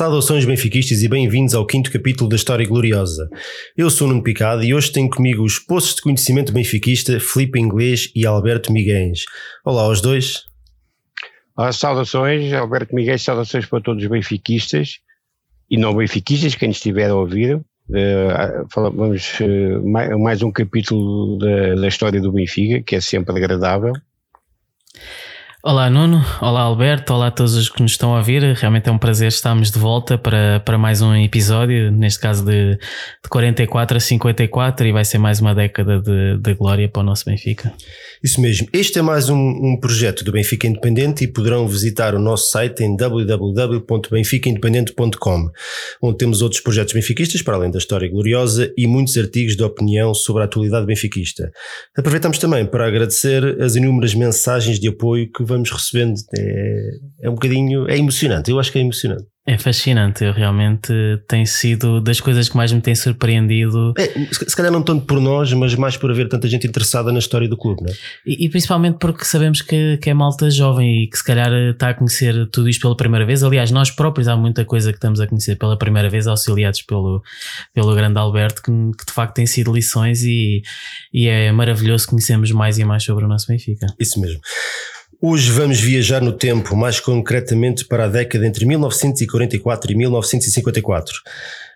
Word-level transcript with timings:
Saudações 0.00 0.46
benfiquistas 0.46 1.02
e 1.02 1.08
bem-vindos 1.10 1.52
ao 1.52 1.66
quinto 1.66 1.92
capítulo 1.92 2.30
da 2.30 2.34
História 2.34 2.66
Gloriosa. 2.66 3.28
Eu 3.76 3.90
sou 3.90 4.08
Nuno 4.08 4.22
Picado 4.22 4.64
e 4.64 4.72
hoje 4.72 4.90
tenho 4.90 5.10
comigo 5.10 5.44
os 5.44 5.58
poços 5.58 5.96
de 5.96 6.00
conhecimento 6.00 6.54
benfiquista 6.54 7.20
Filipe 7.20 7.60
Inglês 7.60 8.10
e 8.16 8.24
Alberto 8.24 8.72
Miguens. 8.72 9.24
Olá 9.62 9.82
aos 9.82 10.00
dois. 10.00 10.44
Olá, 11.54 11.70
saudações, 11.70 12.50
Alberto 12.54 12.94
Miguel, 12.94 13.18
saudações 13.18 13.66
para 13.66 13.82
todos 13.82 14.02
os 14.02 14.08
benfiquistas 14.08 15.00
e 15.70 15.76
não 15.76 15.94
benfiquistas, 15.94 16.54
quem 16.54 16.70
estiver 16.70 17.10
a 17.10 17.14
ouvir. 17.14 17.56
Uh, 17.56 18.66
vamos 18.72 19.38
uh, 19.40 19.86
mais, 19.86 20.18
mais, 20.18 20.42
um 20.42 20.50
capítulo 20.50 21.36
da, 21.36 21.74
da 21.74 21.88
história 21.88 22.22
do 22.22 22.32
Benfica, 22.32 22.82
que 22.82 22.96
é 22.96 23.02
sempre 23.02 23.36
agradável. 23.36 23.92
Olá 25.62 25.90
Nuno, 25.90 26.24
olá 26.40 26.62
Alberto, 26.62 27.12
olá 27.12 27.26
a 27.26 27.30
todos 27.30 27.54
os 27.54 27.68
que 27.68 27.82
nos 27.82 27.92
estão 27.92 28.14
a 28.14 28.18
ouvir. 28.18 28.42
Realmente 28.54 28.88
é 28.88 28.92
um 28.92 28.96
prazer 28.96 29.28
estarmos 29.28 29.70
de 29.70 29.78
volta 29.78 30.16
para, 30.16 30.58
para 30.60 30.78
mais 30.78 31.02
um 31.02 31.14
episódio, 31.14 31.92
neste 31.92 32.18
caso 32.18 32.42
de, 32.46 32.76
de 32.76 33.28
44 33.28 33.98
a 33.98 34.00
54, 34.00 34.86
e 34.86 34.92
vai 34.92 35.04
ser 35.04 35.18
mais 35.18 35.38
uma 35.38 35.54
década 35.54 36.00
de, 36.00 36.38
de 36.38 36.54
glória 36.54 36.88
para 36.88 37.00
o 37.00 37.02
nosso 37.02 37.26
Benfica. 37.26 37.74
Isso 38.22 38.38
mesmo. 38.38 38.68
Este 38.70 38.98
é 38.98 39.02
mais 39.02 39.30
um, 39.30 39.38
um 39.38 39.80
projeto 39.80 40.22
do 40.22 40.30
Benfica 40.30 40.66
Independente 40.66 41.24
e 41.24 41.28
poderão 41.28 41.66
visitar 41.66 42.14
o 42.14 42.18
nosso 42.18 42.50
site 42.50 42.84
em 42.84 42.94
www.benficaindependente.com, 42.94 45.50
onde 46.02 46.18
temos 46.18 46.42
outros 46.42 46.60
projetos 46.60 46.92
benfiquistas, 46.92 47.40
para 47.40 47.56
além 47.56 47.70
da 47.70 47.78
história 47.78 48.10
gloriosa, 48.10 48.70
e 48.76 48.86
muitos 48.86 49.16
artigos 49.16 49.56
de 49.56 49.62
opinião 49.62 50.12
sobre 50.12 50.42
a 50.42 50.44
atualidade 50.44 50.84
benfiquista. 50.84 51.50
Aproveitamos 51.96 52.36
também 52.36 52.66
para 52.66 52.86
agradecer 52.86 53.58
as 53.58 53.74
inúmeras 53.74 54.14
mensagens 54.14 54.78
de 54.78 54.88
apoio 54.88 55.32
que 55.32 55.42
vamos 55.42 55.70
recebendo. 55.70 56.16
É, 56.36 56.90
é 57.22 57.30
um 57.30 57.34
bocadinho, 57.34 57.88
é 57.88 57.96
emocionante, 57.96 58.50
eu 58.50 58.60
acho 58.60 58.70
que 58.70 58.78
é 58.78 58.82
emocionante. 58.82 59.24
É 59.50 59.58
fascinante, 59.58 60.22
eu 60.22 60.32
realmente 60.32 60.92
tem 61.26 61.44
sido 61.44 62.00
das 62.00 62.20
coisas 62.20 62.48
que 62.48 62.56
mais 62.56 62.70
me 62.70 62.80
tem 62.80 62.94
surpreendido. 62.94 63.92
É, 63.98 64.06
se 64.32 64.54
calhar 64.54 64.70
não 64.70 64.80
tanto 64.80 65.04
por 65.06 65.20
nós, 65.20 65.52
mas 65.54 65.74
mais 65.74 65.96
por 65.96 66.08
haver 66.08 66.28
tanta 66.28 66.46
gente 66.46 66.68
interessada 66.68 67.10
na 67.10 67.18
história 67.18 67.48
do 67.48 67.56
clube, 67.56 67.82
não 67.82 67.90
é? 67.90 67.94
E, 68.24 68.46
e, 68.46 68.48
principalmente 68.48 68.98
porque 69.00 69.24
sabemos 69.24 69.60
que, 69.60 69.96
que 69.96 70.08
é 70.08 70.14
malta 70.14 70.48
jovem 70.52 71.02
e 71.02 71.10
que 71.10 71.16
se 71.16 71.24
calhar 71.24 71.52
está 71.52 71.88
a 71.88 71.94
conhecer 71.94 72.48
tudo 72.52 72.68
isto 72.68 72.82
pela 72.82 72.96
primeira 72.96 73.26
vez. 73.26 73.42
Aliás, 73.42 73.72
nós 73.72 73.90
próprios 73.90 74.28
há 74.28 74.36
muita 74.36 74.64
coisa 74.64 74.92
que 74.92 74.98
estamos 74.98 75.20
a 75.20 75.26
conhecer 75.26 75.56
pela 75.56 75.76
primeira 75.76 76.08
vez, 76.08 76.28
auxiliados 76.28 76.82
pelo, 76.82 77.20
pelo 77.74 77.92
grande 77.92 78.20
Alberto, 78.20 78.62
que, 78.62 78.70
que 78.70 79.04
de 79.04 79.12
facto 79.12 79.34
tem 79.34 79.46
sido 79.46 79.72
lições 79.72 80.22
e, 80.22 80.62
e 81.12 81.26
é 81.26 81.50
maravilhoso 81.50 82.06
conhecermos 82.06 82.52
mais 82.52 82.78
e 82.78 82.84
mais 82.84 83.02
sobre 83.02 83.24
o 83.24 83.28
nosso 83.28 83.48
Benfica. 83.48 83.88
Isso 83.98 84.20
mesmo. 84.20 84.40
Hoje 85.22 85.50
vamos 85.50 85.78
viajar 85.78 86.22
no 86.22 86.32
tempo, 86.32 86.74
mais 86.74 86.98
concretamente 86.98 87.84
para 87.84 88.06
a 88.06 88.08
década 88.08 88.46
entre 88.46 88.64
1944 88.64 89.92
e 89.92 89.94
1954. 89.94 91.14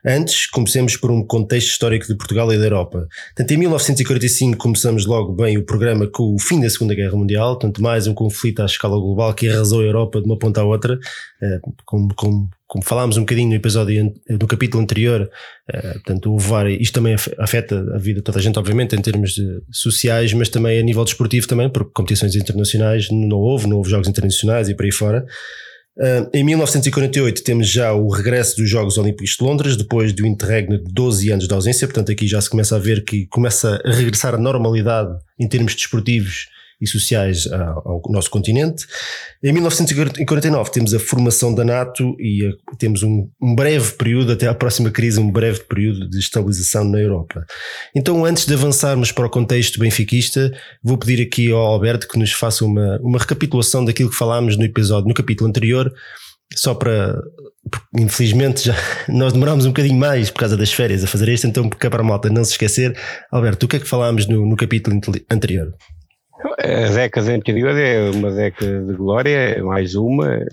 Antes, 0.03 0.47
comecemos 0.47 0.97
por 0.97 1.11
um 1.11 1.23
contexto 1.23 1.69
histórico 1.69 2.07
de 2.07 2.17
Portugal 2.17 2.51
e 2.55 2.57
da 2.57 2.65
Europa. 2.65 3.07
Tanto 3.35 3.53
em 3.53 3.59
1945 3.59 4.57
começamos 4.57 5.05
logo 5.05 5.35
bem 5.35 5.59
o 5.59 5.63
programa 5.63 6.07
com 6.07 6.35
o 6.35 6.39
fim 6.39 6.59
da 6.59 6.71
Segunda 6.71 6.95
Guerra 6.95 7.19
Mundial, 7.19 7.59
tanto 7.59 7.83
mais 7.83 8.07
um 8.07 8.15
conflito 8.15 8.63
à 8.63 8.65
escala 8.65 8.97
global 8.97 9.35
que 9.35 9.47
arrasou 9.47 9.83
a 9.83 9.85
Europa 9.85 10.23
de 10.23 10.27
uma 10.27 10.39
ponta 10.39 10.63
à 10.63 10.65
outra, 10.65 10.99
eh, 11.43 11.59
como, 11.85 12.15
como 12.15 12.49
como 12.75 12.85
falámos 12.85 13.17
um 13.17 13.21
bocadinho 13.21 13.51
no 13.51 13.55
episódio, 13.55 14.13
no 14.29 14.49
capítulo 14.49 14.83
anterior, 14.83 15.31
uh, 15.73 15.93
portanto, 15.93 16.35
o 16.35 16.39
VAR, 16.41 16.67
isto 16.67 16.93
também 16.93 17.15
afeta 17.39 17.79
a 17.95 17.99
vida 17.99 18.19
de 18.19 18.25
toda 18.25 18.41
a 18.41 18.43
gente, 18.43 18.59
obviamente, 18.59 18.97
em 18.97 19.01
termos 19.01 19.37
sociais, 19.71 20.33
mas 20.33 20.49
também 20.49 20.81
a 20.81 20.83
nível 20.83 21.05
desportivo 21.05 21.47
também, 21.47 21.71
porque 21.71 21.93
competições 21.95 22.35
internacionais 22.35 23.07
não 23.13 23.37
houve, 23.37 23.69
não 23.69 23.77
houve 23.77 23.91
jogos 23.91 24.09
internacionais 24.09 24.69
e 24.69 24.75
por 24.75 24.85
aí 24.85 24.91
fora. 24.91 25.25
Uh, 25.97 26.29
em 26.35 26.43
1948 26.43 27.45
temos 27.45 27.69
já 27.69 27.93
o 27.93 28.09
regresso 28.09 28.57
dos 28.57 28.69
Jogos 28.69 28.99
Olímpicos 28.99 29.37
de 29.39 29.45
Londres, 29.45 29.77
depois 29.77 30.13
do 30.13 30.27
interregno 30.27 30.77
de 30.77 30.93
12 30.93 31.31
anos 31.31 31.47
de 31.47 31.55
ausência, 31.55 31.87
portanto 31.87 32.11
aqui 32.11 32.27
já 32.27 32.41
se 32.41 32.51
começa 32.51 32.75
a 32.75 32.81
ver 32.81 33.05
que 33.05 33.29
começa 33.29 33.81
a 33.85 33.93
regressar 33.93 34.35
a 34.35 34.39
normalidade 34.39 35.17
em 35.39 35.49
termos 35.49 35.77
desportivos 35.77 36.49
e 36.85 36.87
sociais 36.87 37.47
ao 37.51 38.01
nosso 38.09 38.31
continente. 38.31 38.87
Em 39.43 39.53
1949 39.53 40.71
temos 40.71 40.95
a 40.95 40.99
formação 40.99 41.55
da 41.55 41.65
NATO 41.65 42.17
e 42.21 42.51
temos 42.79 43.03
um, 43.03 43.29
um, 43.43 43.55
breve 43.55 43.93
período, 43.93 44.33
até 44.33 44.47
à 44.47 44.55
próxima 44.55 44.91
crise, 44.91 45.19
um 45.19 45.31
breve 45.31 45.61
período 45.61 46.09
de 46.09 46.19
estabilização 46.19 46.85
na 46.85 46.99
Europa. 46.99 47.45
Então, 47.95 48.25
antes 48.25 48.47
de 48.47 48.55
avançarmos 48.55 49.11
para 49.11 49.27
o 49.27 49.31
contexto 49.31 49.81
benfiquista, 49.81 50.53
vou 50.83 50.97
pedir 50.97 51.23
aqui 51.23 51.51
ao 51.51 51.59
Alberto 51.59 52.07
que 52.07 52.19
nos 52.19 52.33
faça 52.33 52.65
uma, 52.65 52.99
uma 53.03 53.19
recapitulação 53.19 53.85
daquilo 53.85 54.11
que 54.11 54.17
falámos 54.17 54.57
no 54.57 54.65
episódio, 54.65 55.09
no 55.09 55.15
capítulo 55.15 55.49
anterior, 55.49 55.93
só 56.55 56.75
para. 56.75 57.21
Infelizmente 57.99 58.67
já 58.67 58.77
nós 59.09 59.33
demorámos 59.33 59.65
um 59.65 59.71
bocadinho 59.71 59.99
mais 59.99 60.31
por 60.31 60.41
causa 60.41 60.57
das 60.57 60.73
férias 60.73 61.03
a 61.03 61.07
fazer 61.07 61.29
isto, 61.31 61.47
então 61.47 61.69
para 61.69 62.01
a 62.01 62.05
malta 62.05 62.29
não 62.29 62.45
se 62.45 62.53
esquecer. 62.53 62.97
Alberto, 63.31 63.67
o 63.67 63.69
que 63.69 63.77
é 63.77 63.81
que 63.81 63.89
falámos 63.89 64.27
no, 64.27 64.47
no 64.47 64.57
capítulo 64.57 65.01
anterior? 65.31 65.75
A 66.45 66.91
década 66.93 67.33
anterior 67.33 67.75
é 67.75 68.11
uma 68.11 68.31
década 68.31 68.85
de 68.85 68.93
glória, 68.93 69.65
mais 69.65 69.95
uma. 69.95 70.45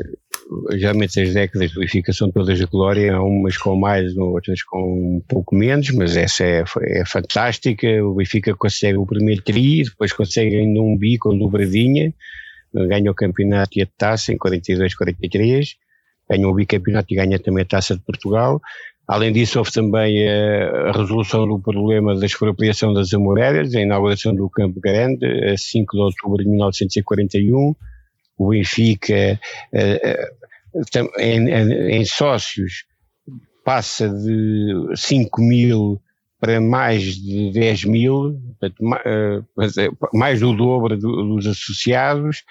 Geralmente 0.72 1.19
as 1.19 1.34
décadas 1.34 1.74
Benfica 1.74 2.13
são 2.13 2.31
todas 2.31 2.57
de 2.57 2.66
glória, 2.66 3.22
umas 3.22 3.57
com 3.57 3.75
mais, 3.75 4.16
outras 4.16 4.63
com 4.63 5.18
um 5.18 5.22
pouco 5.28 5.53
menos, 5.53 5.91
mas 5.91 6.16
essa 6.16 6.46
é, 6.46 6.63
é 6.84 7.06
fantástica. 7.06 7.88
O 8.06 8.16
Benfica 8.16 8.56
consegue 8.56 8.97
o 8.97 9.06
primeiro 9.06 9.41
tri, 9.41 9.84
depois 9.84 10.13
consegue 10.13 10.56
ainda 10.56 10.79
um 10.79 10.97
bi 10.97 11.18
com 11.18 11.38
dobradinha, 11.38 12.13
ganha 12.73 13.12
o 13.12 13.16
campeonato 13.16 13.78
e 13.78 13.81
a 13.81 13.88
taça 13.97 14.31
em 14.31 14.38
42, 14.38 14.96
43, 14.96 15.75
ganha 16.29 16.47
o 16.47 16.53
bicampeonato 16.53 17.13
e 17.13 17.18
ganha 17.18 17.38
também 17.38 17.63
a 17.63 17.68
taça 17.68 17.96
de 17.96 18.02
Portugal. 18.02 18.62
Além 19.07 19.34
disso, 19.34 19.59
houve 19.59 19.72
também 19.72 20.28
a, 20.28 20.91
resolução 20.91 21.47
do 21.47 21.59
problema 21.59 22.17
da 22.17 22.25
expropriação 22.25 22.94
das 22.94 23.13
Amoreiras, 23.13 23.73
a 23.75 23.81
inauguração 23.81 24.34
do 24.34 24.50
Campo 24.50 24.79
Grande, 24.79 25.25
a 25.51 25.57
5 25.57 25.95
de 25.95 26.01
outubro 26.01 26.44
de 26.44 26.50
1941. 26.50 27.75
O 28.38 28.50
Benfica, 28.50 29.40
em, 31.19 31.50
em 31.50 32.06
sócios, 32.06 32.85
passa 33.63 34.09
de 34.09 34.73
5 34.95 35.41
mil 35.41 36.01
para 36.41 36.59
mais 36.59 37.03
de 37.17 37.51
10 37.51 37.85
mil, 37.85 38.41
mais 40.11 40.40
do 40.40 40.56
dobro 40.56 40.97
dos 40.97 41.45
associados, 41.45 42.44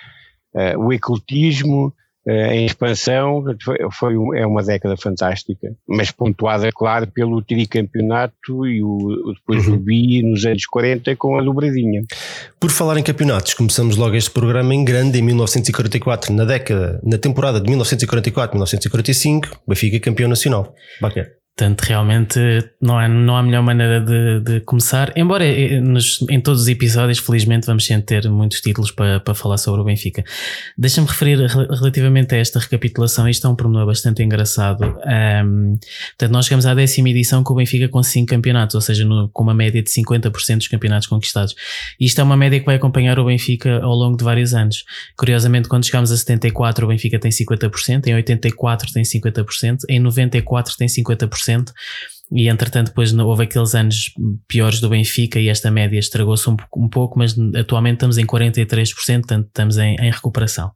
o 0.79 0.93
ecletismo, 0.93 1.93
eh, 1.93 2.00
em 2.27 2.67
expansão, 2.67 3.43
foi, 3.63 3.77
foi, 3.93 4.15
é 4.39 4.47
uma 4.47 4.63
década 4.63 4.97
fantástica, 4.97 5.75
mas 5.89 6.11
pontuada, 6.11 6.71
claro, 6.71 7.07
pelo 7.07 7.43
tricampeonato 7.43 8.67
e 8.67 8.83
o, 8.83 9.33
depois 9.35 9.67
uhum. 9.67 9.75
o 9.75 9.79
bi 9.79 10.23
nos 10.23 10.45
anos 10.45 10.67
40 10.67 11.17
com 11.17 11.39
a 11.39 11.43
dobradinha. 11.43 12.03
Por 12.59 12.71
falar 12.71 12.99
em 12.99 13.03
campeonatos, 13.03 13.55
começamos 13.55 13.97
logo 13.97 14.15
este 14.15 14.31
programa 14.31 14.75
em 14.75 14.85
grande 14.85 15.19
em 15.19 15.23
1944, 15.23 16.33
na 16.35 16.45
década, 16.45 17.01
na 17.03 17.17
temporada 17.17 17.61
de 17.61 17.71
1944-1945, 17.73 19.49
Benfica 19.67 19.99
campeão 19.99 20.29
nacional. 20.29 20.75
Bacana. 21.01 21.40
Portanto, 21.57 21.83
realmente 21.83 22.39
não 22.81 22.99
há, 22.99 23.07
não 23.07 23.37
há 23.37 23.43
melhor 23.43 23.63
maneira 23.63 24.01
de, 24.01 24.41
de 24.41 24.61
começar. 24.61 25.13
Embora 25.15 25.45
eh, 25.45 25.79
nos, 25.79 26.25
em 26.31 26.41
todos 26.41 26.63
os 26.63 26.69
episódios, 26.69 27.19
felizmente, 27.19 27.67
vamos 27.67 27.85
sempre 27.85 28.05
ter 28.05 28.31
muitos 28.31 28.63
títulos 28.63 28.91
para, 28.91 29.21
para 29.21 29.35
falar 29.35 29.59
sobre 29.59 29.83
o 29.83 29.85
Benfica. 29.85 30.25
Deixa-me 30.79 31.07
referir 31.07 31.37
relativamente 31.39 32.35
a 32.35 32.39
esta 32.39 32.59
recapitulação. 32.59 33.29
Isto 33.29 33.47
é 33.47 33.51
um 33.51 33.55
pormenor 33.55 33.85
bastante 33.85 34.23
engraçado. 34.23 34.85
Um, 35.45 35.79
portanto, 36.11 36.33
nós 36.33 36.47
chegamos 36.47 36.65
à 36.65 36.73
décima 36.73 37.11
edição 37.11 37.45
com 37.45 37.53
o 37.53 37.57
Benfica 37.57 37.89
com 37.89 38.03
5 38.03 38.27
campeonatos, 38.27 38.75
ou 38.75 38.81
seja, 38.81 39.05
no, 39.05 39.29
com 39.29 39.43
uma 39.43 39.53
média 39.53 39.83
de 39.83 39.91
50% 39.91 40.57
dos 40.57 40.69
campeonatos 40.69 41.09
conquistados. 41.09 41.55
Isto 42.01 42.23
é 42.23 42.25
uma 42.25 42.39
média 42.39 42.59
que 42.59 42.65
vai 42.65 42.77
acompanhar 42.77 43.19
o 43.19 43.27
Benfica 43.27 43.83
ao 43.83 43.95
longo 43.95 44.17
de 44.17 44.25
vários 44.25 44.55
anos. 44.55 44.83
Curiosamente, 45.15 45.69
quando 45.69 45.85
chegamos 45.85 46.11
a 46.11 46.17
74, 46.17 46.87
o 46.87 46.89
Benfica 46.89 47.19
tem 47.19 47.31
50%, 47.31 48.07
em 48.07 48.15
84 48.15 48.93
tem 48.95 49.03
50%, 49.03 49.81
em 49.91 50.01
94 50.01 50.77
tem 50.79 50.89
50% 50.89 51.40
e 52.33 52.49
entretanto 52.49 52.89
depois 52.89 53.13
houve 53.13 53.43
aqueles 53.43 53.75
anos 53.75 54.13
piores 54.47 54.81
do 54.81 54.89
Benfica 54.89 55.41
e 55.41 55.49
esta 55.49 55.71
média 55.71 55.99
estragou-se 55.99 56.49
um, 56.49 56.57
um, 56.77 56.89
pouco, 56.89 57.19
mas 57.19 57.35
atualmente 57.57 57.95
estamos 57.95 58.19
em 58.19 58.25
43%, 58.25 58.95
portanto 58.95 59.47
estamos 59.47 59.79
em, 59.79 59.97
em 59.97 60.11
recuperação. 60.11 60.69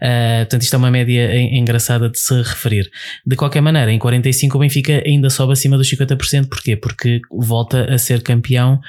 Uh, 0.00 0.38
portanto 0.42 0.62
isto 0.62 0.74
é 0.74 0.76
uma 0.76 0.90
média 0.90 1.36
engraçada 1.36 2.08
de 2.08 2.18
se 2.18 2.34
referir. 2.34 2.88
De 3.26 3.34
qualquer 3.34 3.60
maneira, 3.60 3.90
em 3.92 3.98
45 3.98 4.56
o 4.56 4.60
Benfica 4.60 5.02
ainda 5.04 5.28
sobe 5.30 5.52
acima 5.52 5.76
dos 5.76 5.90
50%, 5.90 6.48
porquê? 6.48 6.76
Porque 6.76 7.20
volta 7.30 7.92
a 7.92 7.98
ser 7.98 8.22
campeão 8.22 8.80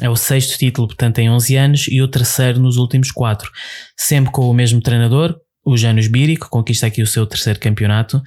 é 0.00 0.08
o 0.08 0.14
sexto 0.14 0.56
título, 0.56 0.86
portanto, 0.86 1.18
em 1.18 1.28
11 1.28 1.56
anos 1.56 1.88
e 1.88 2.00
o 2.00 2.06
terceiro 2.06 2.60
nos 2.60 2.76
últimos 2.76 3.10
quatro. 3.10 3.50
Sempre 3.96 4.30
com 4.30 4.48
o 4.48 4.54
mesmo 4.54 4.80
treinador, 4.80 5.34
o 5.64 5.76
Janus 5.76 6.06
Biri, 6.06 6.36
que 6.36 6.48
conquista 6.48 6.86
aqui 6.86 7.02
o 7.02 7.06
seu 7.06 7.26
terceiro 7.26 7.58
campeonato 7.58 8.22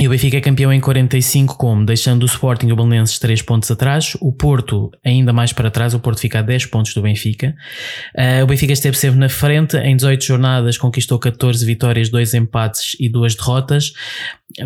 E 0.00 0.06
o 0.06 0.10
Benfica 0.10 0.36
é 0.36 0.40
campeão 0.40 0.72
em 0.72 0.80
45, 0.80 1.56
como 1.56 1.84
deixando 1.84 2.22
o 2.22 2.26
Sporting 2.26 2.68
e 2.68 2.72
o 2.72 2.76
Belenenses 2.76 3.18
3 3.18 3.42
pontos 3.42 3.68
atrás, 3.68 4.16
o 4.20 4.32
Porto 4.32 4.92
ainda 5.04 5.32
mais 5.32 5.52
para 5.52 5.72
trás, 5.72 5.92
o 5.92 5.98
Porto 5.98 6.20
fica 6.20 6.38
a 6.38 6.42
10 6.42 6.66
pontos 6.66 6.94
do 6.94 7.02
Benfica. 7.02 7.56
Uh, 8.16 8.44
o 8.44 8.46
Benfica 8.46 8.72
esteve 8.72 8.96
sempre 8.96 9.18
na 9.18 9.28
frente, 9.28 9.76
em 9.76 9.96
18 9.96 10.24
jornadas 10.24 10.78
conquistou 10.78 11.18
14 11.18 11.66
vitórias, 11.66 12.08
2 12.10 12.34
empates 12.34 12.96
e 13.00 13.08
2 13.08 13.34
derrotas, 13.34 13.92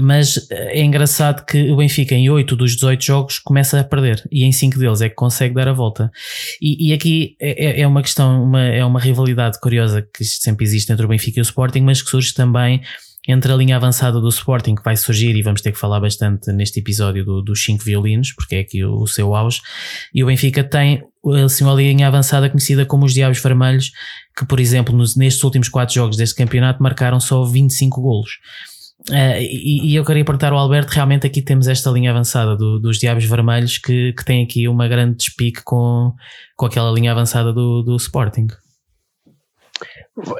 mas 0.00 0.48
eh, 0.50 0.80
é 0.80 0.82
engraçado 0.82 1.44
que 1.46 1.70
o 1.70 1.76
Benfica 1.76 2.14
em 2.14 2.28
8 2.28 2.54
dos 2.54 2.74
18 2.74 3.02
jogos 3.02 3.38
começa 3.38 3.80
a 3.80 3.84
perder 3.84 4.22
e 4.30 4.44
em 4.44 4.52
5 4.52 4.78
deles 4.78 5.00
é 5.00 5.08
que 5.08 5.14
consegue 5.14 5.54
dar 5.54 5.66
a 5.66 5.72
volta. 5.72 6.10
E, 6.60 6.90
e 6.90 6.92
aqui 6.92 7.36
é, 7.40 7.80
é, 7.80 7.80
é 7.80 7.86
uma 7.86 8.02
questão, 8.02 8.44
uma, 8.44 8.60
é 8.60 8.84
uma 8.84 9.00
rivalidade 9.00 9.58
curiosa 9.60 10.06
que 10.14 10.24
sempre 10.24 10.64
existe 10.64 10.92
entre 10.92 11.06
o 11.06 11.08
Benfica 11.08 11.40
e 11.40 11.42
o 11.42 11.42
Sporting, 11.42 11.80
mas 11.80 12.02
que 12.02 12.10
surge 12.10 12.34
também 12.34 12.82
entre 13.26 13.52
a 13.52 13.56
linha 13.56 13.76
avançada 13.76 14.20
do 14.20 14.28
Sporting, 14.28 14.74
que 14.74 14.82
vai 14.82 14.96
surgir, 14.96 15.36
e 15.36 15.42
vamos 15.42 15.60
ter 15.60 15.72
que 15.72 15.78
falar 15.78 16.00
bastante 16.00 16.52
neste 16.52 16.80
episódio 16.80 17.24
do, 17.24 17.42
dos 17.42 17.62
5 17.62 17.84
violinos, 17.84 18.32
porque 18.32 18.56
é 18.56 18.60
aqui 18.60 18.84
o, 18.84 19.00
o, 19.00 19.06
seu 19.06 19.34
auge, 19.34 19.60
e 20.12 20.22
o 20.24 20.26
Benfica 20.26 20.64
tem 20.64 21.02
assim, 21.44 21.64
uma 21.64 21.74
linha 21.74 22.08
avançada 22.08 22.50
conhecida 22.50 22.84
como 22.84 23.04
os 23.04 23.14
Diabos 23.14 23.40
Vermelhos, 23.40 23.92
que, 24.36 24.44
por 24.44 24.58
exemplo, 24.58 24.96
nos, 24.96 25.16
nestes 25.16 25.42
últimos 25.44 25.68
4 25.68 25.94
jogos 25.94 26.16
deste 26.16 26.34
campeonato 26.34 26.82
marcaram 26.82 27.20
só 27.20 27.44
25 27.44 28.00
golos. 28.00 28.38
Uh, 29.10 29.40
e, 29.40 29.90
e, 29.90 29.96
eu 29.96 30.04
queria 30.04 30.24
perguntar 30.24 30.52
ao 30.52 30.58
Alberto: 30.58 30.92
realmente 30.92 31.26
aqui 31.26 31.42
temos 31.42 31.66
esta 31.66 31.90
linha 31.90 32.12
avançada 32.12 32.56
do, 32.56 32.78
dos 32.78 32.98
Diabos 32.98 33.24
Vermelhos 33.24 33.76
que, 33.76 34.12
que 34.12 34.24
tem 34.24 34.44
aqui 34.44 34.68
uma 34.68 34.86
grande 34.86 35.16
despique 35.16 35.60
com, 35.64 36.14
com 36.56 36.66
aquela 36.66 36.92
linha 36.92 37.10
avançada 37.10 37.52
do, 37.52 37.82
do 37.82 37.96
Sporting. 37.96 38.46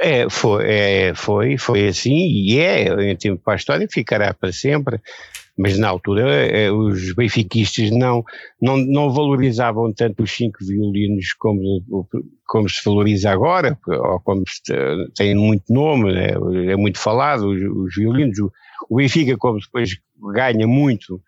É, 0.01 0.29
foi, 0.29 0.65
é, 0.67 1.15
foi, 1.15 1.57
foi 1.57 1.89
assim 1.89 2.15
e 2.15 2.59
é, 2.59 3.11
em 3.11 3.17
tempo 3.17 3.41
para 3.43 3.55
a 3.55 3.57
história, 3.57 3.89
ficará 3.91 4.35
para 4.35 4.53
sempre. 4.53 5.01
Mas 5.57 5.79
na 5.79 5.89
altura 5.89 6.23
é, 6.47 6.71
os 6.71 7.15
benfiquistas 7.15 7.91
não, 7.91 8.25
não, 8.61 8.79
não 8.79 9.11
valorizavam 9.13 9.93
tanto 9.93 10.23
os 10.23 10.31
cinco 10.31 10.59
violinos 10.65 11.35
como, 11.35 11.85
como 12.47 12.69
se 12.69 12.83
valoriza 12.85 13.31
agora, 13.31 13.79
ou 13.87 14.21
como 14.21 14.43
se, 14.49 14.73
tem 15.15 15.35
muito 15.35 15.65
nome, 15.71 16.15
é, 16.15 16.73
é 16.73 16.77
muito 16.77 16.99
falado, 16.99 17.49
os, 17.49 17.63
os 17.63 17.95
violinos. 17.95 18.39
O, 18.39 18.51
o, 18.89 18.97
Benfica, 18.97 19.37
como 19.37 19.59
depois 19.59 19.99
ganha 20.35 20.67
muito 20.67 21.21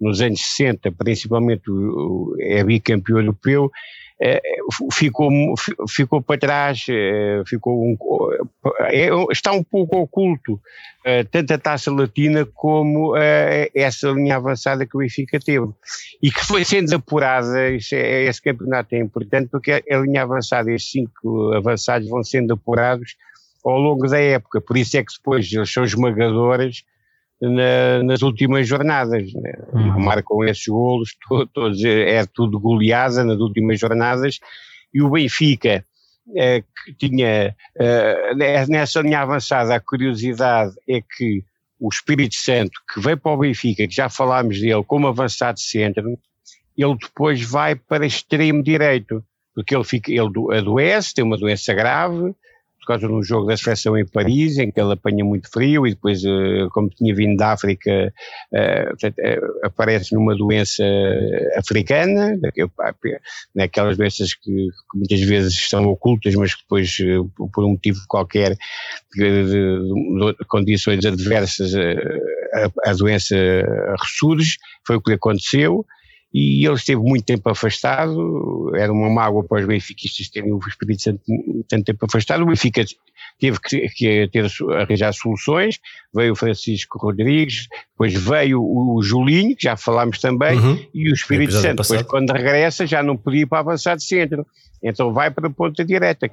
nos 0.00 0.20
anos 0.20 0.40
60, 0.40 0.92
principalmente 0.92 1.68
o, 1.68 2.36
é 2.40 2.62
bicampeão 2.62 3.18
europeu, 3.18 3.70
é, 3.70 3.72
ficou, 4.92 5.30
ficou 5.88 6.22
para 6.22 6.40
trás, 6.40 6.84
é, 6.88 7.42
ficou 7.46 7.84
um, 7.84 7.96
é, 8.88 9.08
está 9.30 9.52
um 9.52 9.62
pouco 9.62 9.98
oculto 9.98 10.60
tanto 11.30 11.52
a 11.52 11.58
taça 11.58 11.92
latina 11.92 12.46
como 12.46 13.14
essa 13.74 14.08
linha 14.08 14.36
avançada 14.36 14.86
que 14.86 14.96
o 14.96 15.00
Benfica 15.00 15.38
teve. 15.38 15.68
E 16.22 16.30
que 16.30 16.40
foi 16.42 16.64
sendo 16.64 16.94
apurada, 16.94 17.70
esse 17.72 18.40
campeonato 18.42 18.94
é 18.94 19.00
importante 19.00 19.50
porque 19.50 19.70
a 19.70 19.96
linha 19.98 20.22
avançada, 20.22 20.72
esses 20.72 20.90
cinco 20.90 21.52
avançados 21.52 22.08
vão 22.08 22.24
sendo 22.24 22.54
apurados 22.54 23.16
ao 23.62 23.78
longo 23.78 24.06
da 24.06 24.18
época, 24.18 24.62
por 24.62 24.78
isso 24.78 24.96
é 24.96 25.04
que 25.04 25.12
depois 25.14 25.52
eles 25.52 25.70
são 25.70 25.84
esmagadores 25.84 26.84
na, 27.50 28.02
nas 28.02 28.22
últimas 28.22 28.66
jornadas. 28.66 29.32
Né? 29.32 29.52
Uhum. 29.72 30.00
Marcam 30.00 30.44
esses 30.44 30.66
golos, 30.66 31.10
todos, 31.52 31.82
é 31.84 32.24
tudo 32.26 32.58
goleada 32.58 33.24
nas 33.24 33.38
últimas 33.38 33.78
jornadas, 33.78 34.38
e 34.92 35.02
o 35.02 35.10
Benfica, 35.10 35.84
é, 36.36 36.62
que 36.84 36.94
tinha, 36.94 37.54
é, 37.76 38.66
nessa 38.68 39.00
linha 39.00 39.20
avançada, 39.20 39.74
a 39.74 39.80
curiosidade 39.80 40.72
é 40.88 41.00
que 41.00 41.44
o 41.78 41.88
Espírito 41.88 42.36
Santo, 42.36 42.80
que 42.92 43.00
veio 43.00 43.18
para 43.18 43.32
o 43.32 43.38
Benfica, 43.38 43.86
que 43.86 43.94
já 43.94 44.08
falámos 44.08 44.60
dele 44.60 44.84
como 44.84 45.06
avançado 45.06 45.60
centro, 45.60 46.18
ele 46.76 46.96
depois 46.96 47.42
vai 47.42 47.74
para 47.74 48.06
extremo 48.06 48.62
direito, 48.62 49.22
porque 49.54 49.74
ele, 49.74 49.84
fica, 49.84 50.10
ele 50.10 50.30
adoece, 50.56 51.14
tem 51.14 51.24
uma 51.24 51.36
doença 51.36 51.74
grave, 51.74 52.34
por 52.84 52.88
causa 52.88 53.08
de 53.08 53.12
um 53.12 53.22
jogo 53.22 53.46
da 53.46 53.56
seleção 53.56 53.96
em 53.96 54.06
Paris, 54.06 54.58
em 54.58 54.70
que 54.70 54.78
ele 54.78 54.92
apanha 54.92 55.24
muito 55.24 55.50
frio 55.50 55.86
e 55.86 55.90
depois, 55.90 56.22
eh, 56.22 56.68
como 56.70 56.90
tinha 56.90 57.14
vindo 57.14 57.36
da 57.36 57.52
África, 57.52 58.12
eh, 58.52 58.92
eh, 59.18 59.40
aparece 59.62 60.14
numa 60.14 60.36
doença 60.36 60.84
africana, 61.56 62.38
naquelas 63.54 63.96
doenças 63.96 64.34
que, 64.34 64.68
muitas 64.94 65.20
vezes 65.20 65.68
são 65.68 65.84
ocultas, 65.86 66.34
mas 66.34 66.54
que 66.54 66.62
depois, 66.62 66.96
por 67.52 67.64
um 67.64 67.70
motivo 67.70 67.98
qualquer, 68.06 68.54
de, 69.16 70.36
condições 70.46 71.06
adversas, 71.06 71.74
a, 71.74 72.90
a 72.90 72.92
doença 72.92 73.34
ressurge, 73.98 74.58
foi 74.86 74.96
o 74.96 75.00
que 75.00 75.14
aconteceu 75.14 75.86
e 76.34 76.66
ele 76.66 76.74
esteve 76.74 77.00
muito 77.00 77.24
tempo 77.24 77.48
afastado, 77.48 78.74
era 78.74 78.92
uma 78.92 79.08
mágoa 79.08 79.44
para 79.44 79.60
os 79.60 79.66
benfiquistas 79.66 80.28
terem 80.28 80.52
o 80.52 80.58
Espírito 80.66 81.00
Santo 81.00 81.20
tanto 81.68 81.84
tempo 81.84 82.04
afastado, 82.04 82.42
o 82.42 82.46
Benfica 82.46 82.84
teve 83.38 83.60
que, 83.60 83.88
que 83.90 84.28
ter, 84.32 84.50
arranjar 84.76 85.12
soluções, 85.12 85.78
veio 86.12 86.32
o 86.32 86.36
Francisco 86.36 86.98
Rodrigues, 86.98 87.68
depois 87.92 88.12
veio 88.14 88.60
o 88.60 89.00
Julinho, 89.00 89.54
que 89.54 89.62
já 89.62 89.76
falámos 89.76 90.18
também, 90.18 90.58
uhum. 90.58 90.84
e 90.92 91.08
o 91.08 91.14
Espírito 91.14 91.52
Santo, 91.52 91.82
depois 91.82 92.02
quando 92.02 92.32
regressa 92.32 92.84
já 92.84 93.00
não 93.00 93.16
podia 93.16 93.42
ir 93.42 93.46
para 93.46 93.60
avançar 93.60 93.96
de 93.96 94.02
centro, 94.02 94.44
então 94.82 95.12
vai 95.12 95.30
para 95.30 95.46
a 95.46 95.50
ponta 95.50 95.84
direta, 95.84 96.28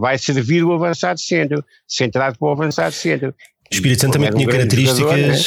vai 0.00 0.18
servir 0.18 0.64
o 0.64 0.72
avançado 0.72 1.20
centro, 1.20 1.64
centrado 1.86 2.38
para 2.38 2.48
o 2.48 2.52
avançado 2.52 2.92
centro. 2.92 3.34
O 3.72 3.74
Espírito 3.74 4.02
Santo 4.02 4.12
também 4.12 4.30
tinha 4.30 4.46
características 4.46 4.98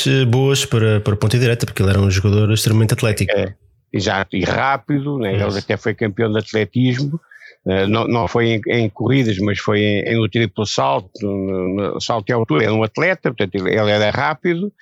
jogador, 0.03 0.19
né? 0.19 0.25
boas 0.25 0.65
para, 0.65 0.99
para 0.99 1.15
ponta 1.15 1.37
direita, 1.37 1.67
porque 1.67 1.83
ele 1.83 1.91
era 1.91 1.99
um 1.99 2.09
jogador 2.09 2.51
extremamente 2.51 2.93
atlético. 2.93 3.31
É, 3.31 3.53
exato, 3.93 4.35
e 4.35 4.43
rápido, 4.43 5.19
né? 5.19 5.33
ele 5.35 5.43
até 5.43 5.77
foi 5.77 5.93
campeão 5.93 6.31
de 6.31 6.39
atletismo, 6.39 7.21
uh, 7.67 7.87
não, 7.87 8.07
não 8.07 8.27
foi 8.27 8.47
em, 8.47 8.61
em, 8.67 8.89
corridas, 8.89 9.37
mas 9.37 9.59
foi 9.59 9.79
em, 9.79 9.99
em 9.99 10.17
no 10.17 10.27
triplo 10.27 10.65
salto, 10.65 11.11
no, 11.21 11.93
no 11.93 12.01
salto 12.01 12.25
de 12.25 12.33
altura, 12.33 12.63
era 12.63 12.73
um 12.73 12.81
atleta, 12.81 13.31
portanto 13.31 13.53
ele, 13.53 13.69
ele 13.69 13.91
era 13.91 14.09
rápido, 14.09 14.73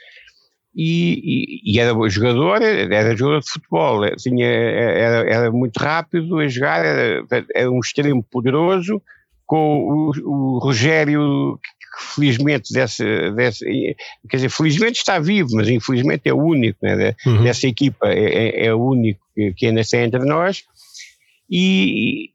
e, 0.74 1.20
e, 1.66 1.76
e, 1.76 1.80
era 1.82 1.92
jogador, 2.10 2.62
era 2.62 3.16
jogador 3.16 3.42
de 3.42 3.52
futebol, 3.52 4.16
tinha, 4.16 4.48
era, 4.48 5.30
era 5.30 5.52
muito 5.52 5.78
rápido 5.78 6.40
a 6.40 6.48
jogar, 6.48 6.86
era, 6.86 7.26
era 7.54 7.70
um 7.70 7.82
extremo 7.82 8.24
poderoso, 8.24 9.02
com 9.46 9.80
o, 9.86 10.12
o 10.24 10.60
Rogério, 10.60 11.60
felizmente 11.98 12.74
dessa, 12.74 13.32
dessa, 13.32 13.66
quer 13.66 14.38
dizer, 14.38 14.50
felizmente 14.50 14.98
está 14.98 15.20
vivo, 15.20 15.50
mas 15.54 15.68
infelizmente 15.70 16.24
é 16.26 16.34
o 16.34 16.42
único, 16.42 16.80
né, 16.82 17.16
uhum. 17.26 17.44
dessa 17.44 17.68
equipa, 17.68 18.08
é, 18.08 18.24
é, 18.24 18.66
é, 18.66 18.74
o 18.74 18.84
único 18.84 19.20
que, 19.36 19.54
que 19.54 19.66
ainda 19.68 19.82
está 19.82 20.00
entre 20.00 20.26
nós, 20.26 20.64
e, 21.50 22.32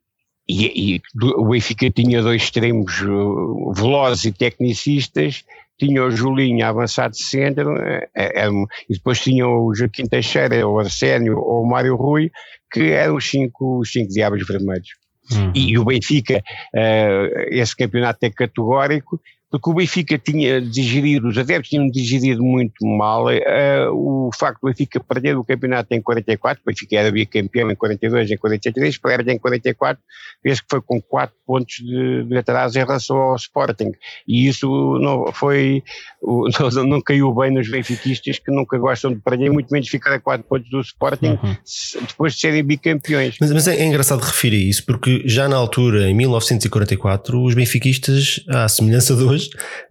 e, 0.48 0.94
e, 0.94 1.02
o 1.36 1.48
Benfica 1.48 1.90
tinha 1.90 2.22
dois 2.22 2.42
extremos 2.42 3.00
uh, 3.02 3.72
velozes 3.74 4.26
e 4.26 4.32
tecnicistas, 4.32 5.44
tinha 5.78 6.04
o 6.04 6.10
Julinho 6.10 6.66
avançado 6.66 7.12
de 7.12 7.22
centro, 7.22 7.76
é, 7.80 8.08
é, 8.16 8.48
e 8.88 8.94
depois 8.94 9.20
tinha 9.20 9.46
o 9.46 9.72
Joaquim 9.74 10.06
Teixeira, 10.06 10.66
o 10.66 10.78
Arsénio 10.78 11.38
ou 11.38 11.62
o 11.62 11.68
Mário 11.68 11.94
Rui, 11.94 12.30
que 12.70 12.90
eram 12.90 13.16
os 13.16 13.28
cinco, 13.28 13.78
os 13.78 13.90
cinco 13.90 14.12
diabos 14.12 14.46
vermelhos. 14.46 14.88
Uhum. 15.30 15.52
E, 15.54 15.72
e, 15.72 15.78
o 15.78 15.84
Benfica, 15.84 16.42
uh, 16.74 17.40
esse 17.50 17.76
campeonato 17.76 18.18
é 18.22 18.30
categórico, 18.30 19.20
porque 19.50 19.70
o 19.70 19.74
Benfica 19.74 20.18
tinha 20.18 20.60
digerido, 20.60 21.28
os 21.28 21.38
adeptos 21.38 21.70
tinham 21.70 21.88
digerido 21.88 22.42
muito 22.42 22.86
mal 22.86 23.26
uh, 23.26 23.90
o 23.92 24.30
facto 24.38 24.60
do 24.60 24.66
Benfica 24.66 25.00
perder 25.00 25.38
o 25.38 25.44
campeonato 25.44 25.88
em 25.94 26.02
44, 26.02 26.62
o 26.62 26.66
Benfica 26.66 26.96
era 26.96 27.10
bicampeão 27.10 27.70
em 27.70 27.74
42, 27.74 28.30
em 28.30 28.36
43, 28.36 28.98
perde 28.98 29.32
em 29.32 29.38
44, 29.38 30.02
vez 30.44 30.60
que 30.60 30.66
foi 30.70 30.82
com 30.82 31.00
4 31.00 31.34
pontos 31.46 31.76
de, 31.76 32.24
de 32.24 32.36
atraso 32.36 32.78
em 32.78 32.82
relação 32.82 33.16
ao 33.16 33.36
Sporting, 33.36 33.92
e 34.26 34.48
isso 34.48 34.68
não 35.00 35.32
foi, 35.32 35.82
não, 36.22 36.84
não, 36.84 37.00
caiu 37.00 37.34
bem 37.34 37.50
nos 37.50 37.70
benfiquistas 37.70 38.38
que 38.38 38.50
nunca 38.50 38.76
gostam 38.76 39.14
de 39.14 39.20
perder, 39.20 39.50
muito 39.50 39.70
menos 39.70 39.88
ficar 39.88 40.12
a 40.12 40.20
4 40.20 40.46
pontos 40.46 40.68
do 40.68 40.80
Sporting 40.80 41.38
uhum. 41.42 41.56
depois 42.06 42.34
de 42.34 42.40
serem 42.40 42.62
bicampeões. 42.62 43.36
Mas, 43.40 43.50
mas 43.50 43.66
é, 43.66 43.76
é 43.76 43.84
engraçado 43.86 44.20
referir 44.20 44.68
isso, 44.68 44.84
porque 44.84 45.22
já 45.24 45.48
na 45.48 45.56
altura, 45.56 46.10
em 46.10 46.14
1944, 46.14 47.42
os 47.42 47.54
benfiquistas, 47.54 48.44
à 48.46 48.68
semelhança 48.68 49.16
de 49.16 49.22
hoje, 49.22 49.37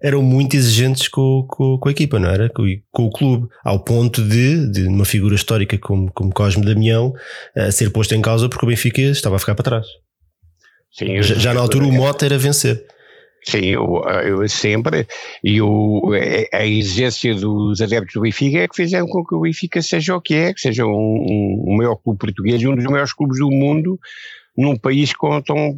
eram 0.02 0.22
muito 0.22 0.56
exigentes 0.56 1.08
com, 1.08 1.46
com, 1.48 1.78
com 1.78 1.90
a 1.90 1.92
equipa, 1.92 2.20
não 2.20 2.30
era? 2.30 2.50
Com, 2.50 2.64
com, 2.92 3.06
o 3.06 3.12
clube, 3.12 3.48
ao 3.64 3.84
ponto 3.84 4.22
de, 4.24 4.72
de 4.72 4.88
uma 4.88 5.06
figura 5.06 5.36
histórica 5.36 5.78
como, 5.78 6.12
como 6.12 6.34
Cosme 6.34 6.66
Damião 6.66 7.14
uh, 7.56 7.72
ser 7.72 7.92
posto 7.92 8.16
em 8.16 8.22
causa 8.22 8.50
porque 8.50 8.66
o 8.66 8.70
Benfica 8.70 9.02
estava 9.02 9.36
a 9.36 9.40
ficar 9.40 9.56
para 9.56 9.64
trás. 9.64 9.88
Sim, 10.92 11.22
já, 11.22 11.36
já 11.36 11.54
na 11.54 11.62
altura 11.62 11.86
o 11.86 11.92
mote 11.92 12.26
era 12.26 12.38
vencer. 12.38 12.86
Sim, 13.44 13.66
eu, 13.68 14.04
eu, 14.26 14.50
sempre. 14.50 15.08
E 15.44 15.62
o, 15.62 16.12
a 16.52 16.66
exigência 16.66 17.34
dos 17.34 17.82
adeptos 17.82 18.14
do 18.14 18.22
Benfica 18.22 18.60
é 18.60 18.68
que 18.68 18.76
fizeram 18.76 19.08
com 19.08 19.24
que 19.24 19.36
o 19.36 19.42
Benfica 19.42 19.82
seja 19.82 20.16
o 20.16 20.22
que 20.22 20.34
é, 20.34 20.54
que 20.54 20.60
seja 20.60 20.86
um, 20.86 20.90
um, 20.90 21.66
um 21.68 21.78
maior 21.78 21.96
clube 21.96 22.20
português 22.20 22.62
e 22.62 22.68
um 22.68 22.76
dos 22.76 22.84
maiores 22.86 23.14
clubes 23.14 23.40
do 23.40 23.50
mundo 23.50 23.98
num 24.58 24.76
país 24.76 25.14
com, 25.14 25.40
tão, 25.42 25.76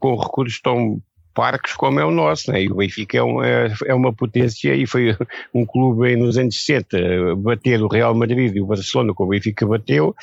com 0.00 0.16
recursos 0.16 0.60
tão 0.60 1.00
parques 1.36 1.74
como 1.74 2.00
é 2.00 2.04
o 2.04 2.10
nosso, 2.10 2.50
né? 2.50 2.62
e 2.62 2.70
o 2.70 2.76
Benfica 2.76 3.18
é 3.18 3.22
uma, 3.22 3.46
é 3.46 3.94
uma 3.94 4.10
potência 4.10 4.74
e 4.74 4.86
foi 4.86 5.14
um 5.52 5.66
clube 5.66 6.16
nos 6.16 6.38
anos 6.38 6.64
60 6.64 7.36
bater 7.36 7.82
o 7.82 7.88
Real 7.88 8.14
Madrid 8.14 8.56
e 8.56 8.60
o 8.60 8.66
Barcelona 8.66 9.12
como 9.12 9.28
o 9.28 9.30
Benfica 9.32 9.66
bateu, 9.66 10.16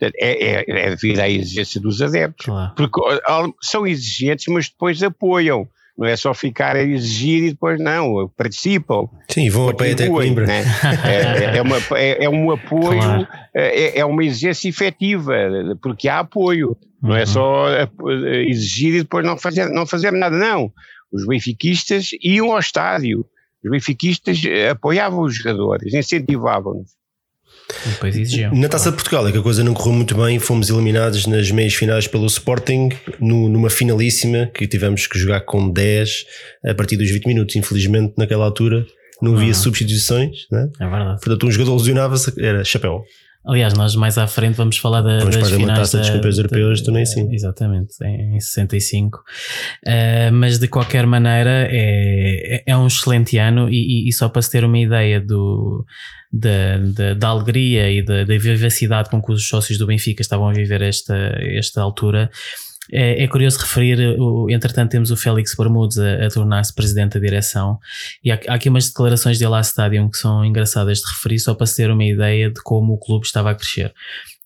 é, 0.00 0.10
é, 0.16 0.64
é 0.66 0.90
devido 0.90 1.20
à 1.20 1.28
exigência 1.28 1.78
dos 1.78 2.00
adeptos, 2.00 2.46
claro. 2.46 2.72
porque 2.74 3.00
são 3.60 3.86
exigentes 3.86 4.46
mas 4.48 4.70
depois 4.70 5.02
apoiam, 5.02 5.68
não 5.96 6.06
é 6.06 6.16
só 6.16 6.34
ficar 6.34 6.74
a 6.76 6.82
exigir 6.82 7.44
e 7.44 7.50
depois 7.50 7.80
não, 7.80 8.28
participam. 8.36 9.08
Sim, 9.28 9.48
vão 9.48 9.68
a 9.68 9.74
pé 9.74 9.92
até 9.92 10.08
Coimbra. 10.08 10.46
Né? 10.46 10.64
É, 11.04 11.58
é, 11.58 11.62
uma, 11.62 11.76
é, 11.96 12.24
é, 12.24 12.28
um 12.28 12.50
apoio, 12.50 13.00
claro. 13.00 13.28
é, 13.54 13.98
é 14.00 14.04
uma 14.04 14.24
exigência 14.24 14.68
efetiva, 14.68 15.34
porque 15.80 16.08
há 16.08 16.20
apoio, 16.20 16.76
não 17.02 17.14
é 17.14 17.20
uhum. 17.20 17.26
só 17.26 17.66
exigir 18.46 18.94
e 18.94 19.02
depois 19.02 19.24
não 19.24 19.36
fazer, 19.36 19.68
não 19.68 19.86
fazer 19.86 20.10
nada, 20.12 20.36
não. 20.36 20.72
Os 21.12 21.26
benfiquistas 21.26 22.10
iam 22.22 22.52
ao 22.52 22.58
estádio, 22.58 23.24
os 23.62 23.70
benfiquistas 23.70 24.40
apoiavam 24.70 25.22
os 25.22 25.36
jogadores, 25.36 25.92
incentivavam-nos. 25.94 26.90
Depois 27.86 28.16
exigiam. 28.16 28.54
Na 28.54 28.68
Taça 28.68 28.90
de 28.90 28.96
Portugal 28.96 29.26
é 29.28 29.32
que 29.32 29.38
a 29.38 29.42
coisa 29.42 29.64
não 29.64 29.74
correu 29.74 29.92
muito 29.92 30.16
bem, 30.16 30.38
fomos 30.38 30.70
eliminados 30.70 31.26
nas 31.26 31.50
meias 31.50 31.74
finais 31.74 32.06
pelo 32.06 32.26
Sporting, 32.26 32.90
no, 33.20 33.48
numa 33.48 33.70
finalíssima 33.70 34.50
que 34.52 34.66
tivemos 34.66 35.06
que 35.06 35.18
jogar 35.18 35.40
com 35.40 35.70
10 35.70 36.24
a 36.66 36.74
partir 36.74 36.96
dos 36.96 37.10
20 37.10 37.26
minutos. 37.26 37.56
Infelizmente, 37.56 38.14
naquela 38.16 38.44
altura 38.44 38.86
não 39.22 39.36
havia 39.36 39.54
substituições, 39.54 40.46
né? 40.50 40.68
é 40.80 40.88
verdade. 40.88 41.20
Portanto, 41.20 41.46
um 41.46 41.50
jogador 41.50 41.76
lesionava-se, 41.76 42.32
era 42.42 42.64
chapéu. 42.64 43.04
Aliás, 43.46 43.74
nós 43.74 43.94
mais 43.94 44.16
à 44.16 44.26
frente 44.26 44.54
vamos 44.54 44.78
falar 44.78 45.02
da, 45.02 45.18
vamos 45.18 45.36
das 45.36 45.50
finais 45.50 45.78
taça 45.78 45.98
da, 45.98 46.02
dos 46.02 46.10
campeões 46.10 46.38
europeus 46.38 46.80
do 46.80 46.90
nem 46.90 47.04
sim. 47.04 47.28
Exatamente, 47.30 47.92
em, 48.02 48.40
65. 48.40 49.18
Uh, 49.18 49.22
eh, 49.84 50.30
mas 50.30 50.58
de 50.58 50.66
qualquer 50.66 51.06
maneira 51.06 51.68
é, 51.70 52.56
é, 52.56 52.62
é 52.66 52.76
um 52.76 52.86
excelente 52.86 53.36
ano 53.36 53.68
e, 53.68 54.06
e, 54.06 54.08
e, 54.08 54.12
só 54.14 54.30
para 54.30 54.40
se 54.40 54.50
ter 54.50 54.64
uma 54.64 54.78
ideia 54.78 55.20
do, 55.20 55.84
da, 56.34 56.78
da, 56.78 57.14
da 57.14 57.28
alegria 57.28 57.90
e 57.90 58.02
da, 58.02 58.24
da 58.24 58.36
vivacidade 58.36 59.08
com 59.08 59.22
que 59.22 59.32
os 59.32 59.46
sócios 59.46 59.78
do 59.78 59.86
Benfica 59.86 60.20
estavam 60.20 60.48
a 60.48 60.52
viver 60.52 60.82
esta, 60.82 61.14
esta 61.40 61.80
altura, 61.80 62.28
é, 62.92 63.22
é, 63.22 63.28
curioso 63.28 63.58
referir, 63.58 64.18
o, 64.18 64.50
entretanto, 64.50 64.90
temos 64.90 65.10
o 65.10 65.16
Félix 65.16 65.54
Bermudes 65.56 65.96
a, 65.96 66.26
a 66.26 66.28
tornar-se 66.28 66.74
presidente 66.74 67.14
da 67.14 67.20
direção, 67.20 67.78
e 68.22 68.32
há, 68.32 68.38
há, 68.48 68.54
aqui 68.54 68.68
umas 68.68 68.88
declarações 68.88 69.38
dele 69.38 69.54
à 69.54 69.60
Stadium 69.60 70.10
que 70.10 70.18
são 70.18 70.44
engraçadas 70.44 70.98
de 70.98 71.08
referir, 71.08 71.38
só 71.38 71.54
para 71.54 71.66
se 71.66 71.76
ter 71.76 71.90
uma 71.90 72.04
ideia 72.04 72.50
de 72.50 72.60
como 72.62 72.94
o 72.94 72.98
clube 72.98 73.24
estava 73.24 73.52
a 73.52 73.54
crescer. 73.54 73.94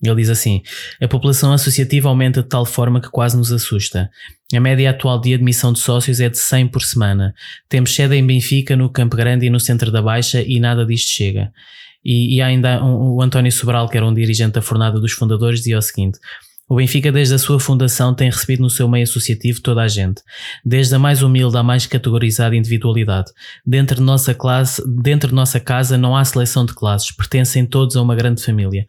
Ele 0.00 0.14
diz 0.16 0.30
assim: 0.30 0.62
a 1.02 1.09
população 1.09 1.52
associativa 1.52 2.09
aumenta 2.09 2.42
de 2.42 2.49
tal 2.49 2.64
forma 2.64 3.00
que 3.00 3.11
quase 3.11 3.37
nos 3.37 3.50
assusta. 3.50 4.09
A 4.55 4.61
média 4.61 4.88
atual 4.90 5.21
de 5.21 5.35
admissão 5.35 5.75
de 5.75 5.78
sócios 5.78 6.21
é 6.21 6.28
de 6.31 6.38
100 6.38 6.69
por 6.69 6.83
semana. 6.83 7.35
Temos 7.69 7.95
sede 7.95 8.17
em 8.17 8.26
Benfica, 8.26 8.75
no 8.75 8.88
Campo 8.88 9.14
Grande 9.14 9.45
e 9.45 9.50
no 9.50 9.61
Centro 9.61 9.90
da 9.90 10.00
Baixa, 10.00 10.43
e 10.43 10.59
nada 10.59 10.87
disto 10.87 11.11
chega. 11.11 11.52
E, 12.02 12.37
e 12.37 12.43
ainda 12.43 12.83
um, 12.83 13.17
o 13.17 13.23
António 13.23 13.52
Sobral, 13.52 13.88
que 13.88 13.97
era 13.99 14.07
um 14.07 14.14
dirigente 14.14 14.52
da 14.52 14.62
fornada 14.62 14.99
dos 14.99 15.12
fundadores, 15.12 15.59
dizia 15.59 15.76
o 15.76 15.83
seguinte: 15.83 16.19
o 16.67 16.76
Benfica, 16.76 17.12
desde 17.12 17.35
a 17.35 17.38
sua 17.38 17.61
fundação, 17.61 18.14
tem 18.14 18.31
recebido 18.31 18.62
no 18.62 18.71
seu 18.71 18.88
meio 18.88 19.05
associativo 19.05 19.61
toda 19.61 19.83
a 19.83 19.88
gente, 19.88 20.23
desde 20.64 20.95
a 20.95 20.99
mais 20.99 21.23
humilde 21.23 21.57
à 21.57 21.62
mais 21.62 21.87
categorizada 21.87 22.57
individualidade. 22.57 23.31
Dentro 23.67 23.97
de 23.97 24.02
nossa 24.02 24.35
classe, 24.35 24.83
dentro 24.87 25.28
de 25.28 25.35
nossa 25.35 25.61
casa, 25.61 25.99
não 25.99 26.17
há 26.17 26.25
seleção 26.25 26.64
de 26.64 26.75
classes, 26.75 27.11
pertencem 27.11 27.67
todos 27.67 27.97
a 27.97 28.02
uma 28.02 28.14
grande 28.14 28.43
família. 28.43 28.87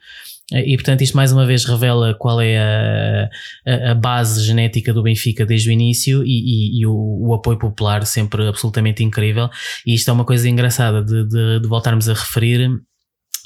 E 0.51 0.75
portanto, 0.75 1.01
isto 1.01 1.15
mais 1.15 1.31
uma 1.31 1.45
vez 1.45 1.63
revela 1.63 2.15
qual 2.15 2.41
é 2.41 2.57
a, 2.57 3.29
a, 3.65 3.91
a 3.91 3.95
base 3.95 4.43
genética 4.43 4.91
do 4.91 5.03
Benfica 5.03 5.45
desde 5.45 5.69
o 5.69 5.71
início 5.71 6.23
e, 6.23 6.79
e, 6.79 6.81
e 6.81 6.85
o, 6.87 6.93
o, 6.93 7.33
apoio 7.33 7.59
popular 7.59 8.05
sempre 8.05 8.47
absolutamente 8.47 9.03
incrível. 9.03 9.49
E 9.85 9.93
isto 9.93 10.09
é 10.09 10.13
uma 10.13 10.25
coisa 10.25 10.49
engraçada 10.49 11.03
de, 11.03 11.27
de, 11.27 11.59
de 11.59 11.67
voltarmos 11.67 12.09
a 12.09 12.13
referir 12.13 12.67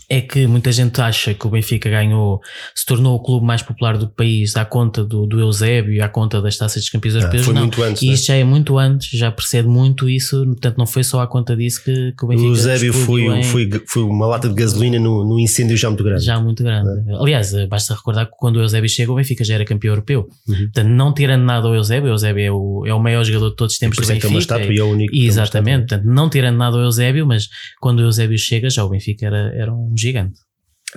é 0.10 0.22
que 0.22 0.48
muita 0.48 0.72
gente 0.72 1.00
acha 1.02 1.34
que 1.34 1.48
o 1.48 1.50
Benfica 1.50 1.90
ganhou, 1.90 2.42
se 2.76 2.86
tornou 2.86 3.16
o 3.16 3.20
clube 3.22 3.46
mais 3.46 3.62
popular 3.62 3.98
do 3.98 4.08
país 4.08 4.56
à 4.56 4.66
conta 4.66 5.04
do, 5.04 5.26
do 5.26 5.40
Eusébio 5.40 5.94
e 5.94 6.02
à 6.02 6.10
conta 6.10 6.42
das 6.42 6.58
taças 6.58 6.84
de 6.84 6.92
campeões 6.92 7.16
ah, 7.16 7.20
europeus. 7.20 7.46
Foi 7.46 7.54
não. 7.54 7.62
muito 7.62 7.84
antes. 7.84 8.02
E 8.02 8.08
né? 8.08 8.14
isto 8.14 8.28
já 8.28 8.36
é 8.36 8.44
muito 8.44 8.78
antes, 8.78 9.18
já 9.18 9.32
precede 9.32 9.68
muito 9.68 10.10
isso, 10.10 10.46
portanto 10.46 10.78
não 10.78 10.86
foi 10.86 11.04
só 11.04 11.22
à 11.22 11.28
conta 11.28 11.56
disso 11.56 11.84
que, 11.84 12.14
que 12.18 12.26
o 12.26 12.28
Benfica. 12.28 12.48
O 12.48 12.52
Eusébio 12.52 12.94
foi, 12.94 13.22
em... 13.24 13.44
foi, 13.44 13.70
foi 13.88 14.04
uma 14.04 14.26
lata 14.26 14.50
de 14.50 14.56
gasolina 14.56 15.00
no, 15.00 15.24
no 15.24 15.40
incêndio 15.40 15.76
já 15.78 15.90
muito 15.90 16.04
grande. 16.04 16.24
Já 16.24 16.40
muito 16.40 16.64
grande. 16.64 16.90
É? 17.12 17.16
Aliás, 17.16 17.54
basta 17.68 17.94
recordar 17.94 18.26
que 18.26 18.34
quando 18.38 18.58
o 18.58 18.62
Eusébio 18.62 18.90
chega, 18.90 19.12
o 19.12 19.16
Benfica 19.16 19.44
já 19.44 19.56
era 19.56 19.66
campeão 19.66 19.92
europeu. 19.92 20.28
Uhum. 20.48 20.56
Portanto, 20.56 20.88
não 20.88 21.14
tirando 21.14 21.44
nada 21.44 21.68
ao 21.68 21.76
Eusébio, 21.76 22.10
o 22.10 22.14
Eusébio 22.14 22.44
é 22.44 22.52
o, 22.52 22.84
é 22.86 22.94
o 22.94 23.00
maior 23.00 23.24
jogador 23.24 23.50
de 23.50 23.56
todos 23.56 23.74
os 23.74 23.80
tempos 23.80 23.98
do 23.98 24.08
Benfica. 24.08 24.28
É 24.28 24.30
uma 24.30 24.40
estátua 24.40 24.74
e 24.74 24.80
é 24.80 24.84
o 24.84 24.88
único. 24.88 25.16
Exatamente, 25.16 25.88
portanto, 25.88 26.06
não 26.06 26.30
tirando 26.30 26.58
nada 26.58 26.78
ao 26.78 26.84
Eusébio, 26.84 27.26
mas 27.26 27.50
quando 27.80 28.00
o 28.00 28.04
Eusébio 28.04 28.38
chega, 28.38 28.70
já 28.70 28.84
o 28.84 28.90
Benfica 28.90 29.26
era, 29.26 29.54
era 29.56 29.74
um 29.74 29.93
gigante. 30.02 30.40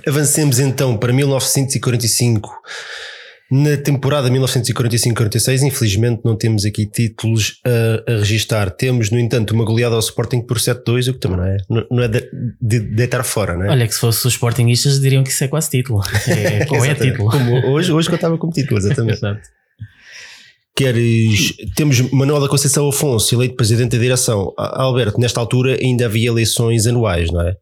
Avancemos 0.05 0.59
então 0.59 0.97
para 0.97 1.11
1945. 1.11 2.49
Na 3.49 3.77
temporada 3.77 4.29
1945-46, 4.29 5.65
infelizmente 5.65 6.21
não 6.25 6.35
temos 6.35 6.65
aqui 6.65 6.85
títulos 6.85 7.61
a, 7.65 8.11
a 8.11 8.17
registar. 8.17 8.69
Temos, 8.71 9.09
no 9.09 9.17
entanto, 9.17 9.51
uma 9.51 9.63
goleada 9.63 9.95
ao 9.95 9.99
Sporting 9.99 10.41
por 10.41 10.57
7-2, 10.57 11.09
o 11.09 11.13
que 11.13 11.19
também 11.19 11.37
não 11.37 11.45
é, 11.45 11.87
não 11.89 12.03
é 12.03 12.07
de, 12.09 12.29
de 12.61 12.79
deitar 12.79 13.23
fora, 13.23 13.55
não 13.55 13.65
é? 13.65 13.69
Olha, 13.69 13.87
que 13.87 13.93
se 13.93 14.01
fosse 14.01 14.27
os 14.27 14.33
Sportingistas 14.33 14.99
diriam 14.99 15.23
que 15.23 15.29
isso 15.29 15.45
é 15.45 15.47
quase 15.47 15.69
título. 15.69 16.01
É, 16.27 16.65
como 16.65 16.83
é 16.83 16.93
título. 16.93 17.31
Como 17.31 17.71
hoje, 17.71 17.91
hoje 17.91 18.09
contava 18.09 18.37
como 18.37 18.51
título, 18.51 18.79
exatamente. 18.79 19.17
Exato. 19.17 19.41
Queres, 20.75 21.53
temos 21.75 22.01
Manuel 22.11 22.41
da 22.41 22.49
Conceição 22.49 22.87
Afonso, 22.87 23.33
eleito 23.33 23.55
presidente 23.55 23.95
da 23.95 24.03
direção. 24.03 24.53
Alberto, 24.57 25.19
nesta 25.19 25.39
altura 25.39 25.77
ainda 25.81 26.05
havia 26.05 26.27
eleições 26.27 26.85
anuais, 26.85 27.31
não 27.31 27.41
é? 27.41 27.55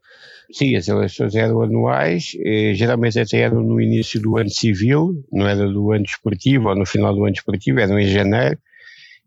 Sim, 0.50 0.76
as 0.76 0.86
eleições 0.86 1.34
eram 1.34 1.62
anuais, 1.62 2.36
eh, 2.44 2.72
geralmente 2.74 3.18
até 3.18 3.38
eram 3.38 3.62
no 3.62 3.80
início 3.80 4.20
do 4.20 4.36
ano 4.36 4.50
civil, 4.50 5.24
não 5.32 5.46
era 5.46 5.66
do 5.68 5.92
ano 5.92 6.04
desportivo 6.04 6.68
ou 6.68 6.76
no 6.76 6.86
final 6.86 7.14
do 7.14 7.24
ano 7.24 7.32
desportivo, 7.32 7.80
eram 7.80 7.98
em 7.98 8.06
janeiro, 8.06 8.58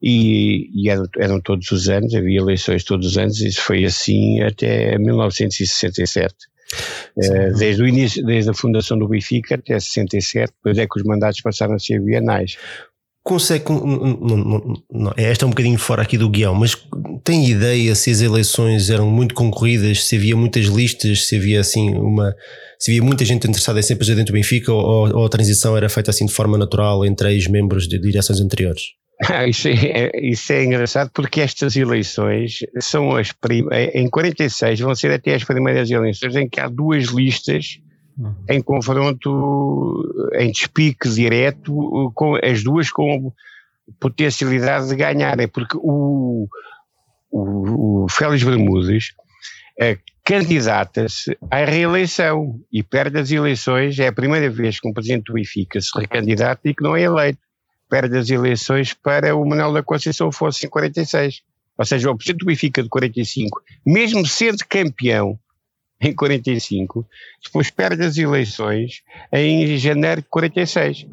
e, 0.01 0.69
e 0.73 0.89
eram, 0.89 1.05
eram, 1.17 1.41
todos 1.41 1.69
os 1.71 1.89
anos, 1.89 2.15
havia 2.15 2.39
eleições 2.39 2.85
todos 2.85 3.05
os 3.05 3.17
anos, 3.17 3.41
isso 3.41 3.61
foi 3.61 3.83
assim 3.83 4.41
até 4.41 4.97
1967. 4.97 6.35
Eh, 7.17 7.51
desde 7.57 7.81
o 7.81 7.87
início, 7.87 8.23
desde 8.23 8.51
a 8.51 8.53
fundação 8.53 8.97
do 8.97 9.07
Benfica 9.07 9.55
até 9.55 9.79
67, 9.79 10.53
depois 10.53 10.77
é 10.77 10.85
que 10.85 10.99
os 10.99 11.03
mandatos 11.03 11.41
passaram 11.41 11.73
a 11.73 11.79
ser 11.79 11.99
bienais 11.99 12.57
consegue. 13.23 13.65
Não, 13.69 15.13
esta 15.17 15.45
é 15.45 15.47
um 15.47 15.51
bocadinho 15.51 15.77
fora 15.77 16.01
aqui 16.01 16.17
do 16.17 16.29
guião, 16.29 16.55
mas 16.55 16.75
tem 17.23 17.49
ideia 17.49 17.93
se 17.95 18.11
as 18.11 18.21
eleições 18.21 18.89
eram 18.89 19.09
muito 19.09 19.35
concorridas, 19.35 20.05
se 20.05 20.15
havia 20.15 20.35
muitas 20.35 20.65
listas, 20.65 21.27
se 21.27 21.35
havia 21.35 21.59
assim 21.59 21.93
uma. 21.95 22.35
Se 22.79 22.91
havia 22.91 23.03
muita 23.03 23.25
gente 23.25 23.47
interessada 23.47 23.79
em 23.79 23.83
ser 23.83 23.95
presidente 23.95 24.27
do 24.27 24.33
Benfica 24.33 24.71
ou, 24.71 25.13
ou 25.13 25.25
a 25.25 25.29
transição 25.29 25.75
era 25.75 25.89
feita 25.89 26.11
assim 26.11 26.25
de 26.25 26.33
forma 26.33 26.57
natural 26.57 27.05
entre 27.05 27.33
ex-membros 27.33 27.87
de 27.87 27.99
direções 27.99 28.39
anteriores? 28.39 28.83
Isso, 29.49 29.67
é, 29.67 30.11
isso 30.23 30.53
é 30.53 30.63
engraçado 30.63 31.11
porque 31.13 31.41
estas 31.41 31.75
eleições 31.75 32.59
são 32.79 33.17
as 33.17 33.33
primeiras. 33.33 33.93
Em 33.93 34.09
46 34.09 34.79
vão 34.79 34.95
ser 34.95 35.11
até 35.11 35.35
as 35.35 35.43
primeiras 35.43 35.91
eleições 35.91 36.37
em 36.37 36.47
que 36.47 36.57
há 36.57 36.69
duas 36.69 37.07
listas 37.07 37.79
uhum. 38.19 38.35
em 38.49 38.61
confronto, 38.61 40.29
em 40.33 40.51
despique 40.51 41.09
direto, 41.09 42.11
com 42.13 42.35
as 42.35 42.61
duas 42.63 42.91
com 42.91 43.31
potencialidade 43.99 44.89
de 44.89 44.95
ganhar. 44.95 45.39
É 45.39 45.47
porque 45.47 45.77
o, 45.77 46.47
o, 47.31 48.03
o 48.03 48.09
Félix 48.09 48.43
Bermudes 48.43 49.13
é, 49.79 49.97
candidata-se 50.25 51.37
à 51.49 51.63
reeleição 51.63 52.59
e 52.71 52.83
perde 52.83 53.17
as 53.17 53.31
eleições. 53.31 53.97
É 53.97 54.07
a 54.07 54.13
primeira 54.13 54.49
vez 54.49 54.79
que 54.79 54.87
um 54.87 54.93
presidente 54.93 55.25
do 55.25 55.33
Benfica 55.33 55.79
se 55.79 55.89
recandidata 55.97 56.61
e 56.65 56.75
que 56.75 56.83
não 56.83 56.95
é 56.95 57.01
eleito. 57.01 57.39
Perde 57.89 58.17
as 58.17 58.29
eleições 58.29 58.93
para 58.93 59.35
o 59.35 59.43
Manuel 59.43 59.73
da 59.73 59.81
Conceição 59.81 60.31
fosse 60.31 60.67
em 60.67 60.69
46. 60.69 61.41
Ou 61.77 61.85
seja, 61.85 62.11
o 62.11 62.15
presidente 62.15 62.41
do 62.41 62.45
Benfica 62.45 62.83
de 62.83 62.89
45, 62.89 63.61
mesmo 63.85 64.27
sendo 64.27 64.57
campeão, 64.67 65.39
em 66.01 66.13
45, 66.13 67.05
depois 67.43 67.69
perde 67.69 68.03
as 68.03 68.17
eleições 68.17 69.01
em 69.31 69.77
janeiro 69.77 70.21
de 70.21 70.27
46. 70.29 71.05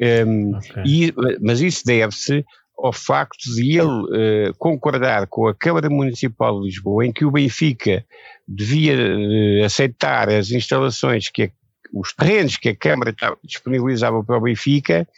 Um, 0.00 0.56
okay. 0.56 0.82
e, 0.86 1.14
mas 1.40 1.60
isso 1.60 1.84
deve-se 1.84 2.44
ao 2.78 2.92
facto 2.92 3.52
de 3.54 3.76
ele 3.76 3.88
uh, 3.88 4.54
concordar 4.56 5.26
com 5.26 5.48
a 5.48 5.54
Câmara 5.54 5.90
Municipal 5.90 6.60
de 6.60 6.66
Lisboa, 6.66 7.04
em 7.04 7.12
que 7.12 7.24
o 7.24 7.30
Benfica 7.30 8.04
devia 8.46 8.94
uh, 8.94 9.64
aceitar 9.64 10.28
as 10.28 10.50
instalações 10.50 11.28
que 11.28 11.44
a, 11.44 11.50
os 11.92 12.12
terrenos 12.12 12.56
que 12.56 12.68
a 12.68 12.76
Câmara 12.76 13.14
disponibilizava 13.42 14.22
para 14.22 14.38
o 14.38 14.40
Benfica 14.40 15.08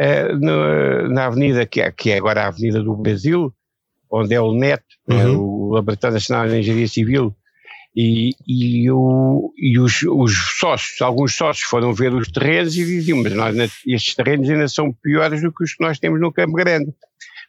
uh, 0.00 0.36
no, 0.38 1.08
na 1.10 1.26
avenida 1.26 1.66
que 1.66 1.82
é, 1.82 1.92
que 1.92 2.10
é, 2.10 2.16
agora 2.16 2.44
a 2.44 2.48
Avenida 2.48 2.82
do 2.82 2.96
Brasil, 2.96 3.52
onde 4.10 4.34
é 4.34 4.40
o 4.40 4.54
NET, 4.54 4.82
uhum. 5.06 5.36
o 5.36 5.70
Laboratório 5.74 6.14
Nacional 6.14 6.48
de 6.48 6.58
Engenharia 6.58 6.88
Civil, 6.88 7.36
e, 7.96 8.30
e, 8.46 8.90
o, 8.90 9.52
e 9.56 9.78
os, 9.78 10.02
os, 10.02 10.32
sócios, 10.58 11.00
alguns 11.00 11.34
sócios 11.34 11.68
foram 11.68 11.92
ver 11.92 12.14
os 12.14 12.28
terrenos 12.28 12.76
e 12.76 12.84
diziam, 12.84 13.22
mas 13.22 13.34
nós, 13.34 13.56
estes 13.86 14.14
terrenos 14.14 14.48
ainda 14.48 14.68
são 14.68 14.92
piores 14.92 15.42
do 15.42 15.52
que 15.52 15.64
os 15.64 15.74
que 15.74 15.82
nós 15.82 15.98
temos 15.98 16.20
no 16.20 16.32
Campo 16.32 16.52
Grande. 16.52 16.92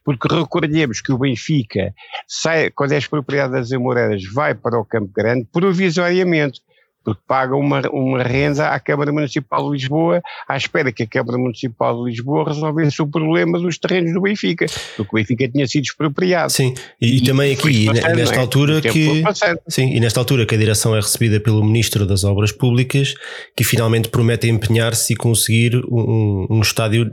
porque 0.04 0.34
recordemos 0.34 1.02
que 1.02 1.12
o 1.12 1.18
Benfica, 1.18 1.94
sai, 2.28 2.72
quando 2.72 2.94
é 2.94 2.98
expropriado 2.98 3.54
das 3.54 3.72
Amoreiras, 3.72 4.24
vai 4.34 4.56
para 4.56 4.80
o 4.80 4.86
Campo 4.86 5.12
Grande 5.14 5.48
provisoriamente 5.52 6.62
porque 7.04 7.22
paga 7.28 7.56
uma, 7.56 7.82
uma 7.92 8.22
renda 8.24 8.70
à 8.70 8.80
Câmara 8.80 9.12
Municipal 9.12 9.66
de 9.66 9.78
Lisboa 9.78 10.22
à 10.48 10.58
espera 10.58 10.92
que 10.92 11.04
a 11.04 11.08
Câmara 11.08 11.38
Municipal 11.38 12.04
de 12.04 12.12
Lisboa 12.12 12.50
resolvesse 12.50 13.02
o 13.02 13.08
problema 13.08 13.60
dos 13.60 13.78
terrenos 13.78 14.14
do 14.14 14.22
Benfica, 14.22 14.66
porque 14.96 15.10
o 15.12 15.16
Benfica 15.16 15.48
tinha 15.48 15.68
sido 15.68 15.84
expropriado. 15.84 16.52
Sim, 16.52 16.74
e, 17.02 17.18
e 17.18 17.24
também 17.24 17.54
aqui, 17.54 17.86
passando, 17.86 18.16
nesta 18.16 18.36
é? 18.36 18.40
altura 18.40 18.82
que 18.82 19.24
sim, 19.68 19.96
e 19.96 20.00
nesta 20.00 20.20
altura 20.20 20.46
que 20.46 20.56
a 20.56 20.58
direção 20.58 20.96
é 20.96 21.00
recebida 21.00 21.40
pelo 21.40 21.64
Ministro 21.64 22.06
das 22.06 22.24
Obras 22.24 22.52
Públicas, 22.52 23.14
que 23.56 23.64
finalmente 23.64 24.10
promete 24.10 24.50
empenhar-se 24.50 25.14
e 25.14 25.16
conseguir 25.16 25.76
um, 25.90 26.48
um 26.50 26.62
estádio 26.62 27.12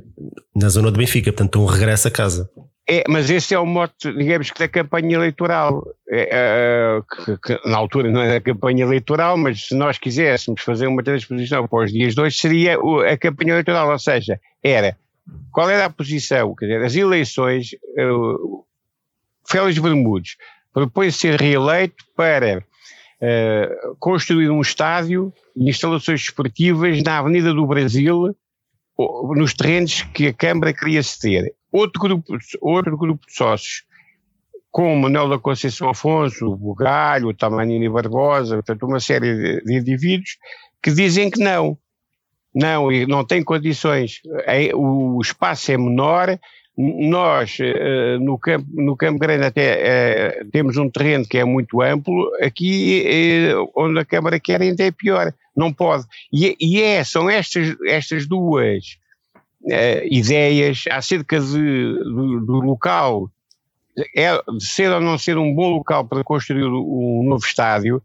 na 0.54 0.68
zona 0.68 0.90
do 0.90 0.98
Benfica, 0.98 1.32
portanto 1.32 1.60
um 1.60 1.66
regresso 1.66 2.08
a 2.08 2.10
casa. 2.10 2.50
É, 2.88 3.02
mas 3.08 3.28
esse 3.30 3.52
é 3.52 3.58
o 3.58 3.66
mote, 3.66 4.12
digamos 4.12 4.50
que 4.52 4.60
da 4.60 4.68
campanha 4.68 5.16
eleitoral, 5.16 5.84
é, 6.08 6.28
é, 6.30 7.00
que, 7.24 7.38
que, 7.38 7.68
na 7.68 7.76
altura 7.76 8.08
não 8.12 8.20
era 8.22 8.40
campanha 8.40 8.84
eleitoral, 8.84 9.36
mas 9.36 9.66
se 9.66 9.74
nós 9.74 9.98
quiséssemos 9.98 10.62
fazer 10.62 10.86
uma 10.86 11.02
transposição 11.02 11.66
para 11.66 11.84
os 11.84 11.92
dias 11.92 12.16
hoje, 12.16 12.36
seria 12.36 12.78
a 13.10 13.16
campanha 13.18 13.54
eleitoral, 13.54 13.90
ou 13.90 13.98
seja, 13.98 14.40
era 14.62 14.96
qual 15.50 15.68
era 15.68 15.86
a 15.86 15.90
posição, 15.90 16.54
quer 16.54 16.66
dizer, 16.66 16.84
as 16.84 16.94
eleições, 16.94 17.70
uh, 17.98 18.64
Félix 19.48 19.78
Bermudes 19.78 20.36
propõe 20.72 21.10
ser 21.10 21.40
reeleito 21.40 22.04
para 22.14 22.58
uh, 22.58 23.96
construir 23.98 24.48
um 24.48 24.60
estádio 24.60 25.32
e 25.56 25.68
instalações 25.68 26.20
esportivas 26.20 27.02
na 27.02 27.18
Avenida 27.18 27.52
do 27.52 27.66
Brasil, 27.66 28.36
nos 29.34 29.54
terrenos 29.54 30.02
que 30.14 30.28
a 30.28 30.32
Câmara 30.32 30.72
queria 30.72 31.00
ter. 31.20 31.52
Outro 31.76 32.00
grupo, 32.00 32.38
outro 32.62 32.96
grupo 32.96 33.26
de 33.26 33.34
sócios, 33.34 33.84
com 34.70 34.96
Manuel 34.96 35.28
da 35.28 35.38
Conceição 35.38 35.90
Afonso, 35.90 36.46
o 36.46 36.56
Bugalho, 36.56 37.28
o 37.28 37.34
Tamanini 37.34 37.86
Barbosa, 37.86 38.54
portanto, 38.54 38.86
uma 38.86 38.98
série 38.98 39.34
de, 39.34 39.62
de 39.62 39.76
indivíduos 39.76 40.38
que 40.82 40.90
dizem 40.90 41.30
que 41.30 41.38
não. 41.38 41.76
Não, 42.54 42.90
não 43.06 43.26
tem 43.26 43.44
condições. 43.44 44.22
É, 44.46 44.74
o 44.74 45.20
espaço 45.20 45.70
é 45.70 45.76
menor. 45.76 46.38
Nós, 46.78 47.58
eh, 47.60 48.18
no 48.20 48.38
Campo, 48.38 48.66
no 48.72 48.96
campo 48.96 49.18
Grande, 49.18 49.44
até 49.44 49.66
eh, 49.82 50.44
temos 50.50 50.78
um 50.78 50.88
terreno 50.88 51.26
que 51.28 51.36
é 51.36 51.44
muito 51.44 51.82
amplo. 51.82 52.30
Aqui, 52.40 53.02
eh, 53.06 53.54
onde 53.76 54.00
a 54.00 54.04
Câmara 54.06 54.40
quer, 54.40 54.62
ainda 54.62 54.82
é 54.82 54.90
pior. 54.90 55.30
Não 55.54 55.70
pode. 55.70 56.04
E, 56.32 56.56
e 56.58 56.80
é, 56.82 57.04
são 57.04 57.28
estas, 57.28 57.76
estas 57.86 58.26
duas 58.26 58.96
uh, 59.66 60.06
ideias 60.10 60.84
acerca 60.90 61.40
de, 61.40 61.92
do, 62.04 62.40
do, 62.40 62.60
local, 62.60 63.30
é, 64.14 64.32
de 64.52 64.64
ser 64.64 64.90
ou 64.90 65.00
não 65.00 65.18
ser 65.18 65.38
um 65.38 65.54
bom 65.54 65.70
local 65.70 66.04
para 66.06 66.24
construir 66.24 66.64
um 66.64 67.24
novo 67.24 67.44
estádio, 67.44 68.02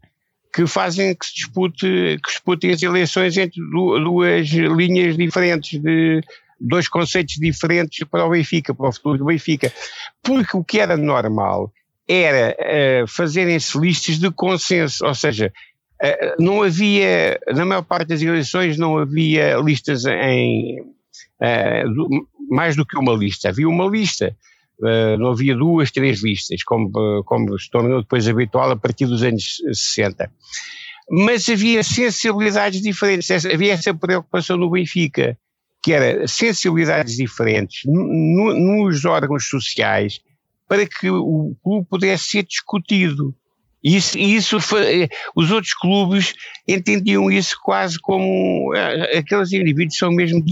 que 0.52 0.66
fazem 0.66 1.14
que 1.14 1.26
se 1.26 1.34
dispute, 1.34 1.86
que 2.22 2.30
disputem 2.30 2.72
as 2.72 2.82
eleições 2.82 3.36
entre 3.38 3.60
duas 3.70 4.48
linhas 4.48 5.16
diferentes 5.16 5.80
de 5.80 6.20
dois 6.60 6.88
conceitos 6.88 7.34
diferentes 7.34 8.06
para 8.08 8.24
o 8.24 8.30
Benfica, 8.30 8.74
para 8.74 8.88
o 8.88 8.92
futuro 8.92 9.18
do 9.18 9.24
Benfica. 9.24 9.72
Porque 10.22 10.56
o 10.56 10.62
que 10.62 10.78
era 10.78 10.96
normal 10.96 11.72
era 12.06 12.56
uh, 12.60 13.06
fazerem-se 13.08 13.78
listas 13.78 14.18
de 14.18 14.30
consenso, 14.30 15.04
ou 15.06 15.14
seja, 15.14 15.52
uh, 16.02 16.42
não 16.42 16.62
havia, 16.62 17.40
na 17.54 17.64
maior 17.64 17.82
parte 17.82 18.08
das 18.08 18.22
eleições, 18.22 18.76
não 18.76 18.98
havia 18.98 19.56
listas 19.56 20.04
em, 20.04 20.84
uh, 21.40 22.26
mais 22.50 22.76
do 22.76 22.86
que 22.86 22.98
uma 22.98 23.12
lista. 23.12 23.48
Havia 23.48 23.68
uma 23.68 23.86
lista, 23.86 24.36
uh, 24.80 25.18
não 25.18 25.30
havia 25.30 25.54
duas, 25.54 25.90
três 25.90 26.22
listas, 26.22 26.62
como, 26.62 26.90
como 27.24 27.58
se 27.58 27.70
tornou 27.70 28.02
depois 28.02 28.28
habitual 28.28 28.70
a 28.70 28.76
partir 28.76 29.06
dos 29.06 29.22
anos 29.22 29.60
60. 29.72 30.30
Mas 31.10 31.48
havia 31.48 31.82
sensibilidades 31.82 32.80
diferentes, 32.80 33.44
havia 33.44 33.72
essa 33.72 33.92
preocupação 33.92 34.56
no 34.56 34.70
Benfica, 34.70 35.36
que 35.82 35.92
era 35.92 36.26
sensibilidades 36.28 37.16
diferentes 37.16 37.82
no, 37.84 38.54
nos 38.54 39.04
órgãos 39.04 39.48
sociais 39.48 40.20
para 40.68 40.86
que 40.86 41.10
o 41.10 41.54
clube 41.62 41.86
pudesse 41.90 42.24
ser 42.28 42.44
discutido. 42.44 43.34
Isso, 43.82 44.16
isso 44.16 44.60
foi, 44.60 45.08
os 45.34 45.50
outros 45.50 45.74
clubes 45.74 46.34
entendiam 46.68 47.30
isso 47.30 47.56
quase 47.62 47.98
como 47.98 48.72
eh, 48.74 49.18
aqueles 49.18 49.52
indivíduos 49.52 49.96
são 49.96 50.12
mesmo 50.12 50.44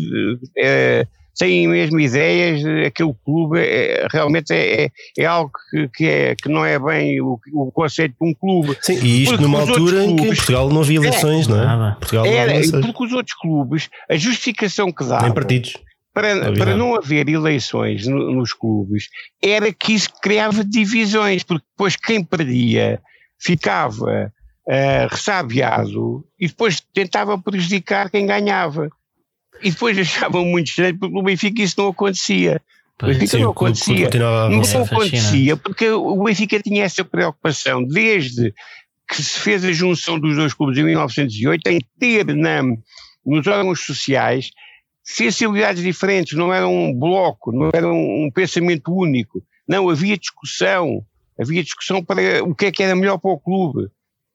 é, 0.58 1.06
têm 1.40 1.66
mesmo 1.68 1.98
ideias, 1.98 2.62
aquele 2.86 3.14
clube 3.24 3.58
é, 3.58 4.06
realmente 4.12 4.52
é, 4.52 4.90
é, 5.18 5.24
algo 5.24 5.50
que, 5.70 5.88
que, 5.88 6.04
é, 6.06 6.34
que 6.34 6.48
não 6.48 6.64
é 6.64 6.78
bem 6.78 7.20
o, 7.22 7.38
o 7.54 7.72
conceito 7.72 8.14
de 8.20 8.28
um 8.28 8.34
clube. 8.34 8.76
Sim, 8.82 8.98
e 9.02 9.22
isto 9.22 9.30
porque 9.30 9.42
numa 9.44 9.60
altura 9.60 10.04
em 10.04 10.16
que 10.16 10.26
Portugal 10.26 10.68
não 10.68 10.82
havia 10.82 10.98
eleições, 10.98 11.48
é, 11.48 11.50
não 11.50 11.88
é? 11.88 11.94
Portugal 11.94 12.26
não 12.26 12.32
era, 12.32 12.50
eleições. 12.52 12.84
porque 12.84 13.04
os 13.04 13.12
outros 13.12 13.36
clubes, 13.36 13.88
a 14.08 14.16
justificação 14.16 14.92
que 14.92 15.02
davam. 15.04 15.24
Nem 15.24 15.34
partidos. 15.34 15.72
Para, 16.12 16.52
para 16.52 16.76
não 16.76 16.96
haver 16.96 17.28
eleições 17.28 18.06
no, 18.06 18.32
nos 18.32 18.52
clubes, 18.52 19.08
era 19.40 19.72
que 19.72 19.94
isso 19.94 20.08
criava 20.20 20.64
divisões, 20.64 21.44
porque 21.44 21.64
depois 21.70 21.94
quem 21.94 22.22
perdia 22.22 23.00
ficava 23.40 24.32
uh, 24.66 25.08
ressabiado 25.10 26.24
e 26.38 26.46
depois 26.46 26.80
tentava 26.92 27.38
prejudicar 27.38 28.10
quem 28.10 28.26
ganhava. 28.26 28.90
E 29.62 29.70
depois 29.70 29.98
achavam 29.98 30.44
muito 30.44 30.68
estranho 30.68 30.98
porque 30.98 31.14
no 31.14 31.22
Benfica 31.22 31.62
isso 31.62 31.74
não 31.78 31.88
acontecia. 31.88 32.60
O 33.02 33.06
Benfica 33.06 33.38
não 33.38 33.50
acontecia. 33.50 34.10
Não 34.48 34.82
acontecia 34.82 35.56
porque 35.56 35.90
o 35.90 36.22
Benfica 36.22 36.60
tinha 36.60 36.84
essa 36.84 37.04
preocupação 37.04 37.82
desde 37.82 38.54
que 39.08 39.22
se 39.22 39.40
fez 39.40 39.64
a 39.64 39.72
junção 39.72 40.20
dos 40.20 40.36
dois 40.36 40.54
clubes 40.54 40.78
em 40.78 40.84
1908 40.84 41.66
em 41.66 41.80
ter 41.98 42.24
na, 42.26 42.62
nos 43.26 43.46
órgãos 43.46 43.80
sociais 43.80 44.50
sensibilidades 45.02 45.82
diferentes, 45.82 46.38
não 46.38 46.52
era 46.52 46.68
um 46.68 46.94
bloco, 46.94 47.50
não 47.50 47.70
era 47.72 47.88
um, 47.88 48.26
um 48.26 48.30
pensamento 48.30 48.92
único. 48.92 49.42
Não, 49.66 49.88
havia 49.88 50.16
discussão, 50.16 51.04
havia 51.40 51.62
discussão 51.62 52.04
para 52.04 52.44
o 52.44 52.54
que 52.54 52.66
é 52.66 52.72
que 52.72 52.82
era 52.82 52.94
melhor 52.94 53.18
para 53.18 53.30
o 53.30 53.38
clube. 53.38 53.88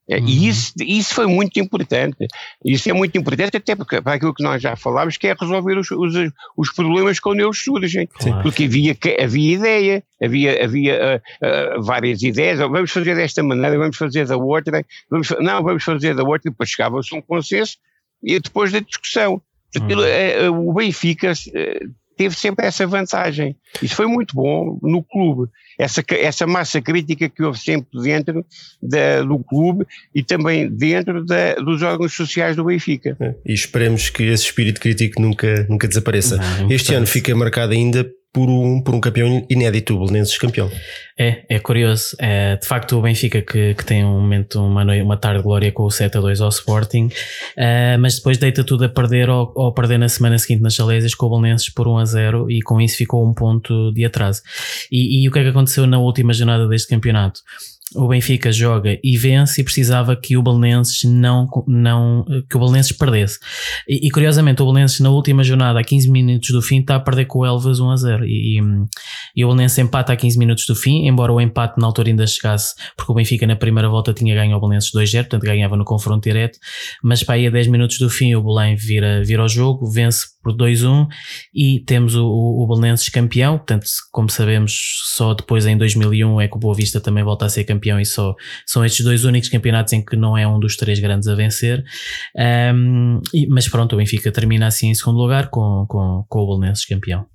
É, 0.08 0.20
uhum. 0.20 0.28
E 0.28 0.48
isso, 0.48 0.74
isso 0.80 1.16
foi 1.16 1.26
muito 1.26 1.60
importante. 1.60 2.28
Isso 2.64 2.90
é 2.90 2.94
muito 2.94 3.18
importante, 3.18 3.58
até 3.58 3.76
porque, 3.76 4.00
para 4.02 4.14
aquilo 4.14 4.36
que 4.36 4.44
nós 4.44 4.62
já 4.62 4.76
falámos, 4.76 5.18
que 5.18 5.28
é 5.28 5.34
resolver 5.34 5.78
os, 5.78 5.90
os, 5.90 6.14
os 6.56 6.72
problemas 6.72 7.20
quando 7.20 7.40
eles 7.40 7.58
surgem. 7.58 8.08
Claro. 8.08 8.44
Porque 8.44 8.66
havia, 8.66 8.96
havia 9.24 9.54
ideia, 9.54 10.04
havia, 10.22 10.64
havia 10.64 11.22
uh, 11.42 11.80
uh, 11.80 11.84
várias 11.84 12.22
ideias. 12.22 12.60
Vamos 12.60 12.92
fazer 12.92 13.16
desta 13.16 13.42
maneira, 13.42 13.78
vamos 13.80 13.98
fazer 13.98 14.28
da 14.28 14.38
outra, 14.38 14.86
vamos, 15.10 15.30
não, 15.40 15.64
vamos 15.64 15.84
fazer 15.84 16.14
da 16.14 16.24
outra, 16.24 16.50
e 16.50 16.52
depois 16.52 16.70
chegava-se 16.70 17.14
a 17.14 17.18
um 17.18 17.22
consenso 17.22 17.78
e 18.22 18.40
depois 18.40 18.72
da 18.72 18.80
discussão. 18.80 19.42
Uhum. 19.76 20.52
Uh, 20.52 20.70
o 20.70 20.74
Benfica 20.74 21.34
teve 22.16 22.36
sempre 22.36 22.66
essa 22.66 22.86
vantagem. 22.88 23.56
Isso 23.82 23.96
foi 23.96 24.08
muito 24.08 24.36
bom 24.36 24.80
no 24.82 25.04
clube. 25.04 25.50
Essa, 25.78 26.04
essa 26.12 26.48
massa 26.48 26.82
crítica 26.82 27.28
que 27.28 27.44
houve 27.44 27.60
sempre 27.60 28.02
dentro 28.02 28.46
da, 28.82 29.22
do 29.22 29.40
clube 29.40 29.86
e 30.14 30.24
também 30.24 30.70
dentro 30.70 31.26
da, 31.26 31.56
dos 31.56 31.82
órgãos 31.82 32.14
sociais 32.14 32.56
do 32.56 32.64
Benfica. 32.64 33.18
É, 33.20 33.36
e 33.46 33.54
esperemos 33.54 34.10
que 34.10 34.24
esse 34.24 34.46
espírito 34.46 34.80
crítico 34.80 35.22
nunca, 35.22 35.66
nunca 35.70 35.88
desapareça. 35.88 36.38
Não, 36.38 36.72
este 36.72 36.94
ano 36.94 37.06
fica 37.06 37.36
marcado 37.36 37.74
ainda 37.74 38.10
por 38.36 38.50
um, 38.50 38.82
por 38.82 38.94
um 38.94 39.00
campeão 39.00 39.48
inédito, 39.50 39.96
o 39.96 40.00
Belenenses 40.00 40.38
campeão. 40.38 40.70
É, 41.18 41.46
é 41.48 41.58
curioso. 41.58 42.18
É, 42.20 42.58
de 42.58 42.68
facto, 42.68 42.98
o 42.98 43.02
Benfica 43.02 43.42
que, 43.42 43.74
que 43.74 43.86
tem 43.86 44.04
um 44.04 44.20
momento, 44.20 44.60
uma, 44.60 44.84
noite, 44.84 45.02
uma 45.02 45.16
tarde 45.16 45.38
de 45.38 45.44
glória 45.46 45.72
com 45.72 45.84
o 45.84 45.90
7 45.90 46.18
a 46.18 46.20
2 46.20 46.42
ao 46.42 46.50
Sporting, 46.50 47.06
uh, 47.06 47.98
mas 47.98 48.18
depois 48.18 48.38
deita 48.38 48.62
tudo 48.62 48.84
a 48.84 48.90
perder 48.90 49.30
ou, 49.30 49.54
ou 49.56 49.74
perder 49.74 49.98
na 49.98 50.10
semana 50.10 50.38
seguinte 50.38 50.62
nas 50.62 50.76
Chalésias 50.76 51.16
com 51.16 51.28
o 51.28 51.30
Belenenses 51.30 51.70
por 51.70 51.88
1 51.88 51.98
a 51.98 52.06
0 52.06 52.52
e 52.52 52.62
com 52.62 52.82
isso 52.82 52.98
ficou 52.98 53.26
um 53.26 53.34
ponto 53.34 53.94
de 53.94 54.04
atraso. 54.04 54.42
E, 54.92 55.24
e 55.24 55.30
o 55.30 55.32
que 55.32 55.40
é 55.40 55.44
que 55.44 55.50
aconteceu 55.50 55.88
na 55.88 55.98
última 55.98 56.34
jornada 56.34 56.68
deste 56.68 56.90
campeonato? 56.90 57.40
O 57.96 58.08
Benfica 58.08 58.52
joga 58.52 59.00
e 59.04 59.18
vence 59.18 59.62
e 59.62 59.64
precisava 59.64 60.16
que 60.16 60.38
o 60.38 60.44
Belenenses 60.44 61.04
não, 61.04 61.48
não 61.68 62.26
que 62.50 62.58
o 62.58 62.60
Belenenses 62.60 62.92
perdesse. 62.92 63.40
E, 63.88 64.08
e, 64.08 64.12
curiosamente 64.12 64.62
o 64.62 64.66
Belenenses 64.66 65.00
na 65.00 65.10
última 65.10 65.44
jornada 65.44 65.80
a 65.80 65.84
15 65.84 66.10
minutos 66.10 66.50
do 66.50 66.62
fim 66.62 66.80
está 66.80 66.96
a 66.96 67.00
perder 67.00 67.26
com 67.26 67.40
o 67.40 67.46
Elvas 67.46 67.80
1 67.80 67.90
a 67.90 67.96
0 67.96 68.26
e, 68.26 68.60
e 69.36 69.46
o 69.46 69.48
Belenenses 69.48 69.78
empata 69.80 70.14
a 70.14 70.16
15 70.16 70.38
minutos 70.38 70.66
do 70.66 70.76
fim, 70.76 71.08
embora 71.08 71.32
o 71.32 71.40
empate 71.40 71.80
na 71.80 71.88
altura 71.88 72.10
ainda 72.10 72.28
chegasse, 72.28 72.74
porque 72.96 73.12
o 73.12 73.16
Benfica 73.16 73.48
na 73.48 73.56
primeira 73.56 73.90
volta 73.90 74.14
tinha 74.14 74.36
ganho 74.36 74.54
ao 74.54 74.62
Belenenses 74.62 74.92
2-0, 74.92 75.22
portanto 75.22 75.42
ganhava 75.44 75.76
no 75.76 75.86
confronto 75.86 76.24
direto, 76.24 76.60
mas 77.04 77.24
para 77.24 77.36
aí 77.36 77.48
a 77.48 77.50
10 77.50 77.68
minutos 77.68 77.98
do 77.98 78.10
fim 78.10 78.36
o 78.36 78.44
Belém 78.44 78.76
vira, 78.76 79.24
vira 79.24 79.44
o 79.44 79.48
jogo, 79.48 79.90
vence 79.90 80.35
por 80.46 80.56
2-1 80.56 81.08
e 81.52 81.80
temos 81.80 82.14
o, 82.16 82.24
o 82.24 82.68
Belenenses 82.68 83.10
campeão, 83.10 83.58
portanto 83.58 83.88
como 84.12 84.30
sabemos 84.30 85.02
só 85.06 85.34
depois 85.34 85.66
em 85.66 85.76
2001 85.76 86.40
é 86.42 86.48
que 86.48 86.56
o 86.56 86.60
Boa 86.60 86.76
Vista 86.76 87.02
também 87.02 87.24
volta 87.24 87.46
a 87.46 87.50
ser 87.50 87.64
campeão 87.64 88.00
e 88.00 88.06
só 88.06 88.36
são 88.64 88.86
estes 88.86 89.04
dois 89.04 89.26
únicos 89.26 89.50
campeonatos 89.50 89.94
em 89.94 90.06
que 90.06 90.16
não 90.16 90.38
é 90.38 90.48
um 90.48 90.60
dos 90.60 90.78
três 90.78 91.00
grandes 91.00 91.28
a 91.28 91.34
vencer. 91.34 91.84
Um, 92.76 93.20
e, 93.34 93.48
mas 93.48 93.68
pronto, 93.68 93.94
o 93.94 93.98
Benfica 93.98 94.32
termina 94.32 94.68
assim 94.68 94.90
em 94.90 94.94
segundo 94.94 95.18
lugar 95.18 95.50
com, 95.50 95.86
com, 95.88 96.24
com 96.30 96.40
o 96.40 96.56
Belenenses 96.56 96.86
campeão. 96.86 97.26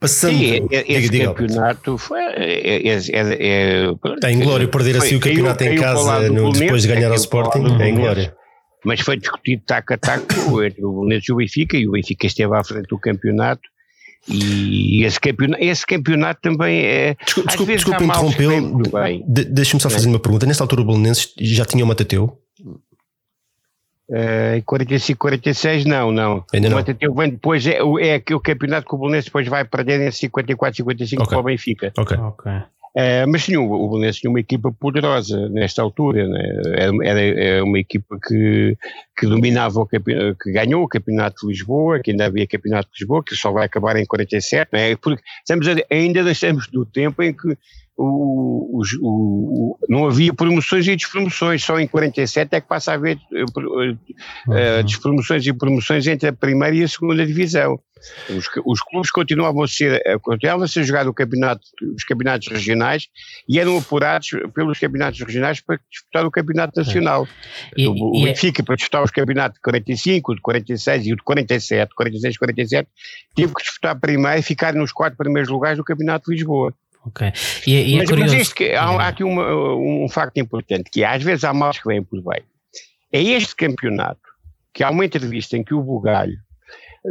Passando. 0.00 0.38
Sim, 0.38 0.66
esse 0.70 1.10
diga, 1.10 1.26
campeonato 1.26 1.98
foi. 1.98 2.20
É, 2.20 2.88
é, 2.88 2.96
é, 2.96 3.92
é 4.24 4.30
em 4.32 4.40
glória 4.40 4.66
perder 4.66 4.96
assim 4.96 5.16
o 5.16 5.20
campeonato 5.20 5.58
caiu, 5.58 5.74
em 5.74 5.78
casa 5.78 6.30
no, 6.30 6.50
depois 6.50 6.82
de 6.82 6.88
ganhar 6.88 7.10
ao 7.10 7.16
Sporting. 7.16 7.76
É 7.78 7.90
em 7.90 7.94
glória. 7.94 8.34
Mas 8.84 9.00
foi 9.00 9.16
discutido 9.16 9.62
taco 9.66 9.94
a 9.94 9.98
taco 9.98 10.26
entre 10.64 10.84
o 10.84 11.00
Belenenses 11.00 11.28
e 11.28 11.32
o 11.32 11.36
Benfica, 11.36 11.76
e 11.76 11.86
o 11.86 11.92
Benfica 11.92 12.26
esteve 12.26 12.54
à 12.56 12.64
frente 12.64 12.88
do 12.88 12.98
campeonato. 12.98 13.62
E 14.28 15.02
esse 15.04 15.18
campeonato, 15.18 15.62
esse 15.62 15.86
campeonato 15.86 16.40
também 16.42 16.84
é. 16.84 17.16
Desculpe, 17.24 17.74
desculpe 17.74 18.04
interrompê-lo. 18.04 18.82
De, 19.26 19.44
Deixa-me 19.44 19.80
só 19.80 19.88
fazer 19.88 20.08
uma 20.08 20.18
pergunta. 20.18 20.46
Nesta 20.46 20.62
altura, 20.62 20.82
o 20.82 20.84
Belenenses 20.84 21.32
já 21.40 21.64
tinha 21.64 21.84
o 21.84 21.88
Matateu? 21.88 22.38
Uh, 24.10 24.56
em 24.56 24.62
45, 24.62 25.18
46, 25.18 25.84
não, 25.84 26.10
não. 26.10 26.44
Ainda 26.52 26.66
o 26.66 26.70
não. 26.70 26.78
Matateu 26.78 27.14
vem 27.14 27.30
depois, 27.30 27.66
é, 27.66 27.78
é 27.78 28.34
o 28.34 28.40
campeonato 28.40 28.86
que 28.86 28.94
o 28.94 28.98
Belenenses 28.98 29.26
depois 29.26 29.46
vai 29.46 29.64
perder 29.64 30.00
em 30.00 30.10
54, 30.10 30.76
55 30.76 31.22
okay. 31.22 31.30
para 31.30 31.40
o 31.40 31.44
Benfica. 31.44 31.92
Ok. 31.96 32.16
okay. 32.16 32.62
Uh, 32.96 33.28
mas 33.28 33.44
sim, 33.44 33.56
o, 33.56 33.70
o 33.70 33.88
Belenenses 33.88 34.20
tinha 34.20 34.30
uma 34.30 34.40
equipa 34.40 34.72
poderosa 34.72 35.48
nesta 35.48 35.80
altura, 35.80 36.26
né? 36.26 36.42
era, 37.04 37.20
era, 37.20 37.64
uma 37.64 37.78
equipa 37.78 38.18
que, 38.20 38.76
que 39.16 39.26
dominava 39.26 39.80
o 39.80 39.86
que 39.86 40.00
ganhou 40.52 40.82
o 40.82 40.88
campeonato 40.88 41.42
de 41.42 41.52
Lisboa, 41.52 42.00
que 42.00 42.10
ainda 42.10 42.26
havia 42.26 42.48
campeonato 42.48 42.88
de 42.92 43.00
Lisboa, 43.00 43.22
que 43.24 43.36
só 43.36 43.52
vai 43.52 43.66
acabar 43.66 43.96
em 43.96 44.04
47, 44.04 44.70
né? 44.72 44.96
Porque 44.96 45.22
estamos 45.38 45.66
ainda 45.88 46.24
deixamos 46.24 46.66
do 46.66 46.84
tempo 46.84 47.22
em 47.22 47.32
que 47.32 47.56
o, 48.02 48.80
o, 48.80 48.82
o, 49.02 49.78
não 49.88 50.06
havia 50.06 50.32
promoções 50.32 50.86
e 50.88 50.96
despromoções, 50.96 51.62
só 51.62 51.78
em 51.78 51.86
47 51.86 52.54
é 52.54 52.60
que 52.60 52.66
passa 52.66 52.92
a 52.92 52.94
haver 52.94 53.18
uh, 53.18 54.82
despromoções 54.82 55.46
e 55.46 55.52
promoções 55.52 56.06
entre 56.06 56.28
a 56.28 56.32
primeira 56.32 56.74
e 56.74 56.82
a 56.82 56.88
segunda 56.88 57.26
divisão. 57.26 57.78
Os, 58.30 58.48
os 58.64 58.80
clubes 58.80 59.10
continuavam 59.10 59.62
a 59.62 59.68
ser, 59.68 60.02
continuavam 60.22 60.64
a 60.64 60.68
ser 60.68 60.84
jogar 60.84 61.06
o 61.06 61.12
campeonato, 61.12 61.60
os 61.94 62.02
campeonatos 62.02 62.48
regionais 62.48 63.08
e 63.46 63.60
eram 63.60 63.76
apurados 63.76 64.30
pelos 64.54 64.78
campeonatos 64.78 65.20
regionais 65.20 65.60
para 65.60 65.78
disputar 65.90 66.24
o 66.24 66.30
campeonato 66.30 66.80
nacional. 66.80 67.28
E, 67.76 67.86
o, 67.86 68.16
é 68.16 68.24
Benfica, 68.24 68.62
para 68.62 68.76
disputar 68.76 69.04
os 69.04 69.10
campeonatos 69.10 69.56
de 69.56 69.60
45, 69.60 70.36
de 70.36 70.40
46 70.40 71.06
e 71.06 71.12
o 71.12 71.16
de 71.16 71.22
47, 71.22 71.94
46 71.94 72.34
e 72.34 72.38
47, 72.38 72.88
teve 73.36 73.54
que 73.54 73.62
disputar 73.62 74.00
primeiro 74.00 74.38
e 74.38 74.42
ficar 74.42 74.72
nos 74.72 74.90
quatro 74.90 75.18
primeiros 75.18 75.50
lugares 75.50 75.76
do 75.76 75.84
campeonato 75.84 76.30
de 76.30 76.38
Lisboa. 76.38 76.74
Ok. 77.06 77.32
E, 77.66 77.72
e 77.72 77.94
é 77.94 77.98
mas, 77.98 78.10
curioso... 78.10 78.36
mas 78.36 78.52
que, 78.52 78.72
há, 78.72 78.84
há, 78.84 79.08
aqui 79.08 79.24
uma, 79.24 79.54
um 79.54 80.08
facto 80.08 80.36
importante, 80.38 80.90
que 80.90 81.02
às 81.04 81.22
vezes 81.22 81.44
há 81.44 81.52
males 81.52 81.78
que 81.78 81.86
vêm 81.86 82.02
por 82.02 82.22
bem. 82.22 82.42
É 83.12 83.22
este 83.22 83.56
campeonato 83.56 84.20
que 84.72 84.84
há 84.84 84.90
uma 84.90 85.04
entrevista 85.04 85.56
em 85.56 85.64
que 85.64 85.74
o 85.74 85.82
Bugalho 85.82 86.38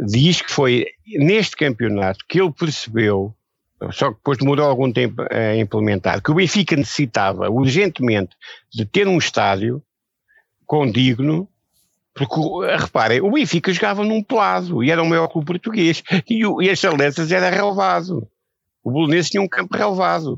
diz 0.06 0.40
que 0.40 0.50
foi 0.50 0.86
neste 1.06 1.56
campeonato 1.56 2.24
que 2.28 2.40
ele 2.40 2.52
percebeu, 2.52 3.34
só 3.90 4.10
que 4.10 4.16
depois 4.16 4.38
demorou 4.38 4.66
algum 4.66 4.92
tempo 4.92 5.22
a 5.30 5.56
implementar, 5.56 6.22
que 6.22 6.30
o 6.30 6.34
Benfica 6.34 6.76
necessitava 6.76 7.50
urgentemente 7.50 8.36
de 8.72 8.84
ter 8.84 9.08
um 9.08 9.18
estádio 9.18 9.82
condigno 10.66 11.48
porque, 12.14 12.40
reparem, 12.76 13.20
o 13.20 13.30
Benfica 13.30 13.72
jogava 13.72 14.04
num 14.04 14.22
pelado 14.22 14.82
e 14.82 14.90
era 14.90 15.02
o 15.02 15.06
maior 15.06 15.28
clube 15.28 15.46
português 15.46 16.02
e, 16.28 16.44
o, 16.44 16.60
e 16.60 16.68
as 16.68 16.78
Saletas 16.78 17.30
era 17.32 17.48
relevado. 17.50 18.28
O 18.82 18.90
Bolonense 18.90 19.30
tinha 19.30 19.42
um 19.42 19.48
campo 19.48 19.76
relevado. 19.76 20.36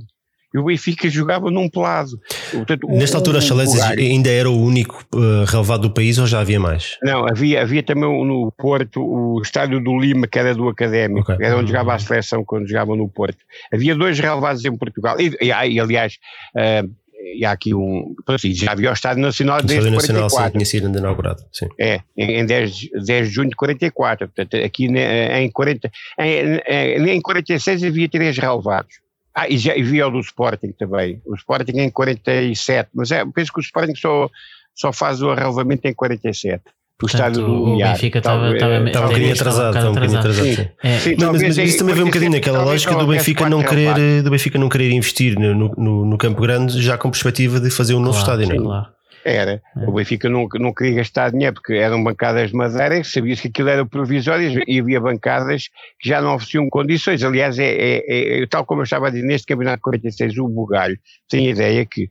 E 0.55 0.59
o 0.59 0.65
Benfica 0.65 1.09
jogava 1.09 1.51
num 1.51 1.69
pelado. 1.69 2.11
Portanto, 2.51 2.87
Nesta 2.89 3.17
um, 3.17 3.21
altura, 3.21 3.39
as 3.39 3.45
Salesias 3.47 3.83
ainda 3.83 4.29
era 4.29 4.51
o 4.51 4.63
único 4.63 5.03
uh, 5.15 5.45
relevado 5.47 5.89
do 5.89 5.95
país 5.95 6.19
ou 6.19 6.27
já 6.27 6.41
havia 6.41 6.61
mais? 6.61 6.99
Não, 7.03 7.27
havia, 7.27 7.63
havia 7.63 7.83
também 7.83 8.05
no 8.05 8.53
Porto 8.59 9.01
o 9.01 9.41
estádio 9.41 9.83
do 9.83 9.99
Lima, 9.99 10.27
que 10.27 10.39
era 10.39 10.55
do 10.55 10.69
Académico, 10.69 11.33
okay. 11.33 11.47
era 11.47 11.57
onde 11.57 11.69
jogava 11.69 11.95
a 11.95 11.99
seleção 11.99 12.45
quando 12.45 12.69
jogava 12.69 12.95
no 12.95 13.09
Porto. 13.09 13.39
Havia 13.73 13.95
dois 13.95 14.19
relevados 14.19 14.63
em 14.63 14.77
Portugal. 14.77 15.17
E, 15.19 15.35
e, 15.41 15.47
e 15.47 15.81
aliás, 15.81 16.19
uh, 16.55 16.87
e 17.23 17.45
há 17.45 17.53
aqui 17.53 17.75
um. 17.75 18.15
Já 18.53 18.73
havia 18.73 18.91
o 18.91 18.93
Estádio 18.93 19.23
Nacional 19.23 19.59
o 19.59 19.63
desde 19.63 19.89
Estádio 19.89 19.97
Nacional 19.97 20.31
44. 20.31 20.47
sim, 20.47 20.53
tinha 20.53 20.67
sido 20.67 20.99
inaugurado. 20.99 21.43
Sim. 21.53 21.69
É, 21.79 22.01
em 22.17 22.45
10, 22.45 22.89
10 23.07 23.29
de 23.29 23.35
junho 23.35 23.51
de 23.51 23.57
44. 23.57 24.29
Portanto, 24.29 24.57
aqui 24.57 24.87
em, 24.87 25.51
40, 25.51 25.91
em, 26.19 27.09
em 27.11 27.21
46 27.21 27.85
havia 27.85 28.09
três 28.09 28.37
relevados. 28.37 29.01
Ah, 29.35 29.49
e 29.49 29.57
já 29.57 29.73
havia 29.73 30.07
o 30.07 30.11
do 30.11 30.21
Sporting 30.21 30.73
também. 30.73 31.23
O 31.25 31.35
Sporting 31.35 31.79
em 31.79 31.91
47, 31.91 32.91
mas 32.93 33.11
é, 33.11 33.25
penso 33.25 33.53
que 33.53 33.61
o 33.61 33.63
Sporting 33.63 33.95
só, 33.95 34.29
só 34.75 34.93
faz 34.93 35.23
o 35.23 35.33
relevamento 35.33 35.89
em 35.89 35.95
47 35.95 36.63
o 37.03 37.07
estádio 37.07 37.45
do 37.45 37.75
O 37.75 37.77
Benfica 37.79 38.19
estava 38.19 38.49
um 38.49 38.53
bocadinho 38.53 39.33
atrasado. 39.33 39.89
Um 39.89 39.93
bocadinho 39.93 40.19
atrasado. 40.19 40.45
Sim. 40.45 40.69
É. 40.83 40.99
Sim, 40.99 41.17
não, 41.19 41.33
mas, 41.33 41.43
mas 41.43 41.59
isso 41.59 41.79
também 41.79 41.95
vem 41.95 42.05
um 42.05 42.07
bocadinho 42.07 42.33
naquela 42.33 42.63
lógica 42.63 42.95
do 42.95 43.07
Benfica, 43.07 43.49
não 43.49 43.63
querer, 43.63 44.23
do 44.23 44.31
Benfica 44.31 44.59
não 44.59 44.69
querer 44.69 44.93
investir 44.93 45.39
no, 45.39 45.75
no, 45.77 46.05
no 46.07 46.19
Campo 46.19 46.41
Grande 46.41 46.81
já 46.81 46.97
com 46.97 47.11
perspectiva 47.11 47.61
de 47.61 47.71
fazer 47.71 47.95
um 47.95 48.01
novo 48.01 48.19
claro, 48.23 48.43
estádio, 48.43 48.63
não 48.63 48.77
é? 48.77 48.87
Era. 49.25 49.63
É. 49.77 49.89
O 49.89 49.93
Benfica 49.93 50.29
não, 50.29 50.49
não 50.55 50.73
queria 50.73 50.97
gastar 50.97 51.31
dinheiro 51.31 51.55
porque 51.55 51.75
eram 51.75 52.03
bancadas 52.03 52.51
de 52.51 52.57
madeira, 52.57 53.03
sabia-se 53.05 53.43
que 53.43 53.49
aquilo 53.49 53.69
era 53.69 53.87
provisório 53.87 54.63
e 54.67 54.81
havia 54.81 55.01
bancadas 55.01 55.69
que 56.01 56.09
já 56.09 56.21
não 56.21 56.35
ofereciam 56.35 56.69
condições. 56.69 57.23
Aliás, 57.23 57.59
é, 57.59 57.71
é, 57.73 58.43
é 58.43 58.47
tal 58.47 58.65
como 58.65 58.81
eu 58.81 58.85
estava 58.85 59.09
a 59.09 59.11
dizer, 59.11 59.25
neste 59.25 59.47
campeonato 59.47 59.77
de 59.77 59.83
46, 59.83 60.39
o 60.39 60.49
Bugalho 60.49 60.99
tem 61.29 61.47
a 61.47 61.51
ideia 61.51 61.87
que 61.87 62.11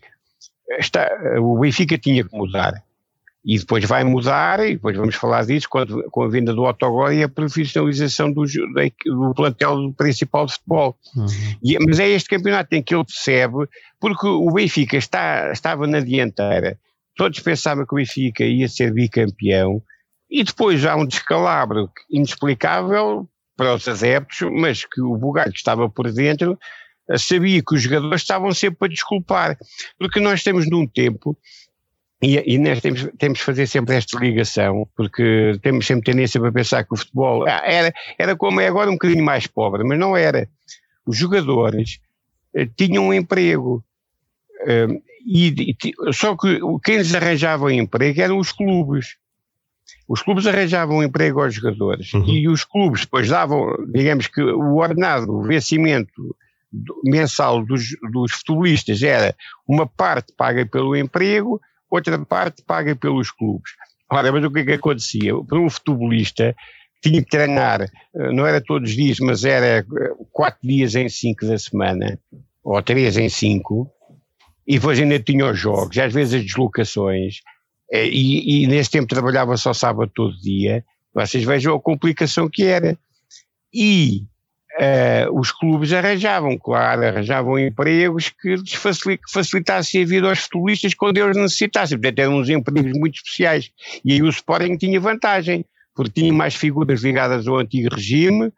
está, 0.80 1.10
o 1.40 1.60
Benfica 1.60 1.98
tinha 1.98 2.24
que 2.24 2.36
mudar 2.36 2.82
e 3.44 3.58
depois 3.58 3.84
vai 3.86 4.04
mudar, 4.04 4.60
e 4.60 4.74
depois 4.74 4.96
vamos 4.96 5.16
falar 5.16 5.46
disso, 5.46 5.68
quando, 5.70 6.04
com 6.12 6.24
a 6.24 6.30
vinda 6.30 6.54
do 6.54 6.66
Autogol 6.66 7.12
e 7.12 7.24
a 7.24 7.30
profissionalização 7.30 8.32
do, 8.32 8.44
do 8.44 9.34
plantel 9.34 9.92
principal 9.98 10.46
de 10.46 10.54
futebol. 10.54 10.96
Uhum. 11.16 11.26
E, 11.64 11.78
mas 11.80 12.00
é 12.00 12.10
este 12.10 12.30
campeonato 12.30 12.76
em 12.76 12.84
que 12.84 12.94
ele 12.94 13.04
percebe, 13.04 13.68
porque 14.00 14.28
o 14.28 14.52
Benfica 14.52 14.96
está, 14.96 15.52
estava 15.52 15.88
na 15.88 16.00
dianteira, 16.00 16.78
todos 17.16 17.40
pensavam 17.40 17.86
que 17.86 17.94
o 17.94 17.98
Benfica 17.98 18.44
ia 18.44 18.70
ser 18.70 18.94
bicampeão, 18.94 19.82
e 20.30 20.44
depois 20.44 20.86
há 20.86 20.96
um 20.96 21.06
descalabro 21.06 21.90
inexplicável 22.10 23.28
para 23.58 23.74
os 23.76 23.88
adeptos, 23.88 24.50
mas 24.52 24.86
que 24.86 25.02
o 25.02 25.18
Bugalho 25.18 25.52
que 25.52 25.58
estava 25.58 25.90
por 25.90 26.12
dentro 26.12 26.58
sabia 27.18 27.62
que 27.62 27.76
os 27.76 27.82
jogadores 27.82 28.22
estavam 28.22 28.54
sempre 28.54 28.78
para 28.80 28.88
desculpar, 28.88 29.58
porque 30.00 30.20
nós 30.20 30.40
estamos 30.40 30.70
num 30.70 30.88
tempo 30.88 31.38
e, 32.22 32.54
e 32.54 32.58
nós 32.60 32.80
temos, 32.80 33.10
temos 33.18 33.40
de 33.40 33.44
fazer 33.44 33.66
sempre 33.66 33.96
esta 33.96 34.20
ligação, 34.20 34.88
porque 34.96 35.58
temos 35.64 35.88
sempre 35.88 36.12
tendência 36.12 36.40
para 36.40 36.52
pensar 36.52 36.84
que 36.84 36.94
o 36.94 36.98
futebol 36.98 37.48
ah, 37.48 37.64
era, 37.66 37.92
era 38.18 38.36
como 38.36 38.62
é 38.62 38.68
agora 38.68 38.90
um 38.90 38.94
bocadinho 38.94 39.24
mais 39.24 39.48
pobre, 39.48 39.84
mas 39.84 39.98
não 39.98 40.16
era. 40.16 40.48
Os 41.04 41.18
jogadores 41.18 42.00
eh, 42.54 42.70
tinham 42.78 43.08
um 43.08 43.14
emprego. 43.14 43.84
Eh, 44.68 44.88
e, 45.26 45.76
só 46.14 46.36
que 46.38 46.60
quem 46.84 46.98
lhes 46.98 47.16
arranjava 47.16 47.66
o 47.66 47.72
emprego 47.72 48.22
eram 48.22 48.38
os 48.38 48.52
clubes. 48.52 49.16
Os 50.08 50.22
clubes 50.22 50.46
arranjavam 50.46 50.98
um 50.98 51.04
emprego 51.04 51.42
aos 51.42 51.56
jogadores 51.56 52.14
uhum. 52.14 52.28
e 52.28 52.48
os 52.48 52.64
clubes 52.64 53.02
depois 53.02 53.30
davam, 53.30 53.76
digamos 53.92 54.28
que 54.28 54.42
o 54.42 54.76
ordenado, 54.76 55.32
o 55.32 55.44
vencimento 55.44 56.36
mensal 57.04 57.66
dos, 57.66 57.84
dos 58.12 58.32
futebolistas 58.34 59.02
era 59.02 59.36
uma 59.68 59.88
parte 59.88 60.34
paga 60.38 60.66
pelo 60.66 60.96
emprego 60.96 61.60
outra 61.92 62.18
parte 62.26 62.64
paga 62.64 62.96
pelos 62.96 63.30
clubes. 63.30 63.72
Ora, 64.10 64.32
mas 64.32 64.44
o 64.44 64.50
que 64.50 64.60
é 64.60 64.66
que 64.66 64.72
acontecia? 64.74 65.34
Para 65.44 65.60
um 65.60 65.70
futebolista 65.70 66.56
tinha 67.02 67.22
que 67.22 67.30
treinar, 67.30 67.82
eh, 67.82 68.32
não 68.32 68.46
era 68.46 68.62
todos 68.62 68.90
os 68.90 68.96
dias, 68.96 69.20
mas 69.20 69.44
era 69.44 69.80
eh, 69.80 69.86
quatro 70.32 70.60
dias 70.64 70.96
em 70.96 71.10
cinco 71.10 71.46
da 71.46 71.58
semana, 71.58 72.20
ou 72.64 72.82
três 72.82 73.18
em 73.18 73.28
cinco, 73.28 73.92
e 74.68 74.76
depois 74.76 75.00
ainda 75.00 75.20
tinha 75.20 75.50
os 75.50 75.58
jogos, 75.58 75.98
às 75.98 76.14
vezes 76.14 76.36
as 76.36 76.46
deslocações, 76.46 77.42
eh, 77.92 78.08
e, 78.08 78.64
e 78.64 78.68
nesse 78.68 78.92
tempo 78.92 79.08
trabalhava 79.08 79.58
só 79.58 79.74
sábado 79.74 80.12
todo 80.14 80.40
dia, 80.40 80.86
vocês 81.14 81.44
vejam 81.44 81.76
a 81.76 81.82
complicação 81.82 82.48
que 82.50 82.64
era. 82.64 82.98
E 83.74 84.28
Uh, 84.80 85.38
os 85.38 85.52
clubes 85.52 85.92
arranjavam, 85.92 86.58
claro, 86.58 87.06
arranjavam 87.06 87.60
empregos 87.60 88.30
que 88.30 88.56
lhes 88.56 88.74
facilitassem 89.30 90.02
a 90.02 90.06
vida 90.06 90.30
aos 90.30 90.40
futebolistas 90.40 90.94
quando 90.94 91.18
eles 91.18 91.36
necessitassem. 91.36 92.00
Portanto, 92.00 92.20
eram 92.20 92.38
uns 92.38 92.50
empregos 92.50 92.94
muito 92.98 93.16
especiais. 93.16 93.70
E 94.04 94.14
aí 94.14 94.22
o 94.22 94.30
Sporting 94.30 94.78
tinha 94.78 95.00
vantagem, 95.00 95.66
porque 95.94 96.22
tinha 96.22 96.34
mais 96.34 96.56
figuras 96.56 97.02
ligadas 97.02 97.48
ao 97.48 97.58
antigo 97.58 97.94
regime, 97.94 98.52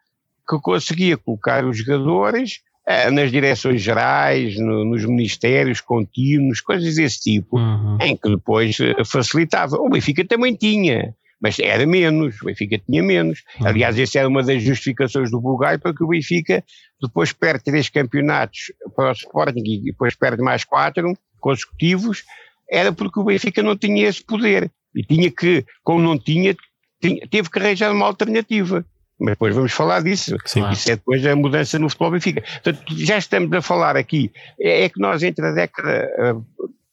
que 0.48 0.58
conseguia 0.60 1.16
colocar 1.16 1.64
os 1.64 1.78
jogadores 1.78 2.60
uh, 2.88 3.10
nas 3.10 3.32
direções 3.32 3.82
gerais, 3.82 4.56
no, 4.56 4.84
nos 4.84 5.04
ministérios 5.04 5.80
contínuos, 5.80 6.60
coisas 6.60 6.94
desse 6.94 7.20
tipo, 7.20 7.58
uhum. 7.58 7.98
em 8.00 8.16
que 8.16 8.28
depois 8.30 8.78
uh, 8.78 9.04
facilitava. 9.04 9.76
O 9.76 9.88
Benfica 9.88 10.24
também 10.24 10.54
tinha 10.54 11.14
mas 11.44 11.58
era 11.58 11.86
menos, 11.86 12.40
o 12.40 12.46
Benfica 12.46 12.78
tinha 12.78 13.02
menos. 13.02 13.42
Uhum. 13.60 13.66
Aliás, 13.66 13.98
essa 13.98 14.18
era 14.18 14.26
uma 14.26 14.42
das 14.42 14.62
justificações 14.62 15.30
do 15.30 15.38
Bulgário 15.38 15.78
para 15.78 15.92
que 15.92 16.02
o 16.02 16.06
Benfica 16.06 16.64
depois 17.02 17.34
perde 17.34 17.64
três 17.64 17.90
campeonatos 17.90 18.72
para 18.96 19.10
o 19.10 19.12
Sporting 19.12 19.62
e 19.62 19.82
depois 19.82 20.14
perde 20.14 20.42
mais 20.42 20.64
quatro 20.64 21.12
consecutivos, 21.38 22.24
era 22.70 22.94
porque 22.94 23.20
o 23.20 23.24
Benfica 23.24 23.62
não 23.62 23.76
tinha 23.76 24.08
esse 24.08 24.24
poder 24.24 24.72
e 24.94 25.04
tinha 25.04 25.30
que, 25.30 25.66
como 25.82 26.00
não 26.00 26.18
tinha, 26.18 26.56
tinha 26.98 27.28
teve 27.28 27.50
que 27.50 27.58
arranjar 27.58 27.92
uma 27.92 28.06
alternativa. 28.06 28.82
mas 29.20 29.32
depois 29.32 29.54
vamos 29.54 29.72
falar 29.72 30.02
disso. 30.02 30.38
Sim. 30.46 30.66
Isso 30.70 30.92
é 30.92 30.96
depois 30.96 31.26
a 31.26 31.36
mudança 31.36 31.78
no 31.78 31.90
futebol 31.90 32.12
Benfica. 32.12 32.40
Portanto, 32.40 32.84
já 32.96 33.18
estamos 33.18 33.52
a 33.52 33.60
falar 33.60 33.98
aqui, 33.98 34.32
é, 34.58 34.84
é 34.84 34.88
que 34.88 34.98
nós 34.98 35.22
entre 35.22 35.44
a 35.44 35.52
década, 35.52 36.08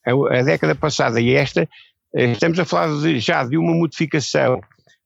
a, 0.04 0.38
a, 0.38 0.42
década 0.42 0.74
passada 0.74 1.22
e 1.22 1.32
esta, 1.32 1.66
estamos 2.14 2.58
a 2.58 2.64
falar 2.64 3.00
de, 3.00 3.18
já 3.18 3.44
de 3.44 3.56
uma 3.56 3.72
modificação 3.72 4.60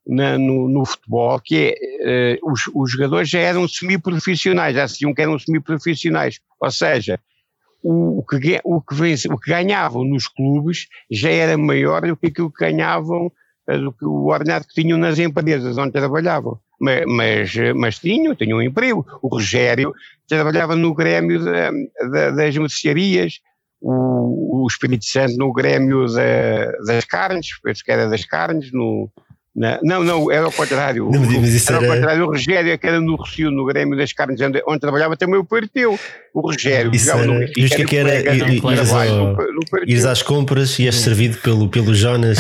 na, 0.07 0.38
no, 0.38 0.69
no, 0.69 0.85
futebol, 0.85 1.40
que 1.40 1.75
é, 1.75 2.38
uh, 2.42 2.53
os, 2.53 2.62
os, 2.75 2.92
jogadores 2.92 3.29
já 3.29 3.40
eram 3.40 3.66
semi-profissionais, 3.66 4.75
já 4.75 4.87
se 4.87 5.12
que 5.12 5.23
eram 5.23 5.38
semi-profissionais, 5.38 6.38
ou 6.61 6.71
seja, 6.71 7.19
o, 7.83 8.21
o, 8.21 8.25
que, 8.25 8.61
o, 8.64 8.81
que 8.81 9.29
o 9.29 9.38
que 9.38 9.51
ganhavam 9.51 10.05
nos 10.05 10.29
clubes 10.29 10.87
já 11.11 11.31
era 11.31 11.59
maior 11.59 12.03
do 12.03 12.16
que 12.16 12.29
aquilo 12.29 12.53
que 12.53 12.64
ganhavam, 12.64 13.27
uh, 13.69 13.79
do 13.79 13.92
que 13.92 14.05
o 14.05 14.27
ordenado 14.27 14.66
que 14.66 14.81
tinham 14.81 14.99
nas 14.99 15.19
empresas 15.19 15.77
onde 15.77 15.92
trabalhavam. 15.92 16.59
Mas, 16.81 17.05
mas, 17.07 17.55
mas 17.75 17.99
tinham, 17.99 18.35
tinham 18.35 18.59
um 18.59 18.62
emprego. 18.62 19.05
O 19.23 19.29
Rogério 19.29 19.95
trabalhava 20.29 20.77
no 20.77 20.95
Grêmio 20.95 21.42
da, 21.42 21.71
da, 22.11 22.31
das 22.31 22.57
mercearias, 22.57 23.40
o, 23.88 24.64
o 24.64 24.66
Espírito 24.66 25.05
Santo 25.05 25.37
no 25.37 25.53
Grêmio 25.53 26.07
da, 26.07 26.72
das 26.87 27.05
Carnes, 27.05 27.46
penso 27.62 27.85
que 27.85 27.92
era 27.92 28.09
das 28.09 28.25
Carnes, 28.25 28.72
no, 28.72 29.11
não, 29.83 30.05
não, 30.05 30.31
era 30.31 30.44
ao 30.44 30.53
contrário. 30.53 31.09
Não, 31.11 31.42
isso 31.42 31.72
era, 31.72 31.83
era 31.83 31.87
ao 31.87 31.96
contrário. 31.96 32.25
O 32.25 32.27
Rogério, 32.27 32.72
é 32.72 32.77
que 32.77 32.87
era 32.87 33.01
no 33.01 33.14
Rocio, 33.14 33.51
no 33.51 33.64
Grêmio 33.64 33.96
das 33.96 34.12
Carnes, 34.12 34.38
onde, 34.40 34.62
onde 34.66 34.81
trabalhava 34.81 35.16
também 35.16 35.40
o 35.40 35.44
parteu. 35.44 35.99
O 36.35 36.40
Rogério 36.40 36.90
isso 36.94 37.11
era, 37.11 37.25
no 37.25 37.38
Benfica. 37.38 37.61
Justo 37.62 37.85
que 37.87 37.96
era, 37.96 38.11
era 38.12 38.53
ires, 39.87 40.05
às 40.05 40.20
compras 40.20 40.79
e 40.79 40.85
és 40.85 40.96
servido 40.96 41.38
pelo, 41.38 41.70
pelo 41.70 41.94
Jonas, 41.94 42.38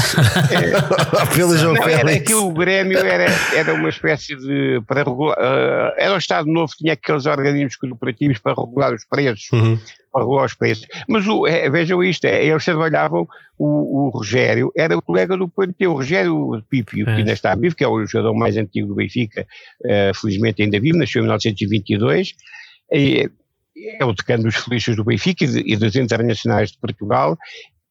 é. 0.50 1.32
pelo 1.34 1.56
João 1.56 1.72
não, 1.72 1.82
Félix. 1.82 2.00
Era 2.00 2.20
que 2.20 2.34
o 2.34 2.50
Grêmio 2.50 2.98
era, 2.98 3.32
era 3.54 3.72
uma 3.72 3.88
espécie 3.88 4.36
de. 4.36 4.82
Para 4.86 5.02
regular, 5.02 5.38
uh, 5.38 5.94
era 5.96 6.12
o 6.12 6.18
Estado 6.18 6.52
Novo, 6.52 6.74
tinha 6.76 6.92
aqueles 6.92 7.24
organismos 7.24 7.76
corporativos 7.76 8.38
para 8.38 8.52
regular 8.52 8.92
os 8.92 9.06
preços. 9.06 9.48
Uhum 9.52 9.78
aos 10.16 10.54
preços. 10.54 10.86
Mas 11.08 11.26
o, 11.26 11.46
é, 11.46 11.68
vejam 11.70 12.02
isto, 12.02 12.24
é, 12.24 12.44
eles 12.44 12.64
trabalhavam, 12.64 13.26
o, 13.58 14.06
o, 14.06 14.08
Rogério 14.10 14.70
era 14.76 14.96
o 14.96 15.02
colega 15.02 15.36
do 15.36 15.48
Parteu, 15.48 15.92
o 15.92 15.94
Rogério 15.94 16.62
Pipio, 16.68 17.04
que 17.04 17.10
é. 17.10 17.14
ainda 17.16 17.32
está 17.32 17.54
vivo, 17.54 17.74
que 17.74 17.84
é 17.84 17.88
o 17.88 18.04
jogador 18.06 18.34
mais 18.34 18.56
antigo 18.56 18.88
do 18.88 18.94
Benfica, 18.94 19.46
uh, 19.84 20.14
felizmente 20.18 20.62
ainda 20.62 20.78
vivo, 20.78 20.98
nasceu 20.98 21.20
em 21.20 21.24
1922, 21.24 22.34
e, 22.92 23.30
é 23.98 24.04
o 24.04 24.12
decano 24.12 24.44
dos 24.44 24.56
felizes 24.56 24.96
do 24.96 25.04
Benfica 25.04 25.44
e, 25.44 25.46
de, 25.46 25.62
e 25.66 25.76
dos 25.76 25.96
internacionais 25.96 26.72
de 26.72 26.78
Portugal, 26.78 27.36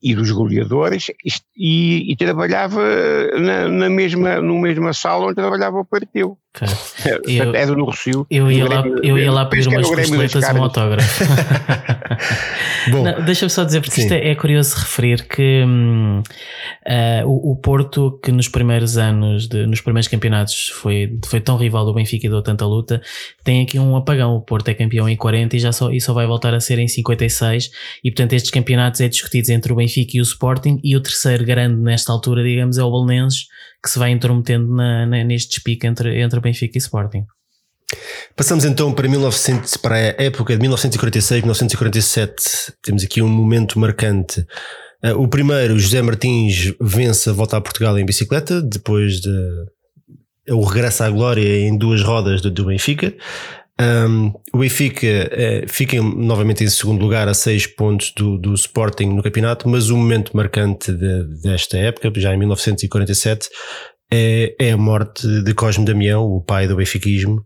e 0.01 0.13
dos 0.13 0.29
goleadores 0.29 1.07
e, 1.57 2.11
e 2.11 2.15
trabalhava 2.15 2.79
na, 3.39 3.67
na, 3.67 3.89
mesma, 3.89 4.39
no 4.39 4.59
mesma 4.59 4.93
sala 4.93 5.25
onde 5.25 5.35
trabalhava 5.35 5.79
o 5.79 5.85
Parteu. 5.85 6.37
Eu, 7.27 7.55
era 7.55 7.71
no 7.71 7.85
Rocio. 7.85 8.25
Eu 8.29 8.51
ia 8.51 8.67
lá, 8.67 8.83
eu 9.03 9.17
ia 9.17 9.31
lá 9.31 9.45
pedir 9.45 9.67
umas 9.67 9.87
costeletas 9.87 10.43
e 10.43 10.53
um 10.53 10.63
autógrafo. 10.63 11.25
Deixa-me 13.25 13.49
só 13.49 13.63
dizer, 13.63 13.81
porque 13.81 13.95
Sim. 13.95 14.01
isto 14.01 14.13
é, 14.13 14.29
é, 14.29 14.35
curioso 14.35 14.75
referir 14.77 15.27
que 15.27 15.63
hum, 15.65 16.21
uh, 16.87 17.27
o, 17.27 17.51
o, 17.51 17.55
Porto, 17.55 18.19
que 18.23 18.31
nos 18.31 18.47
primeiros 18.47 18.97
anos, 18.97 19.47
de, 19.47 19.65
nos 19.65 19.81
primeiros 19.81 20.07
campeonatos, 20.07 20.69
foi, 20.69 21.17
foi 21.25 21.41
tão 21.41 21.57
rival 21.57 21.85
do 21.85 21.93
Benfica 21.93 22.27
e 22.27 22.29
deu 22.29 22.41
tanta 22.41 22.65
luta, 22.65 23.01
tem 23.43 23.63
aqui 23.63 23.79
um 23.79 23.95
apagão. 23.95 24.35
O 24.35 24.41
Porto 24.41 24.69
é 24.69 24.73
campeão 24.73 25.09
em 25.09 25.15
40 25.15 25.55
e, 25.55 25.59
já 25.59 25.71
só, 25.71 25.91
e 25.91 25.99
só 25.99 26.13
vai 26.13 26.27
voltar 26.27 26.53
a 26.53 26.59
ser 26.59 26.79
em 26.79 26.87
56. 26.87 27.69
E 28.03 28.11
portanto, 28.11 28.33
estes 28.33 28.51
campeonatos 28.51 29.01
é 29.01 29.07
discutidos 29.07 29.49
entre 29.49 29.73
o 29.73 29.75
Benfica 29.75 30.17
e 30.17 30.19
o 30.19 30.23
Sporting. 30.23 30.79
E 30.83 30.95
o 30.95 31.01
terceiro 31.01 31.43
grande 31.43 31.81
nesta 31.81 32.11
altura, 32.11 32.43
digamos, 32.43 32.77
é 32.77 32.83
o 32.83 32.91
Belenenses, 32.91 33.47
que 33.85 33.91
se 33.91 33.99
vai 33.99 34.09
intrometendo 34.09 34.67
na, 34.73 35.05
na, 35.05 35.23
neste 35.23 35.49
despique 35.49 35.85
entre, 35.85 36.19
entre 36.19 36.39
Benfica 36.39 36.75
e 36.75 36.81
Sporting. 36.81 37.23
Passamos 38.35 38.65
então 38.65 38.91
para, 38.91 39.07
1900, 39.07 39.77
para 39.77 39.95
a 39.95 40.23
época 40.23 40.55
de 40.55 40.59
1946, 40.59 41.41
1947. 41.41 42.33
Temos 42.81 43.03
aqui 43.03 43.21
um 43.21 43.27
momento 43.27 43.77
marcante. 43.77 44.41
Uh, 45.03 45.21
o 45.21 45.27
primeiro, 45.27 45.77
José 45.77 46.01
Martins 46.01 46.73
vence 46.81 47.29
a 47.29 47.33
volta 47.33 47.57
a 47.57 47.61
Portugal 47.61 47.97
em 47.99 48.05
bicicleta, 48.05 48.59
depois 48.59 49.21
de 49.21 49.29
o 50.49 50.63
regresso 50.63 51.03
à 51.03 51.09
glória 51.09 51.67
em 51.67 51.77
duas 51.77 52.01
rodas 52.01 52.41
do 52.41 52.65
Benfica. 52.65 53.13
Um, 53.79 54.31
o 54.53 54.59
Benfica 54.59 55.05
uh, 55.07 55.69
fica 55.69 56.01
novamente 56.01 56.63
em 56.63 56.69
segundo 56.69 57.01
lugar 57.01 57.27
a 57.27 57.33
seis 57.33 57.67
pontos 57.67 58.13
do, 58.15 58.37
do 58.37 58.53
Sporting 58.53 59.07
no 59.07 59.21
campeonato, 59.21 59.67
mas 59.67 59.89
o 59.89 59.97
momento 59.97 60.35
marcante 60.35 60.93
de, 60.93 61.41
desta 61.41 61.77
época, 61.77 62.11
já 62.15 62.33
em 62.33 62.37
1947, 62.37 63.49
é, 64.11 64.55
é 64.59 64.71
a 64.71 64.77
morte 64.77 65.27
de 65.43 65.53
Cosme 65.53 65.83
Damião, 65.83 66.23
o 66.23 66.41
pai 66.41 66.67
do 66.67 66.75
benfiquismo, 66.75 67.43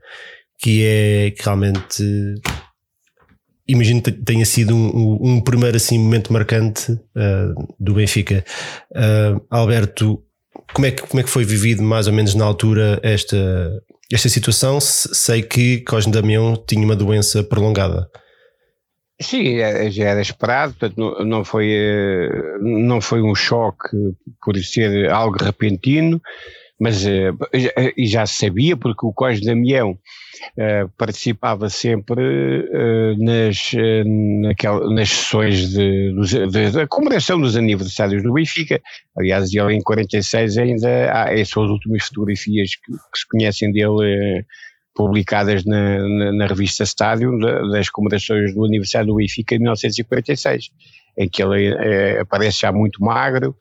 que 0.59 0.83
é 0.85 1.31
que 1.31 1.43
realmente 1.43 2.03
imagino 3.67 4.01
que 4.01 4.11
tenha 4.11 4.45
sido 4.45 4.75
um, 4.75 5.19
um, 5.21 5.41
primeiro 5.41 5.77
assim 5.77 5.99
momento 5.99 6.33
marcante 6.33 6.91
uh, 6.91 7.75
do 7.79 7.93
Benfica. 7.93 8.43
Uh, 8.91 9.39
Alberto, 9.49 10.23
como 10.73 10.87
é, 10.87 10.91
que, 10.91 11.03
como 11.03 11.19
é 11.19 11.23
que 11.23 11.29
foi 11.29 11.45
vivido 11.45 11.83
mais 11.83 12.07
ou 12.07 12.13
menos 12.13 12.33
na 12.33 12.45
altura 12.45 12.99
esta, 13.03 13.37
esta 14.11 14.29
situação? 14.29 14.79
Sei 14.79 15.41
que 15.41 15.81
Cosme 15.81 16.11
Damião 16.11 16.55
tinha 16.67 16.83
uma 16.83 16.95
doença 16.95 17.43
prolongada. 17.43 18.09
Sim, 19.21 19.59
é, 19.59 19.91
já 19.91 20.05
era 20.05 20.21
esperado, 20.21 20.73
portanto 20.73 21.25
não 21.25 21.43
foi, 21.43 21.69
eh, 21.71 22.57
não 22.61 23.01
foi 23.01 23.21
um 23.21 23.35
choque 23.35 23.89
por 24.41 24.55
ser 24.57 25.09
algo 25.09 25.43
repentino, 25.43 26.21
mas 26.79 27.05
eh, 27.05 27.33
e 27.97 28.07
já 28.07 28.25
se 28.25 28.45
sabia 28.45 28.77
porque 28.77 29.05
o 29.05 29.11
Cosme 29.11 29.45
Damião 29.45 29.91
uh, 29.91 30.89
participava 30.97 31.69
sempre 31.69 32.21
uh, 32.21 33.23
nas, 33.23 33.73
uh, 33.73 34.41
naquela, 34.41 34.89
nas 34.93 35.09
sessões 35.09 35.69
de, 35.71 36.13
comemoração 36.87 37.39
dos 37.39 37.57
aniversários 37.57 38.23
do 38.23 38.31
Benfica. 38.31 38.81
Aliás, 39.17 39.53
ele 39.53 39.75
em 39.75 39.81
46 39.81 40.57
ainda 40.57 41.11
há 41.13 41.37
essas 41.37 41.69
últimas 41.69 42.05
fotografias 42.05 42.75
que, 42.75 42.91
que 42.93 43.19
se 43.19 43.27
conhecem 43.27 43.73
dele 43.73 44.45
publicadas 44.95 45.65
na, 45.65 45.99
na, 45.99 46.31
na, 46.33 46.47
revista 46.47 46.83
Estádio 46.83 47.37
das 47.71 47.89
comemorações 47.89 48.53
do 48.53 48.65
aniversário 48.65 49.07
do 49.07 49.15
Benfica 49.15 49.55
de 49.55 49.61
1946, 49.61 50.69
em 51.17 51.29
que 51.29 51.41
ele 51.41 51.73
aparece 52.19 52.61
já 52.61 52.71
muito 52.71 53.01
magro, 53.01 53.55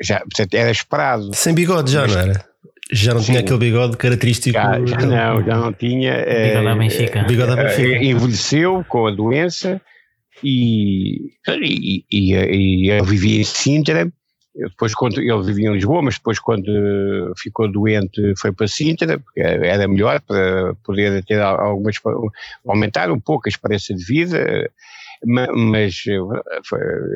já, 0.00 0.20
portanto, 0.20 0.54
era 0.54 0.70
esperado. 0.70 1.30
Sem 1.34 1.54
bigode 1.54 1.90
já, 1.90 2.02
mas, 2.02 2.14
não 2.14 2.20
era? 2.22 2.44
Já 2.90 3.14
não 3.14 3.20
sim. 3.20 3.32
tinha 3.32 3.40
aquele 3.40 3.58
bigode 3.58 3.96
característico. 3.96 4.54
Já, 4.58 4.84
já 4.84 4.96
não, 4.98 5.44
já 5.44 5.56
não 5.56 5.72
tinha. 5.72 6.24
Bigode 6.24 6.64
da 6.64 6.74
Benfica. 6.74 7.22
Bigode 7.24 7.56
Benfica. 7.56 8.04
Envelheceu 8.04 8.84
com 8.88 9.06
a 9.06 9.10
doença 9.10 9.80
e, 10.42 11.32
e, 11.48 12.04
e, 12.10 12.34
e 12.34 12.90
ele 12.90 13.06
vivia 13.06 13.40
em 13.40 13.44
Sintra. 13.44 14.10
Depois, 14.54 14.92
quando 14.92 15.20
ele 15.20 15.42
vivia 15.42 15.68
em 15.68 15.74
Lisboa, 15.74 16.02
mas 16.02 16.14
depois, 16.14 16.40
quando 16.40 17.32
ficou 17.36 17.70
doente, 17.70 18.34
foi 18.36 18.52
para 18.52 18.66
Sintra, 18.66 19.18
porque 19.20 19.40
era 19.40 19.86
melhor 19.86 20.20
para 20.20 20.74
poder 20.82 21.22
ter 21.24 21.40
algumas. 21.40 21.96
aumentar 22.66 23.10
um 23.10 23.20
pouco 23.20 23.46
a 23.46 23.50
esperança 23.50 23.94
de 23.94 24.02
vida 24.02 24.68
mas 25.24 26.02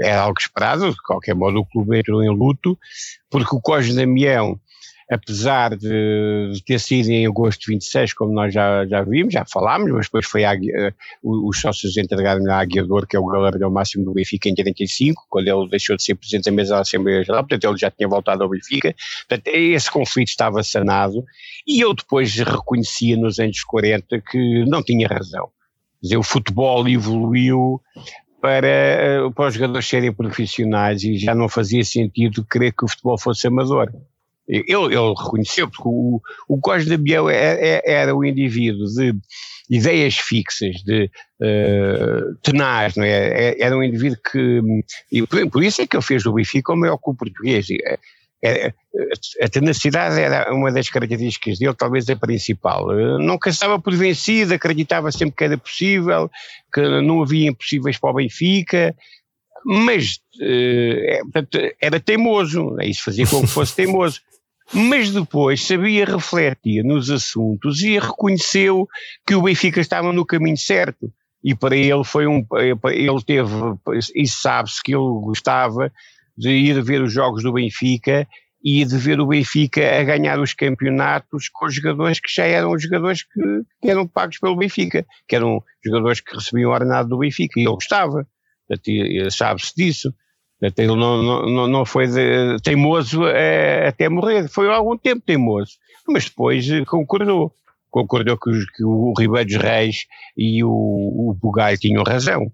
era 0.02 0.22
algo 0.22 0.38
esperado, 0.38 0.90
de 0.90 1.02
qualquer 1.02 1.34
modo 1.34 1.60
o 1.60 1.66
clube 1.66 1.98
entrou 1.98 2.22
em 2.22 2.28
luto, 2.28 2.78
porque 3.30 3.54
o 3.54 3.60
Cosme 3.60 3.94
Damião, 3.94 4.58
apesar 5.10 5.76
de, 5.76 6.52
de, 6.54 6.64
ter 6.64 6.80
sido 6.80 7.10
em 7.10 7.26
agosto 7.26 7.60
de 7.60 7.72
26, 7.72 8.14
como 8.14 8.32
nós 8.32 8.52
já, 8.52 8.86
já 8.86 9.02
vimos, 9.02 9.34
já 9.34 9.44
falámos, 9.44 9.90
mas 9.90 10.06
depois 10.06 10.26
foi 10.26 10.44
a, 10.44 10.52
uh, 10.52 11.48
os 11.48 11.60
sócios 11.60 11.96
entregaram-lhe 11.96 12.50
a 12.50 12.58
Aguiador, 12.58 13.06
que 13.06 13.16
é 13.16 13.18
o 13.20 13.26
galardão 13.26 13.70
máximo 13.70 14.04
do 14.04 14.12
Benfica 14.12 14.48
em 14.48 14.54
35, 14.54 15.26
quando 15.28 15.48
ele 15.48 15.68
deixou 15.68 15.96
de 15.96 16.02
ser 16.02 16.14
presidente 16.14 16.46
da 16.46 16.52
mesa 16.52 16.74
da 16.76 16.80
Assembleia 16.80 17.22
Geral, 17.22 17.42
portanto 17.42 17.64
ele 17.64 17.78
já 17.78 17.90
tinha 17.90 18.08
voltado 18.08 18.42
ao 18.42 18.48
Benfica, 18.48 18.94
portanto 19.28 19.48
esse 19.54 19.90
conflito 19.90 20.28
estava 20.28 20.62
sanado, 20.62 21.24
e 21.66 21.80
eu 21.80 21.94
depois 21.94 22.34
reconhecia 22.34 23.16
nos 23.16 23.38
anos 23.38 23.62
40 23.64 24.20
que 24.20 24.64
não 24.66 24.82
tinha 24.82 25.06
razão 25.06 25.50
dizer, 26.02 26.16
o 26.16 26.22
futebol 26.22 26.88
evoluiu 26.88 27.80
para, 28.40 28.66
eh, 28.66 29.30
para 29.34 29.48
os 29.48 29.54
jogadores 29.54 29.86
serem 29.86 30.12
profissionais 30.12 31.04
e 31.04 31.16
já 31.16 31.34
não 31.34 31.48
fazia 31.48 31.84
sentido 31.84 32.44
querer 32.44 32.72
que 32.72 32.84
o 32.84 32.88
futebol 32.88 33.16
fosse 33.16 33.46
amador. 33.46 33.92
Ele, 34.48 34.64
ele 34.68 35.14
reconheceu, 35.16 35.68
porque 35.68 35.88
o, 35.88 36.20
o 36.48 36.78
de 36.78 36.96
Biel 36.96 37.30
era, 37.30 37.60
é, 37.60 37.76
é, 37.76 37.92
era 37.92 38.16
o 38.16 38.24
indivíduo 38.24 38.86
de 38.86 39.14
ideias 39.70 40.16
fixas, 40.16 40.82
de 40.82 41.08
uh, 41.40 42.34
tenaz, 42.42 42.96
não 42.96 43.04
é? 43.04 43.56
Era 43.58 43.76
um 43.76 43.82
indivíduo 43.82 44.18
que. 44.30 44.60
E 45.10 45.24
por, 45.26 45.48
por, 45.48 45.62
isso 45.62 45.80
é 45.80 45.86
que 45.86 45.96
ele 45.96 46.02
fez 46.02 46.24
do 46.24 46.32
Benfica 46.32 46.72
o 46.72 46.76
maior 46.76 46.98
clube 46.98 47.20
português. 47.20 47.68
É, 48.44 48.72
a 49.40 49.48
tenacidade 49.48 50.20
era 50.20 50.52
uma 50.52 50.72
das 50.72 50.90
características 50.90 51.58
dele, 51.58 51.74
talvez 51.74 52.10
a 52.10 52.16
principal. 52.16 52.88
Não 53.18 53.38
cansava 53.38 53.78
por 53.78 53.94
vencido, 53.94 54.54
acreditava 54.54 55.12
sempre 55.12 55.36
que 55.36 55.44
era 55.44 55.56
possível, 55.56 56.28
que 56.72 56.80
não 57.02 57.22
havia 57.22 57.50
impossíveis 57.50 57.98
para 57.98 58.10
o 58.10 58.14
Benfica, 58.14 58.94
mas 59.64 60.18
é, 60.40 61.20
era 61.80 62.00
teimoso, 62.00 62.76
isso 62.82 63.04
fazia 63.04 63.26
com 63.26 63.42
que 63.42 63.46
fosse 63.46 63.74
teimoso. 63.76 64.20
mas 64.72 65.12
depois 65.12 65.64
sabia 65.64 66.04
refletir 66.04 66.82
nos 66.82 67.10
assuntos 67.10 67.80
e 67.82 67.98
reconheceu 67.98 68.88
que 69.24 69.36
o 69.36 69.42
Benfica 69.42 69.80
estava 69.80 70.12
no 70.12 70.26
caminho 70.26 70.56
certo. 70.56 71.12
E 71.44 71.54
para 71.56 71.76
ele 71.76 72.04
foi 72.04 72.26
um. 72.26 72.46
Ele 72.54 73.24
teve. 73.26 73.50
E 74.14 74.28
sabe-se 74.28 74.80
que 74.80 74.94
ele 74.94 75.20
gostava 75.24 75.92
de 76.42 76.50
ir 76.50 76.82
ver 76.82 77.00
os 77.00 77.12
jogos 77.12 77.44
do 77.44 77.52
Benfica 77.52 78.26
e 78.64 78.84
de 78.84 78.98
ver 78.98 79.20
o 79.20 79.26
Benfica 79.26 80.00
a 80.00 80.02
ganhar 80.02 80.40
os 80.40 80.52
campeonatos 80.52 81.48
com 81.48 81.70
jogadores 81.70 82.18
que 82.18 82.32
já 82.32 82.44
eram 82.44 82.76
jogadores 82.76 83.22
que, 83.22 83.40
que 83.80 83.88
eram 83.88 84.06
pagos 84.08 84.38
pelo 84.38 84.56
Benfica, 84.56 85.06
que 85.28 85.36
eram 85.36 85.62
jogadores 85.84 86.20
que 86.20 86.34
recebiam 86.34 86.70
o 86.70 86.74
ordenado 86.74 87.08
do 87.08 87.18
Benfica. 87.18 87.60
E 87.60 87.62
ele 87.62 87.74
gostava. 87.74 88.26
Sabe-se 89.30 89.72
disso. 89.76 90.12
Ele 90.60 90.86
não, 90.88 91.22
não, 91.22 91.68
não 91.68 91.84
foi 91.84 92.06
de, 92.06 92.56
teimoso 92.62 93.26
é, 93.26 93.88
até 93.88 94.08
morrer, 94.08 94.48
foi 94.48 94.68
há 94.68 94.76
algum 94.76 94.96
tempo 94.96 95.20
teimoso, 95.26 95.72
mas 96.06 96.26
depois 96.26 96.70
eh, 96.70 96.84
concordou. 96.84 97.52
Concordou 97.90 98.38
que, 98.38 98.50
que 98.76 98.84
o 98.84 99.12
Ribeiro 99.18 99.48
dos 99.48 99.56
Reis 99.56 100.06
e 100.36 100.62
o, 100.62 100.70
o 100.70 101.34
Bugai 101.34 101.76
tinham 101.76 102.04
razão. 102.04 102.52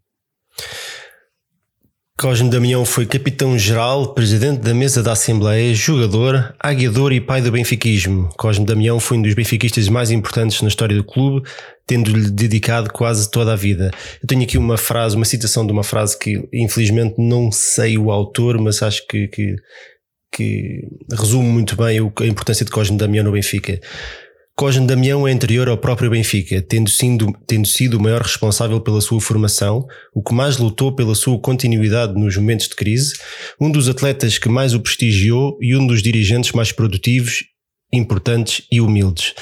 Cosme 2.18 2.50
Damião 2.50 2.84
foi 2.84 3.06
capitão-geral, 3.06 4.12
presidente 4.12 4.58
da 4.58 4.74
mesa 4.74 5.04
da 5.04 5.12
Assembleia, 5.12 5.72
jogador, 5.72 6.52
aguiador 6.58 7.12
e 7.12 7.20
pai 7.20 7.40
do 7.40 7.52
benfiquismo. 7.52 8.28
Cosme 8.36 8.66
Damião 8.66 8.98
foi 8.98 9.18
um 9.18 9.22
dos 9.22 9.34
benfiquistas 9.34 9.88
mais 9.88 10.10
importantes 10.10 10.60
na 10.60 10.66
história 10.66 10.96
do 10.96 11.04
clube, 11.04 11.48
tendo-lhe 11.86 12.28
dedicado 12.28 12.92
quase 12.92 13.30
toda 13.30 13.52
a 13.52 13.56
vida. 13.56 13.92
Eu 14.20 14.26
tenho 14.26 14.42
aqui 14.42 14.58
uma 14.58 14.76
frase, 14.76 15.14
uma 15.14 15.24
citação 15.24 15.64
de 15.64 15.70
uma 15.70 15.84
frase 15.84 16.18
que 16.18 16.42
infelizmente 16.52 17.14
não 17.18 17.52
sei 17.52 17.96
o 17.96 18.10
autor, 18.10 18.58
mas 18.58 18.82
acho 18.82 19.06
que, 19.06 19.28
que, 19.28 19.54
que 20.32 20.80
resume 21.08 21.48
muito 21.48 21.76
bem 21.76 22.00
a 22.00 22.26
importância 22.26 22.64
de 22.64 22.72
Cosme 22.72 22.98
Damião 22.98 23.22
no 23.22 23.30
Benfica. 23.30 23.78
Cosme 24.58 24.88
Damião 24.88 25.28
é 25.28 25.30
anterior 25.30 25.68
ao 25.68 25.78
próprio 25.78 26.10
Benfica, 26.10 26.60
tendo 26.60 26.90
sido, 26.90 27.32
tendo 27.46 27.64
sido 27.64 27.94
o 27.96 28.02
maior 28.02 28.22
responsável 28.22 28.80
pela 28.80 29.00
sua 29.00 29.20
formação, 29.20 29.86
o 30.12 30.20
que 30.20 30.34
mais 30.34 30.58
lutou 30.58 30.92
pela 30.92 31.14
sua 31.14 31.38
continuidade 31.38 32.20
nos 32.20 32.36
momentos 32.36 32.66
de 32.66 32.74
crise, 32.74 33.14
um 33.60 33.70
dos 33.70 33.88
atletas 33.88 34.36
que 34.36 34.48
mais 34.48 34.74
o 34.74 34.80
prestigiou 34.80 35.56
e 35.60 35.76
um 35.76 35.86
dos 35.86 36.02
dirigentes 36.02 36.50
mais 36.50 36.72
produtivos, 36.72 37.44
importantes 37.92 38.66
e 38.72 38.80
humildes. 38.80 39.32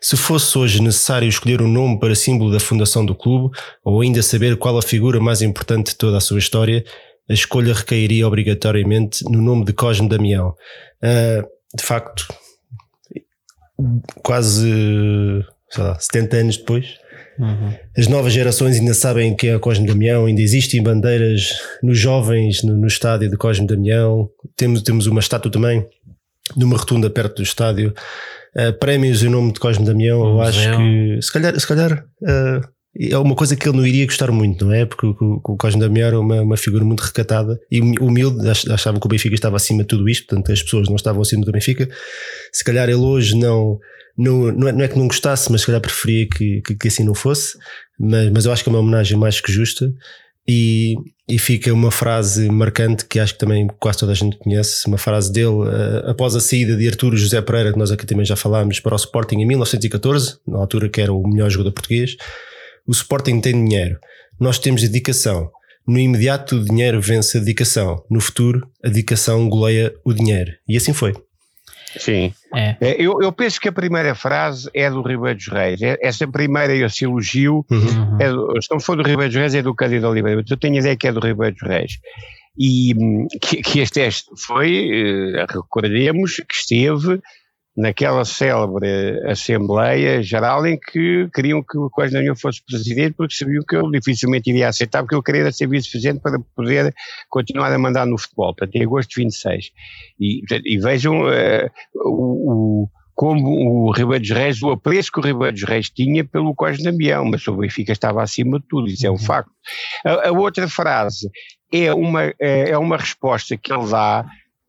Se 0.00 0.16
fosse 0.16 0.56
hoje 0.56 0.80
necessário 0.80 1.28
escolher 1.28 1.60
um 1.60 1.68
nome 1.68 2.00
para 2.00 2.14
símbolo 2.14 2.50
da 2.50 2.58
fundação 2.58 3.04
do 3.04 3.14
clube, 3.14 3.54
ou 3.84 4.00
ainda 4.00 4.22
saber 4.22 4.56
qual 4.56 4.78
a 4.78 4.82
figura 4.82 5.20
mais 5.20 5.42
importante 5.42 5.88
de 5.88 5.96
toda 5.96 6.16
a 6.16 6.20
sua 6.20 6.38
história, 6.38 6.82
a 7.28 7.34
escolha 7.34 7.74
recairia 7.74 8.26
obrigatoriamente 8.26 9.22
no 9.24 9.42
nome 9.42 9.66
de 9.66 9.74
Cosme 9.74 10.08
Damião. 10.08 10.54
Uh, 11.04 11.46
de 11.76 11.84
facto, 11.84 12.26
quase 14.22 15.42
sei 15.72 15.84
lá, 15.84 15.98
70 15.98 16.36
anos 16.36 16.56
depois. 16.58 16.98
Uhum. 17.38 17.74
As 17.96 18.06
novas 18.08 18.32
gerações 18.32 18.78
ainda 18.78 18.94
sabem 18.94 19.34
que 19.34 19.48
é 19.48 19.56
o 19.56 19.60
Cosme 19.60 19.86
Damião, 19.86 20.26
ainda 20.26 20.42
existem 20.42 20.82
bandeiras 20.82 21.58
nos 21.82 21.98
jovens 21.98 22.62
no, 22.62 22.76
no 22.76 22.86
estádio 22.86 23.30
do 23.30 23.38
Cosme 23.38 23.66
Damião. 23.66 24.28
Temos, 24.54 24.82
temos 24.82 25.06
uma 25.06 25.20
estátua 25.20 25.50
também 25.50 25.86
numa 26.56 26.76
rotunda 26.76 27.08
perto 27.08 27.36
do 27.36 27.42
estádio. 27.42 27.94
Uh, 28.54 28.72
prémios 28.78 29.22
em 29.22 29.30
nome 29.30 29.52
de 29.52 29.60
Cosme 29.60 29.84
Damião, 29.84 30.22
eu 30.22 30.40
acho 30.42 30.76
que 30.76 31.22
se 31.22 31.32
calhar, 31.32 31.58
se 31.58 31.66
calhar 31.66 32.04
uh, 32.22 32.68
é 32.98 33.16
uma 33.16 33.34
coisa 33.34 33.56
que 33.56 33.66
ele 33.66 33.76
não 33.76 33.86
iria 33.86 34.04
gostar 34.04 34.30
muito, 34.30 34.66
não 34.66 34.72
é? 34.72 34.84
Porque 34.84 35.06
o, 35.06 35.40
Cosme 35.56 35.80
Damião 35.80 36.06
era 36.06 36.20
uma, 36.20 36.42
uma 36.42 36.56
figura 36.56 36.84
muito 36.84 37.00
recatada 37.00 37.58
e 37.70 37.80
humilde, 37.80 38.46
achava 38.70 39.00
que 39.00 39.06
o 39.06 39.08
Benfica 39.08 39.34
estava 39.34 39.56
acima 39.56 39.82
de 39.82 39.88
tudo 39.88 40.08
isto, 40.08 40.26
portanto 40.26 40.52
as 40.52 40.62
pessoas 40.62 40.88
não 40.88 40.96
estavam 40.96 41.22
acima 41.22 41.44
do 41.44 41.52
Benfica. 41.52 41.88
Se 42.52 42.62
calhar 42.62 42.88
ele 42.88 42.98
hoje 42.98 43.34
não, 43.36 43.78
não, 44.16 44.52
não, 44.52 44.68
é, 44.68 44.72
não 44.72 44.84
é 44.84 44.88
que 44.88 44.98
não 44.98 45.06
gostasse, 45.06 45.50
mas 45.50 45.62
se 45.62 45.68
calhar 45.68 45.80
preferia 45.80 46.28
que, 46.28 46.60
que, 46.60 46.74
que, 46.74 46.88
assim 46.88 47.02
não 47.02 47.14
fosse, 47.14 47.56
mas, 47.98 48.30
mas 48.30 48.44
eu 48.44 48.52
acho 48.52 48.62
que 48.62 48.68
é 48.68 48.72
uma 48.72 48.80
homenagem 48.80 49.16
mais 49.16 49.40
que 49.40 49.50
justa 49.50 49.90
e, 50.46 50.94
e 51.26 51.38
fica 51.38 51.72
uma 51.72 51.90
frase 51.90 52.50
marcante 52.50 53.06
que 53.06 53.18
acho 53.18 53.32
que 53.32 53.38
também 53.38 53.68
quase 53.80 54.00
toda 54.00 54.12
a 54.12 54.14
gente 54.14 54.36
conhece, 54.36 54.86
uma 54.86 54.98
frase 54.98 55.32
dele 55.32 55.46
uh, 55.46 56.10
após 56.10 56.36
a 56.36 56.40
saída 56.40 56.76
de 56.76 56.86
Arturo 56.86 57.16
José 57.16 57.40
Pereira, 57.40 57.72
que 57.72 57.78
nós 57.78 57.90
aqui 57.90 58.04
também 58.04 58.26
já 58.26 58.36
falámos, 58.36 58.80
para 58.80 58.92
o 58.92 58.96
Sporting 58.96 59.36
em 59.36 59.46
1914, 59.46 60.36
na 60.46 60.58
altura 60.58 60.90
que 60.90 61.00
era 61.00 61.12
o 61.12 61.26
melhor 61.26 61.48
jogador 61.48 61.72
português 61.72 62.16
o 62.86 62.92
Sporting 62.92 63.40
tem 63.40 63.52
dinheiro, 63.52 63.98
nós 64.40 64.58
temos 64.58 64.82
dedicação. 64.82 65.50
No 65.86 65.98
imediato, 65.98 66.56
o 66.56 66.64
dinheiro 66.64 67.00
vence 67.00 67.36
a 67.36 67.40
dedicação. 67.40 68.04
No 68.08 68.20
futuro, 68.20 68.68
a 68.84 68.88
dedicação 68.88 69.48
goleia 69.48 69.92
o 70.04 70.12
dinheiro. 70.12 70.52
E 70.68 70.76
assim 70.76 70.92
foi. 70.92 71.12
Sim. 71.98 72.32
É. 72.54 72.76
é. 72.80 72.96
Eu, 72.98 73.20
eu, 73.20 73.32
penso 73.32 73.60
que 73.60 73.68
a 73.68 73.72
primeira 73.72 74.14
frase 74.14 74.70
é 74.74 74.88
do 74.88 75.02
Ribeiro 75.02 75.36
dos 75.36 75.48
Reis. 75.48 75.82
É, 75.82 75.98
essa 76.00 76.26
primeira, 76.26 76.74
esse 76.74 77.04
elogio, 77.04 77.66
uhum. 77.70 78.18
é 78.20 78.30
do, 78.30 78.62
se 78.62 78.70
não 78.70 78.80
for 78.80 78.96
do 78.96 79.02
Ribeiro 79.02 79.32
dos 79.32 79.40
Reis, 79.40 79.54
é 79.54 79.62
do 79.62 79.74
Cândido 79.74 80.08
Oliveira. 80.08 80.40
Mas 80.40 80.50
eu 80.50 80.56
tenho 80.56 80.76
a 80.76 80.78
ideia 80.78 80.96
que 80.96 81.08
é 81.08 81.12
do 81.12 81.20
Ribeiro 81.20 81.54
dos 81.54 81.68
Reis. 81.68 81.92
E 82.56 82.94
hum, 82.94 83.26
que, 83.40 83.62
que 83.62 83.80
este 83.80 83.94
teste 83.94 84.30
foi, 84.36 84.90
eh, 84.90 85.46
recordemos, 85.48 86.36
que 86.36 86.54
esteve 86.54 87.20
naquela 87.76 88.24
célebre 88.24 89.18
Assembleia 89.26 90.22
Geral 90.22 90.66
em 90.66 90.78
que 90.78 91.28
queriam 91.34 91.62
que 91.62 91.78
o 91.78 91.88
Coelho 91.88 92.12
Damião 92.12 92.36
fosse 92.36 92.62
presidente 92.64 93.14
porque 93.16 93.34
sabiam 93.34 93.62
que 93.66 93.76
eu 93.76 93.90
dificilmente 93.90 94.50
iria 94.50 94.68
aceitar 94.68 95.02
porque 95.02 95.14
eu 95.14 95.22
queria 95.22 95.50
ser 95.50 95.68
vice-presidente 95.68 96.20
para 96.20 96.38
poder 96.54 96.94
continuar 97.30 97.72
a 97.72 97.78
mandar 97.78 98.06
no 98.06 98.18
futebol, 98.18 98.54
para 98.54 98.66
ter 98.66 98.82
agosto 98.82 99.10
de 99.10 99.22
26. 99.22 99.70
E, 100.20 100.42
e 100.64 100.78
vejam 100.78 101.22
uh, 101.22 101.70
o, 101.94 102.84
o 102.84 102.88
como 103.14 103.88
o 103.88 103.92
Ribeiro 103.92 104.22
dos 104.22 104.30
Reis, 104.30 104.62
o 104.62 104.70
apreço 104.70 105.12
que 105.12 105.20
o 105.20 105.22
Ribeiro 105.22 105.52
dos 105.52 105.64
Reis 105.64 105.90
tinha 105.90 106.24
pelo 106.24 106.54
Cosme 106.54 106.82
Damião, 106.82 107.24
mas 107.24 107.46
o 107.46 107.56
Benfica 107.56 107.92
estava 107.92 108.22
acima 108.22 108.58
de 108.58 108.66
tudo, 108.66 108.88
isso 108.88 109.06
é 109.06 109.10
um 109.10 109.12
uhum. 109.12 109.18
facto. 109.18 109.52
A, 110.04 110.28
a 110.28 110.32
outra 110.32 110.66
frase 110.66 111.30
é 111.72 111.92
uma, 111.92 112.24
é, 112.40 112.70
é 112.70 112.78
uma 112.78 112.96
resposta 112.96 113.56
que 113.56 113.72
ele 113.72 113.88
dá 113.88 114.26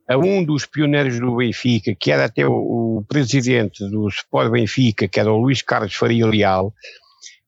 a 0.08 0.18
um 0.18 0.44
dos 0.44 0.66
pioneiros 0.66 1.20
do 1.20 1.38
Benfica, 1.38 1.96
que 1.96 2.12
era 2.12 2.26
até 2.26 2.46
o, 2.46 2.98
o 2.98 3.06
presidente 3.08 3.88
do 3.90 4.08
Sport 4.10 4.52
Benfica, 4.52 5.08
que 5.08 5.20
era 5.20 5.32
o 5.32 5.38
Luís 5.38 5.62
Carlos 5.62 5.96
Faria 5.96 6.28
Leal, 6.28 6.74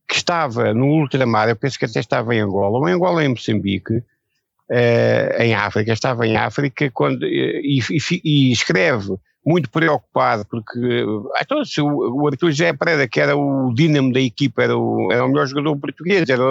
que 0.08 0.15
estava 0.15 0.74
no 0.74 0.86
ultramar, 0.88 1.50
eu 1.50 1.56
penso 1.56 1.78
que 1.78 1.86
até 1.86 2.00
estava 2.00 2.34
em 2.34 2.39
Angola, 2.39 2.78
ou 2.78 2.88
em 2.88 2.94
Angola 2.94 3.24
em 3.24 3.30
Moçambique, 3.30 3.98
uh, 3.98 5.41
em 5.41 5.54
África, 5.54 5.91
estava 5.91 6.26
em 6.26 6.38
África, 6.38 6.89
quando, 6.91 7.26
e, 7.26 7.80
e, 7.80 8.22
e 8.24 8.52
escreve 8.52 9.15
muito 9.45 9.69
preocupado, 9.69 10.45
porque 10.49 11.05
então, 11.39 11.63
se 11.63 11.79
o, 11.79 11.88
o 11.88 12.27
Arthur 12.27 12.49
José 12.49 12.73
Pereira, 12.73 13.08
que 13.08 13.21
era 13.21 13.38
o 13.38 13.71
dínamo 13.73 14.12
da 14.12 14.19
equipa, 14.19 14.63
era 14.63 14.75
o, 14.75 15.12
era 15.12 15.23
o 15.23 15.27
melhor 15.27 15.45
jogador 15.45 15.77
português, 15.77 16.27
era, 16.27 16.43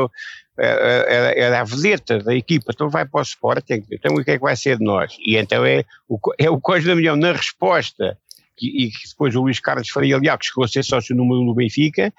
era, 0.57 1.39
era 1.39 1.61
a 1.61 1.65
vedeta 1.65 2.21
da 2.21 2.35
equipa, 2.35 2.71
então 2.73 2.89
vai 2.89 3.05
para 3.05 3.19
o 3.19 3.23
Sporting, 3.23 3.85
então 3.91 4.15
o 4.15 4.25
que 4.25 4.31
é 4.31 4.37
que 4.37 4.45
vai 4.45 4.55
ser 4.55 4.79
de 4.79 4.85
nós? 4.85 5.17
E 5.27 5.37
então 5.37 5.67
é 5.67 5.85
o, 6.09 6.19
é 6.39 6.49
o 6.49 6.61
da 6.61 6.95
Milhão 6.95 7.17
na 7.17 7.33
resposta, 7.33 8.17
e 8.63 8.89
depois 9.09 9.35
o 9.35 9.43
Luís 9.43 9.59
Carlos 9.59 9.89
Faria 9.89 10.17
Leal, 10.17 10.39
que 10.39 10.47
chegou 10.47 10.65
a 10.65 10.69
ser 10.69 10.85
sócio 10.85 11.17
número 11.17 11.45
do 11.45 11.55
Benfica, 11.55 12.15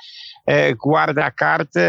uh, 0.45 0.75
guarda 0.77 1.25
a 1.25 1.31
carta, 1.31 1.79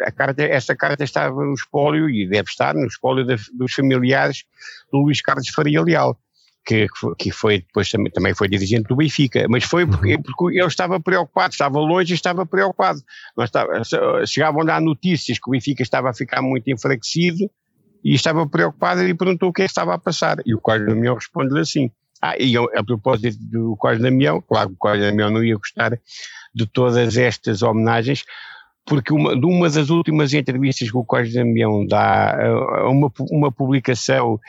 a 0.00 0.10
carta, 0.10 0.42
essa 0.42 0.74
carta 0.74 1.04
estava 1.04 1.44
no 1.44 1.54
espólio, 1.54 2.10
e 2.10 2.26
deve 2.26 2.48
estar 2.48 2.74
no 2.74 2.86
espólio 2.86 3.24
dos 3.24 3.72
familiares 3.72 4.44
do 4.90 4.98
Luís 4.98 5.22
Carlos 5.22 5.48
Faria 5.50 5.80
Leal 5.80 6.18
que, 6.64 6.86
que 7.18 7.30
foi 7.30 7.58
depois 7.60 7.90
também, 7.90 8.12
também 8.12 8.34
foi 8.34 8.48
dirigente 8.48 8.84
do 8.84 8.96
Benfica, 8.96 9.46
mas 9.48 9.64
foi 9.64 9.86
porque, 9.86 10.14
uhum. 10.14 10.22
porque 10.22 10.58
ele 10.58 10.66
estava 10.66 11.00
preocupado, 11.00 11.52
estava 11.52 11.78
longe 11.78 12.12
e 12.12 12.14
estava 12.14 12.46
preocupado. 12.46 13.00
Estava, 13.38 13.82
chegavam 14.26 14.62
lá 14.64 14.80
notícias 14.80 15.38
que 15.38 15.48
o 15.48 15.52
Benfica 15.52 15.82
estava 15.82 16.10
a 16.10 16.14
ficar 16.14 16.40
muito 16.40 16.70
enfraquecido 16.70 17.50
e 18.04 18.14
estava 18.14 18.48
preocupado 18.48 19.02
e 19.02 19.14
perguntou 19.14 19.48
o 19.48 19.52
que 19.52 19.62
é 19.62 19.64
que 19.64 19.70
estava 19.70 19.94
a 19.94 19.98
passar. 19.98 20.38
E 20.46 20.54
o 20.54 20.60
Código 20.60 20.90
Damião 20.90 21.14
responde-lhe 21.14 21.60
assim. 21.60 21.90
Ah, 22.20 22.36
e 22.38 22.56
a 22.56 22.84
propósito 22.84 23.36
do 23.40 23.76
Código 23.76 24.04
Damião, 24.04 24.40
claro 24.40 24.68
que 24.68 24.74
o 24.74 24.78
Código 24.78 25.04
Damião 25.04 25.30
não 25.30 25.42
ia 25.42 25.56
gostar 25.56 25.98
de 26.54 26.66
todas 26.66 27.16
estas 27.16 27.62
homenagens, 27.62 28.24
porque 28.84 29.12
uma, 29.12 29.38
de 29.38 29.46
uma 29.46 29.70
das 29.70 29.90
últimas 29.90 30.32
entrevistas 30.34 30.90
que 30.90 30.96
o 30.96 31.04
Código 31.04 31.34
Damião 31.34 31.86
dá 31.86 32.36
a 32.36 32.88
uma, 32.88 33.12
uma 33.30 33.52
publicação 33.52 34.40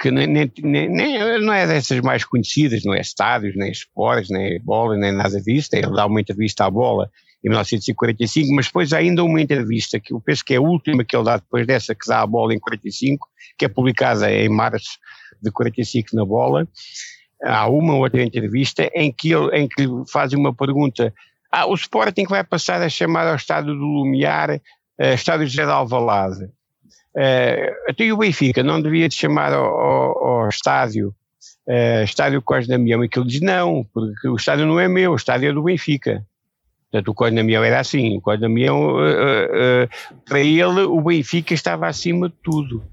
que 0.00 0.10
nem, 0.10 0.26
nem, 0.26 0.50
nem, 0.62 1.40
não 1.40 1.52
é 1.52 1.66
dessas 1.66 2.00
mais 2.00 2.24
conhecidas, 2.24 2.84
não 2.84 2.94
é 2.94 3.00
estádios, 3.00 3.54
nem 3.56 3.70
esportes, 3.70 4.30
nem 4.30 4.58
bola, 4.62 4.96
nem 4.96 5.12
nada 5.12 5.40
disso. 5.40 5.68
Ele 5.72 5.94
dá 5.94 6.06
uma 6.06 6.20
entrevista 6.20 6.64
à 6.64 6.70
bola 6.70 7.10
em 7.44 7.48
1945, 7.48 8.54
mas 8.54 8.66
depois 8.66 8.92
há 8.92 8.98
ainda 8.98 9.24
uma 9.24 9.40
entrevista 9.40 9.98
que 9.98 10.14
eu 10.14 10.20
penso 10.20 10.44
que 10.44 10.54
é 10.54 10.56
a 10.56 10.62
última 10.62 11.04
que 11.04 11.16
ele 11.16 11.24
dá 11.24 11.36
depois 11.36 11.66
dessa 11.66 11.94
que 11.94 12.06
dá 12.06 12.20
a 12.20 12.26
bola 12.26 12.54
em 12.54 12.58
45, 12.58 13.28
que 13.58 13.64
é 13.64 13.68
publicada 13.68 14.32
em 14.32 14.48
março 14.48 14.98
de 15.42 15.50
45 15.50 16.14
na 16.14 16.24
bola. 16.24 16.66
Há 17.42 17.68
uma 17.68 17.94
outra 17.94 18.22
entrevista 18.22 18.90
em 18.94 19.12
que 19.12 19.32
ele, 19.32 19.56
em 19.56 19.68
que 19.68 19.86
faz 20.10 20.32
uma 20.32 20.54
pergunta. 20.54 21.12
Ah, 21.50 21.66
o 21.66 21.74
Sporting 21.74 22.26
vai 22.28 22.44
passar 22.44 22.80
a 22.80 22.88
chamar 22.88 23.26
ao 23.26 23.34
estádio 23.34 23.74
do 23.74 23.84
Lumiar 23.84 24.50
uh, 24.50 24.60
estádio 25.14 25.46
José 25.46 25.64
de 25.64 25.70
Alvalade. 25.70 26.44
Uh, 27.14 27.88
até 27.88 28.12
o 28.12 28.16
Benfica 28.16 28.62
não 28.62 28.80
devia 28.80 29.08
de 29.08 29.16
chamar 29.16 29.52
ao, 29.52 29.64
ao, 29.64 30.24
ao, 30.24 30.48
estádio 30.48 31.12
uh, 31.66 32.04
estádio 32.04 32.40
Cós 32.40 32.68
Damião, 32.68 33.04
e 33.04 33.08
que 33.08 33.18
ele 33.18 33.28
diz, 33.28 33.40
não, 33.40 33.84
porque 33.92 34.28
o 34.28 34.36
estádio 34.36 34.64
não 34.64 34.78
é 34.78 34.88
meu, 34.88 35.12
o 35.12 35.16
estádio 35.16 35.50
é 35.50 35.52
do 35.52 35.62
Benfica. 35.62 36.24
Portanto, 36.90 37.08
o 37.08 37.14
Cós 37.14 37.34
Damião 37.34 37.64
era 37.64 37.80
assim, 37.80 38.16
o 38.16 38.20
Cós 38.20 38.38
Damião, 38.38 38.96
uh, 38.96 39.88
para 40.24 40.40
ele, 40.40 40.82
o 40.82 41.00
Benfica 41.00 41.52
estava 41.54 41.88
acima 41.88 42.28
de 42.28 42.34
tudo. 42.42 42.84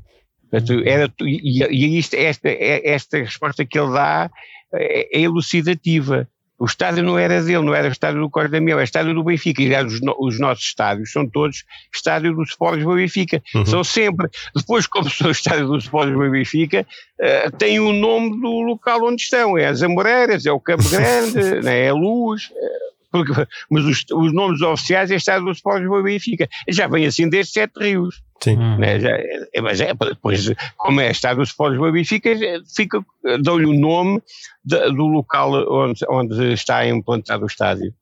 Portanto, 0.49 0.81
era, 0.85 1.11
e, 1.21 1.63
e 1.63 1.97
isto, 1.99 2.15
esta, 2.15 2.49
esta 2.49 3.17
resposta 3.17 3.65
que 3.65 3.77
ele 3.77 3.91
dá 3.91 4.31
é, 4.73 5.17
é 5.17 5.21
elucidativa. 5.21 6.27
O 6.59 6.65
estádio 6.65 7.03
não 7.03 7.19
era 7.19 7.41
dele, 7.41 7.63
não 7.63 7.73
era 7.73 7.87
o 7.87 7.91
estádio 7.91 8.19
do 8.19 8.29
Cor 8.29 8.49
Damião, 8.49 8.79
é 8.79 8.81
o 8.81 8.83
estádio 8.83 9.13
do 9.13 9.23
Benfica. 9.23 9.61
E 9.61 9.75
os, 9.83 9.99
os 10.17 10.39
nossos 10.39 10.65
estádios 10.65 11.11
são 11.11 11.27
todos 11.27 11.63
estádio 11.93 12.33
dos 12.33 12.49
Sports 12.49 12.83
do 12.83 12.95
Benfica. 12.95 13.43
Uhum. 13.53 13.65
São 13.65 13.83
sempre. 13.83 14.27
Depois, 14.55 14.87
como 14.87 15.09
são 15.09 15.27
o 15.29 15.31
estádio 15.31 15.67
dos 15.67 15.83
Sports 15.83 16.13
do 16.13 16.31
Benfica, 16.31 16.85
uh, 17.19 17.51
tem 17.57 17.79
o 17.79 17.93
nome 17.93 18.41
do 18.41 18.61
local 18.61 19.03
onde 19.03 19.21
estão. 19.21 19.57
É 19.57 19.67
as 19.67 19.83
Amoreiras, 19.83 20.45
é 20.45 20.51
o 20.51 20.59
Campo 20.59 20.87
Grande, 20.89 21.61
né, 21.61 21.85
é 21.85 21.89
a 21.89 21.93
Luz. 21.93 22.51
É, 22.55 22.87
porque, 23.11 23.31
mas 23.69 23.85
os, 23.85 24.05
os, 24.11 24.33
nomes 24.33 24.61
oficiais 24.61 25.11
é 25.11 25.15
estádio 25.15 25.45
dos 25.45 25.57
Sports 25.57 25.87
do 25.87 26.03
Benfica. 26.03 26.47
Já 26.69 26.87
vem 26.87 27.05
assim 27.05 27.29
desde 27.29 27.53
Sete 27.53 27.79
Rios. 27.79 28.21
Sim. 28.43 28.57
Hum. 28.57 28.77
Né? 28.77 28.99
Já, 28.99 29.09
é, 29.09 29.61
mas 29.61 29.81
é, 29.81 29.93
depois, 29.93 30.51
como 30.77 31.01
é 31.01 31.11
Estado 31.11 31.37
dos 31.37 31.49
Sporting 31.49 31.91
Benfica, 31.91 32.29
fica, 32.75 33.03
dão-lhe 33.41 33.65
o 33.65 33.73
nome 33.73 34.21
de, 34.63 34.79
do 34.91 35.07
local 35.07 35.53
onde, 35.69 35.99
onde 36.09 36.53
está 36.53 36.87
implantado 36.87 37.43
o 37.43 37.47
estádio. 37.47 37.93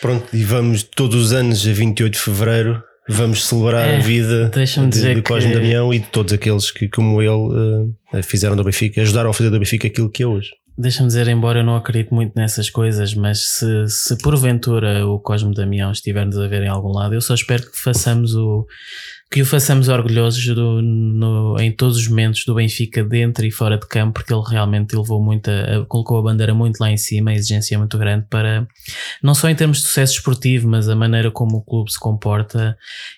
Pronto, 0.00 0.34
e 0.34 0.44
vamos 0.44 0.82
todos 0.82 1.16
os 1.16 1.32
anos, 1.32 1.66
a 1.66 1.72
28 1.72 2.12
de 2.12 2.18
Fevereiro, 2.18 2.82
vamos 3.08 3.46
celebrar 3.46 3.88
é, 3.88 3.96
a 3.96 4.00
vida 4.00 4.50
de, 4.50 5.14
de 5.14 5.22
Cosme 5.22 5.50
que... 5.50 5.56
Damião 5.56 5.92
e 5.92 5.98
de 5.98 6.06
todos 6.06 6.32
aqueles 6.32 6.70
que, 6.70 6.88
como 6.88 7.22
ele, 7.22 7.30
uh, 7.30 8.22
fizeram 8.22 8.56
do 8.56 8.64
Benfica, 8.64 9.00
ajudaram 9.00 9.30
a 9.30 9.34
fazer 9.34 9.50
do 9.50 9.58
Benfica 9.58 9.86
aquilo 9.86 10.10
que 10.10 10.22
é 10.22 10.26
hoje. 10.26 10.50
Deixa-me 10.78 11.06
dizer, 11.06 11.26
embora 11.28 11.60
eu 11.60 11.64
não 11.64 11.74
acredite 11.74 12.12
muito 12.12 12.34
nessas 12.36 12.68
coisas, 12.68 13.14
mas 13.14 13.40
se, 13.40 13.88
se 13.88 14.18
porventura 14.18 15.06
o 15.06 15.18
Cosme 15.18 15.54
Damião 15.54 15.90
estiver-nos 15.90 16.38
a 16.38 16.46
ver 16.46 16.64
em 16.64 16.68
algum 16.68 16.92
lado, 16.92 17.14
eu 17.14 17.20
só 17.22 17.32
espero 17.32 17.62
que 17.70 17.78
façamos 17.78 18.34
o 18.34 18.66
que 19.30 19.42
o 19.42 19.46
façamos 19.46 19.88
orgulhosos 19.88 20.46
do, 20.54 20.80
no, 20.80 21.56
em 21.58 21.72
todos 21.72 21.96
os 21.96 22.08
momentos 22.08 22.44
do 22.44 22.54
Benfica, 22.54 23.02
dentro 23.02 23.44
e 23.44 23.50
fora 23.50 23.76
de 23.76 23.86
campo, 23.86 24.14
porque 24.14 24.32
ele 24.32 24.42
realmente 24.48 24.94
levou 24.94 25.20
muito 25.20 25.50
a, 25.50 25.84
colocou 25.86 26.18
a 26.18 26.22
bandeira 26.22 26.54
muito 26.54 26.78
lá 26.78 26.90
em 26.90 26.96
cima, 26.96 27.30
a 27.30 27.34
exigência 27.34 27.74
é 27.74 27.78
muito 27.78 27.98
grande 27.98 28.26
para, 28.30 28.68
não 29.22 29.34
só 29.34 29.48
em 29.48 29.56
termos 29.56 29.78
de 29.78 29.84
sucesso 29.84 30.14
esportivo, 30.14 30.68
mas 30.68 30.88
a 30.88 30.94
maneira 30.94 31.30
como 31.30 31.56
o 31.56 31.64
clube 31.64 31.90
se 31.90 31.98
comporta 31.98 32.76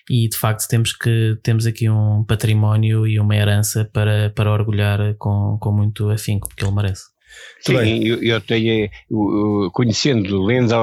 e 0.09 0.27
de 0.27 0.35
facto 0.37 0.67
temos 0.67 0.93
que, 0.93 1.37
temos 1.43 1.67
aqui 1.67 1.89
um 1.89 2.23
património 2.23 3.05
e 3.05 3.19
uma 3.19 3.35
herança 3.35 3.85
para, 3.93 4.31
para 4.31 4.51
orgulhar 4.51 5.13
com, 5.15 5.57
com 5.59 5.71
muito 5.71 6.09
afinco, 6.09 6.47
porque 6.47 6.63
ele 6.63 6.73
merece. 6.73 7.18
Sim, 7.61 8.05
eu, 8.05 8.23
eu, 8.23 8.41
tenho, 8.41 8.89
eu, 9.09 9.69
conhecendo, 9.73 10.41
lendo 10.43 10.73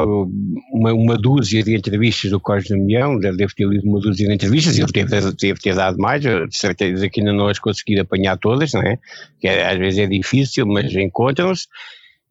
uma, 0.72 0.92
uma 0.92 1.16
dúzia 1.16 1.62
de 1.62 1.74
entrevistas 1.74 2.30
do 2.30 2.38
Cosme 2.38 2.78
Damião, 2.78 3.18
devo 3.18 3.54
ter 3.54 3.66
lido 3.66 3.88
uma 3.88 4.00
dúzia 4.00 4.26
de 4.26 4.34
entrevistas, 4.34 4.78
ele 4.78 4.92
deve, 4.92 5.32
deve 5.32 5.60
ter 5.60 5.74
dado 5.74 5.96
mais, 5.98 6.20
de 6.22 6.46
certeza 6.50 7.08
que 7.08 7.20
ainda 7.20 7.32
não 7.32 7.48
as 7.48 7.58
consegui 7.58 7.98
apanhar 7.98 8.36
todas, 8.36 8.72
não 8.72 8.82
é? 8.82 8.98
Que 9.40 9.48
é, 9.48 9.70
às 9.70 9.78
vezes 9.78 9.98
é 9.98 10.06
difícil, 10.06 10.66
mas 10.66 10.94
encontram-se, 10.94 11.66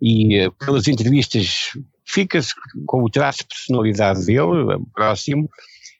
e 0.02 0.36
eh, 0.36 0.50
pelas 0.60 0.88
entrevistas 0.88 1.72
fica-se 2.06 2.54
com 2.86 3.04
o 3.04 3.10
traço 3.10 3.40
de 3.40 3.48
personalidade 3.48 4.26
dele, 4.26 4.80
próximo, 4.94 5.50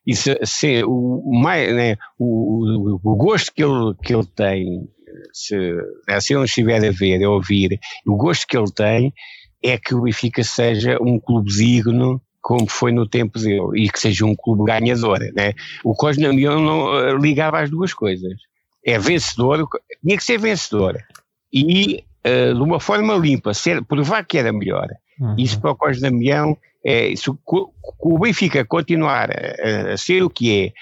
e 0.06 0.16
se, 0.16 0.38
se 0.44 0.84
o, 0.84 1.42
mais, 1.42 1.74
né, 1.74 1.98
o, 2.20 3.00
o, 3.04 3.16
gosto 3.16 3.52
que 3.52 3.64
ele, 3.64 3.96
que 4.04 4.14
ele 4.14 4.26
tem 4.36 4.88
se, 5.34 5.58
se 6.22 6.34
ele 6.34 6.46
estiver 6.46 6.86
a 6.86 6.92
ver, 6.92 7.24
a 7.24 7.30
ouvir, 7.30 7.80
o 8.06 8.16
gosto 8.16 8.48
que 8.48 8.58
ele 8.58 8.72
tem 8.72 9.14
é 9.64 9.78
que 9.78 9.96
o 9.96 10.02
Benfica 10.02 10.44
seja 10.44 10.98
um 11.02 11.20
clube 11.20 11.50
digno 11.52 12.22
como 12.42 12.70
foi 12.70 12.92
no 12.92 13.08
tempo 13.08 13.40
dele 13.40 13.60
e 13.76 13.90
que 13.90 14.00
seja 14.00 14.24
um 14.24 14.36
clube 14.36 14.66
ganhador. 14.66 15.20
Né? 15.36 15.54
O 15.84 15.96
Cosme 15.96 16.28
não 16.28 17.00
eh, 17.00 17.18
ligava 17.18 17.60
as 17.60 17.72
duas 17.72 17.92
coisas. 17.92 18.34
É 18.86 19.00
vencedor, 19.00 19.68
tinha 20.04 20.16
que 20.16 20.24
ser 20.24 20.38
vencedor 20.38 20.96
e 21.52 22.04
uh, 22.24 22.54
de 22.54 22.62
uma 22.62 22.80
forma 22.80 23.16
limpa, 23.16 23.52
ser, 23.54 23.84
provar 23.84 24.24
que 24.26 24.38
era 24.38 24.54
melhor. 24.54 24.88
Uhum. 25.20 25.36
Isso 25.40 25.60
para 25.60 25.72
o 25.72 25.76
Cosme 25.76 26.02
Damião, 26.02 26.56
é, 26.86 27.08
isso, 27.08 27.36
o 28.00 28.20
Benfica 28.20 28.64
continuar 28.64 29.32
a, 29.32 29.94
a 29.94 29.98
ser 29.98 30.22
o 30.22 30.30
que 30.30 30.66
é, 30.66 30.74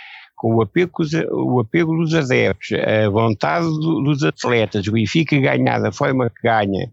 com 0.44 0.56
o 0.56 0.62
apego, 0.62 1.04
o 1.32 1.62
apego 1.62 1.96
dos 1.96 2.14
adeptos, 2.14 2.72
a 2.74 3.10
vontade 3.10 3.66
dos 3.66 4.24
atletas, 4.26 4.86
o 4.86 4.91
Benfica 4.91 5.39
ganhar 5.39 5.80
da 5.80 5.89
forma 5.89 6.30
que 6.30 6.41
ganha, 6.44 6.91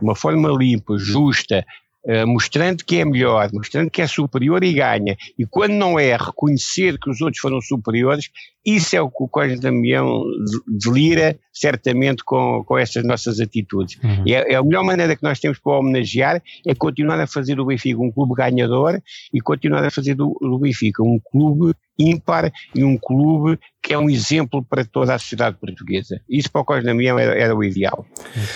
uma 0.00 0.16
forma 0.16 0.48
limpa, 0.48 0.96
justa, 0.96 1.62
Uh, 2.06 2.26
mostrando 2.26 2.84
que 2.84 3.00
é 3.00 3.04
melhor, 3.04 3.50
mostrando 3.52 3.90
que 3.90 4.00
é 4.00 4.06
superior 4.06 4.62
e 4.64 4.72
ganha. 4.72 5.14
E 5.36 5.44
quando 5.44 5.72
não 5.72 5.98
é, 5.98 6.16
reconhecer 6.16 6.96
que 6.96 7.10
os 7.10 7.20
outros 7.20 7.40
foram 7.40 7.60
superiores, 7.60 8.30
isso 8.76 8.94
é 8.94 9.00
o 9.00 9.10
que 9.10 9.22
o 9.22 9.28
Código 9.28 9.60
Damião 9.60 10.22
delira 10.66 11.38
certamente 11.52 12.22
com, 12.24 12.64
com 12.64 12.78
estas 12.78 13.04
nossas 13.04 13.40
atitudes. 13.40 13.98
Uhum. 14.02 14.24
E 14.26 14.34
é, 14.34 14.52
é, 14.52 14.56
a 14.56 14.62
melhor 14.62 14.84
maneira 14.84 15.16
que 15.16 15.22
nós 15.22 15.40
temos 15.40 15.58
para 15.58 15.78
homenagear 15.78 16.42
é 16.66 16.74
continuar 16.74 17.18
a 17.20 17.26
fazer 17.26 17.54
do 17.56 17.64
Benfica 17.64 17.98
um 18.00 18.12
clube 18.12 18.34
ganhador 18.34 19.02
e 19.32 19.40
continuar 19.40 19.82
a 19.84 19.90
fazer 19.90 20.14
do, 20.14 20.36
do 20.40 20.58
Benfica 20.58 21.02
um 21.02 21.18
clube 21.18 21.74
ímpar 21.98 22.52
e 22.74 22.84
um 22.84 22.96
clube 22.96 23.58
que 23.82 23.92
é 23.92 23.98
um 23.98 24.08
exemplo 24.08 24.62
para 24.62 24.84
toda 24.84 25.14
a 25.14 25.18
sociedade 25.18 25.56
portuguesa. 25.58 26.20
Isso 26.28 26.48
para 26.50 26.60
o 26.60 26.64
Cosme 26.64 26.84
Damião 26.84 27.18
era, 27.18 27.36
era 27.36 27.56
o 27.56 27.64
ideal. 27.64 28.06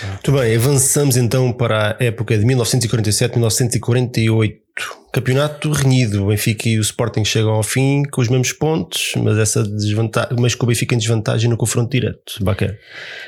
Muito 0.07 0.31
bem, 0.31 0.55
avançamos 0.55 1.17
então 1.17 1.51
para 1.51 1.97
a 1.99 2.03
época 2.03 2.37
de 2.37 2.45
1947-1948. 2.45 5.02
Campeonato 5.13 5.71
renhido, 5.71 6.23
o 6.23 6.27
Benfica 6.29 6.67
e 6.67 6.79
o 6.79 6.81
Sporting 6.81 7.23
chegam 7.23 7.51
ao 7.51 7.61
fim 7.61 8.01
com 8.01 8.19
os 8.19 8.29
mesmos 8.29 8.51
pontos, 8.51 9.13
mas 9.17 9.37
essa 9.37 9.61
desvantagem, 9.63 10.35
mas 10.39 10.55
com 10.55 10.65
o 10.65 10.67
Benfica 10.67 10.95
em 10.95 10.97
desvantagem 10.97 11.47
no 11.47 11.55
confronto 11.55 11.91
direto. 11.91 12.33
Bacana. 12.41 12.75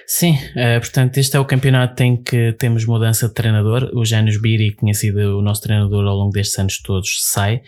Sim, 0.07 0.31
uh, 0.33 0.79
portanto, 0.79 1.19
este 1.19 1.37
é 1.37 1.39
o 1.39 1.45
campeonato 1.45 2.01
em 2.01 2.17
que 2.17 2.53
temos 2.53 2.85
mudança 2.85 3.27
de 3.27 3.35
treinador. 3.35 3.91
O 3.93 4.03
Janus 4.03 4.41
Biri, 4.41 4.71
que 4.71 4.77
tinha 4.77 4.95
sido 4.95 5.37
o 5.37 5.43
nosso 5.43 5.61
treinador 5.61 6.07
ao 6.07 6.15
longo 6.15 6.31
destes 6.31 6.57
anos 6.57 6.81
todos, 6.81 7.19
sai. 7.21 7.61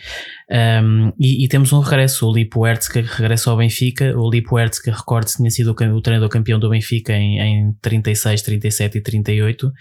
Um, 0.50 1.12
e, 1.20 1.46
e, 1.46 1.48
temos 1.48 1.72
um 1.72 1.80
regresso, 1.80 2.28
o 2.28 2.34
Lipo 2.34 2.66
Hertz 2.66 2.88
que 2.88 3.02
regressa 3.02 3.52
ao 3.52 3.58
Benfica. 3.58 4.18
O 4.18 4.32
Lipo 4.32 4.56
que 4.84 4.90
recorde 4.90 5.34
tinha 5.34 5.52
sido 5.52 5.76
o, 5.80 5.96
o 5.96 6.02
treinador 6.02 6.30
campeão 6.30 6.58
do 6.58 6.72
Benfica 6.72 7.14
em, 7.14 7.40
em 7.40 7.74
36, 7.84 8.42
37 8.42 8.98
e 8.98 9.02
38. 9.02 9.72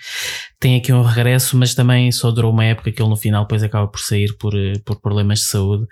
Tem 0.60 0.76
aqui 0.76 0.92
um 0.92 1.02
regresso, 1.02 1.56
mas 1.56 1.74
também 1.74 2.12
só 2.12 2.30
durou 2.30 2.52
uma 2.52 2.64
época 2.64 2.92
que 2.92 3.00
ele 3.00 3.08
no 3.08 3.16
final 3.16 3.44
depois 3.44 3.62
acaba 3.62 3.86
por 3.86 4.00
sair 4.00 4.25
por, 4.34 4.54
por 4.84 5.00
problemas 5.00 5.40
de 5.40 5.46
saúde. 5.46 5.86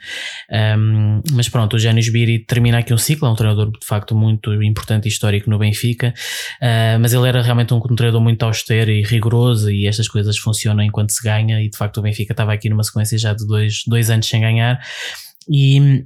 Um, 0.78 1.20
mas 1.32 1.48
pronto, 1.48 1.76
o 1.76 1.78
Janis 1.78 2.10
Biri 2.10 2.44
termina 2.44 2.78
aqui 2.78 2.92
um 2.92 2.98
ciclo, 2.98 3.28
é 3.28 3.30
um 3.30 3.34
treinador 3.34 3.70
de 3.70 3.86
facto 3.86 4.14
muito 4.14 4.52
importante 4.62 5.06
e 5.06 5.08
histórico 5.08 5.48
no 5.50 5.58
Benfica, 5.58 6.12
uh, 6.62 6.98
mas 7.00 7.12
ele 7.12 7.28
era 7.28 7.42
realmente 7.42 7.72
um, 7.74 7.78
um 7.78 7.94
treinador 7.94 8.20
muito 8.20 8.42
austero 8.44 8.90
e 8.90 9.02
rigoroso 9.02 9.70
e 9.70 9.86
estas 9.86 10.08
coisas 10.08 10.38
funcionam 10.38 10.82
enquanto 10.82 11.10
se 11.10 11.22
ganha 11.22 11.62
e 11.62 11.68
de 11.68 11.76
facto 11.76 11.98
o 11.98 12.02
Benfica 12.02 12.32
estava 12.32 12.52
aqui 12.52 12.68
numa 12.68 12.82
sequência 12.82 13.18
já 13.18 13.32
de 13.32 13.46
dois, 13.46 13.82
dois 13.86 14.10
anos 14.10 14.26
sem 14.26 14.40
ganhar 14.40 14.80
e 15.48 16.04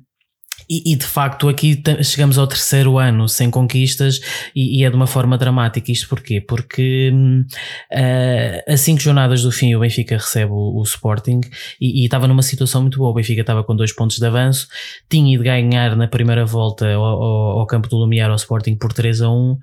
e, 0.69 0.93
e, 0.93 0.97
de 0.97 1.07
facto 1.07 1.49
aqui 1.49 1.83
chegamos 2.03 2.37
ao 2.37 2.47
terceiro 2.47 2.99
ano 2.99 3.27
sem 3.29 3.51
conquistas 3.51 4.21
e, 4.55 4.79
e 4.79 4.85
é 4.85 4.91
de 4.91 4.97
uma 4.97 5.07
forma 5.07 5.39
dramática. 5.39 5.91
Isto 5.91 6.09
porquê? 6.09 6.41
Porque 6.41 7.11
uh, 7.11 8.73
a 8.73 8.77
cinco 8.77 9.01
jornadas 9.01 9.43
do 9.43 9.51
fim 9.51 9.75
o 9.75 9.81
Benfica 9.81 10.17
recebe 10.17 10.53
o, 10.53 10.79
o 10.79 10.83
Sporting 10.83 11.41
e, 11.81 12.03
e, 12.03 12.05
estava 12.05 12.29
numa 12.29 12.43
situação 12.43 12.83
muito 12.83 12.99
boa. 12.99 13.11
O 13.11 13.15
Benfica 13.15 13.41
estava 13.41 13.65
com 13.65 13.75
dois 13.75 13.93
pontos 13.93 14.19
de 14.19 14.27
avanço, 14.27 14.69
tinha 15.09 15.35
ido 15.35 15.43
ganhar 15.43 15.97
na 15.97 16.07
primeira 16.07 16.45
volta 16.45 16.93
ao, 16.93 17.03
ao, 17.03 17.61
ao 17.61 17.67
campo 17.67 17.89
do 17.89 17.97
Lumiar 17.97 18.29
ao 18.29 18.37
Sporting 18.37 18.77
por 18.77 18.93
3 18.93 19.23
a 19.23 19.31
1 19.31 19.53
uh, 19.53 19.59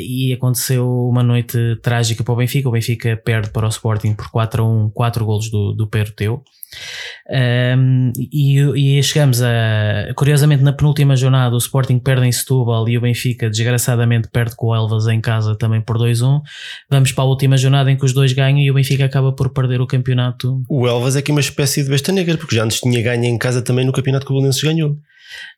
e 0.00 0.32
aconteceu 0.32 0.88
uma 1.08 1.22
noite 1.22 1.56
trágica 1.82 2.24
para 2.24 2.34
o 2.34 2.36
Benfica. 2.36 2.68
O 2.68 2.72
Benfica 2.72 3.16
perde 3.16 3.50
para 3.50 3.66
o 3.66 3.70
Sporting 3.70 4.14
por 4.14 4.28
4 4.30 4.62
a 4.62 4.66
1, 4.66 4.90
4 4.90 5.24
golos 5.24 5.50
do, 5.50 5.72
do 5.72 5.86
Peroteu. 5.86 6.42
Um, 7.28 8.12
e, 8.16 8.98
e, 8.98 9.02
chegamos 9.02 9.42
a. 9.42 10.12
Curiosamente, 10.14 10.62
na 10.62 10.72
penúltima 10.72 11.16
jornada, 11.16 11.54
o 11.54 11.58
Sporting 11.58 11.98
perde 11.98 12.26
em 12.26 12.32
Setúbal 12.32 12.88
e 12.88 12.96
o 12.96 13.00
Benfica, 13.00 13.50
desgraçadamente, 13.50 14.28
perde 14.32 14.54
com 14.56 14.68
o 14.68 14.74
Elvas 14.74 15.06
em 15.08 15.20
casa 15.20 15.56
também 15.56 15.80
por 15.80 15.98
2-1. 15.98 16.40
Vamos 16.90 17.12
para 17.12 17.24
a 17.24 17.26
última 17.26 17.56
jornada 17.56 17.90
em 17.90 17.96
que 17.96 18.04
os 18.04 18.12
dois 18.12 18.32
ganham 18.32 18.58
e 18.58 18.70
o 18.70 18.74
Benfica 18.74 19.04
acaba 19.04 19.32
por 19.32 19.52
perder 19.52 19.80
o 19.80 19.86
campeonato. 19.86 20.62
O 20.68 20.86
Elvas 20.86 21.16
é 21.16 21.18
aqui 21.18 21.32
uma 21.32 21.40
espécie 21.40 21.82
de 21.82 21.90
besta 21.90 22.12
negra, 22.12 22.36
porque 22.36 22.54
já 22.54 22.64
antes 22.64 22.80
tinha 22.80 23.02
ganho 23.02 23.24
em 23.24 23.38
casa 23.38 23.62
também 23.62 23.84
no 23.84 23.92
campeonato 23.92 24.24
que 24.24 24.32
o 24.32 24.34
Belenenses 24.34 24.62
ganhou. 24.62 24.96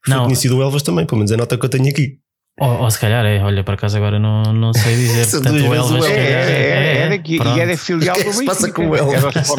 Foi 0.05 0.15
não. 0.15 0.25
conhecido 0.25 0.57
o 0.57 0.63
Elvas 0.63 0.83
também, 0.83 1.05
pelo 1.05 1.19
menos 1.19 1.31
é 1.31 1.35
a 1.35 1.39
nota 1.39 1.59
que 1.59 1.65
eu 1.65 1.69
tenho 1.69 1.89
aqui. 1.89 2.19
Ou, 2.61 2.83
ou, 2.83 2.91
se 2.91 2.99
calhar 2.99 3.25
é, 3.25 3.43
olha, 3.43 3.63
para 3.63 3.77
casa 3.77 3.99
agora 3.99 4.19
não, 4.19 4.43
não 4.53 4.73
sei 4.73 4.97
dizer. 4.97 5.31
Portanto, 5.31 5.69
o 5.69 5.75
Elvas. 5.75 6.05
É, 6.07 6.15
é, 6.15 6.33
é, 6.33 6.99
era 6.99 7.15
aqui, 7.15 7.39
e 7.39 7.61
era 7.61 7.77
filial 7.77 8.17
do 8.17 8.25
Benfica. 8.25 8.45
passa 8.47 8.73
com 8.73 8.89
o 8.89 8.97
Elvas? 8.97 9.51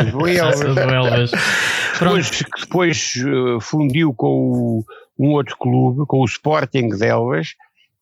Era 0.78 0.92
o 0.92 1.08
Elvas. 1.08 1.32
Depois, 2.00 2.44
depois 2.60 3.14
uh, 3.26 3.62
fundiu 3.62 4.14
com 4.14 4.28
o, 4.28 4.86
um 5.18 5.32
outro 5.32 5.56
clube, 5.58 6.06
com 6.08 6.20
o 6.20 6.26
Sporting 6.26 6.90
de 6.90 7.06
Elvas, 7.06 7.56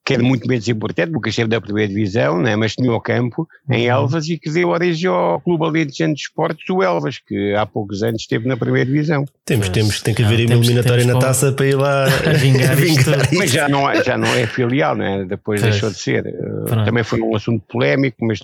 que 0.08 0.14
era 0.14 0.24
muito 0.24 0.48
menos 0.48 0.66
importante, 0.70 1.12
porque 1.12 1.30
esteve 1.30 1.50
da 1.50 1.60
primeira 1.60 1.90
divisão, 1.90 2.42
né, 2.42 2.56
mas 2.56 2.74
tinha 2.74 2.94
o 2.94 3.02
campo 3.02 3.46
em 3.70 3.90
uhum. 3.90 3.96
Elvas 3.96 4.30
e 4.30 4.38
que 4.38 4.50
deu 4.50 4.70
origem 4.70 5.10
ao 5.10 5.42
Clube 5.42 5.66
Alentejano 5.66 6.14
de 6.14 6.22
Esportes, 6.22 6.70
o 6.70 6.82
Elvas, 6.82 7.20
que 7.20 7.54
há 7.54 7.66
poucos 7.66 8.02
anos 8.04 8.22
esteve 8.22 8.48
na 8.48 8.56
primeira 8.56 8.90
divisão. 8.90 9.26
Temos, 9.44 9.68
temos, 9.68 10.02
tem 10.02 10.14
que 10.14 10.24
haver 10.24 10.46
uma 10.46 10.56
eliminatória 10.56 11.04
na 11.04 11.20
taça 11.20 11.52
para 11.52 11.68
ir 11.68 11.76
lá 11.76 12.06
a 12.26 12.34
vingar, 12.38 12.72
a 12.72 12.76
vingar 12.76 13.20
isto. 13.20 13.36
Mas 13.36 13.52
já 13.52 13.68
não, 13.68 13.94
já 14.02 14.18
não 14.18 14.34
é 14.34 14.48
filial, 14.48 14.96
né? 14.96 15.26
depois 15.28 15.60
pois. 15.60 15.74
deixou 15.74 15.90
de 15.90 15.98
ser. 15.98 16.24
Pronto. 16.24 16.86
Também 16.86 17.04
foi 17.04 17.20
um 17.20 17.36
assunto 17.36 17.62
polémico, 17.68 18.26
mas 18.26 18.40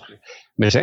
mas, 0.56 0.76
é, 0.76 0.82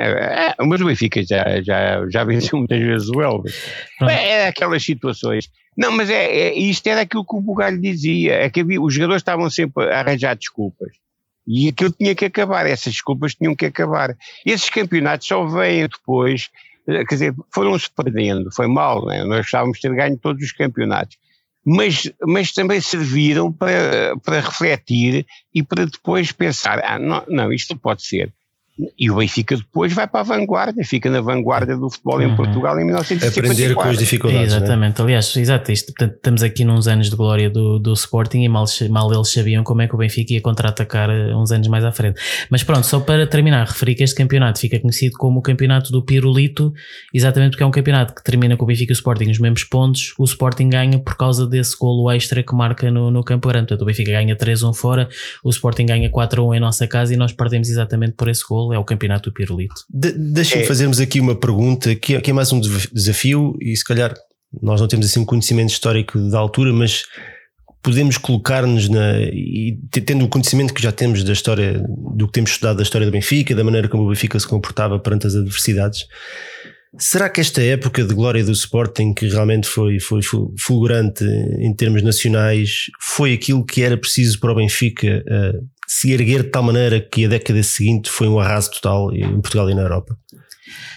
é, 0.60 0.66
mas 0.66 0.82
o 0.82 0.86
Benfica 0.86 1.24
já, 1.24 1.62
já, 1.62 2.06
já 2.10 2.24
venceu 2.26 2.58
muitas 2.58 2.80
vezes 2.80 3.08
o 3.08 3.22
Elvas. 3.22 3.54
É, 4.02 4.30
é 4.30 4.48
aquelas 4.48 4.84
situações. 4.84 5.48
Não, 5.78 5.92
mas 5.92 6.10
é, 6.10 6.26
é, 6.26 6.60
isto 6.60 6.86
era 6.88 7.02
aquilo 7.02 7.26
que 7.26 7.36
o 7.36 7.42
Bugalho 7.42 7.80
dizia, 7.80 8.34
é 8.34 8.50
que 8.50 8.62
havia, 8.62 8.82
os 8.82 8.94
jogadores 8.94 9.22
estavam 9.22 9.50
sempre 9.50 9.90
a 9.92 10.00
arranjar 10.00 10.36
desculpas. 10.36 10.92
E 11.48 11.70
aquilo 11.70 11.92
tinha 11.92 12.14
que 12.14 12.26
acabar, 12.26 12.66
essas 12.66 12.94
desculpas 12.94 13.36
tinham 13.36 13.56
que 13.56 13.66
acabar. 13.66 14.16
Esses 14.46 14.70
campeonatos 14.70 15.28
só 15.28 15.46
vêm 15.46 15.88
depois, 15.88 16.50
eh, 16.88 17.04
quer 17.06 17.16
dizer, 17.16 17.36
foram-se 17.54 17.90
perdendo, 17.90 18.54
foi 18.54 18.68
mal, 18.68 19.06
né? 19.06 19.24
nós 19.24 19.40
gostávamos 19.40 19.78
de 19.78 19.82
ter 19.82 19.96
ganho 19.96 20.18
todos 20.18 20.44
os 20.44 20.52
campeonatos. 20.52 21.18
Mas, 21.66 22.12
mas 22.22 22.52
também 22.52 22.82
serviram 22.82 23.52
para, 23.52 24.18
para 24.24 24.40
refletir 24.40 25.26
e 25.54 25.64
para 25.64 25.86
depois 25.86 26.32
pensar, 26.32 26.82
ah, 26.84 26.98
não, 26.98 27.24
não 27.28 27.54
isto 27.54 27.78
pode 27.78 28.04
ser. 28.04 28.34
E 28.98 29.10
o 29.12 29.16
Benfica 29.16 29.56
depois 29.56 29.94
vai 29.94 30.08
para 30.08 30.22
a 30.22 30.24
vanguarda, 30.24 30.84
fica 30.84 31.10
na 31.10 31.22
vanguarda 31.22 31.76
do 31.78 31.90
futebol 31.90 32.18
uhum. 32.18 32.24
em 32.24 32.36
Portugal 32.36 32.80
em 32.80 32.86
1954. 32.86 33.52
Aprender 33.52 33.76
com 33.76 33.90
as 33.90 33.98
dificuldades. 33.98 34.54
É, 34.54 34.58
exatamente, 34.58 35.00
né? 35.00 35.04
aliás, 35.06 35.36
exato, 35.36 35.72
isto, 35.72 35.94
portanto, 35.94 36.16
estamos 36.16 36.44
aqui 36.44 36.64
nos 36.64 36.88
anos 36.88 37.10
de 37.10 37.16
glória 37.16 37.50
do, 37.50 37.80
do 37.80 37.94
Sporting 37.94 38.42
e 38.42 38.50
mal, 38.50 38.66
mal 38.90 39.14
eles 39.14 39.32
sabiam 39.32 39.64
como 39.64 39.82
é 39.82 39.88
que 39.88 39.96
o 39.96 39.98
Benfica 39.98 40.34
ia 40.34 40.42
contra-atacar 40.42 41.10
eh, 41.10 41.36
uns 41.36 41.52
anos 41.52 41.68
mais 41.68 41.84
à 41.84 41.92
frente. 41.92 42.20
Mas 42.50 42.64
pronto, 42.64 42.86
só 42.86 43.00
para 43.00 43.28
terminar, 43.28 43.68
referi 43.68 43.96
que 43.96 44.04
este 44.04 44.16
campeonato 44.16 44.60
fica 44.60 44.80
conhecido 44.80 45.18
como 45.18 45.40
o 45.40 45.42
campeonato 45.42 45.92
do 45.92 46.02
Pirulito, 46.04 46.74
exatamente 47.14 47.52
porque 47.52 47.64
é 47.64 47.66
um 47.66 47.72
campeonato 47.72 48.16
que 48.16 48.24
termina 48.24 48.56
com 48.58 48.64
o 48.64 48.68
Benfica 48.68 48.92
e 48.92 48.94
o 48.94 48.96
Sporting 48.96 49.30
os 49.30 49.40
mesmos 49.40 49.64
pontos, 49.64 50.14
o 50.18 50.24
Sporting 50.24 50.70
ganha 50.70 51.00
por 51.00 51.16
causa 51.16 51.48
desse 51.48 51.78
golo 51.78 52.10
extra 52.12 52.44
que 52.44 52.54
marca 52.56 52.90
no, 52.90 53.12
no 53.12 53.24
Campo 53.24 53.48
Grande. 53.48 53.68
Portanto, 53.68 53.82
o 53.82 53.86
Benfica 53.86 54.12
ganha 54.12 54.36
3-1 54.36 54.74
fora, 54.74 55.10
o 55.44 55.50
Sporting 55.50 55.86
ganha 55.86 56.10
4-1 56.10 56.56
em 56.56 56.60
nossa 56.60 56.88
casa 56.88 57.14
e 57.14 57.18
nós 57.18 57.32
perdemos 57.32 57.70
exatamente 57.70 58.14
por 58.14 58.28
esse 58.28 58.44
golo, 58.48 58.71
é 58.74 58.80
o 58.80 58.84
campeonato 58.84 59.30
do 59.30 59.34
Pirulito. 59.34 59.76
De, 59.90 60.12
Deixem-me 60.12 60.64
é. 60.64 60.68
fazermos 60.68 61.00
aqui 61.00 61.20
uma 61.20 61.36
pergunta 61.36 61.96
que 61.96 62.16
é, 62.16 62.22
que 62.22 62.30
é 62.30 62.34
mais 62.34 62.52
um 62.52 62.60
desafio 62.60 63.56
e 63.62 63.76
se 63.76 63.84
calhar 63.84 64.14
nós 64.62 64.82
não 64.82 64.88
temos 64.88 65.06
assim 65.06 65.22
um 65.22 65.26
conhecimento 65.26 65.70
histórico 65.70 66.20
da 66.30 66.40
altura, 66.40 66.74
mas 66.74 67.04
podemos 67.82 68.18
colocar-nos 68.18 68.90
na. 68.90 69.20
e 69.22 69.78
tendo 70.06 70.26
o 70.26 70.28
conhecimento 70.28 70.74
que 70.74 70.82
já 70.82 70.92
temos 70.92 71.24
da 71.24 71.34
história, 71.34 71.82
do 72.16 72.28
que 72.28 72.34
temos 72.34 72.52
estudado 72.52 72.78
da 72.78 72.84
história 72.84 73.06
do 73.06 73.12
Benfica, 73.12 73.56
da 73.56 73.64
maneira 73.64 73.88
como 73.88 74.04
o 74.04 74.10
Benfica 74.10 74.40
se 74.40 74.48
comportava 74.48 75.00
perante 75.00 75.28
as 75.28 75.36
adversidades. 75.36 76.06
Será 77.00 77.30
que 77.30 77.40
esta 77.40 77.62
época 77.62 78.04
de 78.04 78.14
glória 78.14 78.44
do 78.44 78.52
Sporting, 78.52 79.14
que 79.14 79.26
realmente 79.26 79.66
foi, 79.66 79.98
foi 79.98 80.20
fulgurante 80.60 81.24
em 81.24 81.74
termos 81.74 82.04
nacionais, 82.04 82.88
foi 83.00 83.34
aquilo 83.34 83.66
que 83.66 83.82
era 83.82 83.96
preciso 83.98 84.38
para 84.42 84.52
o 84.52 84.56
Benfica 84.56 85.24
uh, 85.26 85.66
se 85.94 86.14
erguer 86.14 86.44
de 86.44 86.50
tal 86.50 86.64
maneira 86.64 87.02
que 87.02 87.26
a 87.26 87.28
década 87.28 87.62
seguinte 87.62 88.10
foi 88.10 88.26
um 88.26 88.40
arraso 88.40 88.72
total 88.72 89.14
em 89.14 89.42
Portugal 89.42 89.70
e 89.70 89.76
na 89.76 89.82
Europa? 89.82 90.18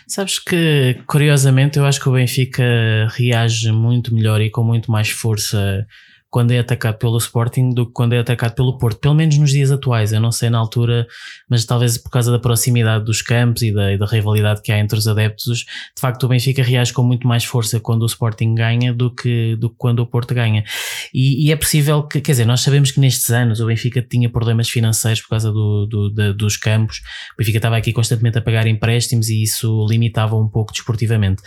Sabes 0.06 0.38
que, 0.38 1.00
curiosamente, 1.04 1.80
eu 1.80 1.84
acho 1.84 2.00
que 2.00 2.08
o 2.08 2.12
Benfica 2.12 2.62
reage 3.10 3.72
muito 3.72 4.14
melhor 4.14 4.40
e 4.40 4.50
com 4.50 4.62
muito 4.62 4.92
mais 4.92 5.10
força 5.10 5.84
quando 6.34 6.50
é 6.50 6.58
atacado 6.58 6.98
pelo 6.98 7.16
Sporting 7.16 7.70
do 7.70 7.86
que 7.86 7.92
quando 7.92 8.12
é 8.12 8.18
atacado 8.18 8.56
pelo 8.56 8.76
Porto, 8.76 8.98
pelo 8.98 9.14
menos 9.14 9.38
nos 9.38 9.52
dias 9.52 9.70
atuais. 9.70 10.12
Eu 10.12 10.20
não 10.20 10.32
sei 10.32 10.50
na 10.50 10.58
altura, 10.58 11.06
mas 11.48 11.64
talvez 11.64 11.96
por 11.96 12.10
causa 12.10 12.32
da 12.32 12.40
proximidade 12.40 13.04
dos 13.04 13.22
campos 13.22 13.62
e 13.62 13.72
da, 13.72 13.92
e 13.92 13.96
da 13.96 14.04
rivalidade 14.04 14.60
que 14.60 14.72
há 14.72 14.78
entre 14.80 14.98
os 14.98 15.06
adeptos, 15.06 15.58
de 15.58 16.00
facto 16.00 16.24
o 16.24 16.28
Benfica 16.28 16.60
reage 16.60 16.92
com 16.92 17.04
muito 17.04 17.28
mais 17.28 17.44
força 17.44 17.78
quando 17.78 18.02
o 18.02 18.06
Sporting 18.06 18.52
ganha 18.52 18.92
do 18.92 19.14
que, 19.14 19.54
do 19.54 19.70
que 19.70 19.76
quando 19.78 20.00
o 20.00 20.06
Porto 20.08 20.34
ganha. 20.34 20.64
E, 21.14 21.46
e 21.46 21.52
é 21.52 21.56
possível 21.56 22.02
que, 22.02 22.20
quer 22.20 22.32
dizer, 22.32 22.46
nós 22.46 22.62
sabemos 22.62 22.90
que 22.90 22.98
nestes 22.98 23.30
anos 23.30 23.60
o 23.60 23.66
Benfica 23.66 24.02
tinha 24.02 24.28
problemas 24.28 24.68
financeiros 24.68 25.20
por 25.22 25.28
causa 25.28 25.52
do, 25.52 25.86
do, 25.86 26.34
dos 26.34 26.56
campos, 26.56 26.96
o 27.34 27.36
Benfica 27.38 27.58
estava 27.58 27.76
aqui 27.76 27.92
constantemente 27.92 28.38
a 28.38 28.42
pagar 28.42 28.66
empréstimos 28.66 29.28
e 29.28 29.40
isso 29.40 29.86
limitava 29.88 30.34
um 30.34 30.48
pouco 30.48 30.72
desportivamente. 30.72 31.44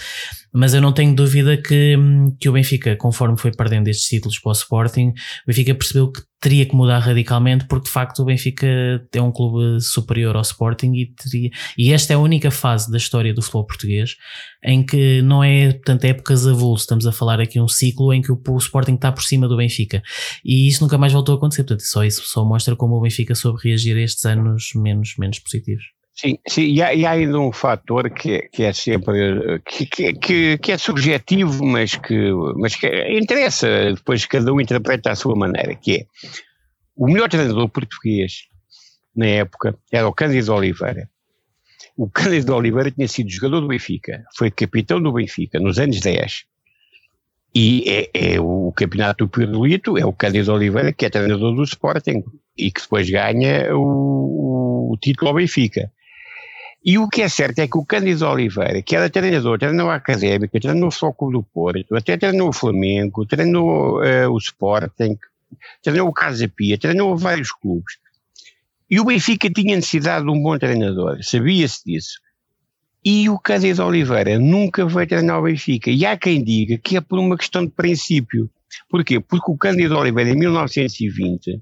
Mas 0.53 0.73
eu 0.73 0.81
não 0.81 0.93
tenho 0.93 1.13
dúvida 1.13 1.57
que, 1.57 1.95
que 2.39 2.47
o 2.47 2.53
Benfica, 2.53 2.95
conforme 2.95 3.37
foi 3.37 3.51
perdendo 3.51 3.89
estes 3.89 4.07
títulos 4.07 4.39
para 4.39 4.49
o 4.49 4.53
Sporting, 4.53 4.76
o 4.85 5.47
Benfica 5.47 5.73
percebeu 5.73 6.11
que 6.11 6.21
teria 6.39 6.65
que 6.65 6.75
mudar 6.75 6.99
radicalmente 6.99 7.65
porque 7.65 7.85
de 7.85 7.91
facto 7.91 8.19
o 8.19 8.25
Benfica 8.25 8.67
é 9.11 9.21
um 9.21 9.31
clube 9.31 9.81
superior 9.81 10.35
ao 10.35 10.41
Sporting 10.43 10.93
e, 10.93 11.07
teria, 11.07 11.49
e 11.77 11.91
esta 11.91 12.13
é 12.13 12.15
a 12.15 12.19
única 12.19 12.51
fase 12.51 12.91
da 12.91 12.97
história 12.97 13.33
do 13.33 13.41
futebol 13.41 13.65
português 13.65 14.15
em 14.63 14.85
que 14.85 15.21
não 15.21 15.43
é, 15.43 15.73
portanto, 15.73 16.05
épocas 16.05 16.45
avulso, 16.45 16.83
estamos 16.83 17.07
a 17.07 17.11
falar 17.11 17.39
aqui 17.39 17.59
um 17.59 17.67
ciclo 17.67 18.13
em 18.13 18.21
que 18.21 18.31
o, 18.31 18.39
o, 18.47 18.57
Sporting 18.57 18.95
está 18.95 19.11
por 19.11 19.23
cima 19.23 19.47
do 19.47 19.57
Benfica. 19.57 20.01
E 20.43 20.67
isso 20.67 20.83
nunca 20.83 20.97
mais 20.97 21.13
voltou 21.13 21.33
a 21.33 21.37
acontecer, 21.37 21.63
portanto 21.63 21.85
só 21.85 22.03
isso 22.03 22.21
só 22.25 22.45
mostra 22.45 22.75
como 22.75 22.95
o 22.95 23.01
Benfica 23.01 23.33
soube 23.33 23.59
reagir 23.63 23.97
a 23.97 24.01
estes 24.01 24.25
anos 24.25 24.71
menos, 24.75 25.15
menos 25.17 25.39
positivos. 25.39 25.96
Sim, 26.19 26.39
sim 26.47 26.63
e, 26.63 26.81
há, 26.81 26.95
e 26.95 27.05
há 27.05 27.11
ainda 27.11 27.39
um 27.39 27.51
fator 27.51 28.09
que, 28.09 28.49
que 28.51 28.63
é 28.63 28.73
sempre 28.73 29.61
que, 29.63 30.13
que, 30.13 30.57
que, 30.57 30.71
é 30.71 30.77
subjetivo, 30.77 31.63
mas 31.63 31.95
que, 31.95 32.31
mas 32.55 32.75
que 32.75 32.87
interessa, 33.15 33.93
depois 33.93 34.25
cada 34.25 34.51
um 34.51 34.59
interpreta 34.59 35.11
à 35.11 35.15
sua 35.15 35.35
maneira, 35.35 35.75
que 35.75 35.95
é 35.95 36.05
o 36.95 37.05
melhor 37.05 37.29
treinador 37.29 37.69
português 37.69 38.47
na 39.15 39.27
época 39.27 39.77
era 39.91 40.07
o 40.07 40.13
Cândido 40.13 40.53
Oliveira. 40.53 41.07
O 41.95 42.09
Cândido 42.09 42.55
Oliveira 42.55 42.89
tinha 42.89 43.07
sido 43.07 43.29
jogador 43.29 43.61
do 43.61 43.67
Benfica, 43.67 44.23
foi 44.35 44.49
capitão 44.49 44.99
do 44.99 45.13
Benfica 45.13 45.59
nos 45.59 45.77
anos 45.77 45.99
10. 45.99 46.45
E 47.53 47.83
é, 47.87 48.33
é 48.33 48.39
o 48.39 48.71
campeonato 48.75 49.25
do 49.25 49.29
Pirulito, 49.29 49.97
é 49.99 50.05
o 50.05 50.13
Cândido 50.13 50.51
Oliveira 50.51 50.91
que 50.91 51.05
é 51.05 51.09
treinador 51.11 51.53
do 51.53 51.63
Sporting 51.63 52.23
e 52.57 52.71
que 52.71 52.81
depois 52.81 53.07
ganha 53.07 53.75
o, 53.75 54.93
o 54.93 54.97
título 54.97 55.29
ao 55.29 55.35
Benfica. 55.35 55.91
E 56.83 56.97
o 56.97 57.07
que 57.07 57.21
é 57.21 57.29
certo 57.29 57.59
é 57.59 57.67
que 57.67 57.77
o 57.77 57.85
Cândido 57.85 58.25
Oliveira, 58.27 58.81
que 58.81 58.95
era 58.95 59.09
treinador, 59.09 59.59
treinou 59.59 59.89
a 59.89 59.95
Académica, 59.95 60.59
treinou 60.59 60.87
o 60.87 60.91
Foco 60.91 61.31
do 61.31 61.43
Porto, 61.43 61.95
até 61.95 62.15
treinou 62.17 62.49
o 62.49 62.53
Flamengo, 62.53 63.25
treinou 63.25 63.99
uh, 64.01 64.31
o 64.31 64.37
Sporting, 64.37 65.17
treinou 65.81 66.07
o 66.07 66.13
Casa 66.13 66.47
Pia, 66.47 66.77
treinou 66.77 67.17
vários 67.17 67.51
clubes. 67.51 67.97
E 68.89 68.99
o 68.99 69.05
Benfica 69.05 69.49
tinha 69.49 69.75
necessidade 69.75 70.23
de 70.23 70.31
um 70.31 70.41
bom 70.41 70.57
treinador, 70.57 71.21
sabia-se 71.21 71.83
disso. 71.85 72.19
E 73.03 73.29
o 73.29 73.37
Cândido 73.37 73.83
Oliveira 73.83 74.39
nunca 74.39 74.85
veio 74.85 75.07
treinar 75.07 75.39
o 75.39 75.43
Benfica. 75.43 75.89
E 75.89 76.05
há 76.05 76.17
quem 76.17 76.43
diga 76.43 76.77
que 76.77 76.97
é 76.97 77.01
por 77.01 77.19
uma 77.19 77.37
questão 77.37 77.65
de 77.65 77.71
princípio. 77.71 78.49
Porquê? 78.89 79.19
Porque 79.19 79.51
o 79.51 79.57
Cândido 79.57 79.97
Oliveira, 79.97 80.29
em 80.29 80.35
1920, 80.35 81.61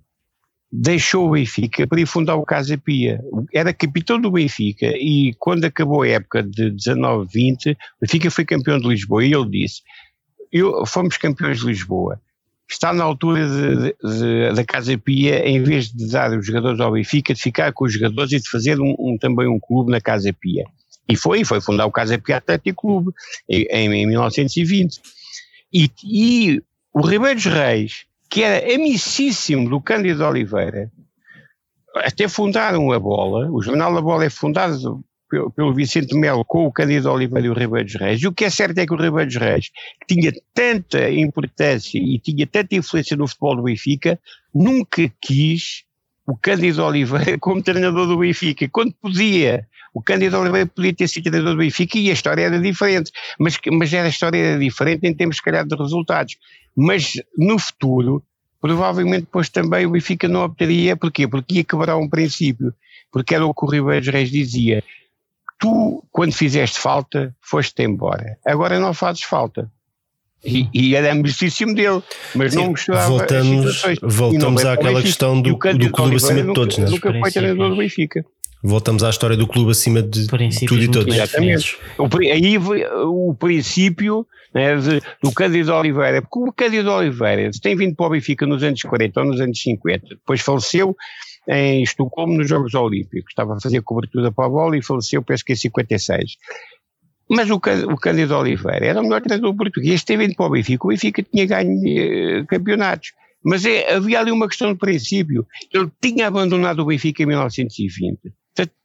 deixou 0.78 1.28
o 1.28 1.32
Benfica 1.32 1.88
para 1.88 2.02
ir 2.02 2.06
fundar 2.06 2.36
o 2.36 2.46
Casa 2.46 2.78
Pia. 2.78 3.22
Era 3.54 3.74
capitão 3.74 4.20
do 4.20 4.32
Benfica 4.32 4.88
e 4.88 5.34
quando 5.40 5.66
acabou 5.66 6.02
a 6.02 6.08
época 6.08 6.44
de 6.44 6.72
19-20, 6.72 7.74
o 7.74 7.78
Benfica 8.02 8.30
foi 8.30 8.46
campeão 8.46 8.78
de 8.78 8.88
Lisboa 8.88 9.24
e 9.26 9.34
ele 9.34 9.50
disse, 9.50 9.82
eu, 10.52 10.86
fomos 10.86 11.18
campeões 11.18 11.60
de 11.60 11.68
Lisboa, 11.68 12.20
está 12.70 12.92
na 12.94 13.04
altura 13.04 13.48
da 14.54 14.66
Casa 14.66 14.98
Pia, 14.98 15.48
em 15.48 15.64
vez 15.64 15.92
de 15.92 16.10
dar 16.12 16.38
os 16.38 16.46
jogadores 16.46 16.80
ao 16.80 16.92
Benfica, 16.92 17.34
de 17.34 17.42
ficar 17.42 17.72
com 17.72 17.86
os 17.86 17.94
jogadores 17.94 18.34
e 18.34 18.40
de 18.40 18.50
fazer 18.50 18.80
um, 18.80 18.96
um, 19.00 19.18
também 19.18 19.48
um 19.48 19.60
clube 19.60 19.92
na 19.92 20.02
Casa 20.02 20.34
Pia. 20.34 20.66
E 21.08 21.16
foi, 21.16 21.46
foi 21.46 21.62
fundar 21.62 21.86
o 21.86 21.92
Casa 21.92 22.18
Pia 22.18 22.38
Atlético 22.38 22.88
Clube 22.88 23.12
em, 23.50 23.94
em 23.94 24.08
1920. 24.08 25.00
E, 25.72 25.90
e 26.04 26.64
o 26.94 27.02
Ribeiros 27.02 27.46
Reis, 27.46 28.06
que 28.36 28.44
era 28.44 28.76
amicíssimo 28.76 29.70
do 29.70 29.80
Cândido 29.80 30.26
Oliveira, 30.26 30.92
até 31.96 32.28
fundaram 32.28 32.92
a 32.92 33.00
bola, 33.00 33.50
o 33.50 33.62
jornal 33.62 33.96
da 33.96 34.02
bola 34.02 34.26
é 34.26 34.30
fundado 34.30 35.02
pelo, 35.30 35.50
pelo 35.52 35.74
Vicente 35.74 36.14
Melo 36.14 36.44
com 36.44 36.66
o 36.66 36.72
Cândido 36.72 37.10
Oliveira 37.10 37.48
e 37.48 37.50
o 37.50 37.54
Ribeiro 37.54 37.86
dos 37.86 37.96
Reis, 37.96 38.22
e 38.22 38.28
o 38.28 38.34
que 38.34 38.44
é 38.44 38.50
certo 38.50 38.78
é 38.78 38.86
que 38.86 38.94
o 38.94 38.98
Ribeiro 38.98 39.28
dos 39.28 39.38
Reis, 39.38 39.72
que 40.06 40.16
tinha 40.16 40.34
tanta 40.54 41.10
importância 41.10 41.98
e 41.98 42.20
tinha 42.20 42.46
tanta 42.46 42.76
influência 42.76 43.16
no 43.16 43.26
futebol 43.26 43.56
do 43.56 43.64
Benfica, 43.64 44.20
nunca 44.54 45.10
quis 45.22 45.86
o 46.28 46.36
Cândido 46.36 46.84
Oliveira 46.84 47.38
como 47.40 47.64
treinador 47.64 48.06
do 48.06 48.18
Benfica, 48.18 48.68
quando 48.68 48.94
podia. 48.96 49.66
O 49.96 50.02
Cândido 50.02 50.38
Oliveira 50.38 50.68
podia 50.68 50.94
ter 50.94 51.08
sido 51.08 51.24
treinador 51.24 51.54
do 51.54 51.60
Benfica 51.60 51.98
e 51.98 52.10
a 52.10 52.14
história 52.14 52.42
era 52.44 52.60
diferente, 52.60 53.14
mas, 53.40 53.58
mas 53.72 53.94
era 53.94 54.06
a 54.06 54.10
história 54.10 54.38
era 54.38 54.60
diferente 54.60 55.08
em 55.08 55.14
termos, 55.14 55.38
se 55.38 55.42
calhar, 55.42 55.66
de 55.66 55.74
resultados. 55.74 56.36
Mas 56.76 57.14
no 57.38 57.58
futuro, 57.58 58.22
provavelmente 58.60 59.22
depois 59.22 59.48
também 59.48 59.86
o 59.86 59.92
Benfica 59.92 60.28
não 60.28 60.44
optaria, 60.44 60.98
porquê? 60.98 61.26
Porque 61.26 61.56
ia 61.56 61.64
quebrar 61.64 61.96
um 61.96 62.10
princípio, 62.10 62.74
porque 63.10 63.34
era 63.34 63.46
o 63.46 63.54
que 63.54 63.64
o 63.64 63.70
Ribeiro 63.70 64.12
Reis 64.12 64.30
dizia, 64.30 64.84
tu, 65.58 66.04
quando 66.12 66.34
fizeste 66.34 66.78
falta, 66.78 67.34
foste-te 67.40 67.84
embora, 67.84 68.38
agora 68.46 68.78
não 68.78 68.94
fazes 68.94 69.24
falta. 69.24 69.72
E, 70.44 70.68
e 70.74 70.94
era 70.94 71.14
amicíssimo 71.14 71.74
dele, 71.74 72.04
mas 72.36 72.52
Sim, 72.52 72.60
não 72.60 72.70
mostrava 72.72 73.08
voltamos, 73.08 73.82
voltamos 74.04 74.66
àquela 74.66 75.02
questão 75.02 75.42
do, 75.42 75.52
do 75.54 75.92
clube 75.92 76.18
acima 76.18 76.44
de 76.44 76.54
todos, 76.54 76.78
nunca, 76.78 76.92
né? 76.92 76.92
nunca 76.92 77.20
foi 77.22 77.32
treinador 77.32 77.70
do 77.70 77.78
Benfica. 77.78 78.26
Voltamos 78.66 79.04
à 79.04 79.12
história 79.12 79.38
do 79.38 79.46
clube 79.46 79.72
acima 79.72 80.02
de 80.02 80.28
tudo 80.28 80.82
e 80.82 80.90
todos. 80.90 81.14
Exatamente. 81.14 81.78
O, 82.00 82.08
aí 82.20 82.58
o 82.58 83.36
princípio 83.36 84.26
né, 84.52 84.76
de, 84.76 85.02
do 85.22 85.32
Cândido 85.32 85.72
Oliveira, 85.72 86.20
porque 86.22 86.50
o 86.50 86.52
Cândido 86.52 86.92
Oliveira 86.92 87.52
tem 87.62 87.76
vindo 87.76 87.96
para 87.96 88.08
o 88.08 88.10
Benfica 88.10 88.46
nos 88.48 88.64
anos 88.64 88.82
40 88.82 89.20
ou 89.20 89.26
nos 89.28 89.40
anos 89.40 89.62
50, 89.62 90.08
depois 90.10 90.42
faleceu 90.42 90.98
em 91.48 91.84
Estocolmo 91.84 92.36
nos 92.38 92.50
Jogos 92.50 92.74
Olímpicos, 92.74 93.30
estava 93.30 93.56
a 93.56 93.62
fazer 93.62 93.82
cobertura 93.84 94.32
para 94.32 94.48
a 94.48 94.50
bola 94.50 94.76
e 94.76 94.82
faleceu, 94.82 95.22
penso 95.22 95.46
que 95.46 95.54
em 95.54 95.58
56. 95.58 96.38
Mas 97.30 97.52
o, 97.52 97.56
o 97.56 97.98
Cândido 97.98 98.36
Oliveira 98.36 98.84
era 98.84 99.00
o 99.00 99.04
melhor 99.04 99.22
treinador 99.22 99.56
português, 99.56 100.04
teve 100.04 100.26
vindo 100.26 100.36
para 100.36 100.48
o 100.48 100.50
Benfica, 100.50 100.88
o 100.88 100.90
Benfica 100.90 101.22
tinha 101.22 101.46
ganho 101.46 101.82
eh, 101.86 102.44
campeonatos. 102.48 103.12
Mas 103.44 103.64
é, 103.64 103.94
havia 103.94 104.20
ali 104.20 104.32
uma 104.32 104.48
questão 104.48 104.74
de 104.74 104.80
princípio. 104.80 105.46
Ele 105.72 105.88
tinha 106.02 106.26
abandonado 106.26 106.80
o 106.80 106.86
Benfica 106.86 107.22
em 107.22 107.28
1920 107.28 108.34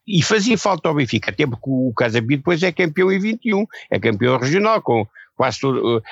e 0.06 0.22
fazia 0.22 0.58
falta 0.58 0.88
ao 0.88 0.94
Benfica, 0.94 1.30
até 1.30 1.46
porque 1.46 1.68
o 1.68 1.92
Casabia 1.94 2.36
depois 2.36 2.62
é 2.62 2.72
campeão 2.72 3.12
em 3.12 3.18
21, 3.18 3.64
é 3.90 3.98
campeão 3.98 4.38
regional, 4.38 4.82
com 4.82 5.06
quase 5.36 5.58
todo, 5.58 5.96
uh, 5.96 6.02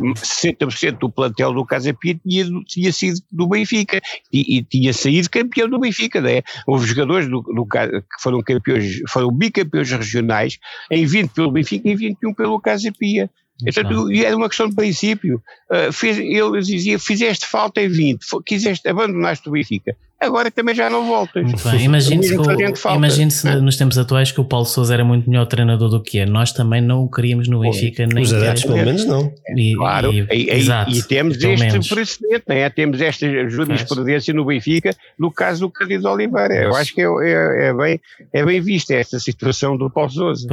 uhum. 0.00 0.14
60% 0.14 0.98
do 0.98 1.08
plantel 1.08 1.52
do 1.52 1.64
Casa 1.64 1.94
Pia 1.94 2.18
tinha, 2.26 2.44
tinha 2.66 2.92
sido 2.92 3.20
do 3.30 3.46
Benfica 3.46 4.00
e, 4.32 4.58
e, 4.58 4.62
tinha 4.64 4.92
saído 4.92 5.30
campeão 5.30 5.68
do 5.68 5.78
Benfica, 5.78 6.20
né? 6.20 6.42
Houve 6.66 6.86
jogadores 6.88 7.28
do, 7.28 7.40
do, 7.40 7.64
que 7.66 8.02
foram 8.20 8.42
campeões, 8.42 9.00
foram 9.08 9.30
bicampeões 9.30 9.92
regionais 9.92 10.58
em 10.90 11.06
20 11.06 11.30
pelo 11.30 11.52
Benfica 11.52 11.88
e 11.88 11.92
em 11.92 11.96
21 11.96 12.34
pelo 12.34 12.60
Casa 12.60 12.90
Pia. 12.98 13.30
Portanto, 13.62 14.10
era 14.10 14.36
uma 14.36 14.48
questão 14.48 14.68
de 14.68 14.74
princípio. 14.74 15.40
Uh, 15.70 15.92
fez, 15.92 16.18
ele 16.18 16.60
dizia: 16.60 16.98
fizeste 16.98 17.46
falta 17.46 17.80
em 17.80 17.88
20, 17.88 18.26
quiseste, 18.44 18.88
abandonaste 18.88 19.48
o 19.48 19.52
Benfica 19.52 19.96
agora 20.24 20.50
também 20.50 20.74
já 20.74 20.90
não 20.90 21.06
voltas. 21.06 21.44
Bem, 21.44 21.84
imagine-se 21.84 22.34
imagine 22.34 23.30
é? 23.44 23.56
nos 23.56 23.76
tempos 23.76 23.98
atuais 23.98 24.32
que 24.32 24.40
o 24.40 24.44
Paulo 24.44 24.66
Sousa 24.66 24.94
era 24.94 25.04
muito 25.04 25.28
melhor 25.28 25.46
treinador 25.46 25.88
do 25.88 26.02
que 26.02 26.18
é. 26.18 26.26
Nós 26.26 26.52
também 26.52 26.80
não 26.80 27.04
o 27.04 27.10
queríamos 27.10 27.48
no 27.48 27.60
Benfica, 27.60 28.06
nem 28.06 28.22
Os 28.22 28.32
adeptos, 28.32 28.64
pelo 28.64 28.76
menos, 28.76 29.04
não. 29.04 29.32
E, 29.56 29.74
claro, 29.74 30.12
e, 30.12 30.26
e, 30.30 30.50
exato, 30.50 30.90
e 30.90 31.02
temos 31.02 31.36
este 31.36 31.66
menos. 31.66 31.88
precedente, 31.88 32.44
né? 32.48 32.70
temos 32.70 33.00
esta 33.00 33.48
jurisprudência 33.48 34.34
no 34.34 34.44
Benfica, 34.44 34.94
no 35.18 35.30
caso 35.30 35.60
do 35.60 35.70
Cândido 35.70 36.08
Oliveira. 36.08 36.54
Eu 36.54 36.74
acho 36.74 36.94
que 36.94 37.00
é, 37.00 37.04
é, 37.04 37.68
é, 37.68 37.74
bem, 37.74 38.00
é 38.32 38.44
bem 38.44 38.60
vista 38.60 38.94
esta 38.94 39.18
situação 39.18 39.76
do 39.76 39.90
Paulo 39.90 40.10
Sousa. 40.10 40.48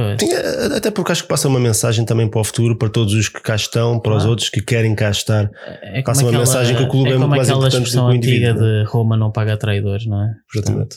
até 0.76 0.90
porque 0.90 1.12
acho 1.12 1.22
que 1.22 1.28
passa 1.28 1.48
uma 1.48 1.60
mensagem 1.60 2.04
também 2.04 2.28
para 2.28 2.40
o 2.40 2.44
futuro, 2.44 2.76
para 2.76 2.88
todos 2.88 3.14
os 3.14 3.28
que 3.28 3.40
cá 3.40 3.56
estão, 3.56 3.98
para 3.98 4.14
os 4.14 4.24
outros 4.24 4.48
que 4.48 4.60
querem 4.60 4.94
cá 4.94 5.10
estar. 5.10 5.50
É 5.82 6.02
passa 6.02 6.22
uma 6.22 6.38
mensagem 6.38 6.76
que 6.76 6.82
o 6.82 6.88
clube 6.88 7.10
é, 7.10 7.14
é 7.14 7.18
muito 7.18 7.30
mais 7.30 7.48
importante 7.48 7.90
do 7.90 7.90
que 7.90 7.98
o 7.98 8.12
indivíduo. 8.12 8.60
de 8.60 8.84
Roma 8.84 9.16
não 9.16 9.30
paga 9.30 9.54
traidores, 9.62 10.06
não 10.06 10.20
é? 10.20 10.34
Exatamente. 10.54 10.96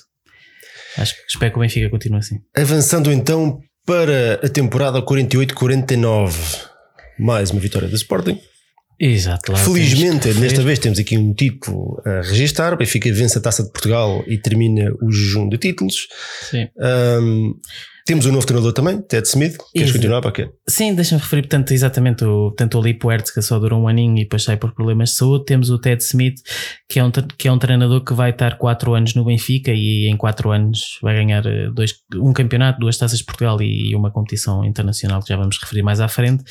Acho 0.97 1.13
que 1.13 1.21
espero 1.29 1.51
que 1.51 1.57
o 1.57 1.61
Benfica 1.61 1.89
continue 1.89 2.19
assim. 2.19 2.39
Avançando 2.57 3.11
então 3.11 3.59
para 3.85 4.39
a 4.43 4.49
temporada 4.49 5.01
48-49. 5.01 6.33
Mais 7.19 7.51
uma 7.51 7.61
vitória 7.61 7.87
do 7.87 7.95
Sporting. 7.95 8.39
Exato. 8.99 9.55
Felizmente, 9.57 10.33
desta 10.33 10.63
vez 10.63 10.79
temos 10.79 10.97
aqui 10.97 11.17
um 11.17 11.33
título 11.33 12.01
a 12.05 12.21
registar. 12.21 12.73
O 12.73 12.77
Benfica 12.77 13.11
vence 13.13 13.37
a 13.37 13.41
Taça 13.41 13.63
de 13.63 13.71
Portugal 13.71 14.23
e 14.25 14.37
termina 14.37 14.91
o 15.01 15.11
jejum 15.11 15.47
de 15.47 15.57
títulos. 15.57 16.07
Sim. 16.49 16.67
Um, 17.21 17.53
temos 18.05 18.27
um 18.27 18.31
novo 18.31 18.45
treinador 18.45 18.71
também, 18.71 19.01
Ted 19.01 19.27
Smith. 19.27 19.57
Queres 19.73 19.89
Ex 19.89 19.91
continuar 19.91 20.21
para 20.21 20.31
quê? 20.31 20.49
Sim, 20.69 20.93
deixa-me 20.93 21.19
referir, 21.19 21.41
portanto, 21.41 21.71
exatamente 21.71 22.23
o, 22.23 22.51
tanto 22.51 22.77
o 22.77 22.81
Lee 22.81 22.93
Puerto, 22.93 23.33
que 23.33 23.41
só 23.41 23.57
durou 23.57 23.81
um 23.81 23.87
aninho 23.87 24.17
e 24.19 24.23
depois 24.23 24.43
sai 24.43 24.57
por 24.57 24.73
problemas 24.73 25.09
de 25.09 25.15
saúde. 25.15 25.45
Temos 25.45 25.71
o 25.71 25.79
Ted 25.79 26.03
Smith, 26.03 26.35
que 26.87 26.99
é 26.99 27.03
um, 27.03 27.11
que 27.11 27.47
é 27.47 27.51
um 27.51 27.57
treinador 27.57 28.03
que 28.03 28.13
vai 28.13 28.29
estar 28.29 28.59
4 28.59 28.93
anos 28.93 29.15
no 29.15 29.25
Benfica 29.25 29.71
e 29.73 30.05
em 30.05 30.15
4 30.15 30.51
anos 30.51 30.99
vai 31.01 31.15
ganhar 31.15 31.43
eh, 31.47 31.71
dois, 31.73 31.95
um 32.15 32.31
campeonato, 32.31 32.79
duas 32.79 32.95
taças 32.95 33.17
de 33.17 33.25
Portugal 33.25 33.59
e 33.59 33.95
uma 33.95 34.11
competição 34.11 34.63
internacional 34.63 35.23
que 35.23 35.29
já 35.29 35.35
vamos 35.35 35.57
referir 35.59 35.81
mais 35.81 35.99
à 35.99 36.07
frente. 36.07 36.43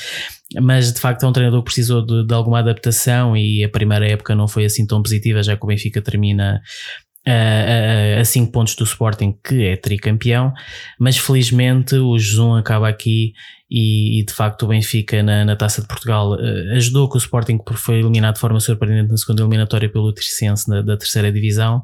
Mas 0.60 0.92
de 0.92 1.00
facto 1.00 1.24
é 1.24 1.28
um 1.28 1.32
treinador 1.32 1.60
que 1.60 1.66
precisou 1.66 2.04
de, 2.04 2.26
de 2.26 2.34
alguma 2.34 2.58
adaptação 2.58 3.36
e 3.36 3.62
a 3.62 3.68
primeira 3.68 4.06
época 4.08 4.34
não 4.34 4.48
foi 4.48 4.64
assim 4.64 4.84
tão 4.84 5.00
positiva, 5.00 5.40
já 5.40 5.56
que 5.56 5.64
o 5.64 5.68
Benfica 5.68 6.02
termina 6.02 6.60
a, 7.26 8.20
a 8.20 8.24
5 8.24 8.52
pontos 8.52 8.74
do 8.74 8.84
Sporting, 8.84 9.34
que 9.42 9.64
é 9.64 9.76
tricampeão, 9.76 10.52
mas 10.98 11.16
felizmente 11.16 11.96
o 11.96 12.18
Zoom 12.18 12.54
acaba 12.56 12.88
aqui 12.88 13.32
e, 13.70 14.20
e, 14.20 14.24
de 14.24 14.32
facto 14.32 14.64
o 14.64 14.68
Benfica 14.68 15.22
na, 15.22 15.44
na 15.44 15.56
Taça 15.56 15.80
de 15.80 15.88
Portugal 15.88 16.32
uh, 16.32 16.76
ajudou 16.76 17.08
que 17.08 17.16
o 17.16 17.18
Sporting 17.18 17.58
foi 17.74 18.00
eliminado 18.00 18.34
de 18.34 18.40
forma 18.40 18.60
surpreendente 18.60 19.10
na 19.10 19.16
segunda 19.16 19.42
eliminatória 19.42 19.88
pelo 19.88 20.12
Tricense 20.12 20.68
da, 20.68 20.82
da 20.82 20.96
terceira 20.96 21.32
divisão. 21.32 21.82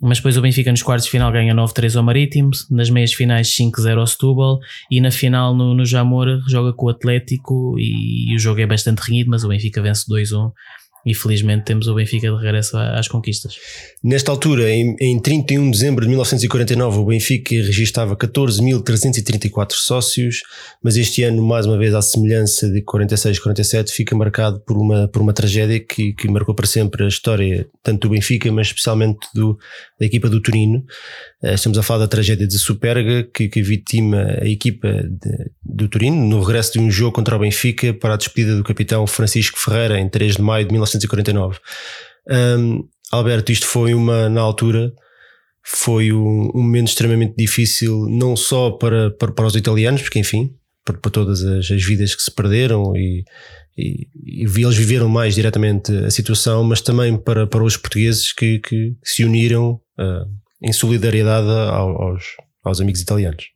Mas 0.00 0.18
depois 0.18 0.36
o 0.36 0.42
Benfica 0.42 0.72
nos 0.72 0.82
quartos 0.82 1.04
de 1.04 1.12
final 1.12 1.30
ganha 1.30 1.54
9-3 1.54 1.96
ao 1.96 2.02
Marítimo, 2.02 2.50
nas 2.70 2.90
meias 2.90 3.12
finais 3.12 3.54
5-0 3.54 4.00
ao 4.00 4.06
Setúbal 4.06 4.58
e 4.90 5.00
na 5.00 5.12
final 5.12 5.54
no, 5.54 5.74
no 5.74 5.84
Jamor 5.84 6.26
joga 6.48 6.72
com 6.72 6.86
o 6.86 6.88
Atlético 6.88 7.78
e, 7.78 8.32
e 8.32 8.34
o 8.34 8.38
jogo 8.38 8.60
é 8.60 8.66
bastante 8.66 8.98
renhido, 8.98 9.30
mas 9.30 9.44
o 9.44 9.48
Benfica 9.48 9.80
vence 9.80 10.04
2-1 10.10 10.50
e 11.04 11.14
felizmente 11.14 11.64
temos 11.64 11.88
o 11.88 11.94
Benfica 11.94 12.30
de 12.30 12.36
regresso 12.36 12.76
às 12.76 13.08
conquistas. 13.08 13.56
Nesta 14.02 14.30
altura, 14.30 14.70
em, 14.70 14.94
em 15.00 15.20
31 15.20 15.64
de 15.64 15.70
dezembro 15.70 16.04
de 16.04 16.08
1949, 16.08 16.98
o 16.98 17.04
Benfica 17.04 17.54
registava 17.54 18.16
14.334 18.16 19.72
sócios, 19.72 20.42
mas 20.82 20.96
este 20.96 21.22
ano, 21.22 21.42
mais 21.42 21.66
uma 21.66 21.78
vez, 21.78 21.94
à 21.94 22.02
semelhança 22.02 22.70
de 22.70 22.82
46-47, 22.82 23.90
fica 23.90 24.16
marcado 24.16 24.60
por 24.60 24.76
uma, 24.76 25.08
por 25.08 25.22
uma 25.22 25.32
tragédia 25.32 25.80
que, 25.80 26.12
que 26.12 26.28
marcou 26.28 26.54
para 26.54 26.66
sempre 26.66 27.04
a 27.04 27.08
história 27.08 27.66
tanto 27.82 28.08
do 28.08 28.10
Benfica, 28.10 28.50
mas 28.52 28.68
especialmente 28.68 29.18
do, 29.34 29.58
da 29.98 30.06
equipa 30.06 30.28
do 30.28 30.40
Turino. 30.40 30.84
Eh, 31.42 31.54
estamos 31.54 31.76
a 31.76 31.82
falar 31.82 32.00
da 32.00 32.08
tragédia 32.08 32.46
de 32.46 32.58
Superga, 32.58 33.24
que, 33.24 33.48
que 33.48 33.62
vitima 33.62 34.38
a 34.40 34.46
equipa 34.46 34.88
do 35.62 35.88
Turino 35.88 36.24
no 36.24 36.40
regresso 36.40 36.74
de 36.74 36.78
um 36.78 36.90
jogo 36.90 37.12
contra 37.12 37.34
o 37.34 37.38
Benfica 37.40 37.92
para 37.92 38.14
a 38.14 38.16
despedida 38.16 38.56
do 38.56 38.62
capitão 38.62 39.06
Francisco 39.06 39.58
Ferreira 39.58 39.98
em 39.98 40.08
3 40.08 40.36
de 40.36 40.42
maio 40.42 40.64
de 40.64 40.72
1949. 40.72 41.58
Um, 42.30 42.88
Alberto, 43.10 43.50
isto 43.50 43.66
foi 43.66 43.92
uma, 43.92 44.28
na 44.28 44.40
altura, 44.40 44.92
foi 45.64 46.12
um, 46.12 46.50
um, 46.54 46.62
momento 46.62 46.88
extremamente 46.88 47.34
difícil, 47.36 48.06
não 48.08 48.36
só 48.36 48.70
para, 48.70 49.10
para, 49.10 49.32
para 49.32 49.46
os 49.46 49.56
italianos, 49.56 50.02
porque 50.02 50.20
enfim, 50.20 50.54
para, 50.84 50.96
para 50.96 51.10
todas 51.10 51.42
as, 51.42 51.70
as, 51.70 51.82
vidas 51.82 52.14
que 52.14 52.22
se 52.22 52.30
perderam 52.30 52.96
e, 52.96 53.24
e, 53.76 54.06
e, 54.24 54.44
eles 54.44 54.76
viveram 54.76 55.08
mais 55.08 55.34
diretamente 55.34 55.92
a 55.92 56.10
situação, 56.10 56.62
mas 56.62 56.80
também 56.80 57.16
para, 57.16 57.46
para 57.48 57.64
os 57.64 57.76
portugueses 57.76 58.32
que, 58.32 58.60
que 58.60 58.94
se 59.02 59.24
uniram 59.24 59.80
uh, 59.98 60.41
em 60.62 60.72
solidariedade 60.72 61.48
aos, 61.48 62.36
aos 62.62 62.80
amigos 62.80 63.00
italianos. 63.00 63.50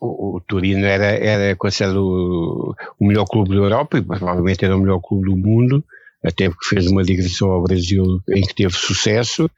O, 0.00 0.36
o 0.36 0.40
Turino 0.40 0.84
era, 0.84 1.06
era 1.06 1.56
considerado 1.56 2.74
o, 3.00 3.06
melhor 3.06 3.24
clube 3.24 3.50
da 3.50 3.56
Europa 3.56 3.98
e 3.98 4.02
provavelmente 4.02 4.64
era 4.64 4.76
o 4.76 4.80
melhor 4.80 5.00
clube 5.00 5.24
do 5.28 5.36
mundo, 5.36 5.84
até 6.22 6.48
porque 6.48 6.68
fez 6.68 6.86
uma 6.86 7.02
digressão 7.02 7.50
ao 7.50 7.62
Brasil 7.62 8.22
em 8.28 8.42
que 8.42 8.54
teve 8.54 8.74
sucesso. 8.74 9.50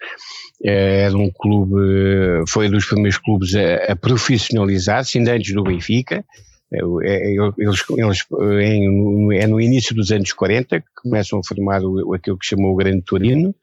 Eh, 0.65 1.03
era 1.03 1.17
um 1.17 1.31
clube, 1.31 2.45
foi 2.49 2.69
um 2.69 2.71
dos 2.71 2.87
primeiros 2.87 3.19
clubes 3.19 3.55
a, 3.55 3.93
a 3.93 3.97
profissionalizar-se, 3.97 5.19
ainda 5.19 5.35
antes 5.35 5.53
do 5.53 5.63
Benfica. 5.63 6.25
É, 6.73 6.79
é, 6.79 7.35
eles, 7.59 7.85
eles 7.91 8.25
em, 8.63 9.37
é 9.37 9.47
no 9.47 9.61
início 9.61 9.95
dos 9.95 10.13
anos 10.13 10.33
40 10.33 10.81
que 10.81 10.87
começam 11.03 11.41
a 11.41 11.43
formar 11.45 11.83
o, 11.83 12.15
aquilo 12.15 12.39
que 12.39 12.47
chamou 12.47 12.73
o 12.73 12.77
Grande 12.77 13.03
Turino, 13.03 13.55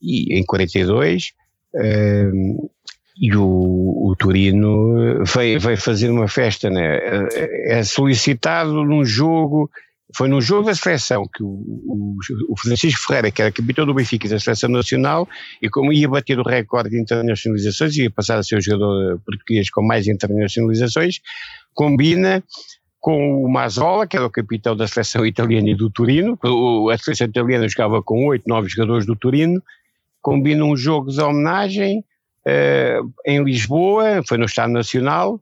e 0.00 0.38
em 0.38 0.44
42 0.44 1.32
Uh, 1.74 2.70
e 3.20 3.34
o, 3.34 4.10
o 4.10 4.14
Turino 4.16 5.24
veio, 5.24 5.60
fazer 5.76 6.08
uma 6.08 6.28
festa, 6.28 6.70
né? 6.70 7.00
é 7.66 7.82
solicitado 7.82 8.84
num 8.84 9.04
jogo, 9.04 9.68
foi 10.16 10.28
num 10.28 10.40
jogo 10.40 10.66
da 10.66 10.74
seleção 10.74 11.28
que 11.34 11.42
o, 11.42 12.16
o, 12.48 12.56
Francisco 12.56 13.06
Ferreira, 13.06 13.32
que 13.32 13.42
era 13.42 13.50
capitão 13.50 13.84
do 13.84 13.92
Benfica 13.92 14.28
da 14.28 14.38
seleção 14.38 14.70
nacional, 14.70 15.28
e 15.60 15.68
como 15.68 15.92
ia 15.92 16.08
bater 16.08 16.38
o 16.38 16.44
recorde 16.44 16.90
de 16.90 17.00
internacionalizações, 17.00 17.96
ia 17.96 18.10
passar 18.10 18.38
a 18.38 18.42
ser 18.44 18.56
o 18.56 18.60
jogador 18.60 19.20
português 19.26 19.68
com 19.68 19.82
mais 19.82 20.06
internacionalizações, 20.06 21.20
combina 21.74 22.42
com 23.00 23.44
o 23.44 23.48
Mazola, 23.50 24.06
que 24.06 24.16
era 24.16 24.26
o 24.26 24.30
capitão 24.30 24.76
da 24.76 24.86
seleção 24.86 25.26
italiana 25.26 25.70
e 25.70 25.74
do 25.74 25.90
Turino, 25.90 26.38
a 26.92 26.98
seleção 26.98 27.26
italiana 27.26 27.68
jogava 27.68 28.00
com 28.00 28.26
oito, 28.26 28.44
nove 28.46 28.68
jogadores 28.68 29.06
do 29.06 29.16
Turino, 29.16 29.60
combina 30.20 30.64
um 30.64 30.76
jogo 30.76 31.10
de 31.10 31.20
homenagem 31.20 32.04
uh, 32.46 33.12
em 33.24 33.42
Lisboa, 33.42 34.22
foi 34.26 34.38
no 34.38 34.44
Estado 34.44 34.72
Nacional, 34.72 35.40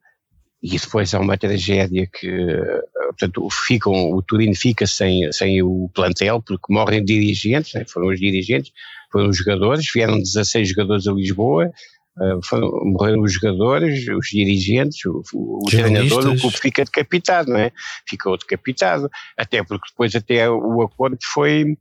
e 0.62 0.78
depois 0.78 1.14
há 1.14 1.20
uma 1.20 1.36
tragédia 1.36 2.08
que, 2.12 2.28
uh, 2.28 2.82
portanto, 3.08 3.48
ficam, 3.50 4.12
o 4.12 4.22
Turino 4.22 4.54
fica 4.54 4.86
sem, 4.86 5.30
sem 5.32 5.62
o 5.62 5.90
plantel, 5.94 6.42
porque 6.42 6.72
morrem 6.72 7.04
dirigentes, 7.04 7.74
né, 7.74 7.84
foram 7.86 8.08
os 8.08 8.18
dirigentes, 8.18 8.72
foram 9.10 9.28
os 9.28 9.36
jogadores, 9.36 9.86
vieram 9.92 10.18
16 10.18 10.68
jogadores 10.68 11.06
a 11.06 11.12
Lisboa, 11.12 11.70
Uh, 12.18 12.40
morreram 12.86 13.20
os 13.20 13.34
jogadores, 13.34 14.08
os 14.08 14.28
dirigentes, 14.28 15.04
o, 15.04 15.22
o 15.34 15.64
treinador, 15.68 16.26
o 16.26 16.40
clube 16.40 16.56
fica 16.56 16.82
decapitado, 16.82 17.50
não 17.50 17.58
é? 17.58 17.70
Ficou 18.08 18.38
decapitado, 18.38 19.10
até 19.36 19.62
porque 19.62 19.90
depois 19.90 20.14
até 20.14 20.48
o 20.48 20.80
acordo 20.80 21.18
foi 21.34 21.76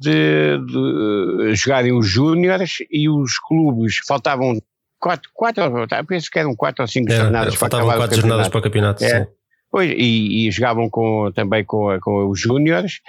de, 0.00 0.58
de 0.66 1.54
jogarem 1.54 1.92
os 1.92 2.08
júniores 2.08 2.78
e 2.90 3.08
os 3.08 3.38
clubes, 3.38 3.98
faltavam 4.06 4.58
quatro, 4.98 5.30
quatro 5.34 5.62
penso 6.08 6.30
que 6.30 6.38
eram 6.38 6.56
quatro 6.56 6.82
ou 6.82 6.88
cinco 6.88 7.12
era, 7.12 7.24
jornadas 7.24 7.54
para 7.54 7.60
faltavam 7.60 7.96
quatro 7.96 8.20
jornadas 8.20 8.48
para 8.48 8.58
o 8.58 8.62
campeonato, 8.62 9.04
é. 9.04 9.28
Pois, 9.70 9.90
e, 9.90 10.48
e, 10.48 10.50
jogavam 10.50 10.90
com, 10.90 11.30
também 11.32 11.64
com, 11.64 11.96
com 12.00 12.28
os 12.28 12.40
júniores, 12.40 13.00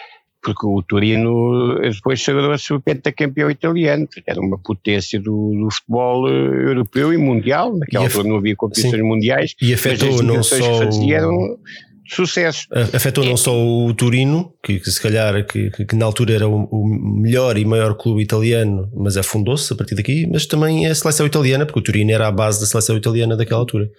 porque 0.44 0.68
o 0.68 0.84
Torino 0.84 1.80
depois 1.80 2.22
sagrou-se 2.24 2.72
o 2.74 2.80
pentacampeão 2.80 3.50
italiano, 3.50 4.08
era 4.28 4.40
uma 4.40 4.60
potência 4.60 5.20
do, 5.20 5.54
do, 5.54 5.72
futebol 5.72 6.28
eh, 6.28 6.32
europeu 6.32 7.14
e 7.14 7.18
mundial, 7.18 7.76
naquela 7.76 8.06
altura 8.06 8.28
não 8.28 8.38
havia 8.38 8.56
competições 8.56 9.02
sim. 9.02 9.02
mundiais, 9.02 9.56
e 9.60 9.74
afetou 9.74 10.22
não 10.22 10.44
só 10.44 10.56
que 10.56 10.86
faziam 10.86 11.58
sucesso. 12.08 12.68
Afetou 12.94 13.24
não 13.24 13.38
só 13.38 13.54
o 13.54 13.94
Turino, 13.94 14.54
que, 14.64 14.80
que 14.80 14.92
se 14.92 15.02
calhar 15.02 15.46
que, 15.46 15.70
que, 15.70 15.96
na 15.96 16.06
altura 16.06 16.34
era 16.34 16.48
o, 16.48 16.64
o, 16.72 16.88
melhor 17.22 17.58
e 17.58 17.66
maior 17.66 17.96
clube 17.96 18.22
italiano, 18.22 18.90
mas 18.96 19.18
afundou-se 19.18 19.72
a 19.72 19.76
partir 19.76 19.96
daqui, 19.96 20.28
mas 20.32 20.46
também 20.46 20.88
a 20.88 20.96
seleção 20.96 21.26
italiana, 21.26 21.66
porque 21.66 21.80
o 21.80 21.84
Turino 21.84 22.12
era 22.12 22.28
a 22.28 22.32
base 22.32 22.60
da 22.60 22.66
seleção 22.66 22.98
italiana 22.98 23.38
daquela 23.38 23.60
altura. 23.60 23.90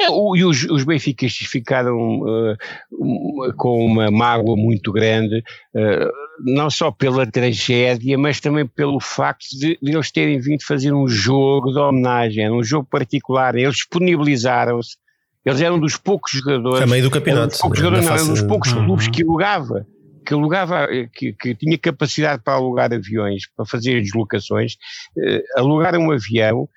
É, 0.00 0.10
o, 0.10 0.36
e 0.36 0.44
os, 0.44 0.64
os 0.64 0.84
benfiquistas 0.84 1.46
ficaram 1.46 2.20
uh, 2.20 2.56
um, 2.92 3.52
com 3.56 3.84
uma 3.84 4.10
mágoa 4.10 4.56
muito 4.56 4.90
grande, 4.90 5.38
uh, 5.74 6.10
não 6.44 6.68
só 6.70 6.90
pela 6.90 7.24
tragédia, 7.30 8.18
mas 8.18 8.40
também 8.40 8.66
pelo 8.66 8.98
facto 8.98 9.46
de, 9.52 9.78
de, 9.80 9.92
eles 9.92 10.10
terem 10.10 10.40
vindo 10.40 10.64
fazer 10.64 10.92
um 10.92 11.06
jogo 11.06 11.70
de 11.70 11.78
homenagem, 11.78 12.50
um 12.50 12.64
jogo 12.64 12.88
particular. 12.90 13.54
Eles 13.54 13.76
disponibilizaram-se, 13.76 14.96
eles 15.44 15.60
eram 15.60 15.78
dos 15.78 15.96
poucos 15.96 16.32
jogadores. 16.32 16.82
A 16.82 16.86
meio 16.86 17.02
do 17.02 17.10
campeonato. 17.10 17.58
Poucos 17.58 17.78
jogadores, 17.78 18.06
não, 18.06 18.14
eram 18.14 18.28
dos 18.28 18.42
poucos 18.42 18.72
uhum. 18.72 18.84
clubes 18.84 19.08
que 19.08 19.22
alugava. 19.22 19.86
Que 20.24 20.34
alugava, 20.34 20.86
que, 21.12 21.32
que, 21.32 21.54
tinha 21.54 21.76
capacidade 21.76 22.42
para 22.44 22.54
alugar 22.54 22.92
aviões, 22.92 23.42
para 23.56 23.66
fazer 23.66 24.00
deslocações, 24.00 24.74
uh, 25.16 25.60
alugaram 25.60 26.00
um 26.00 26.12
avião, 26.12 26.68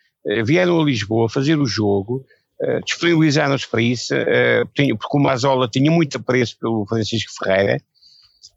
vieram 0.44 0.82
a 0.82 0.84
Lisboa 0.84 1.30
fazer 1.30 1.56
o 1.60 1.66
jogo, 1.68 2.26
uh, 2.60 2.84
disponibilizaram-se 2.84 3.70
para 3.70 3.84
isso, 3.84 4.16
porque 4.98 5.18
o 5.18 5.20
Mazola 5.20 5.68
tinha 5.68 5.92
muito 5.92 6.18
apreço 6.18 6.58
pelo 6.60 6.88
Francisco 6.88 7.32
Ferreira, 7.38 7.80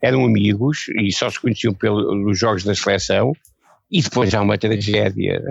eram 0.01 0.25
amigos 0.25 0.87
e 0.99 1.13
só 1.13 1.29
se 1.29 1.39
conheciam 1.39 1.75
pelos 1.75 2.39
jogos 2.39 2.65
da 2.65 2.75
seleção, 2.75 3.33
e 3.91 4.03
depois 4.03 4.35
há 4.35 4.43
uma 4.43 4.59
tragédia, 4.59 5.43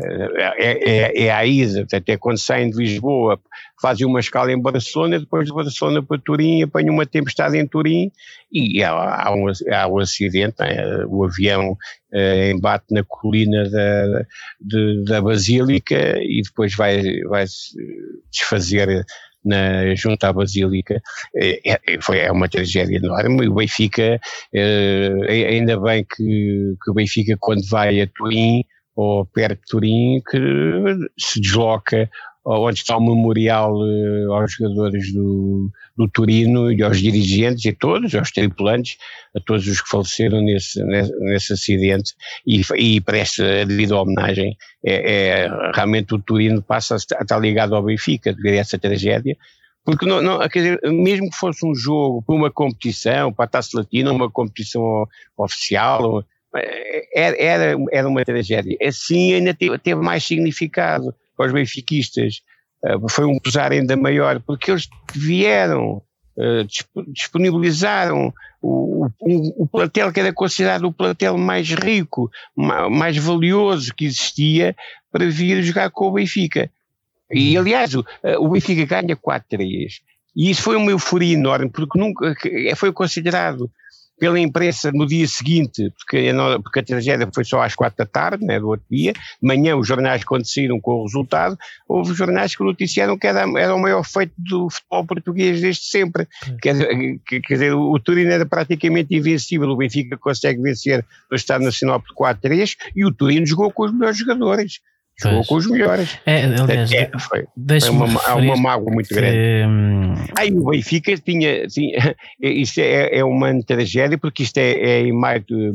é, 0.57 0.89
é, 0.89 1.25
é 1.25 1.31
a 1.31 1.43
ida, 1.43 1.88
até 1.91 2.17
quando 2.17 2.38
saem 2.38 2.69
de 2.69 2.77
Lisboa, 2.77 3.39
fazem 3.81 4.05
uma 4.05 4.19
escala 4.19 4.51
em 4.51 4.61
Barcelona, 4.61 5.19
depois 5.19 5.47
de 5.47 5.53
Barcelona 5.53 6.03
para 6.03 6.21
Turim, 6.21 6.61
apanham 6.61 6.93
uma 6.93 7.05
tempestade 7.05 7.57
em 7.57 7.65
Turim 7.65 8.11
e 8.51 8.83
há, 8.83 8.91
há, 8.91 9.33
um, 9.33 9.47
há 9.73 9.88
um 9.88 9.97
acidente, 9.97 10.55
é? 10.59 11.03
o 11.07 11.23
avião 11.23 11.75
é, 12.13 12.51
embate 12.51 12.85
na 12.91 13.03
colina 13.03 13.67
da, 13.69 14.25
de, 14.61 15.03
da 15.05 15.19
Basílica 15.19 16.19
e 16.21 16.41
depois 16.43 16.75
vai, 16.75 17.21
vai 17.21 17.45
desfazer 18.31 19.03
na, 19.43 19.95
junto 19.95 20.23
à 20.23 20.33
Basílica, 20.33 21.01
é, 21.35 21.73
é, 21.73 22.01
foi, 22.01 22.19
é 22.19 22.31
uma 22.31 22.49
tragédia 22.49 22.97
enorme. 22.97 23.47
O 23.47 23.55
Benfica, 23.55 24.19
é, 24.53 25.09
ainda 25.49 25.79
bem 25.79 26.03
que, 26.03 26.75
que 26.83 26.91
o 26.91 26.93
Benfica, 26.93 27.35
quando 27.39 27.67
vai 27.69 28.01
a 28.01 28.07
Turim, 28.07 28.63
ou 28.95 29.25
perto 29.27 29.59
de 29.59 29.65
Turim, 29.67 30.21
que 30.27 30.38
se 31.19 31.39
desloca 31.39 32.09
onde 32.56 32.80
está 32.80 32.95
o 32.95 33.02
memorial 33.02 33.76
eh, 33.86 34.26
aos 34.30 34.54
jogadores 34.54 35.12
do, 35.14 35.70
do 35.98 36.08
Turino 36.08 36.72
e 36.72 36.82
aos 36.82 37.02
dirigentes 37.02 37.66
e 37.66 37.74
todos, 37.74 38.16
aos 38.16 38.32
tripulantes, 38.32 38.98
a 39.36 39.39
todos 39.41 39.68
os 39.68 39.82
que 39.82 39.89
faleceram 39.89 40.41
nesse, 40.41 40.82
nesse, 40.84 41.54
acidente 41.54 42.14
e, 42.45 42.62
e 42.78 43.02
presta 43.02 43.43
a 43.43 43.66
devida 43.66 43.98
homenagem. 43.98 44.56
É, 44.84 45.41
é, 45.43 45.72
realmente 45.74 46.16
o 46.16 46.20
Turino 46.20 46.62
passa 46.62 46.95
a 46.95 46.98
estar 46.98 47.39
ligado 47.39 47.76
ao 47.76 47.84
Benfica 47.84 48.34
devido 48.34 48.54
a 48.54 48.60
essa 48.60 48.80
tragédia, 48.80 49.36
porque 49.84 50.06
não, 50.06 50.22
não, 50.22 50.39
dizer, 50.48 50.80
mesmo 50.86 51.30
que 51.30 51.36
fosse 51.36 51.66
um 51.66 51.76
jogo 51.76 52.22
para 52.22 52.36
uma 52.36 52.52
competição, 52.52 53.34
para 53.34 53.45
a 53.45 53.50
Taça 53.50 53.78
Latina, 53.78 54.12
uma 54.14 54.32
competição 54.32 55.06
oficial, 55.36 56.24
eh, 56.56 57.08
era, 57.14 57.38
era, 57.38 57.76
era 57.91 58.08
uma 58.08 58.24
tragédia. 58.24 58.78
Assim 58.82 59.34
ainda 59.34 59.54
teve, 59.54 59.78
teve 59.80 60.02
mais 60.02 60.24
significado 60.24 61.14
para 61.38 61.47
os 61.47 61.53
benfiquistas 61.53 62.41
uh, 62.83 63.09
foi 63.09 63.25
um 63.25 63.39
pesar 63.39 63.71
ainda 63.71 63.95
maior, 63.95 64.41
porque 64.41 64.71
eles 64.71 64.89
vieram, 65.13 66.01
uh, 66.35 67.11
disponibilizaram 67.13 68.33
o, 68.61 69.05
o, 69.19 69.63
o, 69.63 69.67
plantel 69.67 70.11
que 70.11 70.19
era 70.19 70.33
considerado 70.33 70.85
o 70.85 70.93
plantel 70.93 71.38
mais 71.38 71.69
rico, 71.69 72.29
mais 72.55 73.15
valioso 73.15 73.93
que 73.93 74.05
existia, 74.05 74.75
para 75.11 75.29
vir 75.29 75.61
jogar 75.61 75.91
com 75.91 76.07
o 76.07 76.13
Benfica. 76.13 76.69
E 77.31 77.55
uhum. 77.55 77.61
aliás, 77.61 77.93
o, 77.93 78.05
eh, 78.23 78.38
o 78.38 78.49
Benfica 78.49 78.85
ganha 78.85 79.15
4-3. 79.15 80.01
E 80.35 80.49
isso 80.49 80.61
foi 80.61 80.75
uma 80.75 80.91
euforia 80.91 81.33
enorme, 81.33 81.69
porque 81.69 81.99
nunca 81.99 82.35
foi 82.75 82.91
considerado 82.91 83.69
pela 84.20 84.39
imprensa 84.39 84.91
no 84.91 85.05
dia 85.05 85.28
seguinte, 85.28 85.93
porque 85.97 86.30
a, 86.30 86.59
porque 86.59 86.80
a 86.80 86.84
tragédia 86.84 87.30
foi 87.34 87.43
só 87.43 87.61
às 87.61 87.76
quatro 87.76 87.97
da 87.97 88.05
tarde, 88.05 88.45
né, 88.45 88.59
do 88.59 88.68
outro 88.68 88.86
dia, 88.89 89.13
manhã 89.41 89.76
os 89.76 89.88
jornais 89.88 90.24
saíram 90.43 90.80
com 90.80 90.91
o 90.91 91.03
resultado, 91.03 91.57
houve 91.88 92.13
jornais 92.13 92.55
que 92.55 92.63
noticiaram 92.63 93.18
que 93.18 93.28
era, 93.28 93.41
era 93.59 93.76
o 93.76 93.80
maior 93.80 94.03
feito 94.03 94.34
do 94.38 94.70
futebol 94.70 95.05
português 95.05 95.61
desde 95.61 95.84
sempre, 95.84 96.28
quer, 96.61 96.76
quer 97.26 97.53
dizer, 97.53 97.74
o 97.74 97.99
Turino 97.99 98.32
era 98.32 98.45
praticamente 98.45 99.15
invencível, 99.15 99.70
o 99.70 99.78
Benfica 99.78 100.18
consegue 100.18 100.61
vencer 100.61 101.05
o 101.32 101.36
Estado 101.36 101.63
Nacional 101.63 102.01
por 102.01 102.15
4-3 102.15 102.76
e 102.95 103.05
o 103.05 103.13
Turino 103.13 103.45
jogou 103.45 103.72
com 103.72 103.86
os 103.86 103.93
melhores 103.93 104.18
jogadores, 104.18 104.80
Jogou 105.20 105.45
com 105.45 105.55
os 105.55 105.68
melhores. 105.68 106.20
É, 106.28 106.45
aliás, 106.45 106.91
é, 106.91 107.09
foi, 107.20 107.47
foi 107.80 107.89
uma, 107.89 108.22
há 108.22 108.36
uma 108.36 108.55
mágoa 108.55 108.93
muito 108.93 109.09
que, 109.09 109.15
grande. 109.15 109.38
Hum... 109.68 110.13
Aí 110.38 110.51
o 110.51 110.70
Benfica 110.70 111.18
tinha, 111.18 111.65
tinha 111.65 112.15
isto 112.39 112.80
é, 112.80 113.18
é 113.18 113.24
uma 113.24 113.51
tragédia, 113.63 114.18
porque 114.18 114.43
isto 114.43 114.59
é, 114.59 114.74
é 114.74 115.01
em 115.01 115.11
maio, 115.11 115.43
de, 115.43 115.74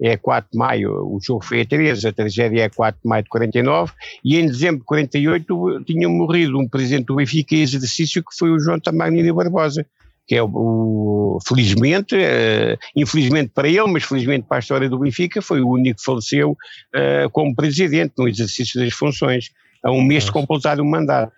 é 0.00 0.16
4 0.16 0.50
de 0.52 0.58
maio, 0.58 0.90
o 1.06 1.20
jogo 1.22 1.44
foi 1.44 1.60
a 1.60 1.64
13, 1.64 2.08
a 2.08 2.12
tragédia 2.12 2.64
é 2.64 2.68
4 2.68 3.00
de 3.00 3.08
maio 3.08 3.22
de 3.22 3.28
49, 3.28 3.92
e 4.24 4.36
em 4.36 4.46
dezembro 4.46 4.80
de 4.80 4.86
48 4.86 5.84
tinha 5.86 6.08
morrido 6.08 6.58
um 6.58 6.68
presidente 6.68 7.06
do 7.06 7.14
Benfica 7.14 7.54
em 7.54 7.62
exercício 7.62 8.24
que 8.24 8.36
foi 8.36 8.50
o 8.50 8.58
João 8.58 8.80
Tamagnini 8.80 9.32
Barbosa 9.32 9.86
que 10.26 10.36
é 10.36 10.42
o, 10.42 10.48
o 10.48 11.38
felizmente, 11.46 12.14
uh, 12.14 12.78
infelizmente 12.94 13.50
para 13.54 13.68
ele, 13.68 13.86
mas 13.88 14.04
felizmente 14.04 14.46
para 14.46 14.58
a 14.58 14.60
história 14.60 14.88
do 14.88 14.98
Benfica, 14.98 15.42
foi 15.42 15.60
o 15.60 15.68
único 15.68 15.98
que 15.98 16.04
faleceu 16.04 16.52
uh, 16.52 17.30
como 17.30 17.54
presidente 17.54 18.14
no 18.16 18.28
exercício 18.28 18.80
das 18.80 18.92
funções, 18.92 19.50
a 19.82 19.90
um 19.90 20.02
mês 20.02 20.24
de 20.24 20.32
completar 20.32 20.80
o 20.80 20.84
mandato. 20.84 21.32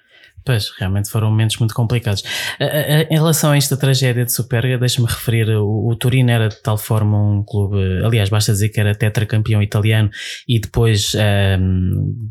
Pois, 0.44 0.70
realmente 0.78 1.08
foram 1.08 1.30
momentos 1.30 1.56
muito 1.58 1.72
complicados. 1.72 2.22
Em 2.58 3.14
relação 3.14 3.52
a 3.52 3.56
esta 3.56 3.76
tragédia 3.76 4.24
de 4.24 4.32
Superga, 4.32 4.76
deixa-me 4.76 5.06
referir, 5.06 5.48
o, 5.56 5.94
Turino 5.94 6.30
era 6.30 6.48
de 6.48 6.60
tal 6.60 6.76
forma 6.76 7.16
um 7.16 7.44
clube, 7.44 7.78
aliás, 8.04 8.28
basta 8.28 8.50
dizer 8.50 8.70
que 8.70 8.80
era 8.80 8.94
tetracampeão 8.94 9.62
italiano 9.62 10.10
e 10.48 10.58
depois 10.58 11.12
um, 11.60 12.30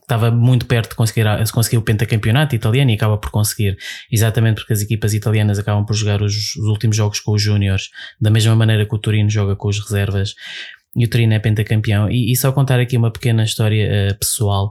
estava 0.00 0.30
muito 0.32 0.66
perto 0.66 0.90
de 0.90 0.96
conseguir, 0.96 1.24
de 1.44 1.52
conseguir 1.52 1.76
o 1.76 1.82
pentacampeonato 1.82 2.56
italiano 2.56 2.90
e 2.90 2.94
acaba 2.94 3.16
por 3.16 3.30
conseguir, 3.30 3.76
exatamente 4.10 4.56
porque 4.56 4.72
as 4.72 4.82
equipas 4.82 5.14
italianas 5.14 5.58
acabam 5.58 5.86
por 5.86 5.94
jogar 5.94 6.20
os, 6.20 6.56
os 6.56 6.66
últimos 6.66 6.96
jogos 6.96 7.20
com 7.20 7.32
os 7.32 7.42
júniores, 7.42 7.90
da 8.20 8.30
mesma 8.30 8.56
maneira 8.56 8.86
que 8.86 8.94
o 8.94 8.98
Turino 8.98 9.30
joga 9.30 9.54
com 9.54 9.68
os 9.68 9.78
reservas 9.78 10.34
e 10.96 11.04
o 11.04 11.08
Turino 11.08 11.34
é 11.34 11.38
pentacampeão. 11.38 12.10
E, 12.10 12.32
e 12.32 12.36
só 12.36 12.52
contar 12.52 12.78
aqui 12.78 12.96
uma 12.96 13.10
pequena 13.10 13.44
história 13.44 14.12
uh, 14.12 14.18
pessoal. 14.18 14.70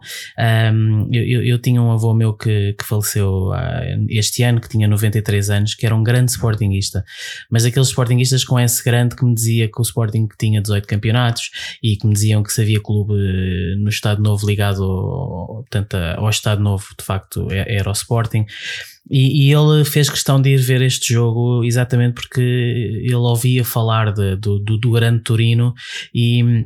Um, 0.74 1.10
eu, 1.12 1.44
eu, 1.44 1.60
tinha 1.60 1.82
um 1.82 1.92
avô 1.92 2.14
meu 2.14 2.34
que, 2.34 2.74
que 2.74 2.86
faleceu 2.86 3.50
uh, 3.50 4.06
este 4.10 4.44
ano, 4.44 4.62
que 4.62 4.70
tinha 4.70 4.88
93 4.88 5.50
anos, 5.50 5.76
que 5.76 5.86
era 5.86 5.96
um 5.96 6.04
grande 6.04 6.32
sportinguista, 6.32 7.04
mas 7.50 7.66
aqueles 7.66 7.90
sportinguistas 7.90 8.44
com 8.44 8.60
esse 8.60 8.84
grande 8.84 9.16
que 9.16 9.26
me 9.26 9.34
dizia 9.34 9.68
que 9.68 9.80
o 9.80 9.82
Sporting 9.82 10.28
tinha 10.40 10.62
18 10.62 10.88
campeonatos 10.88 11.52
e 11.82 11.98
que 11.98 12.08
me 12.08 12.14
diziam 12.14 12.42
que 12.42 12.52
se 12.52 12.62
havia 12.62 12.80
clube 12.82 13.14
eh, 13.14 13.76
no 13.78 13.90
Estado 13.90 14.22
Novo 14.22 14.48
ligado 14.48 14.84
portanto, 15.74 15.96
ao 16.18 16.30
Estado 16.30 16.62
Novo, 16.62 16.86
de 16.98 17.04
facto, 17.04 17.48
é, 17.52 17.76
era 17.76 17.90
o 17.90 17.94
Sporting. 17.94 18.46
E, 19.10 19.48
e, 19.48 19.54
ele 19.54 19.84
fez 19.84 20.10
questão 20.10 20.42
de 20.42 20.52
ir 20.52 20.58
ver 20.58 20.82
este 20.82 21.14
jogo 21.14 21.64
exatamente 21.64 22.14
porque 22.14 22.42
ele 22.42 23.16
ouvia 23.16 23.66
falar 23.66 24.14
de, 24.14 24.38
do, 24.38 24.60
do, 24.60 24.78
do 24.78 24.92
grande 24.92 25.24
Turino 25.24 25.74
e 26.16 26.66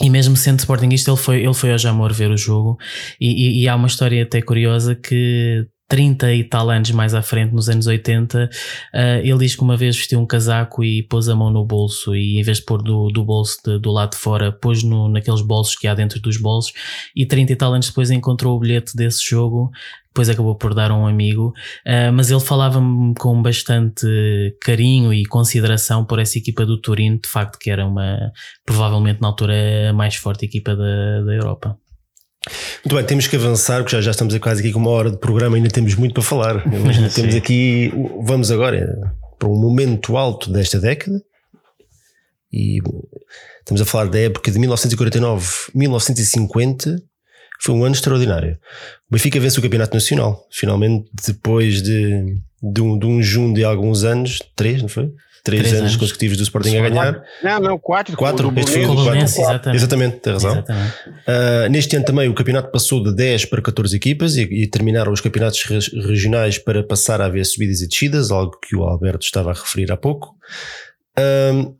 e 0.00 0.10
mesmo 0.10 0.36
sendo 0.36 0.58
Sportingista, 0.58 1.10
ele 1.10 1.16
foi, 1.16 1.44
ele 1.44 1.54
foi 1.54 1.70
ao 1.70 1.78
Jamor 1.78 2.12
ver 2.12 2.30
o 2.30 2.36
jogo. 2.36 2.76
E, 3.20 3.28
e, 3.28 3.62
e, 3.62 3.68
há 3.68 3.76
uma 3.76 3.86
história 3.86 4.22
até 4.22 4.42
curiosa 4.42 4.94
que 4.94 5.66
30 5.88 6.32
e 6.32 6.44
tal 6.44 6.70
anos 6.70 6.90
mais 6.90 7.14
à 7.14 7.22
frente, 7.22 7.52
nos 7.52 7.68
anos 7.68 7.86
80, 7.86 8.44
uh, 8.44 8.98
ele 9.22 9.38
diz 9.38 9.54
que 9.54 9.62
uma 9.62 9.76
vez 9.76 9.96
vestiu 9.96 10.20
um 10.20 10.26
casaco 10.26 10.82
e 10.82 11.02
pôs 11.02 11.28
a 11.28 11.34
mão 11.34 11.50
no 11.50 11.64
bolso 11.64 12.14
e 12.14 12.38
em 12.38 12.42
vez 12.42 12.58
de 12.58 12.64
pôr 12.64 12.82
do, 12.82 13.08
do 13.08 13.24
bolso 13.24 13.58
de, 13.64 13.78
do 13.78 13.90
lado 13.90 14.12
de 14.12 14.16
fora, 14.16 14.50
pôs 14.50 14.82
no, 14.82 15.08
naqueles 15.08 15.42
bolsos 15.42 15.76
que 15.76 15.86
há 15.86 15.94
dentro 15.94 16.20
dos 16.20 16.36
bolsos 16.36 16.72
e 17.14 17.26
30 17.26 17.52
e 17.52 17.56
tal 17.56 17.72
anos 17.74 17.88
depois 17.88 18.10
encontrou 18.10 18.56
o 18.56 18.60
bilhete 18.60 18.96
desse 18.96 19.28
jogo 19.28 19.70
depois 20.14 20.28
acabou 20.28 20.54
por 20.54 20.74
dar 20.74 20.92
a 20.92 20.96
um 20.96 21.08
amigo, 21.08 21.52
uh, 21.84 22.12
mas 22.12 22.30
ele 22.30 22.38
falava-me 22.38 23.12
com 23.16 23.42
bastante 23.42 24.06
carinho 24.62 25.12
e 25.12 25.26
consideração 25.26 26.04
por 26.04 26.20
essa 26.20 26.38
equipa 26.38 26.64
do 26.64 26.80
Turino, 26.80 27.18
de 27.20 27.28
facto 27.28 27.58
que 27.58 27.68
era 27.68 27.84
uma, 27.84 28.30
provavelmente 28.64 29.20
na 29.20 29.26
altura, 29.26 29.90
a 29.90 29.92
mais 29.92 30.14
forte 30.14 30.44
equipa 30.44 30.76
da, 30.76 31.20
da 31.22 31.34
Europa. 31.34 31.76
Muito 32.84 32.94
bem, 32.94 33.04
temos 33.04 33.26
que 33.26 33.36
avançar, 33.36 33.82
porque 33.82 33.96
já, 33.96 34.02
já 34.02 34.10
estamos 34.10 34.36
quase 34.38 34.60
aqui 34.60 34.72
com 34.72 34.78
uma 34.78 34.90
hora 34.90 35.10
de 35.10 35.18
programa, 35.18 35.56
ainda 35.56 35.70
temos 35.70 35.94
muito 35.94 36.12
para 36.12 36.22
falar. 36.22 36.62
temos 37.14 37.34
aqui, 37.34 37.90
vamos 38.22 38.50
agora 38.50 39.14
para 39.38 39.48
um 39.48 39.56
momento 39.56 40.16
alto 40.16 40.50
desta 40.50 40.78
década. 40.78 41.22
E 42.52 42.80
estamos 43.60 43.80
a 43.80 43.84
falar 43.84 44.06
da 44.06 44.18
época 44.18 44.50
de 44.50 44.58
1949-1950. 44.60 47.02
Foi 47.60 47.74
um 47.74 47.84
ano 47.84 47.94
extraordinário. 47.94 48.58
O 49.08 49.12
Benfica 49.12 49.38
vence 49.40 49.58
o 49.58 49.62
Campeonato 49.62 49.94
Nacional, 49.94 50.46
finalmente, 50.50 51.10
depois 51.26 51.82
de, 51.82 52.36
de, 52.62 52.80
um, 52.80 52.98
de 52.98 53.06
um 53.06 53.22
junho 53.22 53.54
de 53.54 53.64
alguns 53.64 54.04
anos, 54.04 54.40
três, 54.54 54.82
não 54.82 54.88
foi? 54.88 55.10
Três, 55.44 55.60
três 55.60 55.74
anos, 55.74 55.90
anos, 55.90 55.96
consecutivos 55.96 56.36
do 56.38 56.42
Sporting 56.42 56.76
a 56.78 56.88
ganhar. 56.88 57.22
Não, 57.42 57.60
não, 57.60 57.78
quatro. 57.78 58.16
Quatro, 58.16 58.52
este 58.56 58.72
foi 58.72 58.84
o 58.86 58.94
quatro. 58.94 59.16
Exatamente, 59.16 59.76
exatamente 59.76 60.16
tem 60.16 60.32
razão. 60.32 60.52
Exatamente. 60.52 60.94
Uh, 61.08 61.70
neste 61.70 61.96
ano 61.96 62.04
também 62.04 62.28
o 62.28 62.34
campeonato 62.34 62.72
passou 62.72 63.02
de 63.02 63.14
10 63.14 63.44
para 63.44 63.62
14 63.62 63.94
equipas 63.94 64.36
e, 64.36 64.42
e 64.42 64.66
terminaram 64.66 65.12
os 65.12 65.20
campeonatos 65.20 65.62
regionais 65.92 66.58
para 66.58 66.82
passar 66.82 67.20
a 67.20 67.26
haver 67.26 67.44
subidas 67.44 67.82
e 67.82 67.86
descidas, 67.86 68.30
algo 68.30 68.58
que 68.66 68.74
o 68.74 68.82
Alberto 68.82 69.24
estava 69.24 69.50
a 69.50 69.54
referir 69.54 69.92
há 69.92 69.96
pouco. 69.96 70.34
Uh, 71.18 71.76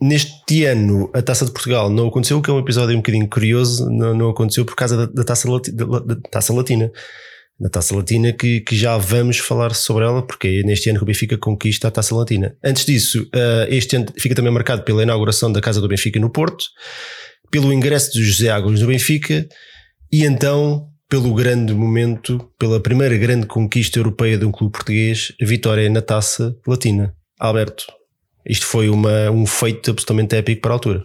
Neste 0.00 0.64
ano 0.64 1.10
a 1.12 1.20
Taça 1.20 1.44
de 1.44 1.50
Portugal 1.50 1.90
não 1.90 2.06
aconteceu, 2.06 2.38
o 2.38 2.42
que 2.42 2.48
é 2.48 2.52
um 2.52 2.60
episódio 2.60 2.94
um 2.94 2.98
bocadinho 2.98 3.28
curioso, 3.28 3.90
não, 3.90 4.14
não 4.14 4.30
aconteceu 4.30 4.64
por 4.64 4.76
causa 4.76 4.96
da, 4.96 5.06
da, 5.06 5.24
taça, 5.24 5.50
lati, 5.50 5.72
da, 5.72 5.84
da 5.84 6.14
taça 6.30 6.54
Latina 6.54 6.88
da 7.58 7.68
Taça 7.68 7.94
Latina, 7.94 8.32
que, 8.32 8.60
que 8.60 8.76
já 8.76 8.96
vamos 8.96 9.38
falar 9.38 9.74
sobre 9.74 10.04
ela, 10.04 10.24
porque 10.24 10.62
é 10.62 10.66
neste 10.66 10.88
ano 10.88 10.98
que 10.98 11.02
o 11.02 11.06
Benfica 11.06 11.36
conquista 11.36 11.88
a 11.88 11.90
Taça 11.90 12.14
Latina. 12.14 12.56
Antes 12.64 12.84
disso, 12.84 13.22
uh, 13.34 13.66
este 13.68 13.96
ano 13.96 14.06
fica 14.16 14.34
também 14.34 14.52
marcado 14.52 14.82
pela 14.82 15.02
inauguração 15.02 15.50
da 15.50 15.60
Casa 15.60 15.80
do 15.80 15.88
Benfica 15.88 16.20
no 16.20 16.30
Porto, 16.30 16.64
pelo 17.50 17.72
ingresso 17.72 18.12
de 18.12 18.22
José 18.22 18.48
Águas 18.48 18.80
no 18.80 18.86
Benfica 18.86 19.48
e 20.12 20.24
então 20.24 20.86
pelo 21.08 21.34
grande 21.34 21.72
momento, 21.72 22.50
pela 22.58 22.78
primeira 22.78 23.16
grande 23.16 23.46
conquista 23.46 23.98
europeia 23.98 24.36
de 24.36 24.44
um 24.44 24.52
clube 24.52 24.72
português, 24.72 25.32
a 25.40 25.44
vitória 25.44 25.88
na 25.88 26.02
Taça 26.02 26.54
Latina. 26.66 27.14
Alberto, 27.40 27.86
isto 28.46 28.66
foi 28.66 28.90
uma, 28.90 29.30
um 29.30 29.46
feito 29.46 29.90
absolutamente 29.90 30.36
épico 30.36 30.60
para 30.60 30.72
a 30.72 30.74
altura. 30.74 31.04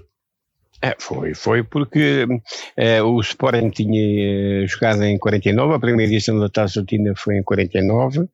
É, 0.84 0.98
foi, 1.00 1.34
foi 1.34 1.64
porque 1.64 2.28
é, 2.76 3.02
o 3.02 3.18
Sporting 3.22 3.70
tinha 3.70 4.64
eh, 4.64 4.68
jogado 4.68 5.02
em 5.04 5.18
49, 5.18 5.76
a 5.76 5.80
primeira 5.80 6.12
edição 6.12 6.38
da 6.38 6.50
Taça 6.50 6.82
Latina 6.82 7.14
foi 7.16 7.38
em 7.38 7.44
49 7.44 8.28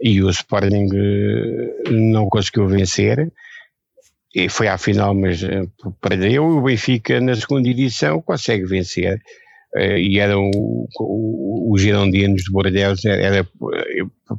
e 0.00 0.22
o 0.22 0.30
Sporting 0.30 0.88
eh, 0.94 1.90
não 1.90 2.28
conseguiu 2.28 2.68
vencer 2.68 3.32
e 4.32 4.48
foi 4.48 4.68
à 4.68 4.78
final, 4.78 5.12
mas 5.16 5.40
perdeu. 6.00 6.44
O 6.44 6.62
Benfica 6.62 7.20
na 7.20 7.34
segunda 7.34 7.68
edição 7.68 8.22
consegue 8.22 8.64
vencer 8.64 9.20
e 9.76 10.20
eram 10.20 10.48
os 10.96 11.82
girondinos 11.82 12.42
de 12.42 12.52
Bordeaux, 12.52 13.04
era, 13.04 13.44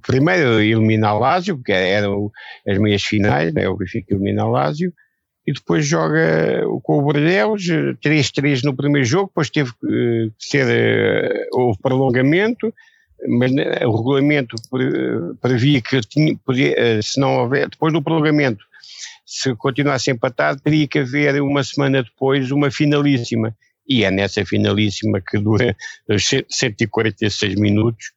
primeiro 0.01 0.61
eliminar 0.61 1.17
o 1.17 1.19
Lásio, 1.19 1.57
porque 1.57 1.73
eram 1.73 2.31
as 2.65 2.77
meias 2.77 3.03
finais, 3.03 3.53
né, 3.53 3.67
o 3.67 3.75
Benfica 3.75 4.13
eliminar 4.13 4.47
o 4.47 4.51
Lásio, 4.51 4.93
e 5.45 5.53
depois 5.53 5.85
joga 5.85 6.63
com 6.83 6.99
o 6.99 7.01
Bordeaux, 7.01 7.61
3-3 8.03 8.63
no 8.63 8.75
primeiro 8.75 9.07
jogo, 9.07 9.27
depois 9.27 9.49
teve 9.49 9.71
que 9.81 10.31
ser, 10.37 10.67
eh, 10.69 11.47
houve 11.51 11.79
prolongamento, 11.81 12.73
mas 13.27 13.51
o 13.51 13.97
regulamento 13.97 14.55
previa 15.41 15.81
que 15.81 15.99
tinha, 16.01 16.35
podia, 16.45 16.73
eh, 16.77 17.01
se 17.01 17.19
não 17.19 17.37
houver, 17.37 17.69
depois 17.69 17.91
do 17.91 18.01
prolongamento, 18.01 18.63
se 19.25 19.55
continuasse 19.55 20.11
empatado, 20.11 20.61
teria 20.61 20.87
que 20.87 20.99
haver 20.99 21.41
uma 21.41 21.63
semana 21.63 22.03
depois 22.03 22.51
uma 22.51 22.69
finalíssima. 22.69 23.55
E 23.87 24.03
é 24.03 24.11
nessa 24.11 24.45
finalíssima 24.45 25.21
que 25.21 25.39
dura 25.39 25.75
146 26.49 27.55
minutos 27.55 28.11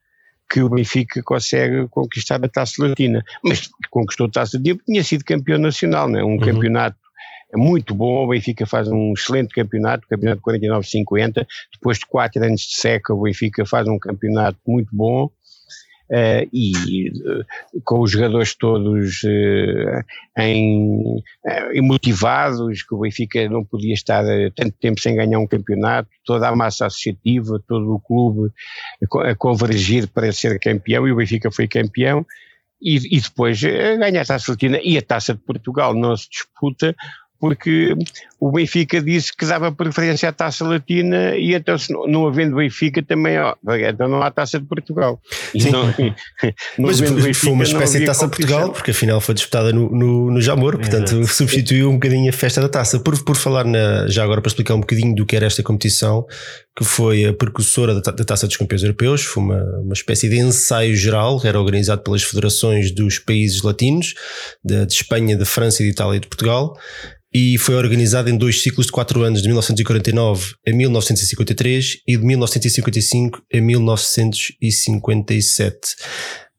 que 0.50 0.60
o 0.60 0.68
Benfica 0.68 1.22
consegue 1.22 1.88
conquistar 1.88 2.44
a 2.44 2.48
Taça 2.48 2.84
Latina. 2.86 3.24
Mas 3.42 3.70
conquistou 3.90 4.26
a 4.26 4.30
Taça 4.30 4.56
Latina 4.56 4.76
porque 4.76 4.92
tinha 4.92 5.04
sido 5.04 5.24
campeão 5.24 5.58
nacional, 5.58 6.08
não 6.08 6.18
é? 6.18 6.24
um 6.24 6.32
uhum. 6.32 6.38
campeonato 6.38 6.98
é 7.54 7.56
muito 7.56 7.94
bom, 7.94 8.24
o 8.24 8.28
Benfica 8.28 8.66
faz 8.66 8.88
um 8.88 9.12
excelente 9.12 9.54
campeonato, 9.54 10.08
campeonato 10.08 10.42
49-50, 10.42 11.46
depois 11.72 11.98
de 11.98 12.06
quatro 12.06 12.44
anos 12.44 12.62
de 12.62 12.76
seca 12.76 13.14
o 13.14 13.22
Benfica 13.22 13.64
faz 13.64 13.86
um 13.86 13.98
campeonato 13.98 14.58
muito 14.66 14.88
bom, 14.92 15.30
Uh, 16.06 16.46
e 16.52 17.08
uh, 17.08 17.80
com 17.82 18.00
os 18.00 18.10
jogadores 18.10 18.54
todos 18.54 19.22
uh, 19.22 20.04
em, 20.36 21.22
motivados, 21.80 22.82
que 22.82 22.94
o 22.94 22.98
Benfica 22.98 23.48
não 23.48 23.64
podia 23.64 23.94
estar 23.94 24.22
tanto 24.54 24.76
tempo 24.78 25.00
sem 25.00 25.16
ganhar 25.16 25.38
um 25.38 25.46
campeonato, 25.46 26.10
toda 26.22 26.46
a 26.46 26.54
massa 26.54 26.86
associativa, 26.86 27.58
todo 27.66 27.94
o 27.94 27.98
clube 27.98 28.52
a 29.24 29.34
convergir 29.34 30.06
para 30.06 30.30
ser 30.30 30.60
campeão, 30.60 31.08
e 31.08 31.12
o 31.12 31.16
Benfica 31.16 31.50
foi 31.50 31.66
campeão, 31.66 32.24
e, 32.82 33.16
e 33.16 33.20
depois 33.20 33.62
ganha 33.62 34.20
a 34.20 34.24
Taça 34.26 34.52
Latina 34.52 34.78
e 34.84 34.98
a 34.98 35.02
Taça 35.02 35.32
de 35.32 35.40
Portugal 35.40 35.94
não 35.94 36.14
se 36.14 36.28
disputa 36.28 36.94
porque 37.44 37.94
o 38.40 38.50
Benfica 38.50 39.02
disse 39.02 39.30
que 39.36 39.44
dava 39.44 39.70
preferência 39.70 40.30
à 40.30 40.32
taça 40.32 40.66
latina 40.66 41.36
e 41.36 41.52
então 41.52 41.76
se 41.76 41.92
não, 41.92 42.06
não 42.06 42.26
havendo 42.26 42.56
Benfica 42.56 43.02
também, 43.02 43.38
ó, 43.38 43.54
então 43.86 44.08
não 44.08 44.22
há 44.22 44.30
taça 44.30 44.58
de 44.58 44.64
Portugal. 44.64 45.20
Sim. 45.52 45.70
Não, 45.70 45.84
não 46.78 46.86
Mas 46.86 47.00
Benfica, 47.00 47.34
foi 47.34 47.52
uma 47.52 47.64
espécie 47.64 47.98
de 47.98 48.06
taça 48.06 48.24
de 48.24 48.30
Portugal, 48.30 48.72
porque 48.72 48.92
afinal 48.92 49.20
foi 49.20 49.34
disputada 49.34 49.74
no, 49.74 49.90
no, 49.90 50.30
no 50.30 50.40
Jamor, 50.40 50.78
portanto 50.78 51.16
Exato. 51.16 51.34
substituiu 51.34 51.90
um 51.90 51.94
bocadinho 51.94 52.30
a 52.30 52.32
festa 52.32 52.62
da 52.62 52.68
taça. 52.70 52.98
Por, 52.98 53.22
por 53.22 53.36
falar 53.36 53.66
na, 53.66 54.08
já 54.08 54.24
agora 54.24 54.40
para 54.40 54.48
explicar 54.48 54.74
um 54.74 54.80
bocadinho 54.80 55.14
do 55.14 55.26
que 55.26 55.36
era 55.36 55.44
esta 55.44 55.62
competição, 55.62 56.24
que 56.76 56.84
foi 56.84 57.24
a 57.24 57.32
precursora 57.32 58.00
da, 58.00 58.12
Taça 58.12 58.48
dos 58.48 58.56
Campeões 58.56 58.82
Europeus, 58.82 59.22
foi 59.22 59.42
uma, 59.42 59.62
uma 59.80 59.92
espécie 59.92 60.28
de 60.28 60.38
ensaio 60.38 60.96
geral, 60.96 61.40
era 61.44 61.60
organizado 61.60 62.02
pelas 62.02 62.22
federações 62.22 62.90
dos 62.90 63.18
países 63.18 63.62
latinos, 63.62 64.14
de, 64.64 64.86
de 64.86 64.92
Espanha, 64.92 65.36
de 65.36 65.44
França, 65.44 65.84
de 65.84 65.90
Itália 65.90 66.16
e 66.16 66.20
de 66.20 66.26
Portugal, 66.26 66.74
e 67.32 67.56
foi 67.58 67.74
organizado 67.74 68.30
em 68.30 68.38
dois 68.38 68.62
ciclos 68.62 68.86
de 68.86 68.92
quatro 68.92 69.22
anos, 69.22 69.42
de 69.42 69.48
1949 69.48 70.54
a 70.66 70.72
1953 70.72 71.98
e 72.06 72.16
de 72.16 72.24
1955 72.24 73.42
a 73.52 73.60
1957. 73.60 75.78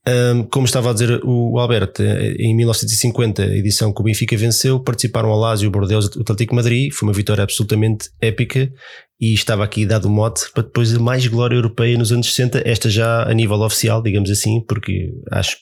Um, 0.08 0.43
como 0.43 0.66
estava 0.66 0.91
a 0.91 0.93
dizer 0.93 1.20
o 1.24 1.58
Alberto, 1.58 2.03
em 2.03 2.56
1950, 2.56 3.41
a 3.41 3.58
edição 3.58 3.91
que 3.91 4.01
o 4.01 4.03
Benfica 4.03 4.38
venceu, 4.38 4.80
participaram 4.80 5.30
o 5.30 5.36
Lazio, 5.36 5.68
o 5.68 5.72
Bordeaux 5.72 6.16
o 6.16 6.22
Atlético 6.22 6.53
Madrid, 6.53 6.93
foi 6.93 7.08
uma 7.08 7.14
vitória 7.14 7.43
absolutamente 7.43 8.10
épica 8.22 8.72
e 9.20 9.34
estava 9.34 9.64
aqui 9.64 9.86
dado 9.86 10.06
o 10.06 10.12
mote 10.12 10.51
para 10.53 10.62
depois 10.62 10.95
mais 10.97 11.26
glória 11.26 11.56
europeia 11.56 11.97
nos 11.97 12.12
anos 12.12 12.28
60, 12.28 12.62
esta 12.66 12.89
já 12.89 13.24
a 13.24 13.34
nível 13.34 13.62
oficial, 13.62 14.01
digamos 14.03 14.30
assim, 14.30 14.62
porque 14.68 15.12
acho 15.32 15.58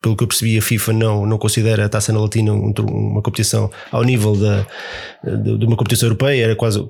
pelo 0.00 0.16
que 0.16 0.22
eu 0.22 0.28
percebi, 0.28 0.56
a 0.56 0.62
FIFA 0.62 0.92
não, 0.92 1.26
não 1.26 1.38
considera 1.38 1.84
a 1.84 1.88
Taça 1.88 2.12
na 2.12 2.20
Latina 2.20 2.52
um, 2.52 2.72
uma 2.88 3.20
competição 3.20 3.70
ao 3.90 4.04
nível 4.04 4.36
da, 4.36 4.66
de, 5.24 5.58
de, 5.58 5.66
uma 5.66 5.76
competição 5.76 6.06
europeia, 6.06 6.44
era 6.44 6.56
quase, 6.56 6.86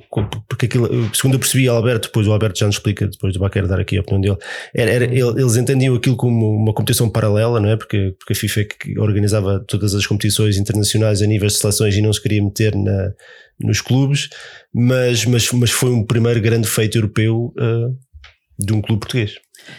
porque 0.47 0.67
aquilo, 0.67 0.89
segundo 1.15 1.35
eu 1.35 1.39
percebi, 1.39 1.69
Alberto, 1.69 2.09
depois 2.09 2.27
o 2.27 2.33
Alberto 2.33 2.59
já 2.59 2.67
nos 2.67 2.77
explica, 2.77 3.07
depois 3.07 3.33
do 3.33 3.41
Baquer 3.41 3.67
dar 3.67 3.81
aqui 3.81 3.97
a 3.97 4.03
opinião 4.03 4.21
dele, 4.21 4.37
era, 4.75 4.91
era, 4.91 5.05
eles 5.07 5.57
entendiam 5.57 5.95
aquilo 5.95 6.17
como 6.17 6.55
uma 6.55 6.75
competição 6.75 7.09
paralela, 7.09 7.59
não 7.61 7.71
é? 7.71 7.77
Porque, 7.77 8.15
porque 8.19 8.35
a 8.35 8.37
FIFA 8.37 8.61
é 8.61 8.65
que 8.65 8.99
organizava 8.99 9.65
todas 9.67 9.95
as 9.95 10.07
competições 10.07 10.59
internacionais 10.59 11.23
a 11.23 11.27
nível 11.27 11.49
de 11.49 11.55
seleções 11.55 11.97
e 11.97 12.03
não 12.03 12.13
se 12.13 12.23
queria 12.23 12.43
meter 12.43 12.75
na, 12.75 13.13
nos 13.59 13.81
clubes, 13.81 14.29
mas, 14.73 15.25
mas, 15.25 15.51
mas 15.53 15.71
foi 15.71 15.91
um 15.91 16.05
primeiro 16.05 16.41
grande 16.43 16.69
feito 16.69 16.99
europeu 16.99 17.55
uh, 17.59 17.97
de 18.59 18.73
um 18.73 18.83
clube 18.83 19.01
português. 19.01 19.37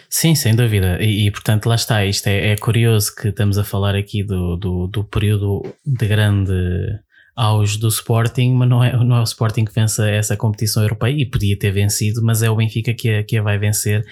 Sim, 0.10 0.36
sem 0.36 0.56
dúvida. 0.56 0.98
E, 1.02 1.28
e, 1.28 1.32
portanto, 1.32 1.68
lá 1.68 1.76
está. 1.76 2.06
Isto 2.06 2.28
é, 2.28 2.52
é, 2.52 2.56
curioso 2.56 3.14
que 3.16 3.30
estamos 3.30 3.58
a 3.58 3.64
falar 3.64 3.96
aqui 3.96 4.24
do, 4.24 4.56
do, 4.56 4.88
do, 4.88 5.04
período 5.04 5.64
de 5.86 6.08
grande 6.08 6.54
auge 7.36 7.80
do 7.80 7.88
Sporting, 7.88 8.54
mas 8.54 8.68
não 8.68 8.84
é, 8.84 8.92
não 9.04 9.16
é 9.16 9.22
o 9.22 9.24
Sporting 9.24 9.64
que 9.64 9.74
vence 9.74 10.08
essa 10.10 10.36
competição 10.36 10.84
europeia 10.84 11.16
e 11.16 11.26
podia 11.26 11.58
ter 11.58 11.72
vencido, 11.72 12.22
mas 12.22 12.44
é 12.44 12.50
o 12.50 12.56
Benfica 12.56 12.94
que 12.94 13.10
a, 13.10 13.24
que 13.24 13.38
a 13.38 13.42
vai 13.42 13.58
vencer. 13.58 14.04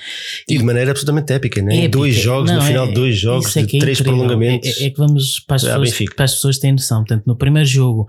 E, 0.48 0.56
e 0.56 0.58
de 0.58 0.64
maneira 0.64 0.92
absolutamente 0.92 1.34
épica, 1.34 1.62
né? 1.62 1.76
Épica. 1.76 1.90
Dois 1.90 2.16
jogos, 2.16 2.50
não, 2.50 2.60
no 2.60 2.64
final, 2.64 2.88
é, 2.88 2.94
dois 2.94 3.18
jogos, 3.18 3.58
é 3.58 3.64
de 3.64 3.78
é 3.78 3.80
três 3.80 4.00
incrível. 4.00 4.18
prolongamentos. 4.18 4.82
É, 4.82 4.86
é, 4.86 4.90
que 4.90 4.98
vamos 4.98 5.42
para 5.46 5.58
as, 5.58 5.64
pessoas, 5.64 6.14
para 6.16 6.26
as 6.26 6.34
pessoas 6.36 6.58
terem 6.58 6.74
noção. 6.74 7.00
Portanto, 7.00 7.24
no 7.26 7.36
primeiro 7.36 7.68
jogo, 7.68 8.08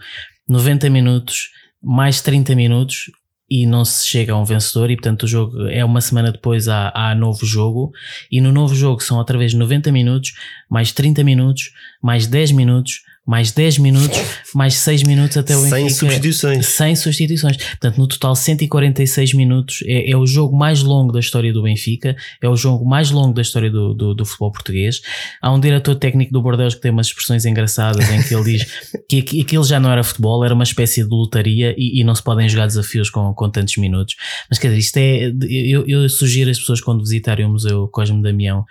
90 0.49 0.89
minutos, 0.89 1.51
mais 1.83 2.21
30 2.21 2.55
minutos, 2.55 3.11
e 3.51 3.67
não 3.67 3.85
se 3.85 4.07
chega 4.07 4.33
a 4.33 4.39
um 4.39 4.45
vencedor 4.45 4.91
e 4.91 4.97
portanto 4.97 5.23
o 5.23 5.27
jogo 5.27 5.67
é 5.69 5.85
uma 5.85 6.01
semana 6.01 6.31
depois 6.31 6.69
há, 6.69 6.93
há 6.95 7.15
novo 7.15 7.47
jogo. 7.47 7.93
E 8.31 8.41
no 8.41 8.53
novo 8.53 8.75
jogo 8.75 9.03
são 9.03 9.17
outra 9.19 9.39
vez 9.39 9.55
90 9.55 9.91
minutos, 9.91 10.35
mais 10.69 10.93
30 10.93 11.25
minutos, 11.25 11.73
mais 12.03 12.27
10 12.27 12.53
minutos, 12.53 13.03
mais 13.29 13.53
10 13.53 13.77
minutos, 13.77 14.19
mais 14.55 14.73
6 14.77 15.03
minutos 15.03 15.37
até 15.37 15.55
o 15.55 15.61
Sem 15.61 15.71
Benfica. 15.71 15.91
substituições. 15.91 16.67
Sem 16.67 16.97
substituições. 16.97 17.59
Portanto, 17.59 17.99
no 17.99 18.09
total 18.09 18.35
146 18.35 19.35
minutos 19.35 19.81
é, 19.85 20.11
é, 20.11 20.17
o 20.17 20.27
jogo 20.27 20.57
mais 20.57 20.83
longo 20.83 21.13
da 21.13 21.21
história 21.21 21.53
do 21.53 21.63
Benfica, 21.63 22.17
é 22.41 22.49
o 22.49 22.57
jogo 22.57 22.89
mais 22.89 23.11
longo 23.11 23.35
da 23.35 23.43
história 23.43 23.71
do, 23.71 23.93
do, 23.93 24.15
do 24.15 24.25
futebol 24.25 24.51
português. 24.51 25.03
Há 25.43 25.53
um 25.53 25.61
diretor 25.61 25.95
técnico 25.97 26.33
do 26.33 26.41
Bordeaux 26.41 26.75
que 26.75 26.81
tem 26.81 26.91
umas 26.91 27.09
expressões 27.09 27.45
engraçadas 27.45 28.09
em 28.09 28.23
que 28.23 28.35
ele 28.35 28.45
diz 28.45 28.67
que 29.07 29.43
aquilo 29.43 29.65
já 29.65 29.79
não 29.79 29.93
era 29.93 30.03
futebol, 30.03 30.43
era 30.43 30.55
uma 30.55 30.65
espécie 30.65 31.03
de 31.03 31.11
lotaria 31.11 31.75
e, 31.77 32.01
e 32.01 32.05
não 32.05 32.15
se 32.15 32.23
podem 32.23 32.49
jogar 32.49 32.67
desafios 32.67 33.11
com, 33.11 33.35
com 33.35 33.51
tantos 33.51 33.77
minutos. 33.77 34.17
Mas 34.49 34.59
quer 34.59 34.69
dizer, 34.69 34.79
isto 34.79 34.97
é. 34.97 35.33
Eu, 35.51 35.87
eu 35.87 36.09
sugiro 36.09 36.51
às 36.51 36.59
pessoas 36.59 36.81
quando 36.81 37.01
visitarem 37.01 37.45
o 37.45 37.51
Museu 37.51 37.89
Cosme 37.89 38.23
Damião 38.23 38.65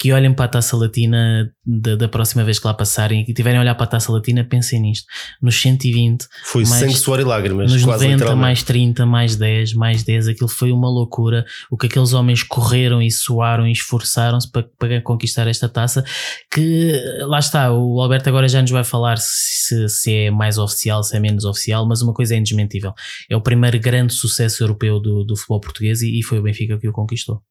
que 0.00 0.14
olhem 0.14 0.32
para 0.32 0.46
a 0.46 0.48
taça 0.48 0.78
latina 0.78 1.52
da, 1.62 1.94
da, 1.94 2.08
próxima 2.08 2.42
vez 2.42 2.58
que 2.58 2.66
lá 2.66 2.72
passarem 2.72 3.22
e 3.28 3.34
tiverem 3.34 3.58
a 3.58 3.60
olhar 3.60 3.74
para 3.74 3.84
a 3.84 3.86
taça 3.86 4.10
latina, 4.10 4.42
pensem 4.42 4.80
nisto. 4.80 5.04
Nos 5.42 5.60
120, 5.60 6.26
foi 6.42 6.64
mais, 6.64 6.80
sangue, 6.80 6.96
suor 6.96 7.20
e 7.20 7.22
lágrimas. 7.24 7.70
Nos 7.70 7.84
90, 7.84 8.34
mais 8.34 8.62
30, 8.62 9.04
mais 9.04 9.36
10, 9.36 9.74
mais 9.74 10.02
10, 10.02 10.28
aquilo 10.28 10.48
foi 10.48 10.72
uma 10.72 10.88
loucura. 10.88 11.44
O 11.70 11.76
que 11.76 11.86
aqueles 11.86 12.14
homens 12.14 12.42
correram 12.42 13.02
e 13.02 13.10
suaram 13.10 13.66
e 13.66 13.72
esforçaram-se 13.72 14.50
para, 14.50 14.66
para 14.78 15.02
conquistar 15.02 15.46
esta 15.46 15.68
taça. 15.68 16.02
Que 16.50 16.98
lá 17.26 17.38
está, 17.38 17.70
o 17.70 18.00
Alberto 18.00 18.30
agora 18.30 18.48
já 18.48 18.62
nos 18.62 18.70
vai 18.70 18.84
falar 18.84 19.18
se, 19.18 19.86
se 19.90 20.14
é 20.14 20.30
mais 20.30 20.56
oficial, 20.56 21.02
se 21.02 21.14
é 21.14 21.20
menos 21.20 21.44
oficial, 21.44 21.86
mas 21.86 22.00
uma 22.00 22.14
coisa 22.14 22.34
é 22.34 22.38
indesmentível: 22.38 22.94
é 23.28 23.36
o 23.36 23.42
primeiro 23.42 23.78
grande 23.78 24.14
sucesso 24.14 24.62
europeu 24.62 24.98
do, 24.98 25.24
do 25.24 25.36
futebol 25.36 25.60
português 25.60 26.00
e, 26.00 26.18
e 26.18 26.22
foi 26.22 26.38
o 26.38 26.42
Benfica 26.42 26.78
que 26.78 26.88
o 26.88 26.92
conquistou. 26.92 27.42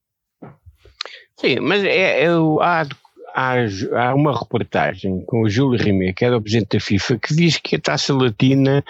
Sim, 1.40 1.62
mas 1.62 1.82
é, 1.86 2.26
é, 2.26 2.28
há, 2.28 2.86
há, 3.34 3.56
há, 3.94 4.14
uma 4.14 4.38
reportagem 4.38 5.22
com 5.26 5.44
o 5.44 5.50
Júlio 5.50 5.82
Rimet, 5.82 6.14
que 6.14 6.26
era 6.26 6.36
o 6.36 6.42
presidente 6.42 6.78
da 6.78 6.82
FIFA, 6.82 7.18
que 7.18 7.34
diz 7.34 7.58
que 7.58 7.78
a 7.78 7.80
taça 7.80 8.14
latina 8.14 8.84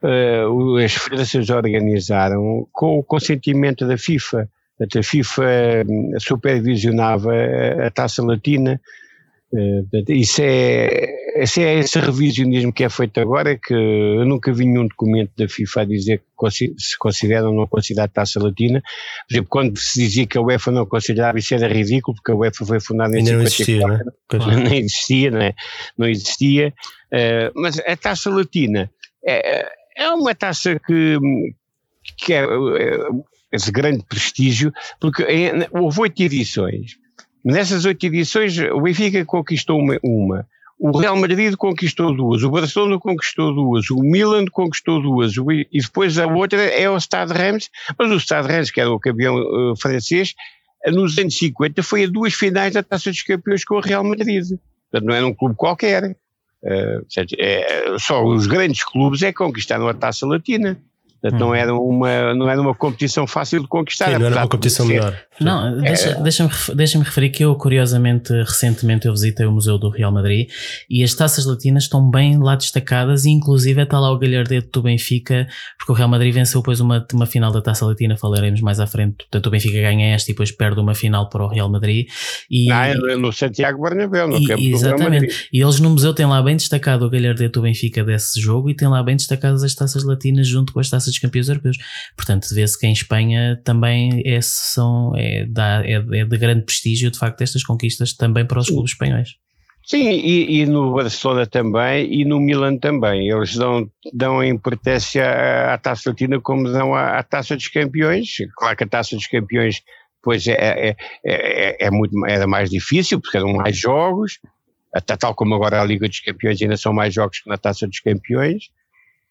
uh, 0.00 0.76
as 0.76 0.94
federações 0.94 1.50
organizaram 1.50 2.64
com 2.72 2.96
o 3.00 3.02
consentimento 3.02 3.88
da 3.88 3.98
FIFA. 3.98 4.48
A 4.80 5.02
FIFA 5.02 5.44
hum, 5.88 6.12
supervisionava 6.20 7.32
a 7.84 7.90
taça 7.90 8.22
latina 8.22 8.80
isso 10.08 10.40
é, 10.42 11.42
esse 11.42 11.62
é 11.62 11.78
esse 11.78 11.98
revisionismo 11.98 12.72
que 12.72 12.84
é 12.84 12.88
feito 12.88 13.20
agora, 13.20 13.56
que 13.56 13.72
eu 13.72 14.24
nunca 14.24 14.52
vi 14.52 14.66
nenhum 14.66 14.86
documento 14.86 15.32
da 15.36 15.48
FIFA 15.48 15.82
a 15.82 15.84
dizer 15.84 16.18
que 16.18 16.50
se 16.50 16.98
considera 16.98 17.48
ou 17.48 17.54
não 17.54 17.66
considera 17.66 18.06
a 18.06 18.08
taça 18.08 18.42
latina. 18.42 18.82
Por 19.28 19.34
exemplo, 19.34 19.48
quando 19.50 19.78
se 19.78 20.00
dizia 20.00 20.26
que 20.26 20.38
a 20.38 20.40
UEFA 20.40 20.70
não 20.70 20.86
considerava, 20.86 21.38
isso 21.38 21.54
era 21.54 21.68
ridículo, 21.68 22.16
porque 22.16 22.32
a 22.32 22.34
UEFA 22.34 22.64
foi 22.64 22.80
fundada 22.80 23.18
em 23.18 23.28
Ainda 23.28 23.48
54. 23.48 23.48
Não 23.48 23.52
existia, 23.52 23.86
né? 23.86 24.00
não 24.66 24.74
existia, 24.74 25.30
não, 25.30 25.42
é? 25.42 25.54
não 25.98 26.08
existia. 26.08 26.74
Uh, 27.12 27.60
mas 27.60 27.78
a 27.78 27.96
taça 27.96 28.30
latina 28.30 28.90
é, 29.24 29.70
é 29.96 30.10
uma 30.10 30.34
taça 30.34 30.78
que, 30.78 31.18
que 32.16 32.32
é, 32.32 32.44
é 33.52 33.56
de 33.56 33.70
grande 33.70 34.04
prestígio, 34.08 34.72
porque 35.00 35.22
é, 35.22 35.68
houve 35.72 36.00
oito 36.00 36.22
edições. 36.22 36.96
Nessas 37.46 37.84
oito 37.84 38.04
edições, 38.04 38.58
o 38.58 38.80
Benfica 38.80 39.24
conquistou 39.24 39.78
uma, 39.78 39.96
uma, 40.02 40.44
o 40.80 40.90
Real 40.98 41.16
Madrid 41.16 41.54
conquistou 41.54 42.12
duas, 42.12 42.42
o 42.42 42.50
Barcelona 42.50 42.98
conquistou 42.98 43.54
duas, 43.54 43.88
o 43.88 44.00
Milan 44.00 44.46
conquistou 44.46 45.00
duas, 45.00 45.32
e 45.72 45.80
depois 45.80 46.18
a 46.18 46.26
outra 46.26 46.60
é 46.60 46.90
o 46.90 46.98
Stade 46.98 47.32
Reims, 47.32 47.70
mas 47.96 48.10
o 48.10 48.18
Stade 48.18 48.48
Reims, 48.48 48.72
que 48.72 48.80
era 48.80 48.90
o 48.90 48.98
campeão 48.98 49.36
uh, 49.36 49.76
francês, 49.76 50.34
nos 50.88 51.16
anos 51.18 51.38
50 51.38 51.84
foi 51.84 52.02
a 52.02 52.08
duas 52.08 52.34
finais 52.34 52.74
da 52.74 52.82
Taça 52.82 53.10
dos 53.10 53.22
Campeões 53.22 53.64
com 53.64 53.76
o 53.76 53.80
Real 53.80 54.02
Madrid. 54.02 54.44
Portanto, 54.90 55.06
não 55.06 55.14
era 55.14 55.24
um 55.24 55.32
clube 55.32 55.54
qualquer. 55.54 56.16
Uh, 56.64 57.98
só 58.00 58.24
os 58.24 58.48
grandes 58.48 58.82
clubes 58.82 59.22
é 59.22 59.28
que 59.28 59.38
conquistaram 59.38 59.86
a 59.86 59.94
Taça 59.94 60.26
Latina. 60.26 60.76
Portanto, 61.20 61.42
hum. 61.42 61.46
não, 61.46 61.54
era 61.54 61.74
uma, 61.74 62.34
não 62.34 62.48
era 62.48 62.60
uma 62.60 62.74
competição 62.74 63.26
fácil 63.26 63.62
de 63.62 63.68
conquistar. 63.68 64.06
Sim, 64.06 64.18
não 64.18 64.26
era 64.26 64.36
uma 64.36 64.48
competição 64.48 64.86
melhor. 64.86 65.18
Não, 65.40 65.80
deixa, 65.80 66.10
é. 66.10 66.22
deixa-me, 66.22 66.50
deixa-me 66.74 67.04
referir 67.04 67.30
que 67.30 67.44
eu, 67.44 67.54
curiosamente, 67.56 68.32
recentemente 68.32 69.06
eu 69.06 69.12
visitei 69.12 69.46
o 69.46 69.52
Museu 69.52 69.78
do 69.78 69.90
Real 69.90 70.12
Madrid 70.12 70.48
e 70.88 71.02
as 71.02 71.14
taças 71.14 71.44
latinas 71.44 71.84
estão 71.84 72.10
bem 72.10 72.38
lá 72.38 72.54
destacadas 72.54 73.24
e 73.24 73.30
inclusive 73.30 73.82
está 73.82 73.98
lá 73.98 74.10
o 74.10 74.18
galhardete 74.18 74.68
do 74.72 74.82
Benfica, 74.82 75.46
porque 75.78 75.92
o 75.92 75.94
Real 75.94 76.08
Madrid 76.08 76.32
venceu 76.32 76.60
depois 76.60 76.80
uma, 76.80 77.06
uma 77.12 77.26
final 77.26 77.52
da 77.52 77.60
taça 77.60 77.84
latina, 77.84 78.16
falaremos 78.16 78.60
mais 78.60 78.80
à 78.80 78.86
frente. 78.86 79.16
Portanto, 79.18 79.46
o 79.46 79.50
Benfica 79.50 79.80
ganha 79.80 80.14
esta 80.14 80.30
e 80.30 80.34
depois 80.34 80.50
perde 80.50 80.80
uma 80.80 80.94
final 80.94 81.28
para 81.28 81.44
o 81.44 81.48
Real 81.48 81.68
Madrid. 81.68 82.08
E, 82.50 82.70
ah, 82.70 82.94
no 83.18 83.32
Santiago 83.32 83.82
Bernabéu, 83.82 84.28
no 84.28 84.38
e, 84.38 84.46
campo 84.46 84.62
Exatamente. 84.62 85.48
E 85.52 85.62
eles 85.62 85.80
no 85.80 85.90
museu 85.90 86.14
têm 86.14 86.26
lá 86.26 86.42
bem 86.42 86.56
destacado 86.56 87.04
o 87.04 87.10
galhardete 87.10 87.52
do 87.52 87.62
Benfica 87.62 88.02
desse 88.04 88.40
jogo 88.40 88.70
e 88.70 88.74
têm 88.74 88.88
lá 88.88 89.02
bem 89.02 89.16
destacadas 89.16 89.62
as 89.62 89.74
taças 89.74 90.04
latinas 90.04 90.46
junto 90.46 90.72
com 90.72 90.80
as 90.80 90.88
taças 90.88 91.05
dos 91.10 91.18
campeões 91.18 91.48
europeus. 91.48 91.76
Portanto, 92.16 92.48
vê-se 92.52 92.78
que 92.78 92.86
em 92.86 92.92
Espanha 92.92 93.60
também 93.64 94.22
é, 94.24 94.40
são, 94.42 95.12
é, 95.16 95.46
dá, 95.46 95.82
é, 95.84 95.94
é 95.94 96.24
de 96.24 96.38
grande 96.38 96.64
prestígio, 96.64 97.10
de 97.10 97.18
facto, 97.18 97.40
estas 97.42 97.62
conquistas 97.62 98.14
também 98.14 98.46
para 98.46 98.60
os 98.60 98.68
clubes 98.68 98.92
espanhóis. 98.92 99.30
Sim, 99.86 100.10
e, 100.10 100.62
e, 100.62 100.66
no 100.66 100.94
Barcelona 100.94 101.46
também 101.46 102.12
e 102.12 102.24
no 102.24 102.40
Milan 102.40 102.76
também. 102.76 103.30
Eles 103.30 103.54
dão, 103.54 103.88
dão 104.12 104.42
importância 104.42 105.24
à, 105.24 105.74
à 105.74 105.78
Taça 105.78 106.10
Latina 106.10 106.40
como 106.40 106.68
dão 106.68 106.92
à, 106.92 107.18
à, 107.18 107.22
Taça 107.22 107.54
dos 107.54 107.68
Campeões. 107.68 108.28
Claro 108.56 108.76
que 108.76 108.82
a 108.82 108.88
Taça 108.88 109.14
dos 109.14 109.28
Campeões 109.28 109.82
pois 110.26 110.44
é, 110.48 110.54
é, 110.54 110.96
é, 111.24 111.86
é, 111.86 111.88
muito, 111.88 112.26
era 112.26 112.48
mais 112.48 112.68
difícil, 112.68 113.20
porque 113.20 113.36
eram 113.36 113.52
mais 113.52 113.78
jogos, 113.78 114.40
até 114.92 115.16
tal 115.16 115.36
como 115.36 115.54
agora 115.54 115.80
a 115.80 115.84
Liga 115.84 116.08
dos 116.08 116.18
Campeões 116.18 116.60
ainda 116.60 116.76
são 116.76 116.92
mais 116.92 117.14
jogos 117.14 117.38
que 117.38 117.48
na 117.48 117.56
Taça 117.56 117.86
dos 117.86 118.00
Campeões. 118.00 118.64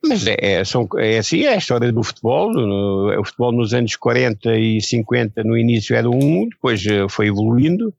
Mas 0.04 0.26
é, 0.28 0.36
é, 0.40 0.64
são, 0.64 0.88
é 0.98 1.18
assim, 1.18 1.42
é 1.44 1.54
a 1.54 1.58
história 1.58 1.92
do 1.92 2.04
futebol. 2.04 2.52
No, 2.52 3.20
o 3.20 3.26
futebol 3.26 3.52
nos 3.52 3.74
anos 3.74 3.96
40 3.96 4.56
e 4.56 4.82
50, 4.82 5.44
no 5.44 5.58
início 5.58 5.96
era 5.96 6.10
um, 6.10 6.48
depois 6.48 6.86
eh, 6.86 7.08
foi 7.10 7.28
evoluindo 7.28 7.94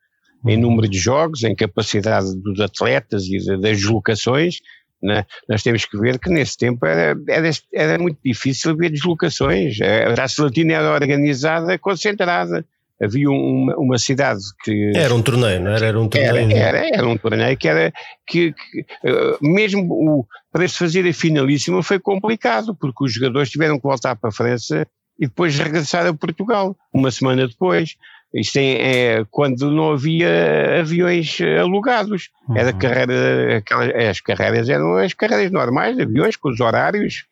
em 0.46 0.56
número 0.56 0.88
de 0.88 0.98
jogos, 0.98 1.42
em 1.42 1.56
capacidade 1.56 2.36
dos 2.36 2.60
atletas 2.60 3.24
e 3.26 3.38
das 3.58 3.78
deslocações. 3.78 4.60
Né? 5.02 5.24
Nós 5.48 5.62
temos 5.62 5.84
que 5.84 5.98
ver 5.98 6.18
que 6.18 6.30
nesse 6.30 6.56
tempo 6.56 6.86
era, 6.86 7.18
era, 7.28 7.50
era 7.74 7.98
muito 7.98 8.18
difícil 8.24 8.70
haver 8.70 8.90
deslocações. 8.90 9.78
A 9.80 10.14
Taça 10.14 10.44
Latina 10.44 10.74
era 10.74 10.92
organizada, 10.92 11.78
concentrada 11.78 12.64
havia 13.02 13.30
uma, 13.30 13.74
uma 13.76 13.98
cidade 13.98 14.40
que. 14.62 14.92
Era 14.94 15.14
um 15.14 15.22
torneio, 15.22 15.60
não 15.60 15.72
era? 15.72 15.86
Era 15.86 16.00
um 16.00 16.08
torneio. 16.08 16.56
Era, 16.56 16.78
era, 16.78 16.96
era 16.96 17.08
um 17.08 17.16
torneio 17.16 17.56
que 17.56 17.68
era. 17.68 17.92
Que, 18.26 18.52
que 18.52 18.80
uh, 19.08 19.38
mesmo 19.40 19.86
o, 19.90 20.26
para 20.52 20.66
se 20.66 20.78
fazer 20.78 21.06
a 21.08 21.12
finalíssima 21.12 21.82
foi 21.82 21.98
complicado, 21.98 22.74
porque 22.74 23.04
os 23.04 23.12
jogadores 23.12 23.50
tiveram 23.50 23.76
que 23.76 23.82
voltar 23.82 24.16
para 24.16 24.30
a 24.30 24.32
França 24.32 24.86
e 25.18 25.26
depois 25.26 25.58
regressar 25.58 26.06
a 26.06 26.14
Portugal, 26.14 26.76
uma 26.92 27.10
semana 27.10 27.46
depois. 27.46 27.96
Isto 28.34 28.58
é, 28.58 29.18
é 29.18 29.24
quando 29.30 29.70
não 29.70 29.92
havia 29.92 30.80
aviões 30.80 31.38
alugados. 31.58 32.30
Era 32.54 32.72
uhum. 32.72 32.78
carreira, 32.78 33.56
aquelas, 33.58 33.94
as 33.94 34.20
carreiras 34.20 34.68
eram 34.68 34.96
as 34.96 35.14
carreiras 35.14 35.50
normais, 35.50 35.98
aviões 35.98 36.36
com 36.36 36.50
os 36.50 36.60
horários 36.60 37.24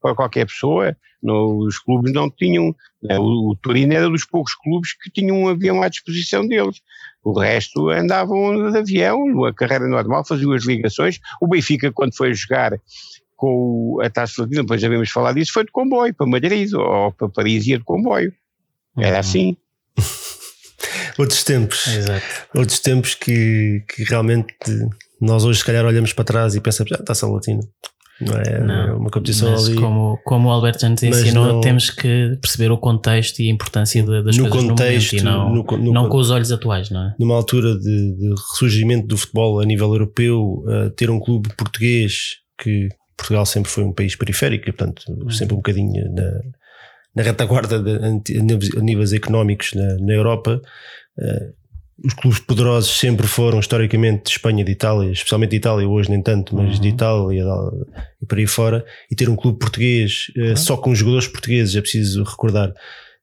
para 0.00 0.14
qualquer 0.14 0.46
pessoa. 0.46 0.96
No, 1.22 1.66
os 1.66 1.78
clubes 1.78 2.12
não 2.12 2.30
tinham. 2.30 2.74
Né, 3.02 3.18
o, 3.18 3.50
o 3.50 3.56
Turino 3.56 3.92
era 3.92 4.08
dos 4.08 4.24
poucos 4.24 4.54
clubes 4.54 4.92
que 4.94 5.10
tinham 5.10 5.36
um 5.36 5.48
avião 5.48 5.82
à 5.82 5.88
disposição 5.88 6.46
deles. 6.46 6.80
O 7.22 7.38
resto 7.38 7.90
andavam 7.90 8.70
de 8.70 8.78
avião, 8.78 9.26
numa 9.26 9.52
carreira 9.52 9.86
normal, 9.86 10.24
faziam 10.24 10.52
as 10.52 10.64
ligações. 10.64 11.20
O 11.40 11.46
Benfica, 11.46 11.92
quando 11.92 12.16
foi 12.16 12.32
jogar 12.32 12.72
com 13.36 13.98
a 14.02 14.10
Taça 14.10 14.42
Latina, 14.42 14.62
depois 14.62 14.80
já 14.80 14.88
vimos 14.88 15.10
falar 15.10 15.32
disso, 15.32 15.52
foi 15.52 15.64
de 15.64 15.72
comboio 15.72 16.14
para 16.14 16.26
Madrid 16.26 16.72
ou 16.74 17.12
para 17.12 17.28
Paris 17.28 17.66
ia 17.66 17.78
de 17.78 17.84
comboio. 17.84 18.32
Era 18.98 19.14
uhum. 19.14 19.20
assim. 19.20 19.56
Outros 21.18 21.44
tempos. 21.44 21.86
Exato. 21.86 22.26
Outros 22.54 22.80
tempos 22.80 23.14
que, 23.14 23.84
que 23.88 24.04
realmente 24.04 24.54
nós 25.20 25.44
hoje 25.44 25.58
se 25.58 25.64
calhar 25.64 25.84
olhamos 25.84 26.12
para 26.12 26.24
trás 26.24 26.54
e 26.54 26.60
pensamos, 26.60 26.92
ah, 26.92 27.02
Taça 27.02 27.26
Latina. 27.26 27.60
Não 28.20 28.36
é 28.36 28.60
não, 28.60 28.98
uma 28.98 29.10
competição 29.10 29.50
mas 29.50 29.66
ali. 29.66 29.76
Como, 29.76 30.18
como 30.24 30.48
o 30.48 30.52
Alberto 30.52 30.82
já 30.82 30.88
nos 30.88 31.02
ensinou, 31.02 31.46
não, 31.46 31.60
temos 31.60 31.88
que 31.88 32.36
perceber 32.40 32.70
o 32.70 32.76
contexto 32.76 33.40
e 33.40 33.48
a 33.48 33.52
importância 33.52 34.02
das 34.04 34.36
no 34.36 34.48
coisas 34.48 34.68
contexto, 34.68 35.24
no 35.24 35.30
momento 35.30 35.72
e 35.72 35.76
não, 35.76 35.78
no, 35.78 35.92
não 35.92 36.08
com 36.08 36.18
os 36.18 36.30
olhos 36.30 36.52
atuais, 36.52 36.90
não 36.90 37.02
é? 37.02 37.14
Numa 37.18 37.34
altura 37.34 37.74
de, 37.78 38.14
de 38.16 38.28
ressurgimento 38.30 39.06
do 39.06 39.16
futebol 39.16 39.60
a 39.60 39.64
nível 39.64 39.90
europeu, 39.92 40.62
uh, 40.66 40.90
ter 40.90 41.10
um 41.10 41.18
clube 41.18 41.48
português 41.56 42.36
que 42.58 42.88
Portugal 43.16 43.46
sempre 43.46 43.70
foi 43.70 43.84
um 43.84 43.92
país 43.92 44.14
periférico, 44.14 44.66
portanto, 44.66 45.02
hum. 45.08 45.30
sempre 45.30 45.54
um 45.54 45.58
bocadinho 45.58 46.12
na, 46.12 46.40
na 47.16 47.22
retaguarda 47.22 47.82
de, 47.82 48.38
a 48.76 48.80
níveis 48.80 49.12
económicos 49.12 49.72
na, 49.74 49.96
na 49.98 50.12
Europa. 50.12 50.60
Uh, 51.18 51.59
os 52.04 52.14
clubes 52.14 52.40
poderosos 52.40 52.98
sempre 52.98 53.26
foram 53.26 53.60
historicamente 53.60 54.24
de 54.24 54.30
Espanha 54.30 54.62
e 54.62 54.64
de 54.64 54.72
Itália, 54.72 55.12
especialmente 55.12 55.50
de 55.50 55.56
Itália, 55.56 55.88
hoje 55.88 56.10
nem 56.10 56.22
tanto, 56.22 56.54
mas 56.56 56.76
uhum. 56.76 56.80
de 56.80 56.88
Itália 56.88 57.44
e 58.22 58.26
para 58.26 58.38
aí 58.38 58.46
fora, 58.46 58.84
e 59.10 59.14
ter 59.14 59.28
um 59.28 59.36
clube 59.36 59.58
português 59.58 60.30
uhum. 60.36 60.56
só 60.56 60.76
com 60.76 60.94
jogadores 60.94 61.28
portugueses, 61.28 61.76
é 61.76 61.80
preciso 61.80 62.24
recordar, 62.24 62.72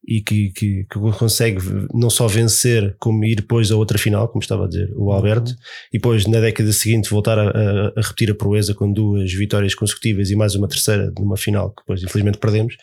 e 0.08 0.22
que, 0.22 0.52
que, 0.52 0.86
que, 0.90 1.00
consegue 1.18 1.60
não 1.94 2.10
só 2.10 2.28
vencer, 2.28 2.96
como 3.00 3.26
ir 3.26 3.36
depois 3.36 3.72
a 3.72 3.76
outra 3.76 3.98
final, 3.98 4.28
como 4.30 4.42
estava 4.42 4.66
a 4.66 4.68
dizer 4.68 4.92
o 4.96 5.12
Alberto, 5.12 5.52
uhum. 5.52 5.58
e 5.94 5.98
depois 5.98 6.26
na 6.28 6.40
década 6.40 6.72
seguinte 6.72 7.10
voltar 7.10 7.38
a, 7.38 7.50
a, 7.50 7.94
a, 7.96 8.02
repetir 8.02 8.32
a 8.32 8.36
proeza 8.36 8.74
com 8.74 8.92
duas 8.92 9.34
vitórias 9.34 9.74
consecutivas 9.74 10.30
e 10.30 10.36
mais 10.36 10.56
uma 10.56 10.68
terceira 10.68 11.12
numa 11.18 11.36
final 11.36 11.72
que 11.72 11.82
depois 11.82 12.04
infelizmente 12.04 12.38
perdemos 12.38 12.76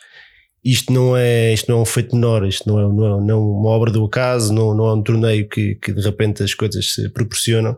isto 0.65 0.93
não 0.93 1.17
é, 1.17 1.53
isto 1.53 1.71
não 1.71 1.79
é 1.79 1.83
um 1.83 1.85
feito 1.85 2.15
menor, 2.15 2.47
isto 2.47 2.67
não 2.69 2.81
é, 2.81 2.83
não 2.83 3.07
é, 3.07 3.21
não 3.21 3.31
é 3.31 3.35
uma 3.35 3.69
obra 3.69 3.91
do 3.91 4.05
acaso, 4.05 4.53
não, 4.53 4.75
não 4.75 4.87
é 4.87 4.95
um 4.95 5.03
torneio 5.03 5.49
que, 5.49 5.75
que 5.75 5.93
de 5.93 6.01
repente 6.01 6.43
as 6.43 6.55
coisas 6.55 6.95
se 6.95 7.09
proporcionam. 7.11 7.77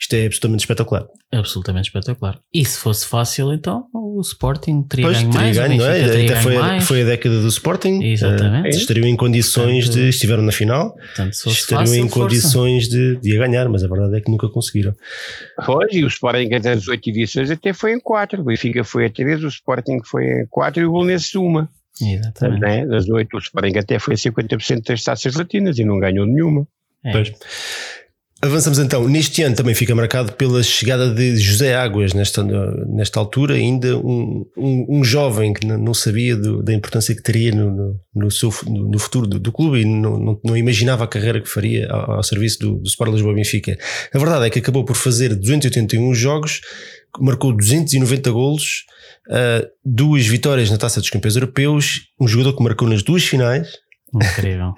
Isto 0.00 0.14
é 0.14 0.26
absolutamente 0.26 0.64
espetacular. 0.64 1.06
Absolutamente 1.32 1.88
espetacular. 1.88 2.38
E 2.52 2.64
se 2.64 2.78
fosse 2.78 3.06
fácil, 3.06 3.52
então 3.52 3.86
o 3.94 4.20
Sporting 4.20 4.82
teria 4.82 5.06
pois, 5.06 5.18
ganho 5.18 5.30
teria 5.30 5.44
mais. 5.44 5.56
Ganho, 5.56 5.78
não 5.78 5.86
é? 5.86 6.24
Até 6.24 6.36
foi, 6.42 6.56
a, 6.56 6.80
foi 6.80 7.02
a 7.02 7.04
década 7.04 7.40
do 7.40 7.48
Sporting. 7.48 8.02
Exatamente. 8.02 8.74
Uh, 8.74 8.78
estariam 8.78 9.06
em 9.06 9.16
condições 9.16 9.84
Portanto, 9.84 10.02
de. 10.02 10.08
Estiveram 10.08 10.42
na 10.42 10.52
final. 10.52 10.94
Portanto, 10.94 11.32
estariam 11.32 11.86
fácil, 11.86 12.04
em 12.04 12.08
condições 12.08 12.88
de, 12.88 13.16
de 13.16 13.36
a 13.36 13.46
ganhar, 13.46 13.68
mas 13.68 13.84
a 13.84 13.88
verdade 13.88 14.16
é 14.16 14.20
que 14.20 14.30
nunca 14.30 14.48
conseguiram. 14.48 14.94
Pois, 15.64 15.92
e 15.92 16.04
o 16.04 16.08
Sporting 16.08 16.48
das 16.60 16.88
oito 16.88 17.08
edições 17.08 17.50
até 17.50 17.72
foi 17.72 17.92
em 17.92 18.00
quatro. 18.00 18.42
O 18.42 18.44
Benfica 18.44 18.82
foi 18.84 19.06
a 19.06 19.10
três, 19.10 19.42
o 19.42 19.48
Sporting 19.48 20.00
foi 20.04 20.24
em 20.24 20.46
quatro 20.50 20.82
e 20.82 20.86
o 20.86 20.90
Bolonense 20.90 21.38
uma. 21.38 21.70
Exatamente. 22.00 22.60
Né? 22.60 22.86
Das 22.86 23.08
oito, 23.08 23.36
o 23.36 23.38
Sporting 23.38 23.78
até 23.78 23.98
foi 23.98 24.14
a 24.14 24.16
50% 24.16 24.84
das 24.86 25.02
taças 25.02 25.34
latinas 25.34 25.78
e 25.78 25.84
não 25.84 25.98
ganhou 25.98 26.26
nenhuma. 26.26 26.66
É. 27.04 27.12
Pois. 27.12 27.32
Avançamos 28.44 28.78
então. 28.78 29.08
Neste 29.08 29.42
ano 29.42 29.56
também 29.56 29.74
fica 29.74 29.94
marcado 29.94 30.32
pela 30.32 30.62
chegada 30.62 31.08
de 31.08 31.36
José 31.38 31.74
Águas, 31.74 32.12
nesta, 32.12 32.42
nesta 32.42 33.18
altura, 33.18 33.54
ainda 33.54 33.96
um, 33.96 34.44
um, 34.54 34.98
um 34.98 35.04
jovem 35.04 35.54
que 35.54 35.66
não 35.66 35.94
sabia 35.94 36.36
do, 36.36 36.62
da 36.62 36.74
importância 36.74 37.14
que 37.14 37.22
teria 37.22 37.52
no, 37.52 37.70
no, 37.70 38.00
no, 38.14 38.30
seu, 38.30 38.52
no 38.66 38.98
futuro 38.98 39.26
do, 39.26 39.38
do, 39.38 39.50
clube 39.50 39.80
e 39.80 39.84
não, 39.86 40.18
não, 40.18 40.40
não, 40.44 40.56
imaginava 40.58 41.04
a 41.04 41.06
carreira 41.06 41.40
que 41.40 41.48
faria 41.48 41.90
ao, 41.90 42.16
ao 42.16 42.22
serviço 42.22 42.58
do, 42.58 42.74
do 42.74 42.86
Sport 42.86 43.12
Lisboa 43.12 43.34
Benfica. 43.34 43.78
A 44.12 44.18
verdade 44.18 44.46
é 44.46 44.50
que 44.50 44.58
acabou 44.58 44.84
por 44.84 44.94
fazer 44.96 45.34
281 45.34 46.12
jogos, 46.14 46.60
marcou 47.18 47.50
290 47.50 48.30
golos, 48.30 48.84
uh, 49.28 49.66
duas 49.84 50.26
vitórias 50.26 50.70
na 50.70 50.78
Taça 50.78 51.00
dos 51.00 51.10
Campeões 51.10 51.36
Europeus, 51.36 52.08
um 52.20 52.28
jogador 52.28 52.56
que 52.56 52.62
marcou 52.62 52.88
nas 52.88 53.02
duas 53.02 53.24
finais. 53.24 53.68
Incrível. 54.14 54.74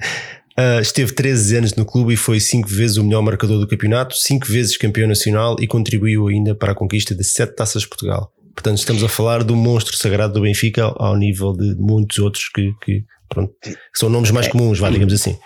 Uh, 0.59 0.80
esteve 0.82 1.12
13 1.12 1.57
anos 1.57 1.74
no 1.74 1.84
clube 1.84 2.14
e 2.14 2.16
foi 2.16 2.40
5 2.40 2.68
vezes 2.68 2.97
o 2.97 3.05
melhor 3.05 3.22
marcador 3.22 3.59
do 3.59 3.68
campeonato, 3.68 4.16
5 4.16 4.47
vezes 4.47 4.76
campeão 4.76 5.09
nacional 5.09 5.57
e 5.61 5.66
contribuiu 5.66 6.28
ainda 6.28 6.55
para 6.55 6.72
a 6.72 6.74
conquista 6.74 7.14
de 7.14 7.24
7 7.24 7.55
taças 7.55 7.82
de 7.82 7.88
Portugal. 7.88 8.32
Portanto, 8.55 8.78
estamos 8.78 9.05
a 9.05 9.09
falar 9.09 9.44
do 9.44 9.55
monstro 9.55 9.97
sagrado 9.97 10.32
do 10.32 10.40
Benfica 10.40 10.84
ao 10.97 11.14
nível 11.16 11.53
de 11.53 11.74
muitos 11.76 12.18
outros 12.18 12.49
que, 12.49 12.72
que, 12.82 13.05
pronto, 13.28 13.53
que 13.62 13.76
são 13.94 14.09
nomes 14.09 14.30
mais 14.30 14.49
comuns, 14.49 14.78
vá, 14.78 14.88
digamos 14.88 15.12
assim. 15.12 15.38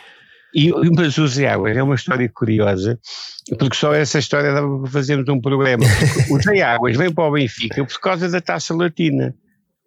E, 0.55 0.72
mas 0.90 1.16
o 1.18 1.28
Zé 1.28 1.48
Águas 1.48 1.76
é 1.76 1.82
uma 1.82 1.94
história 1.94 2.28
curiosa, 2.28 2.98
porque 3.59 3.76
só 3.76 3.94
essa 3.94 4.18
história 4.18 4.53
dava 4.53 4.80
para 4.80 4.90
fazermos 4.90 5.28
um 5.28 5.40
programa. 5.40 5.84
O 6.30 6.40
Zé 6.42 6.62
Águas 6.62 6.96
vem 6.96 7.12
para 7.12 7.24
o 7.24 7.32
Benfica 7.32 7.84
por 7.84 8.01
causa 8.01 8.28
da 8.28 8.40
taça 8.40 8.74
latina. 8.74 9.34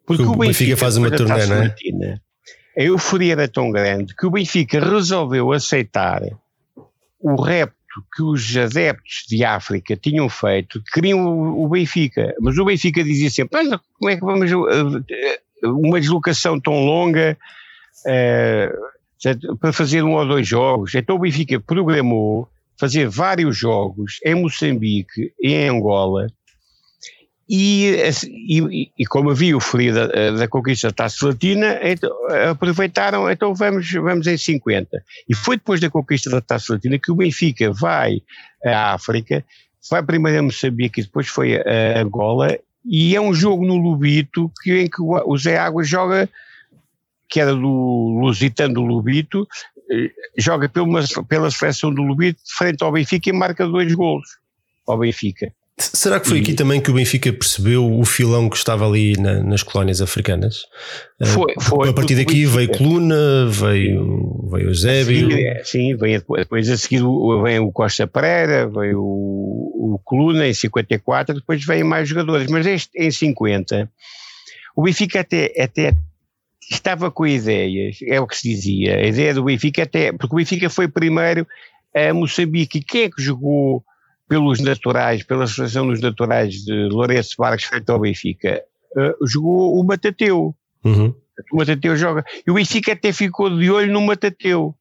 Porque 0.05 0.24
o, 0.24 0.32
o 0.32 0.38
Benfica, 0.38 0.47
Benfica, 0.47 0.78
faz 0.78 0.97
uma 0.97 1.11
turnê, 1.11 1.45
não 1.45 1.55
é? 1.55 1.59
Latina, 1.68 2.22
a 2.78 2.84
euforia 2.84 3.34
era 3.34 3.47
tão 3.47 3.72
grande 3.72 4.16
que 4.16 4.26
o 4.26 4.32
Benfica 4.32 4.80
resolveu 4.80 5.51
aceitar 5.51 6.22
o 7.20 7.41
repto 7.41 7.76
que 8.16 8.24
os 8.24 8.57
adeptos 8.57 9.26
de 9.28 9.45
África 9.45 9.95
tinham 9.95 10.28
feito, 10.28 10.82
queriam 10.93 11.26
o, 11.26 11.66
o 11.66 11.70
Benfica. 11.70 12.34
Mas 12.41 12.57
o 12.57 12.66
Benfica 12.66 13.03
dizia 13.03 13.30
sempre: 13.30 13.59
como 13.99 14.09
é 14.09 14.16
que 14.16 14.26
vamos. 14.26 14.51
Uh, 14.51 15.03
uma 15.64 15.99
deslocação 15.99 16.59
tão 16.59 16.86
longa. 16.86 17.38
Uh, 18.05 18.93
para 19.59 19.74
fazer 19.74 20.03
um 20.03 20.13
ou 20.13 20.28
dois 20.28 20.47
jogos. 20.47 20.93
Então 20.95 21.15
o 21.15 21.19
Benfica 21.19 21.59
programou 21.59 22.47
fazer 22.78 23.07
vários 23.07 23.57
jogos 23.57 24.19
em 24.26 24.36
Moçambique 24.36 25.34
e 25.41 25.53
em 25.53 25.69
Angola. 25.69 26.28
E, 27.49 27.97
e, 28.24 28.91
e 28.97 29.05
como 29.05 29.30
havia 29.30 29.55
o 29.55 29.59
frio 29.59 29.93
da, 29.93 30.32
da 30.32 30.47
conquista 30.47 30.88
da 30.88 30.93
Taça 30.93 31.28
Latina, 31.28 31.78
então, 31.84 32.09
aproveitaram, 32.49 33.30
então 33.30 33.53
vamos, 33.53 33.91
vamos 33.91 34.28
em 34.28 34.38
50. 34.38 35.03
E 35.28 35.36
foi 35.36 35.57
depois 35.57 35.80
da 35.80 35.89
conquista 35.89 36.30
da 36.30 36.41
Taça 36.41 36.74
Latina 36.74 36.97
que 36.97 37.11
o 37.11 37.15
Benfica 37.15 37.71
vai 37.71 38.21
à 38.65 38.93
África, 38.93 39.45
vai 39.89 40.01
primeiro 40.01 40.39
a 40.39 40.43
Moçambique 40.43 41.01
e 41.01 41.03
depois 41.03 41.28
foi 41.28 41.57
a 41.57 42.01
Angola, 42.01 42.57
e 42.86 43.15
é 43.15 43.21
um 43.21 43.34
jogo 43.34 43.65
no 43.65 43.76
Lubito 43.78 44.51
que, 44.61 44.80
em 44.80 44.89
que 44.89 45.01
o 45.01 45.38
Zé 45.38 45.57
Águas 45.57 45.88
joga 45.88 46.30
que 47.34 47.40
era 47.40 47.56
do 47.56 48.20
Lusitano 48.22 48.76
do 48.76 48.82
Lubito, 48.82 49.48
eh, 49.92 50.12
joga 50.38 50.70
pela, 50.70 51.04
pela 51.28 51.50
seleção 51.50 51.92
do 51.92 52.04
Lubito 52.04 52.40
frente 52.56 52.84
ao 52.84 52.92
Benfica 52.92 53.28
e 53.28 53.34
marca 53.34 53.66
dois 53.66 53.92
golos 53.96 54.38
ao 54.88 55.00
Benfica. 55.00 55.52
Será 55.76 56.20
que 56.20 56.28
foi 56.30 56.38
e, 56.38 56.42
aqui 56.42 56.54
também 56.54 56.80
que 56.80 56.92
o 56.92 56.94
Benfica 56.94 57.34
percebeu 57.34 57.92
o 57.92 58.06
filão 58.06 58.48
que 58.48 58.56
estava 58.56 58.88
ali 58.88 59.14
na, 59.14 59.42
nas 59.42 59.64
colónias 59.64 60.00
africanas? 60.00 60.68
Eh, 61.20 61.26
foi, 61.26 61.56
foi. 61.60 61.90
A 61.90 61.94
partir 61.94 62.14
daqui 62.14 62.46
veio 62.46 62.70
Coluna, 62.70 63.48
veio, 63.50 64.48
veio 64.52 64.68
Eusébio. 64.68 65.32
Sim, 65.32 65.44
é, 65.44 65.64
sim 65.64 65.96
veio 65.96 66.24
depois 66.38 66.70
a 66.70 66.78
seguir 66.78 67.02
vem 67.42 67.58
o 67.58 67.72
Costa 67.72 68.06
Pereira, 68.06 68.70
veio 68.70 69.00
o, 69.00 69.96
o 69.96 70.00
Coluna 70.04 70.48
em 70.48 70.54
54, 70.54 71.34
depois 71.34 71.66
veio 71.66 71.84
mais 71.84 72.08
jogadores, 72.08 72.48
mas 72.48 72.68
este 72.68 72.92
em 72.96 73.10
50 73.10 73.90
o 74.76 74.84
Benfica 74.84 75.20
até, 75.20 75.54
até 75.60 75.94
estava 76.70 77.11
com 77.11 77.26
ideias, 77.26 77.99
é 78.05 78.20
o 78.20 78.28
que 78.28 78.38
se 78.38 78.49
dizia, 78.49 78.97
a 78.97 79.07
ideia 79.07 79.34
do 79.34 79.43
Benfica 79.43 79.84
até, 79.84 80.11
porque 80.11 80.34
o 80.34 80.38
Benfica 80.38 80.70
foi 80.70 80.88
primeiro 80.88 81.47
a 81.95 82.14
Moçambique, 82.14 82.80
e 82.80 82.84
quem 82.84 83.03
é 83.03 83.09
que 83.09 83.22
jogou 83.22 83.84
pelos 84.28 84.59
naturais, 84.59 85.24
pela 85.24 85.43
Associação 85.43 85.88
dos 85.88 86.01
Naturais 86.01 86.55
de 86.55 86.89
Lourenço 86.89 87.36
Vargas 87.38 87.64
frente 87.64 87.89
ao 87.91 87.99
Benfica? 87.99 88.64
Uh, 88.95 89.28
jogou 89.28 89.80
o 89.80 89.84
Matateu. 89.84 90.55
Uhum. 90.84 91.14
O 91.51 91.57
Matateu 91.57 91.95
joga. 91.95 92.26
E 92.45 92.49
o 92.49 92.55
Benfica 92.55 92.93
até 92.93 93.11
ficou 93.11 93.49
de 93.49 93.70
olho 93.70 93.91
no 93.91 94.01
Matateu. 94.01 94.76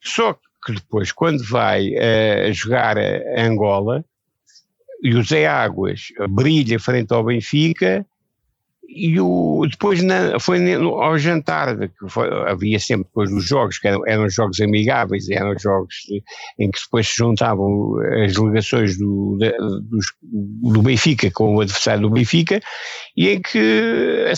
Só 0.00 0.38
que 0.64 0.72
depois, 0.72 1.10
quando 1.10 1.42
vai 1.44 1.88
uh, 1.88 2.52
jogar 2.52 2.96
a 2.98 3.42
Angola, 3.42 4.04
e 5.02 5.14
o 5.14 5.22
Zé 5.22 5.46
Águas 5.46 6.08
brilha 6.30 6.78
frente 6.78 7.12
ao 7.12 7.24
Benfica, 7.24 8.06
e 8.88 9.18
o, 9.20 9.66
depois 9.68 10.02
na, 10.02 10.38
foi 10.38 10.74
ao 10.74 11.18
jantar, 11.18 11.76
que 11.76 12.08
foi, 12.08 12.28
havia 12.48 12.78
sempre 12.78 13.04
depois 13.04 13.32
os 13.32 13.44
jogos, 13.44 13.78
que 13.78 13.88
eram, 13.88 14.06
eram 14.06 14.28
jogos 14.28 14.60
amigáveis, 14.60 15.28
eram 15.28 15.58
jogos 15.58 15.94
de, 16.06 16.22
em 16.58 16.70
que 16.70 16.80
depois 16.80 17.08
se 17.08 17.16
juntavam 17.16 17.96
as 18.24 18.34
delegações 18.34 18.96
do, 18.98 19.36
de, 19.38 19.52
do, 20.22 20.82
Benfica 20.82 21.30
com 21.30 21.56
o 21.56 21.60
adversário 21.60 22.02
do 22.02 22.10
Benfica, 22.10 22.60
e 23.16 23.28
em 23.28 23.40
que 23.40 24.32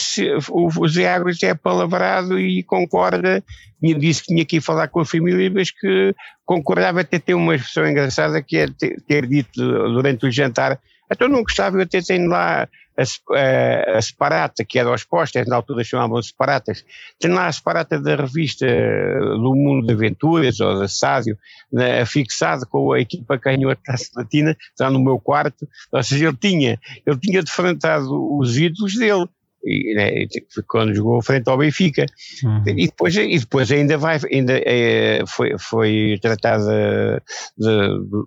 o, 0.50 0.68
o 0.80 0.88
Zé 0.88 1.08
Águas 1.08 1.42
é 1.42 1.54
palavrado 1.54 2.38
e 2.38 2.62
concorda, 2.62 3.44
disse 3.80 4.22
que 4.22 4.28
tinha 4.28 4.44
que 4.44 4.56
ir 4.56 4.60
falar 4.60 4.88
com 4.88 5.00
a 5.00 5.04
família, 5.04 5.50
mas 5.52 5.70
que 5.70 6.14
concordava 6.44 7.00
até 7.00 7.18
ter 7.18 7.34
uma 7.34 7.54
expressão 7.54 7.86
engraçada 7.86 8.42
que 8.42 8.56
é 8.56 8.68
ter, 8.68 9.00
ter 9.02 9.26
dito 9.26 9.52
durante 9.56 10.26
o 10.26 10.30
jantar, 10.30 10.80
então 11.10 11.28
não 11.28 11.42
gostava, 11.42 11.76
eu 11.76 11.82
até 11.82 12.00
tenho 12.00 12.28
lá 12.28 12.68
a, 12.96 13.98
a, 13.98 14.02
separata, 14.02 14.64
que 14.64 14.78
era 14.78 14.88
aos 14.88 15.04
pósteres, 15.04 15.48
na 15.48 15.56
altura 15.56 15.84
chamavam 15.84 16.20
separatas, 16.22 16.84
tem 17.18 17.30
lá 17.30 17.46
a 17.46 17.52
separata 17.52 18.00
da 18.00 18.16
revista 18.16 18.66
do 18.66 19.54
Mundo 19.54 19.86
de 19.86 19.92
Aventuras, 19.92 20.60
ou 20.60 20.78
da 20.78 20.88
Sádio, 20.88 21.38
né, 21.72 22.04
fixado 22.06 22.66
com 22.66 22.92
a 22.92 23.00
equipa 23.00 23.38
que 23.38 23.44
ganhou 23.44 23.70
a 23.70 23.76
Taça 23.76 24.10
Latina, 24.16 24.56
está 24.70 24.90
no 24.90 24.98
meu 24.98 25.18
quarto, 25.18 25.68
ou 25.92 26.02
seja, 26.02 26.28
ele 26.28 26.36
tinha, 26.36 26.80
ele 27.06 27.18
tinha 27.18 27.42
defrontado 27.42 28.08
os 28.38 28.56
ídolos 28.56 28.94
dele, 28.96 29.28
e, 29.66 29.94
né, 29.94 30.26
quando 30.68 30.94
jogou 30.94 31.20
frente 31.20 31.48
ao 31.48 31.58
Benfica. 31.58 32.06
Uhum. 32.44 32.62
E, 32.66 32.86
depois, 32.86 33.16
e 33.16 33.38
depois 33.38 33.72
ainda 33.72 33.98
vai, 33.98 34.18
ainda 34.32 34.52
é, 34.64 35.24
foi, 35.26 35.58
foi 35.58 36.18
tratada 36.22 37.20
de, 37.58 37.66
de, 37.66 38.24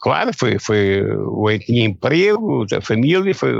claro, 0.00 0.30
foi, 0.36 0.58
foi 0.58 1.02
o 1.02 1.58
tinha 1.58 1.84
emprego, 1.84 2.66
a 2.72 2.80
família, 2.80 3.34
foi, 3.34 3.52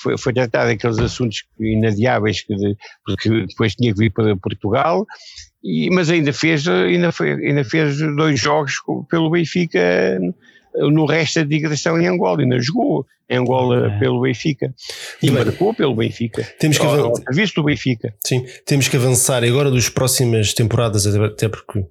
foi, 0.00 0.16
foi 0.16 0.32
tratado 0.32 0.70
aqueles 0.70 0.98
assuntos 0.98 1.44
inadiáveis 1.58 2.42
que 2.42 2.54
de, 2.54 2.76
porque 3.04 3.46
depois 3.46 3.74
tinha 3.74 3.92
que 3.92 3.98
vir 3.98 4.10
para 4.10 4.36
Portugal, 4.36 5.04
e, 5.62 5.90
mas 5.90 6.10
ainda 6.10 6.32
fez, 6.32 6.66
ainda, 6.68 7.10
foi, 7.10 7.32
ainda 7.32 7.64
fez 7.64 7.98
dois 7.98 8.38
jogos 8.38 8.74
pelo 9.08 9.30
Benfica 9.30 10.20
no 10.74 11.04
resto 11.04 11.40
da 11.40 11.44
digressão 11.44 12.00
em 12.00 12.06
Angola, 12.06 12.40
ainda 12.40 12.58
jogou 12.60 13.06
em 13.28 13.38
Angola 13.38 13.88
é. 13.88 13.98
pelo 13.98 14.20
Benfica 14.20 14.74
e 15.22 15.30
bem, 15.30 15.44
marcou 15.44 15.74
pelo 15.74 15.94
Benfica. 15.94 16.42
Temos 16.58 16.78
que 16.78 16.86
avançar. 16.86 17.24
Visto 17.32 17.60
o 17.60 17.64
Benfica. 17.64 18.14
Sim, 18.24 18.44
temos 18.66 18.88
que 18.88 18.96
avançar 18.96 19.44
agora 19.44 19.70
das 19.70 19.88
próximas 19.88 20.54
temporadas, 20.54 21.06
até 21.06 21.48
porque 21.48 21.84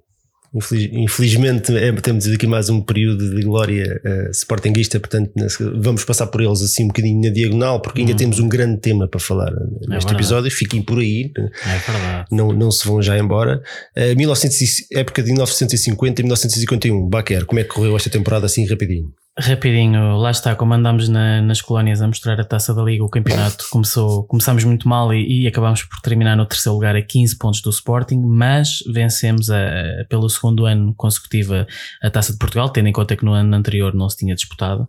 Infeliz, 0.54 0.90
infelizmente 0.92 1.74
é, 1.74 1.90
temos 1.92 2.26
aqui 2.28 2.46
mais 2.46 2.68
um 2.68 2.82
período 2.82 3.34
de 3.34 3.42
glória 3.42 4.00
uh, 4.04 4.30
sportinguista, 4.30 5.00
portanto 5.00 5.32
vamos 5.76 6.04
passar 6.04 6.26
por 6.26 6.42
eles 6.42 6.60
assim 6.60 6.84
um 6.84 6.88
bocadinho 6.88 7.22
na 7.22 7.30
diagonal, 7.30 7.80
porque 7.80 8.00
ainda 8.00 8.12
uhum. 8.12 8.18
temos 8.18 8.38
um 8.38 8.48
grande 8.48 8.78
tema 8.78 9.08
para 9.08 9.18
falar 9.18 9.50
é 9.50 9.88
neste 9.88 10.12
é 10.12 10.14
episódio. 10.14 10.50
Fiquem 10.50 10.82
por 10.82 10.98
aí, 10.98 11.32
é 11.38 12.24
não, 12.30 12.52
não 12.52 12.70
se 12.70 12.86
vão 12.86 13.00
já 13.00 13.18
embora. 13.18 13.62
Uh, 13.96 14.14
1900, 14.14 14.90
época 14.92 15.22
de 15.22 15.28
1950 15.28 16.20
e 16.20 16.24
1951, 16.24 17.08
Baquer, 17.08 17.46
como 17.46 17.58
é 17.58 17.64
que 17.64 17.70
correu 17.70 17.96
esta 17.96 18.10
temporada 18.10 18.44
assim 18.44 18.66
rapidinho? 18.66 19.10
Rapidinho, 19.38 20.18
lá 20.18 20.30
está, 20.30 20.54
como 20.54 20.74
andámos 20.74 21.08
na, 21.08 21.40
nas 21.40 21.62
colónias 21.62 22.02
a 22.02 22.06
mostrar 22.06 22.38
a 22.38 22.44
taça 22.44 22.74
da 22.74 22.82
Liga, 22.82 23.02
o 23.02 23.08
campeonato 23.08 23.64
começou, 23.70 24.24
começámos 24.24 24.62
muito 24.62 24.86
mal 24.86 25.12
e, 25.14 25.44
e 25.44 25.46
acabámos 25.46 25.84
por 25.84 26.00
terminar 26.02 26.36
no 26.36 26.44
terceiro 26.44 26.74
lugar 26.74 26.94
a 26.94 27.00
15 27.00 27.38
pontos 27.38 27.62
do 27.62 27.70
Sporting, 27.70 28.20
mas 28.22 28.84
vencemos 28.92 29.48
a, 29.48 29.56
a, 29.56 30.04
pelo 30.06 30.28
segundo 30.28 30.66
ano 30.66 30.94
consecutivo 30.94 31.54
a 32.02 32.10
taça 32.10 32.34
de 32.34 32.38
Portugal, 32.38 32.68
tendo 32.68 32.88
em 32.88 32.92
conta 32.92 33.16
que 33.16 33.24
no 33.24 33.32
ano 33.32 33.56
anterior 33.56 33.94
não 33.94 34.06
se 34.10 34.18
tinha 34.18 34.34
disputado. 34.34 34.82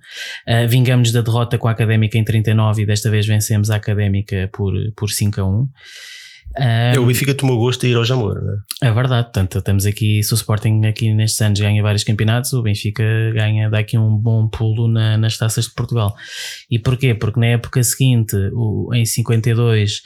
Uh, 0.45 0.67
vingamos 0.67 1.13
da 1.13 1.21
derrota 1.21 1.57
com 1.57 1.69
a 1.69 1.71
Académica 1.71 2.17
em 2.17 2.23
39 2.25 2.81
e 2.81 2.85
desta 2.85 3.09
vez 3.09 3.25
vencemos 3.25 3.69
a 3.69 3.77
Académica 3.77 4.49
por, 4.51 4.73
por 4.97 5.09
5 5.09 5.39
a 5.39 5.45
1. 5.45 5.69
Um, 6.59 7.01
o 7.01 7.05
Benfica 7.07 7.33
tomou 7.33 7.57
gosto 7.57 7.81
de 7.81 7.87
ir 7.87 7.95
ao 7.95 8.05
Jamor, 8.05 8.37
é? 8.81 8.87
É 8.87 8.91
verdade, 8.91 9.25
portanto, 9.25 9.57
estamos 9.57 9.85
aqui, 9.85 10.21
se 10.21 10.33
o 10.33 10.35
Sporting 10.35 10.85
aqui 10.85 11.11
nestes 11.13 11.41
anos 11.41 11.59
ganha 11.59 11.81
vários 11.81 12.03
campeonatos, 12.03 12.53
o 12.53 12.61
Benfica 12.61 13.03
ganha, 13.33 13.69
dá 13.69 13.79
aqui 13.79 13.97
um 13.97 14.15
bom 14.15 14.47
pulo 14.47 14.87
na, 14.87 15.17
nas 15.17 15.37
taças 15.37 15.65
de 15.65 15.73
Portugal. 15.73 16.15
E 16.69 16.77
porquê? 16.77 17.15
Porque 17.15 17.39
na 17.39 17.47
época 17.47 17.83
seguinte, 17.83 18.35
o, 18.53 18.93
em 18.93 19.05
52, 19.05 20.01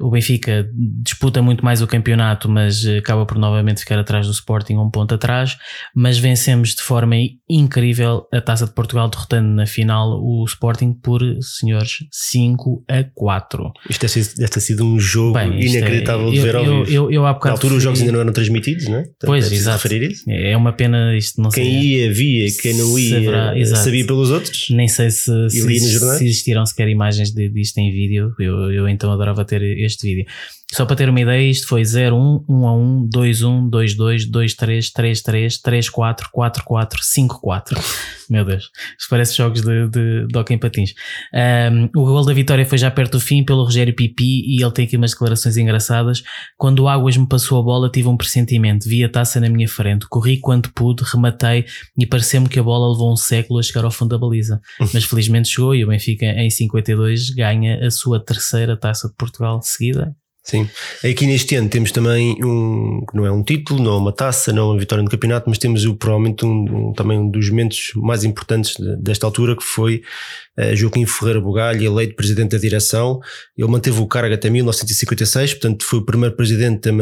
o 0.00 0.10
Benfica 0.10 0.68
disputa 1.02 1.40
muito 1.40 1.64
mais 1.64 1.80
o 1.80 1.86
campeonato, 1.86 2.48
mas 2.48 2.84
eh, 2.84 2.98
acaba 2.98 3.24
por 3.24 3.38
novamente 3.38 3.80
ficar 3.80 3.98
atrás 3.98 4.26
do 4.26 4.32
Sporting, 4.32 4.74
um 4.74 4.90
ponto 4.90 5.14
atrás. 5.14 5.56
Mas 5.94 6.18
vencemos 6.18 6.74
de 6.74 6.82
forma 6.82 7.16
incrível 7.48 8.26
a 8.32 8.40
taça 8.40 8.66
de 8.66 8.74
Portugal, 8.74 9.08
derrotando 9.08 9.48
na 9.48 9.66
final 9.66 10.20
o 10.22 10.44
Sporting 10.44 10.92
por, 10.92 11.22
senhores, 11.40 11.92
5 12.10 12.84
a 12.88 13.04
4. 13.14 13.72
Isto 13.88 14.06
deve 14.36 14.48
ter 14.48 14.60
sido 14.60 14.84
um 14.84 14.98
jogo 14.98 15.34
Bem, 15.34 15.54
é- 15.54 15.64
inacreditável 15.64 16.28
é, 16.28 16.32
de 16.32 16.40
ver 16.40 16.56
ao 16.56 16.64
vivo. 16.64 16.84
Eu, 16.84 17.10
eu, 17.10 17.12
eu 17.12 17.22
Na 17.22 17.50
altura 17.50 17.74
os 17.74 17.82
jogos 17.82 18.00
ainda 18.00 18.12
não 18.12 18.20
eram 18.20 18.32
transmitidos, 18.32 18.88
não 18.88 18.98
é? 18.98 19.04
Pois, 19.24 19.50
é 19.50 19.54
exato. 19.54 19.88
É 20.28 20.56
uma 20.56 20.72
pena 20.72 21.16
isto 21.16 21.40
não 21.40 21.50
Quem 21.50 21.82
ia, 21.82 22.12
via, 22.12 22.48
quem 22.60 22.74
não 22.74 22.98
ia, 22.98 23.14
saberá, 23.14 23.76
sabia 23.76 24.06
pelos 24.06 24.30
outros. 24.30 24.66
Nem 24.70 24.88
sei 24.88 25.10
se, 25.10 25.50
se, 25.50 25.80
se 25.80 26.24
existiram 26.24 26.66
sequer 26.66 26.88
imagens 26.88 27.32
disto 27.32 27.78
em 27.78 27.90
vídeo. 27.90 28.34
Eu, 28.38 28.70
eu 28.70 28.88
então 28.88 29.10
adorava 29.10 29.44
ter 29.44 29.62
este 29.86 30.06
vídeo. 30.08 30.26
Só 30.72 30.84
para 30.84 30.96
ter 30.96 31.08
uma 31.08 31.20
ideia, 31.20 31.48
isto 31.48 31.68
foi 31.68 31.84
0, 31.84 32.16
1, 32.16 32.44
1 32.48 32.66
a 32.66 32.76
1, 32.76 33.08
2, 33.08 33.42
1, 33.42 33.68
2, 33.68 33.94
2, 33.94 34.26
2, 34.26 34.54
3, 34.54 34.90
3, 34.90 35.22
3, 35.22 35.58
3, 35.58 35.88
4, 35.88 36.28
4, 36.32 36.64
4, 36.64 36.98
5, 37.02 37.40
4. 37.40 37.80
Meu 38.28 38.44
Deus, 38.44 38.70
isto 38.98 39.08
parece 39.08 39.36
jogos 39.36 39.62
de, 39.62 39.88
de, 39.88 40.26
de 40.26 40.36
hockey 40.36 40.54
em 40.54 40.58
patins. 40.58 40.92
Um, 41.32 41.84
o 42.00 42.04
gol 42.04 42.24
da 42.24 42.32
vitória 42.32 42.66
foi 42.66 42.78
já 42.78 42.90
perto 42.90 43.12
do 43.12 43.20
fim 43.20 43.44
pelo 43.44 43.62
Rogério 43.62 43.94
Pipi 43.94 44.42
e 44.44 44.60
ele 44.60 44.72
tem 44.72 44.84
aqui 44.84 44.96
umas 44.96 45.12
declarações 45.12 45.56
engraçadas. 45.56 46.24
Quando 46.58 46.80
o 46.80 46.88
Águas 46.88 47.16
me 47.16 47.28
passou 47.28 47.60
a 47.60 47.62
bola, 47.62 47.88
tive 47.88 48.08
um 48.08 48.16
pressentimento, 48.16 48.88
vi 48.88 49.04
a 49.04 49.08
taça 49.08 49.38
na 49.38 49.48
minha 49.48 49.68
frente, 49.68 50.08
corri 50.08 50.40
quanto 50.40 50.72
pude, 50.74 51.04
rematei 51.04 51.64
e 51.96 52.04
pareceu-me 52.04 52.48
que 52.48 52.58
a 52.58 52.62
bola 52.62 52.90
levou 52.90 53.12
um 53.12 53.16
século 53.16 53.60
a 53.60 53.62
chegar 53.62 53.84
ao 53.84 53.92
fundo 53.92 54.08
da 54.10 54.18
baliza. 54.18 54.60
Mas 54.92 55.04
felizmente 55.04 55.48
chegou 55.48 55.76
e 55.76 55.84
o 55.84 55.88
Benfica 55.88 56.26
em 56.26 56.50
52 56.50 57.30
ganha 57.30 57.86
a 57.86 57.90
sua 57.90 58.18
terceira 58.18 58.76
taça 58.76 59.08
de 59.08 59.14
Portugal 59.14 59.62
seguida 59.62 60.12
Sim. 60.46 60.70
Aqui 61.04 61.26
neste 61.26 61.56
ano 61.56 61.68
temos 61.68 61.90
também 61.90 62.36
um, 62.40 63.04
não 63.12 63.26
é 63.26 63.32
um 63.32 63.42
título, 63.42 63.82
não 63.82 63.94
é 63.94 63.96
uma 63.96 64.12
taça, 64.12 64.52
não 64.52 64.62
é 64.62 64.64
uma 64.66 64.78
vitória 64.78 65.02
no 65.02 65.10
campeonato, 65.10 65.50
mas 65.50 65.58
temos 65.58 65.84
o, 65.84 65.96
provavelmente 65.96 66.46
um, 66.46 66.90
um, 66.90 66.92
também 66.92 67.18
um 67.18 67.28
dos 67.28 67.50
momentos 67.50 67.90
mais 67.96 68.22
importantes 68.22 68.76
desta 69.00 69.26
altura, 69.26 69.56
que 69.56 69.64
foi 69.64 70.02
uh, 70.56 70.76
Joaquim 70.76 71.04
Ferreira 71.04 71.40
Bugalho, 71.40 71.84
eleito 71.84 72.14
presidente 72.14 72.52
da 72.52 72.58
direção. 72.58 73.18
Ele 73.58 73.68
manteve 73.68 74.00
o 74.00 74.06
cargo 74.06 74.32
até 74.32 74.48
1956, 74.48 75.54
portanto 75.54 75.84
foi 75.84 75.98
o 75.98 76.04
primeiro 76.04 76.36
presidente 76.36 76.88
a, 76.88 76.92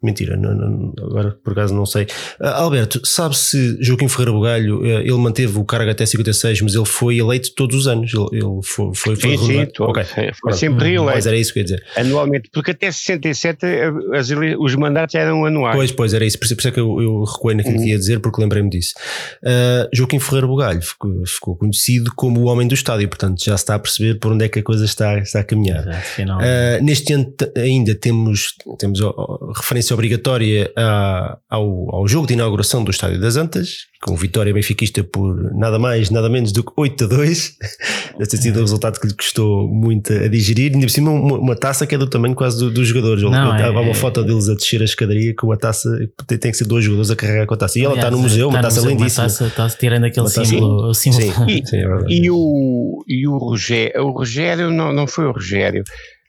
Mentira, 0.00 0.36
não, 0.36 0.54
não, 0.54 0.92
agora 0.96 1.36
por 1.42 1.52
acaso 1.54 1.74
não 1.74 1.84
sei. 1.84 2.04
Uh, 2.40 2.46
Alberto, 2.46 3.00
sabe 3.04 3.36
se 3.36 3.76
Joaquim 3.82 4.06
Ferreira 4.06 4.30
Bugalho, 4.30 4.80
uh, 4.80 5.00
ele 5.00 5.18
manteve 5.18 5.58
o 5.58 5.64
cargo 5.64 5.90
até 5.90 6.06
56, 6.06 6.60
mas 6.60 6.74
ele 6.76 6.84
foi 6.84 7.18
eleito 7.18 7.52
todos 7.52 7.76
os 7.76 7.88
anos. 7.88 8.12
Ele, 8.14 8.44
ele 8.44 8.60
foi, 8.62 8.94
foi, 8.94 9.16
foi 9.16 9.36
sim, 9.36 9.44
sim, 9.44 9.66
okay. 9.80 10.04
foi 10.40 10.52
sempre 10.52 10.90
eleito. 10.90 11.04
Mas 11.04 11.26
era 11.26 11.36
isso 11.36 11.52
que 11.52 11.58
eu 11.58 11.62
ia 11.62 11.64
dizer. 11.64 11.84
Anualmente, 11.96 12.48
porque 12.52 12.70
até 12.70 12.92
67 12.92 13.66
eh, 13.66 13.90
as, 14.14 14.30
os 14.30 14.74
mandatos 14.76 15.16
eram 15.16 15.44
anuais. 15.44 15.74
Pois, 15.74 15.90
pois, 15.90 16.14
era 16.14 16.24
isso. 16.24 16.38
Por 16.38 16.44
isso 16.44 16.68
é 16.68 16.70
que 16.70 16.78
eu, 16.78 17.02
eu 17.02 17.24
recuei 17.24 17.56
naquilo 17.56 17.78
uhum. 17.78 17.82
que 17.82 17.90
ia 17.90 17.98
dizer, 17.98 18.20
porque 18.20 18.40
lembrei-me 18.40 18.70
disso. 18.70 18.94
Uh, 19.42 19.88
Joaquim 19.92 20.20
Ferreira 20.20 20.46
Bugalho 20.46 20.80
ficou, 20.80 21.26
ficou, 21.26 21.56
conhecido 21.56 22.12
como 22.14 22.40
o 22.42 22.44
homem 22.44 22.68
do 22.68 22.74
estádio, 22.74 23.08
portanto 23.08 23.44
já 23.44 23.56
se 23.56 23.64
está 23.64 23.74
a 23.74 23.78
perceber 23.80 24.20
por 24.20 24.30
onde 24.30 24.44
é 24.44 24.48
que 24.48 24.60
a 24.60 24.62
coisa 24.62 24.84
está, 24.84 25.18
está 25.18 25.40
a 25.40 25.44
caminhar. 25.44 25.88
Exato, 25.88 26.84
neste 26.84 27.12
ano 27.12 27.34
ainda 27.56 27.96
temos, 27.96 28.54
temos 28.78 29.00
referência 29.56 29.87
referência 29.88 29.94
obrigatória 29.94 30.72
a, 30.76 31.38
ao, 31.48 31.94
ao 31.94 32.08
jogo 32.08 32.26
de 32.26 32.34
inauguração 32.34 32.84
do 32.84 32.90
Estádio 32.90 33.20
das 33.20 33.36
Antas, 33.36 33.86
com 34.02 34.14
vitória 34.14 34.52
benfiquista 34.52 35.02
por 35.02 35.52
nada 35.54 35.78
mais, 35.78 36.10
nada 36.10 36.28
menos 36.28 36.52
do 36.52 36.62
que 36.62 36.72
8 36.76 37.04
a 37.04 37.06
2. 37.06 37.56
Deve 38.18 38.30
ter 38.30 38.36
sido 38.36 38.58
um 38.58 38.62
resultado 38.62 39.00
que 39.00 39.06
lhe 39.06 39.14
custou 39.14 39.68
muito 39.68 40.12
a 40.12 40.28
digerir. 40.28 40.72
Ainda 40.72 40.86
por 40.86 40.90
cima, 40.90 41.10
uma, 41.10 41.38
uma 41.38 41.56
taça 41.56 41.86
que 41.86 41.94
é 41.94 41.98
do 41.98 42.06
tamanho 42.08 42.34
quase 42.34 42.58
do, 42.58 42.70
dos 42.70 42.86
jogadores. 42.88 43.22
Não, 43.22 43.52
Há 43.52 43.60
é, 43.60 43.70
uma 43.70 43.94
foto 43.94 44.22
deles 44.22 44.48
a 44.48 44.54
descer 44.54 44.80
a 44.80 44.84
escadaria 44.84 45.34
com 45.34 45.50
a 45.52 45.56
taça, 45.56 45.88
tem, 46.26 46.38
tem 46.38 46.50
que 46.50 46.56
ser 46.56 46.64
dois 46.64 46.84
jogadores 46.84 47.10
a 47.10 47.16
carregar 47.16 47.46
com 47.46 47.54
a 47.54 47.56
taça. 47.56 47.78
E 47.78 47.84
ela 47.84 47.94
está 47.94 48.10
no 48.10 48.18
museu, 48.18 48.48
uma 48.48 48.60
taça 48.60 48.80
lindíssima. 48.86 49.26
Uma 49.26 49.50
taça, 49.50 49.76
tirando 49.78 50.04
aquele 50.04 50.28
símbolo. 50.28 50.94
Sim. 50.94 51.12
símbolo. 51.12 51.48
Sim. 51.48 51.62
E, 51.68 51.76
é 51.76 52.24
e, 52.24 52.30
o, 52.30 53.04
e 53.06 53.26
o 53.26 53.38
Rogério, 53.38 54.02
o 54.02 54.10
Rogério 54.10 54.70
não, 54.70 54.92
não 54.92 55.06
foi 55.06 55.26
o 55.26 55.32
Rogério. 55.32 55.84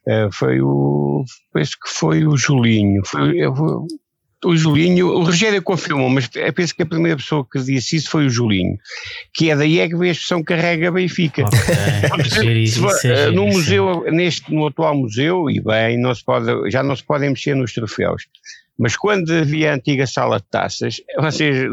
Uh, 0.09 0.31
foi 0.33 0.59
o. 0.61 1.23
Penso 1.53 1.71
que 1.71 1.89
foi 1.89 2.25
o 2.25 2.35
Julinho. 2.35 3.03
Foi, 3.05 3.37
eu, 3.37 3.53
o 4.45 4.55
Julinho, 4.55 5.07
o 5.07 5.23
Rogério 5.23 5.61
confirmou, 5.61 6.09
mas 6.09 6.27
penso 6.55 6.73
que 6.73 6.83
a 6.83 6.85
primeira 6.85 7.17
pessoa 7.17 7.45
que 7.49 7.59
disse 7.59 7.97
isso 7.97 8.09
foi 8.09 8.25
o 8.25 8.29
Julinho, 8.29 8.77
que 9.33 9.51
é 9.51 9.55
daí 9.55 9.79
é 9.79 9.87
que 9.87 9.95
veio 9.95 10.09
a 10.09 10.13
expressão 10.13 10.41
carrega 10.41 10.91
Benfica. 10.91 11.43
Okay. 12.13 12.67
se, 12.71 13.31
no 13.31 13.47
museu, 13.47 14.05
neste, 14.11 14.53
no 14.53 14.67
atual 14.67 14.95
museu, 14.95 15.49
e 15.49 15.59
bem, 15.59 15.99
não 15.99 16.15
se 16.15 16.23
pode, 16.23 16.71
já 16.71 16.81
não 16.81 16.95
se 16.95 17.03
podem 17.03 17.29
mexer 17.29 17.53
nos 17.53 17.73
troféus. 17.73 18.23
Mas 18.79 18.95
quando 18.95 19.29
havia 19.31 19.71
a 19.71 19.75
antiga 19.75 20.07
sala 20.07 20.37
de 20.37 20.45
taças, 20.49 21.01
vocês, 21.19 21.69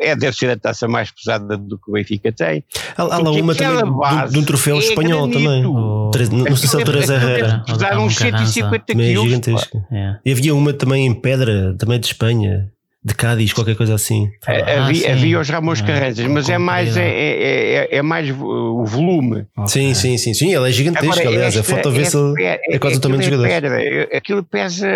é, 0.00 0.16
deve 0.16 0.36
ser 0.36 0.50
a 0.50 0.56
taça 0.56 0.88
mais 0.88 1.10
pesada 1.12 1.56
do 1.56 1.78
que 1.78 1.88
o 1.88 1.92
Benfica 1.92 2.32
tem. 2.32 2.64
Há, 2.96 3.02
há 3.02 3.18
lá 3.18 3.30
uma 3.30 3.54
também 3.54 4.26
de, 4.26 4.32
de 4.32 4.38
um 4.40 4.44
troféu 4.44 4.76
é 4.76 4.78
espanhol 4.80 5.28
granito. 5.28 5.38
também. 5.38 5.66
Oh. 5.66 6.10
Não 6.48 6.56
sei 6.56 6.68
se 6.68 6.76
é 6.76 6.80
o 6.80 6.84
Teresa 6.84 7.14
Herrera. 7.14 7.62
Pesaram 7.64 8.06
uns 8.06 8.16
150 8.16 8.92
quilos. 8.92 9.24
gigantesca. 9.24 9.86
É. 9.92 10.16
E 10.26 10.32
havia 10.32 10.54
uma 10.54 10.72
também 10.72 11.06
em 11.06 11.14
pedra, 11.14 11.76
também 11.78 12.00
de 12.00 12.06
Espanha 12.06 12.68
de 13.04 13.14
Cádiz, 13.14 13.52
qualquer 13.52 13.76
coisa 13.76 13.94
assim. 13.94 14.28
Ah, 14.46 14.86
havia, 14.86 15.12
havia 15.12 15.40
os 15.40 15.48
Ramos 15.48 15.80
Carranzas, 15.80 16.26
mas 16.26 16.48
é 16.48 16.58
mais, 16.58 16.96
é, 16.96 17.08
é, 17.08 17.74
é, 17.74 17.96
é, 17.96 18.02
mais 18.02 18.28
o 18.30 18.84
volume. 18.84 19.46
Okay. 19.56 19.68
Sim, 19.68 19.94
sim, 19.94 20.18
sim, 20.18 20.34
sim. 20.34 20.52
Ela 20.52 20.68
é 20.68 20.72
gigantesca, 20.72 21.20
Agora, 21.20 21.28
aliás. 21.28 21.56
Esta, 21.56 21.72
a 21.72 21.76
foto 21.76 21.90
vê-se 21.92 22.16
é, 22.40 22.60
é, 22.68 22.78
quase 22.78 22.96
o 22.96 23.00
tamanho 23.00 23.20
dos 23.20 23.30
jogadores. 23.30 24.08
Aquilo 24.12 24.42
pesa 24.42 24.88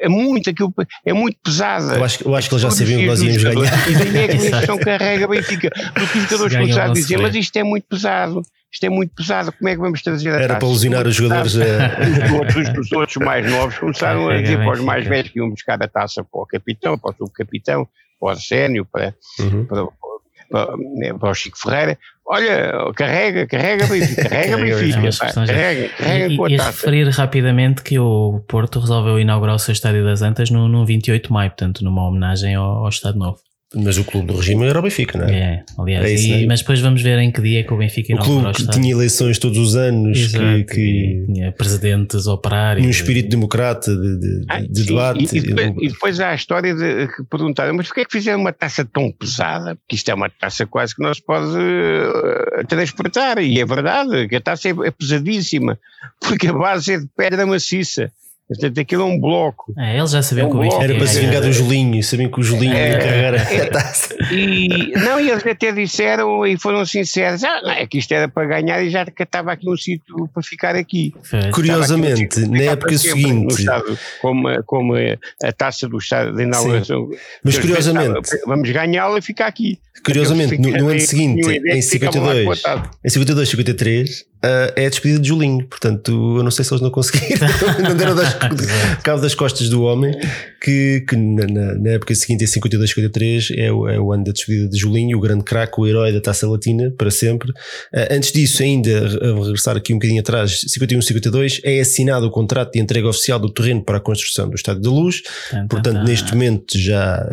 é 0.00 0.08
muito, 0.08 0.50
aquilo 0.50 0.72
é 1.04 1.12
muito 1.12 1.38
pesada. 1.42 1.96
Eu 1.96 2.04
acho, 2.04 2.24
eu 2.24 2.34
acho 2.34 2.48
que 2.48 2.54
eles 2.54 2.62
já 2.62 2.70
sabiam 2.70 3.00
que 3.00 3.06
nós 3.06 3.22
íamos 3.22 3.42
ganhar. 3.42 3.88
E 3.88 3.94
daí 3.94 4.18
é 4.18 4.28
que 4.28 4.36
a 4.36 4.58
questão 4.58 4.78
carrega 4.78 5.28
Benfica. 5.28 5.70
Porque 5.94 6.18
os 6.18 6.24
jogadores 6.24 6.56
começaram 6.56 6.90
a 6.90 6.94
dizer, 6.94 7.18
mas 7.18 7.34
isto 7.34 7.56
é 7.56 7.62
muito 7.62 7.84
pesado, 7.88 8.42
isto 8.72 8.84
é 8.84 8.90
muito 8.90 9.14
pesado, 9.14 9.52
como 9.52 9.68
é 9.68 9.74
que 9.74 9.80
vamos 9.80 10.02
trazer 10.02 10.30
a 10.30 10.34
Era 10.34 10.48
taça? 10.48 10.58
para 10.58 10.68
alucinar 10.68 11.06
os 11.06 11.14
jogadores. 11.14 11.54
Os, 11.56 12.32
outros, 12.32 12.78
os 12.78 12.92
outros 12.92 13.16
mais 13.16 13.50
novos 13.50 13.78
começaram 13.78 14.28
a 14.28 14.40
dizer 14.40 14.58
para 14.58 14.72
os 14.72 14.80
mais 14.80 15.06
velhos 15.06 15.30
que 15.30 15.38
iam 15.38 15.48
buscar 15.50 15.82
a 15.82 15.88
taça 15.88 16.22
para 16.24 16.40
o 16.40 16.46
capitão, 16.46 16.98
para 16.98 17.12
o 17.12 17.14
subcapitão, 17.16 17.88
para 18.18 18.26
o 18.26 18.28
Arsénio, 18.28 18.84
para, 18.84 19.14
uhum. 19.40 19.64
para, 19.64 19.86
para, 20.50 21.18
para 21.18 21.30
o 21.30 21.34
Chico 21.34 21.58
Ferreira, 21.58 21.98
olha, 22.26 22.92
carrega, 22.94 23.46
carrega 23.46 23.86
Benfica, 23.86 24.22
carrega 24.28 24.56
Benfica, 24.56 25.32
carrega, 25.46 25.88
carrega 25.90 26.26
e, 26.26 26.36
com 26.36 26.44
a 26.44 26.50
e 26.50 26.56
referir 26.56 27.08
rapidamente 27.08 27.82
que 27.82 27.98
o 27.98 28.40
Porto 28.48 28.80
resolveu 28.80 29.18
inaugurar 29.18 29.54
o 29.54 29.58
seu 29.58 29.72
Estádio 29.72 30.04
das 30.04 30.22
Antas 30.22 30.50
no, 30.50 30.68
no 30.68 30.84
28 30.84 31.26
de 31.26 31.32
maio, 31.32 31.50
portanto 31.50 31.84
numa 31.84 32.06
homenagem 32.06 32.54
ao, 32.54 32.84
ao 32.84 32.88
Estado 32.88 33.18
Novo. 33.18 33.45
Mas 33.74 33.98
o 33.98 34.04
clube 34.04 34.28
do 34.28 34.36
regime 34.36 34.64
era 34.64 34.78
o 34.78 34.82
Benfica, 34.82 35.18
não 35.18 35.26
é? 35.26 35.32
É, 35.32 35.64
aliás. 35.76 36.04
É 36.06 36.14
isso, 36.14 36.28
e, 36.28 36.44
é? 36.44 36.46
Mas 36.46 36.60
depois 36.60 36.78
vamos 36.80 37.02
ver 37.02 37.18
em 37.18 37.32
que 37.32 37.42
dia 37.42 37.60
é 37.60 37.62
que 37.64 37.74
o 37.74 37.76
Benfica 37.76 38.14
O 38.14 38.18
clube 38.18 38.52
que 38.52 38.68
tinha 38.68 38.92
eleições 38.92 39.40
todos 39.40 39.58
os 39.58 39.74
anos, 39.74 40.16
Exato, 40.16 40.44
que, 40.44 40.64
que 40.64 41.24
tinha 41.26 41.50
presidentes 41.50 42.28
operários. 42.28 42.86
Um 42.86 42.90
espírito 42.90 43.28
democrata 43.28 43.94
de, 43.94 44.20
de, 44.20 44.44
ah, 44.48 44.60
de 44.60 44.84
debate. 44.84 45.34
E, 45.34 45.38
e, 45.38 45.40
depois, 45.40 45.74
e, 45.80 45.88
depois, 45.88 46.20
há 46.20 46.30
a 46.30 46.34
história 46.36 46.74
de 46.74 47.08
que 47.08 47.24
perguntaram, 47.24 47.74
mas 47.74 47.86
porquê 47.88 48.02
é 48.02 48.04
que 48.04 48.12
fizeram 48.12 48.40
uma 48.40 48.52
taça 48.52 48.84
tão 48.84 49.10
pesada? 49.10 49.74
Porque 49.74 49.96
isto 49.96 50.08
é 50.10 50.14
uma 50.14 50.30
taça 50.30 50.64
quase 50.64 50.94
que 50.94 51.02
não 51.02 51.12
se 51.12 51.22
pode 51.22 51.56
uh, 51.56 52.66
transportar. 52.68 53.38
E 53.38 53.60
é 53.60 53.66
verdade 53.66 54.28
que 54.28 54.36
a 54.36 54.40
taça 54.40 54.68
é, 54.68 54.74
é 54.84 54.90
pesadíssima, 54.92 55.76
porque 56.22 56.46
a 56.46 56.52
base 56.52 56.94
é 56.94 56.98
de 56.98 57.08
pedra 57.16 57.44
maciça. 57.44 58.12
Portanto, 58.48 58.80
aquilo 58.80 59.02
é 59.02 59.04
um 59.06 59.18
bloco. 59.18 59.74
É, 59.76 59.98
eles 59.98 60.12
já 60.12 60.22
sabiam 60.22 60.46
é 60.46 60.48
um 60.48 60.52
que 60.52 60.56
o 60.56 60.60
Benfica 60.60 60.84
Era 60.84 60.94
para 60.94 61.06
se 61.06 61.20
vingar 61.20 61.42
do 61.42 61.52
Julinho, 61.52 62.02
sabiam 62.02 62.30
que 62.30 62.38
o 62.38 62.42
Julinho 62.42 62.74
é, 62.74 62.90
ia 62.90 62.98
carregar 62.98 63.34
a 63.34 63.70
taça. 63.70 64.14
E, 64.30 64.92
não, 64.96 65.20
e 65.20 65.30
eles 65.30 65.44
até 65.44 65.72
disseram 65.72 66.46
e 66.46 66.56
foram 66.56 66.86
sinceros: 66.86 67.42
ah, 67.42 67.60
não, 67.62 67.72
é 67.72 67.86
que 67.86 67.98
isto 67.98 68.12
era 68.12 68.28
para 68.28 68.46
ganhar 68.46 68.82
e 68.84 68.90
já 68.90 69.02
estava 69.02 69.52
aqui 69.52 69.68
um 69.68 69.76
sítio 69.76 70.28
para 70.32 70.42
ficar 70.44 70.76
aqui. 70.76 71.12
Curiosamente, 71.52 72.46
na 72.48 72.62
época 72.62 72.96
seguinte. 72.96 73.60
Estado, 73.60 73.98
como, 74.22 74.62
como 74.64 74.94
a 74.94 75.52
taça 75.52 75.88
do 75.88 75.98
Estado 75.98 76.36
de 76.36 76.44
inauguração. 76.44 77.08
Mas 77.42 77.58
curiosamente. 77.58 78.30
Vamos 78.46 78.70
ganhá-la 78.70 79.18
e 79.18 79.22
ficar 79.22 79.46
aqui. 79.46 79.80
Curiosamente, 80.04 80.58
no, 80.58 80.70
no 80.70 80.88
ano 80.88 81.00
seguinte, 81.00 81.48
em 81.48 81.82
52, 81.82 82.62
em 83.04 83.08
52, 83.08 83.48
53, 83.48 84.24
uh, 84.46 84.72
é 84.76 84.86
a 84.86 84.88
despedida 84.88 85.20
de 85.20 85.28
Julinho. 85.28 85.66
Portanto, 85.66 86.36
eu 86.38 86.42
não 86.42 86.50
sei 86.50 86.64
se 86.64 86.72
eles 86.72 86.80
não 86.80 86.90
conseguiram, 86.90 87.48
não 87.82 87.96
deram 87.96 88.14
das, 88.14 88.34
cabo 89.02 89.20
das 89.20 89.34
costas 89.34 89.68
do 89.68 89.82
homem, 89.82 90.14
que, 90.60 91.04
que 91.08 91.16
na, 91.16 91.74
na, 91.74 91.90
época 91.90 92.14
seguinte, 92.14 92.44
em 92.44 92.46
52, 92.46 92.90
53, 92.90 93.52
é 93.56 93.72
o, 93.72 93.88
é 93.88 93.98
o 93.98 94.12
ano 94.12 94.24
da 94.24 94.32
despedida 94.32 94.68
de 94.68 94.78
Julinho, 94.78 95.18
o 95.18 95.20
grande 95.20 95.44
craque, 95.44 95.80
o 95.80 95.86
herói 95.86 96.12
da 96.12 96.20
taça 96.20 96.48
latina, 96.48 96.92
para 96.96 97.10
sempre. 97.10 97.50
Uh, 97.50 98.06
antes 98.10 98.32
disso, 98.32 98.62
ainda, 98.62 98.90
a 98.90 99.44
regressar 99.44 99.76
aqui 99.76 99.92
um 99.92 99.96
bocadinho 99.96 100.20
atrás, 100.20 100.60
51, 100.66 101.02
52, 101.02 101.60
é 101.64 101.80
assinado 101.80 102.26
o 102.26 102.30
contrato 102.30 102.72
de 102.72 102.80
entrega 102.80 103.08
oficial 103.08 103.38
do 103.38 103.52
terreno 103.52 103.84
para 103.84 103.98
a 103.98 104.00
construção 104.00 104.48
do 104.48 104.54
Estádio 104.54 104.82
da 104.82 104.90
Luz. 104.90 105.22
Portanto, 105.68 106.02
neste 106.04 106.32
momento 106.32 106.78
já, 106.78 107.26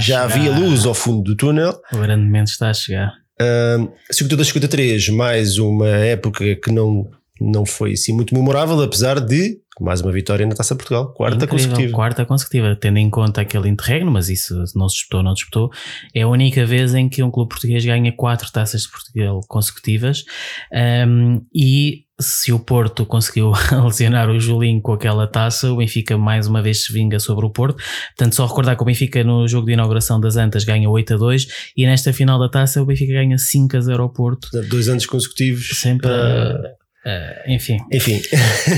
já 0.00 0.22
havia 0.22 0.50
luz 0.50 0.84
ao 0.86 0.94
fundo 0.94 1.22
do 1.22 1.36
túnel. 1.36 1.78
O 1.92 1.98
grande 1.98 2.24
momento 2.24 2.48
está 2.48 2.70
a 2.70 2.74
chegar. 2.74 3.25
Uh, 3.40 3.92
52, 4.10 4.48
53, 4.48 5.08
mais 5.10 5.58
uma 5.58 5.88
época 5.88 6.56
que 6.56 6.70
não, 6.70 7.10
não 7.40 7.66
foi 7.66 7.92
assim 7.92 8.12
muito 8.12 8.34
memorável, 8.34 8.80
apesar 8.80 9.20
de 9.20 9.58
mais 9.80 10.00
uma 10.00 10.10
vitória 10.10 10.46
na 10.46 10.54
Taça 10.54 10.74
Portugal, 10.74 11.12
quarta 11.12 11.44
Incrível, 11.44 11.58
consecutiva. 11.58 11.92
Quarta 11.92 12.24
consecutiva, 12.24 12.76
tendo 12.80 12.98
em 12.98 13.10
conta 13.10 13.42
aquele 13.42 13.68
interregno, 13.68 14.10
mas 14.10 14.30
isso 14.30 14.54
não 14.74 14.88
se 14.88 14.96
disputou, 14.96 15.22
não 15.22 15.34
disputou. 15.34 15.70
É 16.14 16.22
a 16.22 16.28
única 16.28 16.64
vez 16.64 16.94
em 16.94 17.08
que 17.08 17.22
um 17.22 17.30
clube 17.30 17.50
português 17.50 17.84
ganha 17.84 18.10
quatro 18.12 18.50
taças 18.50 18.82
de 18.82 18.90
Portugal 18.90 19.40
consecutivas. 19.46 20.24
Um, 20.72 21.42
e 21.54 22.05
se 22.18 22.52
o 22.52 22.58
Porto 22.58 23.04
conseguiu 23.04 23.52
lesionar 23.84 24.30
o 24.30 24.40
Julinho 24.40 24.80
com 24.80 24.92
aquela 24.92 25.26
taça, 25.26 25.70
o 25.70 25.76
Benfica 25.76 26.16
mais 26.16 26.46
uma 26.46 26.62
vez 26.62 26.84
se 26.84 26.92
vinga 26.92 27.18
sobre 27.18 27.44
o 27.44 27.50
Porto. 27.50 27.82
Portanto, 28.16 28.34
só 28.34 28.46
recordar 28.46 28.76
que 28.76 28.82
o 28.82 28.86
Benfica 28.86 29.22
no 29.22 29.46
jogo 29.46 29.66
de 29.66 29.72
inauguração 29.72 30.20
das 30.20 30.36
Antas 30.36 30.64
ganha 30.64 30.88
8 30.88 31.14
a 31.14 31.16
2 31.16 31.46
e 31.76 31.86
nesta 31.86 32.12
final 32.12 32.38
da 32.38 32.48
taça 32.48 32.82
o 32.82 32.86
Benfica 32.86 33.12
ganha 33.12 33.36
5 33.36 33.76
a 33.76 33.80
0 33.80 34.02
ao 34.02 34.08
Porto. 34.08 34.48
Dois 34.68 34.88
anos 34.88 35.04
consecutivos. 35.06 35.68
Sempre. 35.74 36.08
Uh, 36.08 36.85
Uh, 37.06 37.52
enfim. 37.52 37.78
Enfim. 37.92 38.20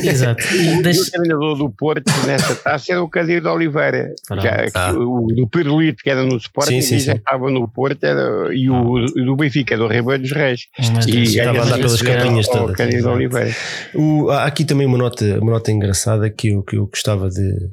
Exato. 0.04 0.44
E, 0.58 0.82
deixa... 0.82 1.00
o 1.00 1.10
treinador 1.10 1.56
do 1.56 1.70
Porto 1.70 2.12
nessa 2.26 2.54
taça 2.54 2.92
era 2.92 3.02
o 3.02 3.08
Cadir 3.08 3.40
de 3.40 3.48
Oliveira. 3.48 4.14
Já, 4.42 4.66
ah. 4.74 4.92
O 4.92 5.28
do 5.28 5.46
Pirulito, 5.48 6.02
que 6.02 6.10
era 6.10 6.22
no 6.22 6.36
Sporting, 6.36 6.82
sim, 6.82 6.98
sim, 6.98 7.06
já 7.06 7.14
estava 7.14 7.50
no 7.50 7.66
Porto, 7.66 8.04
era, 8.04 8.54
e 8.54 8.68
o, 8.68 9.06
do 9.06 9.36
Benfica, 9.36 9.78
do 9.78 9.86
Ribeiro 9.86 10.22
dos 10.22 10.32
Reis. 10.32 10.66
Mas 10.78 11.06
e 11.06 11.22
estava 11.22 11.58
a 11.58 11.62
andar 11.62 11.76
pelas 11.76 12.02
capinhas 12.02 12.48
todas. 12.48 12.70
O 12.70 12.72
Cadir 12.74 13.00
de 13.00 13.08
Oliveira. 13.08 13.54
O, 13.94 14.30
há 14.30 14.44
aqui 14.44 14.64
também 14.64 14.86
uma 14.86 14.98
nota, 14.98 15.38
uma 15.40 15.52
nota 15.52 15.72
engraçada 15.72 16.28
que 16.28 16.48
eu, 16.48 16.62
que 16.62 16.76
eu 16.76 16.86
gostava 16.86 17.30
de, 17.30 17.70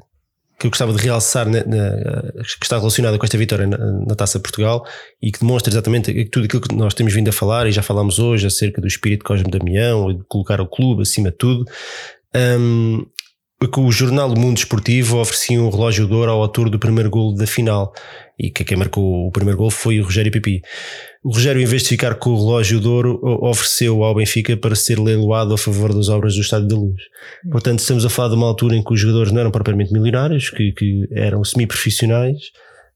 que 0.58 0.66
eu 0.66 0.70
gostava 0.70 0.92
de 0.92 1.02
realçar, 1.02 1.46
na, 1.46 1.64
na, 1.64 2.32
que 2.42 2.64
está 2.64 2.78
relacionada 2.78 3.18
com 3.18 3.24
esta 3.24 3.36
vitória 3.36 3.66
na, 3.66 3.76
na, 3.76 4.14
Taça 4.14 4.40
Portugal 4.40 4.86
e 5.20 5.30
que 5.30 5.40
demonstra 5.40 5.72
exatamente 5.72 6.24
tudo 6.26 6.46
aquilo 6.46 6.62
que 6.62 6.74
nós 6.74 6.94
temos 6.94 7.12
vindo 7.12 7.28
a 7.28 7.32
falar 7.32 7.66
e 7.66 7.72
já 7.72 7.82
falámos 7.82 8.18
hoje 8.18 8.46
acerca 8.46 8.80
do 8.80 8.86
espírito 8.86 9.20
de 9.20 9.24
Cosme 9.24 9.50
Damião, 9.50 10.14
de 10.14 10.24
colocar 10.24 10.60
o 10.60 10.66
clube 10.66 11.02
acima 11.02 11.30
de 11.30 11.36
tudo. 11.36 11.64
Um, 12.34 13.06
que 13.58 13.80
o 13.80 13.90
jornal 13.90 14.28
Mundo 14.36 14.58
Esportivo 14.58 15.18
oferecia 15.18 15.60
um 15.60 15.70
relógio 15.70 16.06
de 16.06 16.12
ouro 16.12 16.30
ao 16.30 16.42
autor 16.42 16.68
do 16.68 16.78
primeiro 16.78 17.08
gol 17.08 17.34
da 17.34 17.46
final 17.46 17.92
e 18.38 18.50
que 18.50 18.64
quem 18.64 18.76
marcou 18.76 19.26
o 19.26 19.30
primeiro 19.30 19.56
gol 19.56 19.70
foi 19.70 19.98
o 19.98 20.04
Rogério 20.04 20.30
Pipi. 20.30 20.60
O 21.24 21.32
Rogério, 21.32 21.62
em 21.62 21.64
vez 21.64 21.82
de 21.82 21.88
ficar 21.88 22.16
com 22.16 22.30
o 22.30 22.36
relógio 22.36 22.78
de 22.78 22.86
ouro, 22.86 23.18
ofereceu 23.42 24.04
ao 24.04 24.14
Benfica 24.14 24.56
para 24.58 24.74
ser 24.74 24.98
leiloado 24.98 25.54
a 25.54 25.58
favor 25.58 25.94
das 25.94 26.08
obras 26.10 26.34
do 26.34 26.42
Estádio 26.42 26.68
da 26.68 26.76
Luz. 26.76 27.00
Portanto, 27.50 27.78
estamos 27.78 28.04
a 28.04 28.10
falar 28.10 28.28
de 28.28 28.34
uma 28.34 28.46
altura 28.46 28.76
em 28.76 28.84
que 28.84 28.92
os 28.92 29.00
jogadores 29.00 29.32
não 29.32 29.40
eram 29.40 29.50
propriamente 29.50 29.92
milionários, 29.92 30.50
que, 30.50 30.72
que 30.72 31.08
eram 31.12 31.42
semi-profissionais, 31.42 32.36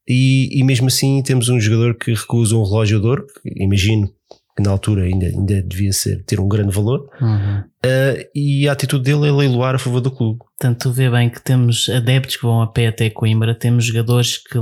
e, 0.06 0.60
e, 0.60 0.64
mesmo 0.64 0.88
assim 0.88 1.22
temos 1.22 1.48
um 1.48 1.60
jogador 1.60 1.94
que 1.94 2.12
recusa 2.12 2.56
um 2.56 2.64
relógio 2.64 3.00
de 3.00 3.06
ouro, 3.06 3.26
que 3.26 3.62
imagino 3.62 4.12
que 4.60 4.62
na 4.62 4.70
altura 4.70 5.04
ainda, 5.04 5.26
ainda 5.26 5.62
devia 5.62 5.92
ser, 5.92 6.22
ter 6.24 6.38
um 6.38 6.46
grande 6.46 6.74
valor, 6.74 7.08
uhum. 7.20 7.60
uh, 7.60 8.28
e 8.34 8.68
a 8.68 8.72
atitude 8.72 9.04
dele 9.04 9.28
é 9.28 9.32
leiloar 9.32 9.74
a 9.74 9.78
favor 9.78 10.00
do 10.00 10.10
clube. 10.10 10.38
Portanto, 10.38 10.82
tu 10.82 10.92
vê 10.92 11.10
bem 11.10 11.30
que 11.30 11.42
temos 11.42 11.88
adeptos 11.88 12.36
que 12.36 12.42
vão 12.42 12.60
a 12.60 12.66
pé 12.66 12.88
até 12.88 13.08
Coimbra, 13.08 13.54
temos 13.54 13.86
jogadores 13.86 14.36
que 14.36 14.58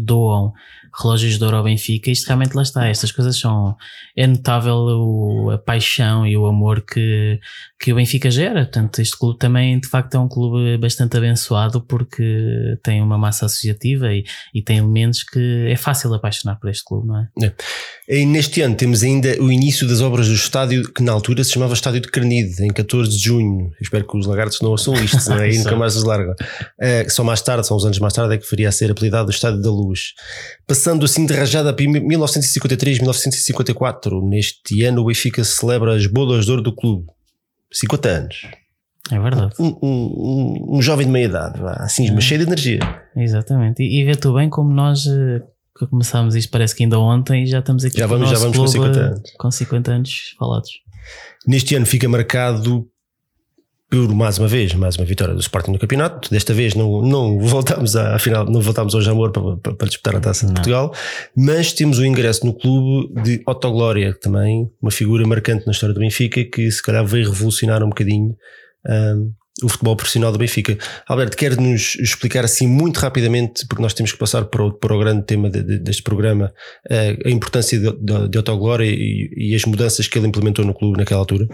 doam 0.00 0.52
relógios 0.98 1.38
de 1.38 1.44
ouro 1.44 1.56
ao 1.56 1.64
Benfica, 1.64 2.10
isto 2.10 2.26
realmente 2.26 2.54
lá 2.54 2.62
está, 2.62 2.86
estas 2.86 3.12
coisas 3.12 3.38
são, 3.38 3.76
é 4.16 4.26
notável 4.26 4.76
o, 4.76 5.50
a 5.50 5.58
paixão 5.58 6.26
e 6.26 6.36
o 6.36 6.46
amor 6.46 6.82
que, 6.82 7.38
que 7.82 7.92
o 7.92 7.96
Benfica 7.96 8.30
gera, 8.30 8.62
portanto 8.62 9.00
este 9.00 9.18
clube 9.18 9.40
também 9.40 9.80
de 9.80 9.88
facto 9.88 10.14
é 10.14 10.18
um 10.20 10.28
clube 10.28 10.78
bastante 10.78 11.16
abençoado 11.16 11.80
porque 11.80 12.78
tem 12.80 13.02
uma 13.02 13.18
massa 13.18 13.46
associativa 13.46 14.14
e, 14.14 14.22
e 14.54 14.62
tem 14.62 14.78
elementos 14.78 15.24
que 15.24 15.66
é 15.68 15.74
fácil 15.74 16.14
apaixonar 16.14 16.60
por 16.60 16.70
este 16.70 16.84
clube, 16.84 17.08
não 17.08 17.18
é? 17.18 17.28
é. 17.42 17.52
E 18.08 18.24
neste 18.24 18.62
ano 18.62 18.76
temos 18.76 19.02
ainda 19.02 19.36
o 19.42 19.50
início 19.50 19.88
das 19.88 20.00
obras 20.00 20.28
do 20.28 20.34
estádio 20.34 20.92
que 20.92 21.02
na 21.02 21.10
altura 21.10 21.42
se 21.42 21.50
chamava 21.50 21.74
Estádio 21.74 22.02
de 22.02 22.08
Carnide, 22.08 22.62
em 22.62 22.68
14 22.68 23.10
de 23.10 23.18
junho, 23.18 23.72
espero 23.80 24.06
que 24.06 24.16
os 24.16 24.26
lagartos 24.26 24.60
não 24.60 24.70
ouçam 24.70 24.94
isto, 24.94 25.16
é? 25.34 25.50
e 25.50 25.58
nunca 25.58 25.74
mais 25.74 25.96
os 25.96 26.04
largam. 26.04 26.34
Uh, 26.34 27.10
só 27.10 27.24
mais 27.24 27.42
tarde, 27.42 27.66
são 27.66 27.76
uns 27.76 27.84
anos 27.84 27.98
mais 27.98 28.14
tarde, 28.14 28.34
é 28.36 28.38
que 28.38 28.46
faria 28.46 28.68
a 28.68 28.72
ser 28.72 28.92
apelidado 28.92 29.26
o 29.26 29.32
Estádio 29.32 29.60
da 29.60 29.70
Luz. 29.70 30.12
Passando 30.68 31.04
assim 31.04 31.26
de 31.26 31.34
rajada 31.34 31.74
para 31.74 31.84
1953, 31.84 32.98
1954, 32.98 34.24
neste 34.24 34.84
ano 34.84 35.02
o 35.02 35.06
Benfica 35.06 35.42
celebra 35.42 35.96
as 35.96 36.06
bodas 36.06 36.44
de 36.44 36.50
ouro 36.52 36.62
do 36.62 36.72
clube. 36.72 37.06
50 37.72 38.08
anos. 38.08 38.46
É 39.10 39.18
verdade. 39.18 39.54
Um, 39.58 39.76
um, 39.82 40.76
um, 40.76 40.82
jovem 40.82 41.06
de 41.06 41.12
meia 41.12 41.24
idade, 41.24 41.60
assim, 41.78 42.10
mas 42.12 42.24
cheio 42.24 42.40
de 42.40 42.46
energia. 42.46 42.80
Exatamente. 43.16 43.82
E, 43.82 44.00
e 44.00 44.04
vê 44.04 44.14
tu 44.14 44.32
bem 44.34 44.48
como 44.48 44.72
nós 44.72 45.06
eh, 45.06 45.42
que 45.76 45.86
começámos 45.86 46.36
isto, 46.36 46.50
parece 46.50 46.74
que 46.74 46.84
ainda 46.84 46.98
ontem, 46.98 47.42
e 47.42 47.46
já 47.46 47.58
estamos 47.58 47.84
aqui 47.84 47.98
já 47.98 48.06
vamos, 48.06 48.30
já 48.30 48.38
vamos 48.38 48.56
com 48.56 48.66
50 48.66 49.00
anos. 49.00 49.32
Com 49.38 49.50
50 49.50 49.92
anos 49.92 50.34
falados. 50.38 50.70
Neste 51.46 51.74
ano 51.74 51.84
fica 51.84 52.08
marcado 52.08 52.88
por 53.92 54.14
mais 54.14 54.38
uma 54.38 54.48
vez, 54.48 54.72
mais 54.72 54.96
uma 54.96 55.04
vitória 55.04 55.34
do 55.34 55.40
Sporting 55.40 55.72
no 55.72 55.78
campeonato. 55.78 56.30
Desta 56.30 56.54
vez 56.54 56.74
não, 56.74 57.02
não 57.02 57.38
voltamos 57.38 57.94
à 57.94 58.18
final, 58.18 58.46
não 58.46 58.62
voltamos 58.62 58.94
ao 58.94 59.02
Jamor 59.02 59.30
para, 59.30 59.58
para, 59.58 59.74
para 59.74 59.86
disputar 59.86 60.16
a 60.16 60.20
Taça 60.20 60.46
de 60.46 60.54
Portugal, 60.54 60.94
mas 61.36 61.74
temos 61.74 61.98
o 61.98 62.06
ingresso 62.06 62.46
no 62.46 62.54
clube 62.54 63.12
de 63.22 63.42
Otto 63.46 63.70
Glória, 63.70 64.14
também 64.18 64.66
uma 64.80 64.90
figura 64.90 65.26
marcante 65.26 65.66
na 65.66 65.72
história 65.72 65.94
do 65.94 66.00
Benfica, 66.00 66.42
que 66.42 66.70
se 66.70 66.82
calhar 66.82 67.04
veio 67.04 67.28
revolucionar 67.28 67.84
um 67.84 67.90
bocadinho 67.90 68.34
um, 68.88 69.30
o 69.62 69.68
futebol 69.68 69.94
profissional 69.94 70.32
do 70.32 70.38
Benfica. 70.38 70.78
Alberto, 71.06 71.36
quer 71.36 71.54
nos 71.60 71.94
explicar 71.96 72.46
assim 72.46 72.66
muito 72.66 72.96
rapidamente, 72.96 73.66
porque 73.66 73.82
nós 73.82 73.92
temos 73.92 74.10
que 74.10 74.18
passar 74.18 74.46
para 74.46 74.64
o, 74.64 74.72
para 74.72 74.96
o 74.96 74.98
grande 74.98 75.26
tema 75.26 75.50
de, 75.50 75.62
de, 75.62 75.78
deste 75.78 76.02
programa, 76.02 76.50
uh, 76.90 77.28
a 77.28 77.30
importância 77.30 77.78
de, 77.78 77.92
de, 77.92 78.28
de 78.30 78.38
Otto 78.38 78.56
Glória 78.56 78.86
e, 78.86 79.28
e 79.36 79.54
as 79.54 79.66
mudanças 79.66 80.08
que 80.08 80.18
ele 80.18 80.28
implementou 80.28 80.64
no 80.64 80.72
clube 80.72 80.96
naquela 80.96 81.20
altura? 81.20 81.46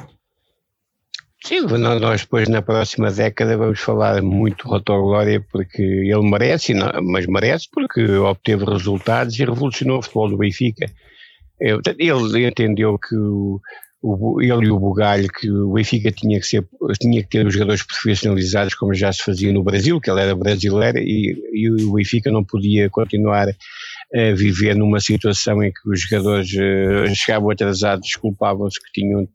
Sim, 1.44 1.60
nós 1.60 2.20
depois 2.23 2.48
na 2.48 2.60
próxima 2.60 3.10
década 3.10 3.56
vamos 3.56 3.78
falar 3.78 4.20
muito 4.23 4.69
do 4.69 5.02
Glória 5.02 5.44
porque 5.52 5.82
ele 5.82 6.28
merece, 6.28 6.74
mas 7.02 7.27
merece 7.27 7.69
porque 7.73 8.05
obteve 8.16 8.65
resultados 8.65 9.39
e 9.39 9.44
revolucionou 9.44 9.98
o 9.98 10.02
futebol 10.02 10.31
do 10.31 10.36
Benfica. 10.36 10.90
Ele 11.60 12.47
entendeu 12.47 12.98
que 12.98 13.15
o, 13.16 14.40
ele 14.40 14.66
e 14.66 14.70
o 14.70 14.78
Bugalho 14.78 15.28
que 15.28 15.51
o 15.51 15.73
Benfica 15.73 16.10
tinha 16.10 16.39
que, 16.40 16.47
ser, 16.47 16.66
tinha 17.01 17.23
que 17.23 17.28
ter 17.28 17.47
os 17.47 17.52
jogadores 17.52 17.82
profissionalizados 17.82 18.74
como 18.74 18.94
já 18.94 19.12
se 19.12 19.23
fazia 19.23 19.52
no 19.52 19.62
Brasil, 19.62 20.01
que 20.01 20.10
ele 20.10 20.20
era 20.20 20.35
brasileiro 20.35 20.98
e, 20.98 21.36
e 21.52 21.70
o 21.70 21.93
Benfica 21.93 22.31
não 22.31 22.44
podia 22.44 22.90
continuar 22.90 23.48
a 23.48 24.35
viver 24.35 24.74
numa 24.74 25.01
situação 25.01 25.62
em 25.62 25.70
que 25.70 25.89
os 25.89 26.01
jogadores 26.01 26.51
uh, 26.52 27.15
chegavam 27.15 27.51
atrasados, 27.51 28.06
desculpavam-se 28.06 28.81
que 28.81 29.01
tinham 29.01 29.28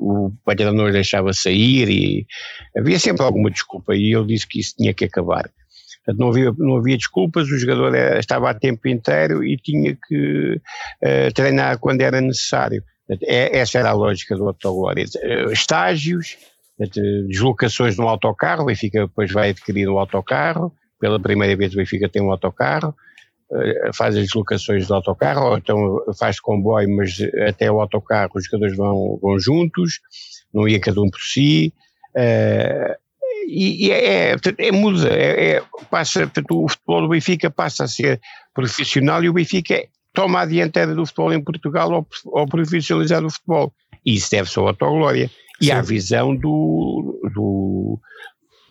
o 0.00 0.32
patrão 0.44 0.72
não 0.72 0.90
deixava 0.90 1.32
sair 1.32 1.88
e 1.88 2.26
havia 2.76 2.98
sempre 2.98 3.24
alguma 3.24 3.50
desculpa 3.50 3.94
e 3.94 4.14
ele 4.14 4.26
disse 4.26 4.46
que 4.46 4.60
isso 4.60 4.74
tinha 4.76 4.92
que 4.92 5.04
acabar. 5.04 5.50
Portanto, 6.04 6.20
não 6.20 6.28
havia, 6.28 6.52
não 6.58 6.76
havia 6.76 6.96
desculpas, 6.96 7.48
o 7.48 7.58
jogador 7.58 7.94
estava 8.18 8.50
a 8.50 8.54
tempo 8.54 8.88
inteiro 8.88 9.44
e 9.44 9.56
tinha 9.56 9.96
que 10.08 10.56
uh, 10.56 11.32
treinar 11.32 11.78
quando 11.78 12.00
era 12.00 12.20
necessário. 12.20 12.82
Portanto, 13.06 13.28
é, 13.28 13.56
essa 13.56 13.78
era 13.78 13.90
a 13.90 13.94
lógica 13.94 14.36
do 14.36 14.46
autoglória. 14.46 15.04
Uh, 15.04 15.52
estágios, 15.52 16.36
portanto, 16.76 17.00
deslocações 17.28 17.96
no 17.96 18.08
autocarro, 18.08 18.62
o 18.62 18.66
Benfica 18.66 19.06
depois 19.06 19.30
vai 19.30 19.50
adquirir 19.50 19.88
um 19.88 19.98
autocarro, 19.98 20.72
pela 20.98 21.20
primeira 21.20 21.56
vez 21.56 21.72
o 21.72 21.76
Benfica 21.76 22.08
tem 22.08 22.22
um 22.22 22.30
autocarro, 22.30 22.88
eh, 22.88 22.96
faz 23.94 24.16
as 24.16 24.24
deslocações 24.24 24.86
do 24.86 24.94
autocarro, 24.94 25.50
ou 25.50 25.58
então 25.58 25.98
faz 26.18 26.40
comboio, 26.40 26.88
mas 26.96 27.18
até 27.48 27.70
o 27.70 27.80
autocarro 27.80 28.30
os 28.34 28.44
jogadores 28.44 28.76
vão, 28.76 29.18
vão 29.20 29.38
juntos, 29.38 30.00
não 30.52 30.68
ia 30.68 30.80
cada 30.80 31.00
um 31.00 31.10
por 31.10 31.20
si. 31.20 31.72
Uh, 32.16 32.94
e, 33.46 33.86
e 33.86 33.90
é, 33.90 34.32
é, 34.32 34.36
é, 34.58 34.72
muda, 34.72 35.08
é, 35.08 35.56
é, 35.56 35.62
passa, 35.90 36.30
o 36.50 36.68
futebol 36.68 37.02
do 37.02 37.08
Benfica 37.08 37.50
passa 37.50 37.84
a 37.84 37.88
ser 37.88 38.20
profissional 38.54 39.22
e 39.22 39.28
o 39.28 39.32
Benfica 39.32 39.84
toma 40.12 40.40
a 40.40 40.46
dianteira 40.46 40.94
do 40.94 41.06
futebol 41.06 41.32
em 41.32 41.42
Portugal 41.42 41.92
ao, 41.92 42.06
ao 42.34 42.46
profissionalizar 42.46 43.24
o 43.24 43.30
futebol. 43.30 43.72
E 44.04 44.14
isso 44.14 44.30
deve-se 44.30 44.58
ao 44.58 44.68
autoglória. 44.68 45.30
E 45.60 45.66
Sim. 45.66 45.72
à 45.72 45.82
visão 45.82 46.34
do, 46.34 47.20
do, 47.34 48.00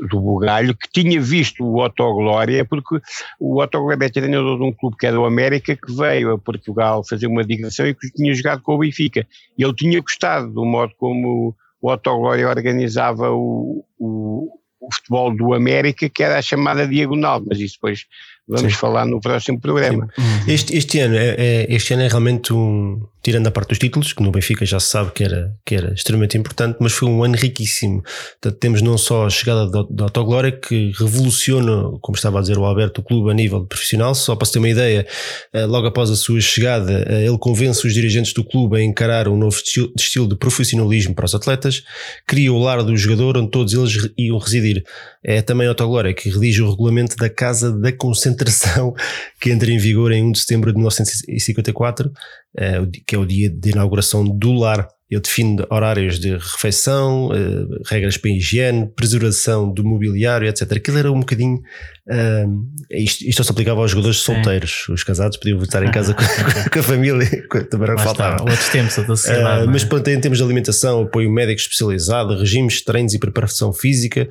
do 0.09 0.19
Bugalho, 0.19 0.75
que 0.75 0.89
tinha 0.91 1.21
visto 1.21 1.63
o 1.63 1.79
Otto 1.79 2.03
Glória, 2.13 2.65
porque 2.65 2.99
o 3.39 3.61
Otto 3.61 3.79
Glória 3.79 4.05
é 4.05 4.09
treinador 4.09 4.57
de 4.57 4.63
um 4.63 4.73
clube 4.73 4.97
que 4.97 5.07
é 5.07 5.11
do 5.11 5.25
América, 5.25 5.75
que 5.75 5.93
veio 5.93 6.33
a 6.33 6.37
Portugal 6.37 7.03
fazer 7.07 7.27
uma 7.27 7.43
digressão 7.43 7.85
e 7.85 7.93
que 7.93 8.11
tinha 8.11 8.33
jogado 8.33 8.61
com 8.61 8.75
o 8.75 8.79
Benfica. 8.79 9.27
E 9.57 9.63
ele 9.63 9.73
tinha 9.75 10.01
gostado 10.01 10.51
do 10.51 10.65
modo 10.65 10.93
como 10.97 11.55
o 11.81 11.91
Otto 11.91 12.17
Glória 12.17 12.49
organizava 12.49 13.31
o, 13.31 13.85
o, 13.99 14.49
o 14.79 14.93
futebol 14.93 15.35
do 15.35 15.53
América, 15.53 16.09
que 16.09 16.23
era 16.23 16.39
a 16.39 16.41
chamada 16.41 16.87
diagonal, 16.87 17.41
mas 17.45 17.59
isso 17.59 17.75
depois 17.75 18.05
vamos 18.51 18.73
Sim. 18.73 18.79
falar 18.79 19.05
no 19.05 19.19
próximo 19.21 19.59
programa. 19.59 20.07
Este, 20.47 20.75
este, 20.75 20.99
ano 20.99 21.15
é, 21.15 21.35
é, 21.37 21.65
este 21.69 21.93
ano 21.93 22.03
é 22.03 22.07
realmente 22.07 22.53
um, 22.53 23.01
tirando 23.23 23.47
a 23.47 23.51
parte 23.51 23.69
dos 23.69 23.79
títulos, 23.79 24.13
que 24.13 24.21
no 24.21 24.31
Benfica 24.31 24.65
já 24.65 24.79
se 24.79 24.87
sabe 24.87 25.11
que 25.11 25.23
era, 25.23 25.55
que 25.65 25.75
era 25.75 25.93
extremamente 25.93 26.37
importante, 26.37 26.77
mas 26.81 26.91
foi 26.91 27.07
um 27.07 27.23
ano 27.23 27.35
riquíssimo. 27.35 28.03
Portanto, 28.41 28.59
temos 28.59 28.81
não 28.81 28.97
só 28.97 29.25
a 29.25 29.29
chegada 29.29 29.69
da 29.89 30.03
Autoglória, 30.03 30.51
que 30.51 30.91
revoluciona, 30.97 31.97
como 32.01 32.15
estava 32.15 32.39
a 32.39 32.41
dizer 32.41 32.57
o 32.57 32.65
Alberto, 32.65 33.01
o 33.01 33.03
clube 33.03 33.31
a 33.31 33.33
nível 33.33 33.65
profissional. 33.65 34.13
Só 34.15 34.35
para 34.35 34.45
se 34.45 34.53
ter 34.53 34.59
uma 34.59 34.69
ideia, 34.69 35.07
eh, 35.53 35.65
logo 35.65 35.87
após 35.87 36.09
a 36.09 36.15
sua 36.15 36.41
chegada, 36.41 37.05
eh, 37.07 37.25
ele 37.25 37.37
convence 37.37 37.85
os 37.87 37.93
dirigentes 37.93 38.33
do 38.33 38.43
clube 38.43 38.77
a 38.77 38.83
encarar 38.83 39.27
um 39.27 39.37
novo 39.37 39.55
estilo 39.95 40.27
de 40.27 40.35
profissionalismo 40.35 41.13
para 41.15 41.25
os 41.25 41.35
atletas, 41.35 41.83
cria 42.27 42.51
o 42.51 42.59
lar 42.59 42.83
do 42.83 42.97
jogador 42.97 43.37
onde 43.37 43.51
todos 43.51 43.73
eles 43.73 44.09
iam 44.17 44.37
residir. 44.37 44.83
É 45.23 45.41
também 45.41 45.67
Autoglória 45.67 46.13
que 46.13 46.29
redige 46.29 46.61
o 46.61 46.69
regulamento 46.69 47.15
da 47.15 47.29
Casa 47.29 47.71
da 47.71 47.91
Concentração, 47.91 48.93
que 49.39 49.51
entra 49.51 49.69
em 49.69 49.77
vigor 49.77 50.11
em 50.11 50.23
1 50.23 50.31
de 50.31 50.39
setembro 50.39 50.71
de 50.71 50.77
1954 50.77 52.11
uh, 52.57 52.91
que 53.05 53.15
é 53.15 53.17
o 53.17 53.25
dia 53.25 53.49
de 53.49 53.71
inauguração 53.71 54.25
do 54.25 54.51
lar. 54.53 54.87
Ele 55.09 55.21
define 55.21 55.61
horários 55.69 56.19
de 56.19 56.31
refeição, 56.31 57.27
uh, 57.27 57.81
regras 57.85 58.17
para 58.17 58.31
a 58.31 58.33
higiene, 58.33 58.89
preservação 58.95 59.71
do 59.71 59.83
mobiliário, 59.83 60.47
etc. 60.47 60.71
Aquilo 60.73 60.97
era 60.97 61.11
um 61.11 61.19
bocadinho. 61.19 61.59
Isto, 62.89 63.25
isto 63.25 63.43
se 63.43 63.51
aplicava 63.51 63.81
aos 63.81 63.91
jogadores 63.91 64.17
solteiros. 64.17 64.87
Os 64.89 65.03
casados 65.03 65.37
podiam 65.37 65.61
estar 65.61 65.83
em 65.83 65.91
casa 65.91 66.13
com, 66.13 66.23
com, 66.71 66.79
a 66.79 66.83
família, 66.83 67.27
também 67.69 67.89
era 67.89 67.97
faltava. 67.97 68.41
Outros 68.43 68.69
tempos, 68.69 68.97
outra 68.97 69.15
sociedade. 69.15 69.67
Uh, 69.67 69.71
mas 69.71 69.83
pronto, 69.83 70.07
em 70.07 70.19
termos 70.19 70.37
de 70.37 70.43
alimentação, 70.43 71.01
apoio 71.01 71.31
médico 71.31 71.59
especializado, 71.59 72.37
regimes, 72.37 72.83
treinos 72.83 73.13
e 73.13 73.19
preparação 73.19 73.71
física, 73.73 74.27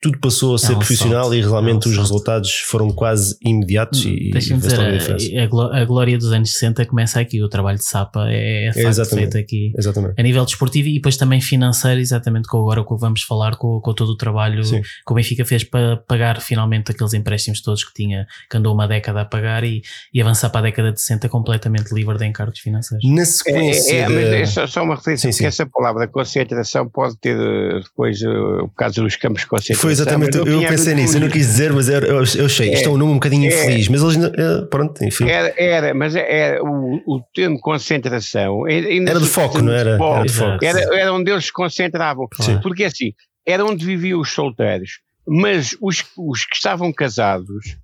tudo 0.00 0.18
passou 0.18 0.54
a 0.54 0.58
ser 0.58 0.72
é 0.72 0.76
um 0.76 0.78
profissional 0.78 1.24
salto, 1.24 1.36
e 1.36 1.40
realmente 1.40 1.86
é 1.86 1.88
um 1.88 1.92
os 1.92 1.98
resultados 1.98 2.52
foram 2.66 2.90
quase 2.90 3.36
imediatos. 3.44 4.04
E, 4.04 4.30
Deixa-me 4.30 4.60
dizer, 4.60 4.78
a, 4.80 5.80
a, 5.80 5.84
glória 5.84 6.18
dos 6.18 6.32
anos 6.32 6.52
60 6.52 6.86
começa 6.86 7.20
aqui. 7.20 7.42
O 7.42 7.48
trabalho 7.48 7.78
de 7.78 7.84
Sapa 7.84 8.26
é, 8.28 8.66
é, 8.66 8.68
é 8.68 9.04
feito 9.04 9.38
aqui. 9.38 9.72
Exatamente 9.76 10.16
a 10.16 10.22
nível 10.22 10.44
desportivo 10.44 10.88
e 10.88 10.94
depois 10.94 11.16
também 11.16 11.40
financeiro, 11.40 12.00
exatamente 12.00 12.48
com 12.48 12.58
agora 12.58 12.80
o 12.80 12.84
que 12.84 12.94
vamos 12.96 13.22
falar, 13.22 13.56
com, 13.56 13.80
com 13.80 13.94
todo 13.94 14.10
o 14.10 14.16
trabalho 14.16 14.64
Sim. 14.64 14.82
que 14.82 15.12
o 15.12 15.14
Benfica 15.14 15.44
fez 15.44 15.64
para 15.64 15.96
pagar 15.96 16.40
finalmente 16.40 16.90
aqueles 17.06 17.14
empréstimos 17.14 17.60
todos 17.60 17.84
que 17.84 17.92
tinha, 17.94 18.26
que 18.50 18.56
andou 18.56 18.74
uma 18.74 18.86
década 18.86 19.22
a 19.22 19.24
pagar 19.24 19.64
e, 19.64 19.82
e 20.12 20.20
avançar 20.20 20.50
para 20.50 20.60
a 20.60 20.62
década 20.64 20.92
de 20.92 21.00
60 21.00 21.28
completamente 21.28 21.94
livre 21.94 22.18
de 22.18 22.26
encargos 22.26 22.58
financeiros. 22.58 23.04
Na 23.08 23.24
sequência. 23.24 23.94
É, 23.94 24.12
é, 24.12 24.38
é, 24.38 24.40
é 24.40 24.46
só, 24.46 24.82
uma 24.82 24.96
referência, 24.96 25.32
sim, 25.32 25.46
essa 25.46 25.66
palavra 25.66 26.06
concentração 26.08 26.88
pode 26.88 27.16
ter 27.18 27.36
eh, 27.36 27.80
depois 27.82 28.20
eh, 28.22 28.28
o 28.28 28.68
caso 28.68 29.02
dos 29.02 29.16
campos 29.16 29.42
de 29.42 29.48
concentração. 29.48 29.82
Foi 29.82 29.92
exatamente, 29.92 30.36
eu, 30.36 30.46
eu 30.46 30.68
pensei 30.68 30.94
nisso, 30.94 31.16
eu 31.16 31.20
não 31.20 31.28
quis 31.28 31.46
dizer, 31.46 31.72
mas 31.72 31.88
eu, 31.88 32.00
eu, 32.00 32.24
eu 32.36 32.46
achei, 32.46 32.72
isto 32.72 32.88
é 32.88 32.92
um 32.92 32.96
nome 32.96 33.12
um 33.12 33.14
bocadinho 33.14 33.44
é. 33.44 33.54
infeliz, 33.54 33.88
mas 33.88 34.02
eles, 34.02 34.16
eh, 34.16 34.66
pronto, 34.70 35.04
enfim. 35.04 35.28
Era, 35.28 35.54
era 35.56 35.94
mas 35.94 36.14
era, 36.14 36.62
o, 36.62 36.96
o 37.06 37.20
termo 37.34 37.58
concentração. 37.60 38.66
Era 38.68 39.20
de 39.20 39.26
foco, 39.26 39.60
não 39.60 39.72
era? 39.72 39.90
Era 39.96 40.22
de 40.24 40.32
foco. 40.32 40.64
Era, 40.64 40.80
era 40.96 41.12
onde 41.12 41.30
eles 41.30 41.46
se 41.46 41.52
concentravam. 41.52 42.26
Claro. 42.30 42.60
Porque 42.60 42.84
assim, 42.84 43.12
era 43.46 43.64
onde 43.64 43.84
viviam 43.84 44.20
os 44.20 44.32
solteiros. 44.32 45.00
Mas 45.26 45.76
os, 45.80 46.04
os 46.16 46.44
que 46.44 46.56
estavam 46.56 46.92
casados, 46.92 47.76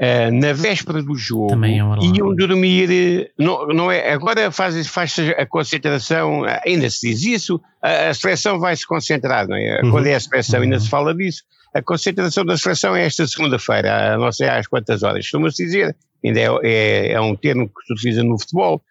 uh, 0.00 0.30
na 0.32 0.52
véspera 0.52 1.02
do 1.02 1.14
jogo, 1.14 1.64
iam 1.64 2.34
dormir. 2.34 3.32
Não, 3.38 3.66
não 3.68 3.90
é, 3.90 4.12
agora 4.12 4.50
faz, 4.50 4.86
faz 4.86 5.16
a 5.38 5.46
concentração, 5.46 6.42
ainda 6.64 6.88
se 6.90 7.08
diz 7.08 7.24
isso, 7.24 7.60
a, 7.82 8.08
a 8.08 8.14
seleção 8.14 8.58
vai 8.58 8.76
se 8.76 8.86
concentrar, 8.86 9.48
não 9.48 9.56
é? 9.56 9.80
Uhum. 9.82 9.90
Quando 9.90 10.06
é 10.06 10.14
a 10.14 10.20
seleção, 10.20 10.60
ainda 10.60 10.78
se 10.78 10.88
fala 10.88 11.14
disso. 11.14 11.42
A 11.74 11.82
concentração 11.82 12.44
da 12.44 12.56
seleção 12.56 12.96
é 12.96 13.04
esta 13.04 13.26
segunda-feira, 13.26 14.16
não 14.16 14.32
sei 14.32 14.48
às 14.48 14.66
quantas 14.66 15.02
horas. 15.02 15.24
Costuma-se 15.24 15.64
dizer, 15.64 15.96
ainda 16.24 16.40
é, 16.40 16.48
é, 16.64 17.12
é, 17.12 17.20
um 17.20 17.36
termo 17.36 17.68
que 17.68 17.86
se 17.86 17.92
utiliza 17.92 18.22
no 18.22 18.38
futebol. 18.38 18.82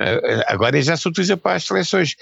Uh, 0.00 0.44
agora 0.46 0.80
já 0.80 0.96
se 0.96 1.08
utiliza 1.08 1.36
para 1.36 1.56
as 1.56 1.64
seleções 1.64 2.14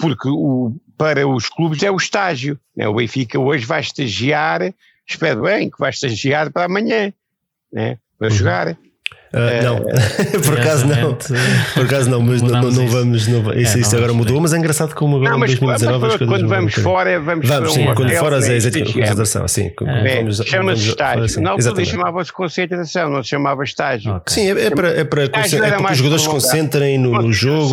porque 0.00 0.28
o, 0.28 0.74
para 0.96 1.26
os 1.26 1.48
clubes 1.48 1.82
é 1.82 1.90
o 1.90 1.96
estágio. 1.96 2.58
Né? 2.74 2.88
O 2.88 2.94
Benfica 2.94 3.38
hoje 3.38 3.64
vai 3.64 3.80
estagiar, 3.80 4.74
espero 5.06 5.42
bem 5.42 5.70
que 5.70 5.78
vai 5.78 5.90
estagiar 5.90 6.50
para 6.50 6.64
amanhã, 6.64 7.12
né? 7.72 7.98
para 8.18 8.28
uhum. 8.28 8.34
jogar. 8.34 8.78
Uh, 9.32 9.62
não, 9.62 9.76
por 10.42 10.58
acaso 10.58 10.86
não. 10.88 11.14
Por 11.14 11.84
acaso 11.84 12.10
não, 12.10 12.20
mas 12.20 12.42
não, 12.42 12.62
não, 12.62 12.86
vamos. 12.88 13.28
Não, 13.28 13.52
isso, 13.54 13.78
é, 13.78 13.80
isso 13.80 13.96
agora 13.96 14.12
mudou, 14.12 14.40
mas 14.40 14.52
é 14.52 14.58
engraçado 14.58 14.92
como 14.92 15.18
agora 15.18 15.30
não, 15.30 15.36
em 15.36 15.46
2019 15.46 16.06
as 16.06 16.16
coisas 16.16 16.28
Quando 16.28 16.48
vamos 16.48 16.74
fora, 16.74 17.20
vamos, 17.20 17.46
vamos 17.46 17.72
sim, 17.72 17.86
quando 17.94 18.10
fora 18.14 18.36
é 18.44 18.56
exatamente. 18.56 18.92
Sim, 19.46 19.72
é, 19.76 20.32
chama-se 20.44 20.88
estágio. 20.88 21.24
Assim, 21.24 21.40
na 21.40 21.50
altura 21.50 21.84
chamava-se 21.84 22.32
concentração, 22.32 23.08
não 23.08 23.22
se 23.22 23.30
chamava 23.30 23.62
estágio. 23.62 24.20
Sim, 24.26 24.48
é, 24.48 24.66
é 24.66 24.70
para, 24.70 24.88
é 24.88 25.04
para, 25.04 25.22
é 25.22 25.28
para 25.28 25.48
que 25.48 25.92
os 25.92 25.98
jogadores 25.98 26.22
se 26.22 26.28
concentrem 26.28 26.98
no, 26.98 27.22
no 27.22 27.32
jogo, 27.32 27.72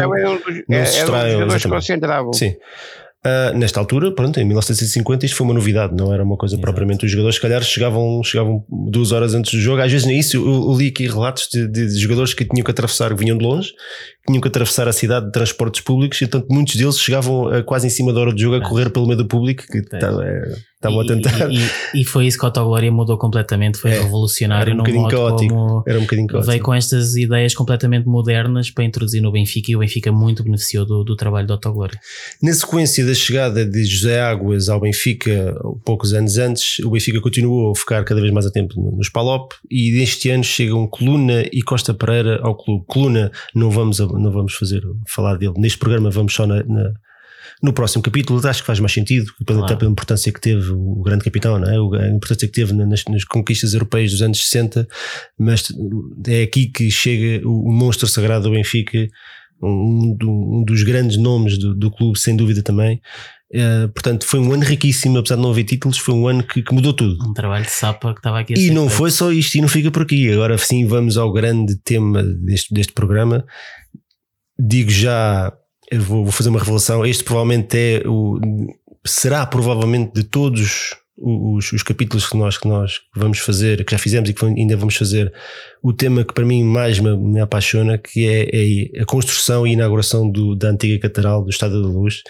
não 0.69 0.85
se 0.85 0.93
distraiam. 0.93 1.47
Os 1.47 1.61
jogadores 1.61 1.65
concentravam. 1.65 2.33
Sim. 2.33 2.55
Uh, 3.25 3.57
nesta 3.57 3.79
altura, 3.79 4.13
pronto, 4.13 4.39
em 4.39 4.45
1950 4.45 5.25
isto 5.25 5.35
foi 5.35 5.45
uma 5.45 5.53
novidade, 5.53 5.93
não 5.93 6.13
era 6.13 6.23
uma 6.23 6.37
coisa 6.37 6.55
Exato. 6.55 6.61
propriamente. 6.61 7.05
Os 7.05 7.11
jogadores, 7.11 7.35
se 7.35 7.41
calhar, 7.41 7.61
chegavam, 7.63 8.23
chegavam 8.23 8.63
duas 8.69 9.11
horas 9.11 9.33
antes 9.33 9.51
do 9.51 9.59
jogo. 9.59 9.81
Às 9.81 9.91
vezes, 9.91 10.07
nisso, 10.07 10.37
eu, 10.37 10.45
eu 10.45 10.77
li 10.77 10.87
aqui 10.87 11.07
relatos 11.07 11.49
de, 11.51 11.67
de, 11.67 11.87
de, 11.87 11.99
jogadores 11.99 12.33
que 12.33 12.45
tinham 12.45 12.63
que 12.63 12.71
atravessar, 12.71 13.09
que 13.09 13.19
vinham 13.19 13.37
de 13.37 13.43
longe, 13.43 13.73
tinham 14.27 14.41
que 14.41 14.47
atravessar 14.47 14.87
a 14.87 14.93
cidade 14.93 15.27
de 15.27 15.31
transportes 15.31 15.81
públicos, 15.81 16.21
e 16.21 16.27
tanto 16.27 16.47
muitos 16.51 16.75
deles 16.75 16.99
chegavam 16.99 17.45
uh, 17.45 17.63
quase 17.63 17.87
em 17.87 17.89
cima 17.89 18.11
da 18.11 18.19
hora 18.19 18.33
do 18.33 18.39
jogo 18.39 18.55
a 18.55 18.61
correr 18.61 18.89
pelo 18.89 19.05
meio 19.05 19.17
do 19.17 19.27
público, 19.27 19.63
que 19.65 19.77
estava 19.77 20.23
estavam 20.77 21.01
a 21.01 21.05
tentar. 21.05 21.51
E, 21.51 21.57
e, 21.57 22.01
e, 22.01 22.05
foi 22.05 22.27
isso 22.27 22.37
que 22.37 22.45
a 22.45 22.47
Autoglória 22.49 22.91
mudou 22.91 23.17
completamente, 23.17 23.77
foi 23.77 23.91
é, 23.91 24.01
revolucionário 24.01 24.71
era 24.71 24.75
um 24.75 24.77
bocadinho 24.77 25.07
caótico, 25.07 25.83
era 25.87 25.97
um 25.97 26.01
bocadinho 26.01 26.27
caótico. 26.27 26.51
Veio 26.51 26.63
com 26.63 26.73
estas 26.73 27.15
ideias 27.15 27.53
completamente 27.55 28.07
modernas 28.07 28.69
para 28.69 28.83
introduzir 28.83 29.21
no 29.21 29.31
Benfica 29.31 29.71
e 29.71 29.75
o 29.75 29.79
Benfica 29.79 30.11
muito 30.11 30.43
beneficiou 30.43 30.85
do, 30.85 31.03
do 31.03 31.15
trabalho 31.15 31.47
da 31.47 31.55
Autoglória. 31.55 31.99
Na 32.41 32.53
sequência 32.53 33.05
da 33.05 33.13
chegada 33.13 33.65
de 33.65 33.85
José 33.85 34.21
Águas 34.21 34.69
ao 34.69 34.79
Benfica, 34.79 35.55
poucos 35.83 36.13
anos 36.13 36.37
antes, 36.37 36.79
o 36.79 36.91
Benfica 36.91 37.19
continuou 37.19 37.71
a 37.71 37.75
ficar 37.75 38.03
cada 38.03 38.21
vez 38.21 38.31
mais 38.31 38.45
a 38.45 38.51
tempo 38.51 38.79
nos 38.95 39.09
Palop 39.09 39.53
e 39.69 39.91
deste 39.91 40.29
ano 40.29 40.43
chegam 40.43 40.87
Coluna 40.87 41.43
e 41.51 41.61
Costa 41.61 41.93
Pereira 41.93 42.39
ao 42.43 42.55
clube. 42.55 42.85
Coluna 42.87 43.31
não 43.55 43.71
vamos, 43.71 43.99
não 44.17 44.31
vamos 44.31 44.53
fazer 44.53 44.83
falar 45.07 45.35
dele 45.37 45.53
neste 45.57 45.77
programa, 45.77 46.09
vamos 46.09 46.33
só 46.33 46.45
na, 46.45 46.63
na 46.63 46.93
no 47.61 47.73
próximo 47.73 48.03
capítulo, 48.03 48.45
acho 48.47 48.61
que 48.61 48.67
faz 48.67 48.79
mais 48.79 48.93
sentido, 48.93 49.31
pela, 49.45 49.59
claro. 49.59 49.77
pela 49.77 49.91
importância 49.91 50.31
que 50.31 50.39
teve 50.39 50.71
o 50.71 51.01
grande 51.01 51.23
capitão, 51.23 51.57
não 51.57 51.67
é? 51.67 52.03
a 52.03 52.09
importância 52.09 52.47
que 52.47 52.53
teve 52.53 52.73
nas, 52.73 53.03
nas, 53.05 53.23
conquistas 53.23 53.73
europeias 53.73 54.11
dos 54.11 54.21
anos 54.21 54.39
60, 54.47 54.87
mas 55.39 55.63
é 56.27 56.43
aqui 56.43 56.67
que 56.67 56.91
chega 56.91 57.47
o, 57.47 57.71
monstro 57.71 58.07
sagrado 58.07 58.43
do 58.43 58.51
Benfica, 58.51 59.07
um, 59.61 60.15
um, 60.21 60.63
dos 60.63 60.83
grandes 60.83 61.17
nomes 61.17 61.57
do, 61.57 61.73
do 61.73 61.89
clube, 61.89 62.19
sem 62.19 62.35
dúvida 62.35 62.61
também. 62.61 63.01
Uh, 63.49 63.87
portanto, 63.93 64.25
foi 64.25 64.39
um 64.39 64.51
ano 64.51 64.63
riquíssimo, 64.63 65.17
apesar 65.17 65.37
de 65.37 65.41
não 65.41 65.51
haver 65.51 65.63
títulos, 65.63 65.97
foi 65.97 66.13
um 66.13 66.27
ano 66.27 66.43
que, 66.43 66.61
que 66.61 66.73
mudou 66.73 66.93
tudo. 66.93 67.17
Um 67.25 67.33
trabalho 67.33 67.63
de 67.63 67.71
sapa 67.71 68.13
que 68.13 68.19
estava 68.19 68.39
aqui 68.41 68.53
a 68.53 68.57
E 68.57 68.69
não 68.69 68.83
feito. 68.83 68.97
foi 68.97 69.09
só 69.09 69.31
isto, 69.31 69.55
e 69.55 69.61
não 69.61 69.69
fica 69.69 69.89
por 69.89 70.01
aqui. 70.01 70.29
Agora 70.31 70.57
sim, 70.57 70.85
vamos 70.85 71.17
ao 71.17 71.31
grande 71.31 71.75
tema 71.77 72.21
deste, 72.21 72.73
deste 72.73 72.91
programa. 72.91 73.45
Digo 74.59 74.89
já 74.89 75.53
vou, 75.93 76.23
vou, 76.23 76.31
fazer 76.31 76.49
uma 76.49 76.59
revelação. 76.59 77.05
Este 77.05 77.23
provavelmente 77.23 77.77
é 77.77 78.03
o. 78.07 78.39
Será 79.05 79.45
provavelmente 79.45 80.13
de 80.13 80.23
todos 80.23 80.95
os, 81.17 81.71
os, 81.71 81.83
capítulos 81.83 82.27
que 82.27 82.37
nós, 82.37 82.57
que 82.57 82.67
nós 82.67 82.99
vamos 83.15 83.39
fazer, 83.39 83.83
que 83.83 83.91
já 83.91 83.97
fizemos 83.97 84.29
e 84.29 84.33
que 84.33 84.45
ainda 84.45 84.77
vamos 84.77 84.95
fazer, 84.95 85.33
o 85.81 85.93
tema 85.93 86.23
que 86.23 86.33
para 86.33 86.45
mim 86.45 86.63
mais 86.63 86.99
me, 86.99 87.15
me 87.17 87.39
apaixona, 87.39 87.97
que 87.97 88.27
é, 88.27 88.49
é, 88.53 89.01
a 89.01 89.05
construção 89.05 89.65
e 89.65 89.73
inauguração 89.73 90.29
do, 90.29 90.55
da 90.55 90.69
antiga 90.69 90.99
Catedral 90.99 91.43
do 91.43 91.49
Estado 91.49 91.81
da 91.81 91.87
Luz, 91.87 92.21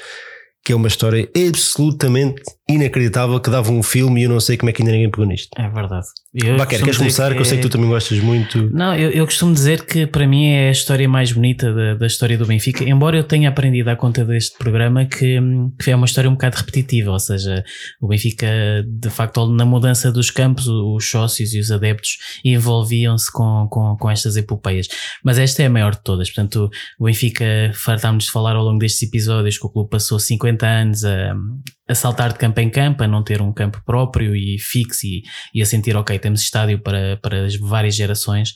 que 0.63 0.71
é 0.71 0.75
uma 0.75 0.87
história 0.87 1.29
absolutamente 1.47 2.41
inacreditável 2.69 3.39
que 3.39 3.49
dava 3.49 3.71
um 3.71 3.81
filme 3.81 4.21
e 4.21 4.23
eu 4.25 4.29
não 4.29 4.39
sei 4.39 4.57
como 4.57 4.69
é 4.69 4.73
que 4.73 4.81
ainda 4.81 4.91
ninguém 4.91 5.09
pegou 5.09 5.25
nisto. 5.25 5.49
É 5.57 5.69
verdade. 5.69 6.07
Baquer, 6.57 6.79
queres 6.79 6.97
começar? 6.97 7.29
Que, 7.29 7.35
que 7.35 7.41
eu 7.41 7.45
sei 7.45 7.57
que 7.57 7.63
tu 7.63 7.69
também 7.69 7.89
gostas 7.89 8.19
muito. 8.19 8.69
Não, 8.71 8.95
eu, 8.95 9.09
eu 9.11 9.25
costumo 9.25 9.53
dizer 9.53 9.83
que 9.85 10.05
para 10.05 10.27
mim 10.27 10.47
é 10.47 10.69
a 10.69 10.71
história 10.71 11.07
mais 11.09 11.31
bonita 11.31 11.73
da, 11.73 11.95
da 11.95 12.05
história 12.05 12.37
do 12.37 12.45
Benfica, 12.45 12.83
embora 12.83 13.17
eu 13.17 13.23
tenha 13.23 13.49
aprendido 13.49 13.89
à 13.89 13.95
conta 13.95 14.23
deste 14.23 14.57
programa 14.57 15.05
que, 15.05 15.39
que 15.81 15.91
é 15.91 15.95
uma 15.95 16.05
história 16.05 16.29
um 16.29 16.33
bocado 16.33 16.57
repetitiva, 16.57 17.11
ou 17.11 17.19
seja, 17.19 17.63
o 17.99 18.07
Benfica, 18.07 18.47
de 18.87 19.09
facto, 19.09 19.47
na 19.47 19.65
mudança 19.65 20.11
dos 20.11 20.29
campos, 20.29 20.67
os 20.67 21.09
sócios 21.09 21.53
e 21.53 21.59
os 21.59 21.71
adeptos 21.71 22.17
envolviam-se 22.45 23.31
com, 23.31 23.67
com, 23.69 23.97
com 23.97 24.09
estas 24.09 24.35
epopeias. 24.35 24.87
Mas 25.23 25.39
esta 25.39 25.63
é 25.63 25.65
a 25.65 25.69
maior 25.69 25.95
de 25.95 26.03
todas, 26.03 26.29
portanto, 26.29 26.69
o 26.99 27.05
Benfica, 27.05 27.71
fartámos 27.73 28.25
de 28.25 28.31
falar 28.31 28.55
ao 28.55 28.63
longo 28.63 28.79
destes 28.79 29.03
episódios 29.03 29.57
que 29.57 29.65
o 29.65 29.69
clube 29.69 29.89
passou 29.89 30.19
50 30.19 30.67
anos 30.67 31.03
a, 31.03 31.33
a 31.87 31.95
saltar 31.95 32.33
de 32.33 32.39
campo 32.39 32.59
em 32.59 32.69
campo, 32.69 33.03
a 33.03 33.07
não 33.07 33.23
ter 33.23 33.41
um 33.41 33.53
campo 33.53 33.81
próprio 33.85 34.35
e 34.35 34.59
fixo 34.59 35.05
e, 35.05 35.23
e 35.53 35.61
a 35.61 35.65
sentir, 35.65 35.95
ok, 35.95 36.17
temos 36.19 36.41
estádio 36.41 36.79
para, 36.79 37.17
para 37.17 37.47
várias 37.61 37.95
gerações. 37.95 38.53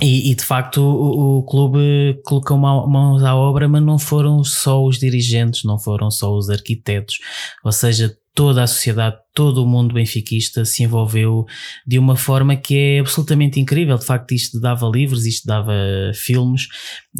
E, 0.00 0.30
e, 0.30 0.34
de 0.36 0.44
facto 0.44 0.80
o, 0.80 1.38
o 1.38 1.42
clube 1.44 2.20
colocou 2.24 2.56
mãos 2.56 3.24
à 3.24 3.34
obra, 3.34 3.68
mas 3.68 3.82
não 3.82 3.98
foram 3.98 4.44
só 4.44 4.84
os 4.84 4.98
dirigentes, 4.98 5.64
não 5.64 5.78
foram 5.78 6.10
só 6.12 6.32
os 6.32 6.48
arquitetos, 6.48 7.18
ou 7.64 7.72
seja, 7.72 8.16
toda 8.32 8.62
a 8.62 8.66
sociedade, 8.68 9.16
todo 9.34 9.62
o 9.62 9.66
mundo 9.66 9.94
benfiquista 9.94 10.64
se 10.64 10.82
envolveu 10.82 11.46
de 11.86 11.98
uma 11.98 12.16
forma 12.16 12.56
que 12.56 12.76
é 12.76 13.00
absolutamente 13.00 13.60
incrível. 13.60 13.96
De 13.96 14.04
facto, 14.04 14.32
isto 14.32 14.60
dava 14.60 14.88
livros, 14.88 15.26
isto 15.26 15.46
dava 15.46 15.72
filmes, 16.14 16.66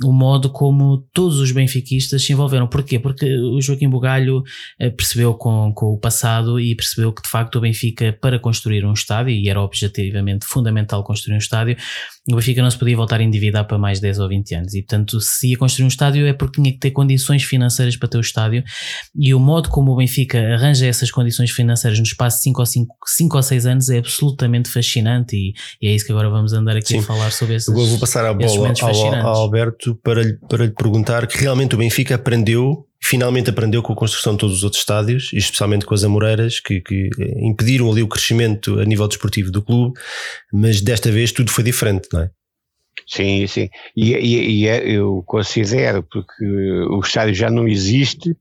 o 0.04 0.12
modo 0.12 0.50
como 0.50 1.06
todos 1.12 1.38
os 1.38 1.52
benfiquistas 1.52 2.24
se 2.24 2.32
envolveram. 2.32 2.66
Porquê? 2.66 2.98
Porque 2.98 3.26
o 3.38 3.60
Joaquim 3.60 3.88
Bugalho 3.88 4.42
eh, 4.78 4.90
percebeu 4.90 5.34
com, 5.34 5.72
com 5.74 5.86
o 5.86 5.98
passado 5.98 6.58
e 6.58 6.74
percebeu 6.74 7.12
que 7.12 7.22
de 7.22 7.28
facto 7.28 7.56
o 7.56 7.60
Benfica, 7.60 8.16
para 8.20 8.38
construir 8.38 8.84
um 8.84 8.92
estádio, 8.92 9.32
e 9.32 9.48
era 9.48 9.60
objetivamente 9.60 10.46
fundamental 10.46 11.04
construir 11.04 11.34
um 11.34 11.38
estádio, 11.38 11.76
o 12.28 12.36
Benfica 12.36 12.62
não 12.62 12.70
se 12.70 12.78
podia 12.78 12.96
voltar 12.96 13.20
a 13.20 13.22
endividar 13.22 13.66
para 13.66 13.78
mais 13.78 14.00
10 14.00 14.18
ou 14.18 14.28
20 14.28 14.54
anos. 14.54 14.74
E 14.74 14.82
portanto, 14.82 15.20
se 15.20 15.50
ia 15.50 15.56
construir 15.56 15.84
um 15.84 15.88
estádio 15.88 16.26
é 16.26 16.32
porque 16.32 16.60
tinha 16.60 16.72
que 16.72 16.78
ter 16.78 16.90
condições 16.90 17.42
financeiras 17.42 17.96
para 17.96 18.08
ter 18.08 18.18
o 18.18 18.20
estádio. 18.20 18.62
E 19.14 19.34
o 19.34 19.40
modo 19.40 19.68
como 19.68 19.92
o 19.92 19.96
Benfica 19.96 20.38
arranja 20.54 20.86
essas 20.86 21.10
condições 21.10 21.50
financeiras 21.50 21.98
espaço 22.12 22.38
de 22.38 22.42
5 22.44 22.60
ou, 22.60 22.66
5, 22.66 22.96
5 23.06 23.36
ou 23.36 23.42
6 23.42 23.66
anos 23.66 23.88
é 23.88 23.98
absolutamente 23.98 24.70
fascinante. 24.70 25.36
E, 25.36 25.52
e 25.80 25.88
é 25.88 25.94
isso 25.94 26.04
que 26.04 26.12
agora 26.12 26.30
vamos 26.30 26.52
andar 26.52 26.76
aqui 26.76 26.88
Sim. 26.88 26.98
a 26.98 27.02
falar 27.02 27.30
sobre 27.30 27.56
esses. 27.56 27.68
Eu 27.68 27.74
vou 27.74 27.98
passar 27.98 28.24
a 28.24 28.32
bola 28.32 28.72
ao, 28.80 29.26
ao 29.26 29.36
Alberto 29.42 29.94
para, 30.02 30.22
para 30.48 30.64
lhe 30.66 30.72
perguntar 30.72 31.26
que 31.26 31.38
realmente 31.38 31.74
o 31.74 31.78
Benfica 31.78 32.14
aprendeu 32.14 32.86
finalmente 33.02 33.48
aprendeu 33.48 33.82
com 33.82 33.92
a 33.92 33.96
construção 33.96 34.34
de 34.34 34.40
todos 34.40 34.58
os 34.58 34.62
outros 34.62 34.82
estádios, 34.82 35.32
e 35.32 35.38
especialmente 35.38 35.86
com 35.86 35.94
as 35.94 36.04
Amoreiras, 36.04 36.60
que, 36.60 36.80
que, 36.80 37.08
impediram 37.38 37.90
ali 37.90 38.02
o 38.02 38.08
crescimento 38.08 38.78
a 38.78 38.84
nível 38.84 39.08
desportivo 39.08 39.50
do 39.50 39.62
clube, 39.62 39.98
mas 40.52 40.80
desta 40.80 41.10
vez 41.10 41.32
tudo 41.32 41.50
foi 41.50 41.64
diferente, 41.64 42.08
não 42.12 42.20
é? 42.20 42.30
Sim, 43.06 43.46
sim. 43.46 43.68
E, 43.96 44.12
e, 44.14 44.60
e 44.60 44.68
é, 44.68 44.88
eu 44.88 45.22
considero, 45.26 46.02
porque 46.02 46.44
o 46.44 47.00
estádio 47.00 47.34
já 47.34 47.50
não 47.50 47.66
existe, 47.66 48.36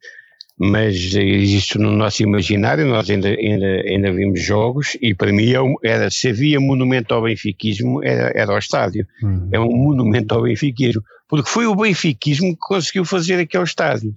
mas 0.59 0.95
existe 1.15 1.77
no 1.77 1.91
nosso 1.91 2.21
imaginário, 2.21 2.85
nós 2.85 3.09
ainda, 3.09 3.29
ainda, 3.29 3.81
ainda 3.87 4.11
vimos 4.11 4.43
jogos, 4.43 4.97
e 5.01 5.15
para 5.15 5.31
mim 5.31 5.53
é 5.53 5.89
era, 5.89 6.11
se 6.11 6.27
havia 6.27 6.59
monumento 6.59 7.13
ao 7.13 7.23
benfiquismo, 7.23 8.03
era, 8.03 8.31
era 8.35 8.53
o 8.53 8.57
estádio. 8.57 9.07
Uhum. 9.23 9.49
É 9.53 9.59
um 9.59 9.71
monumento 9.71 10.35
ao 10.35 10.43
benfiquismo, 10.43 11.01
porque 11.29 11.49
foi 11.49 11.65
o 11.65 11.75
benfiquismo 11.75 12.51
que 12.51 12.59
conseguiu 12.59 13.05
fazer 13.05 13.39
aquele 13.39 13.63
estádio. 13.63 14.13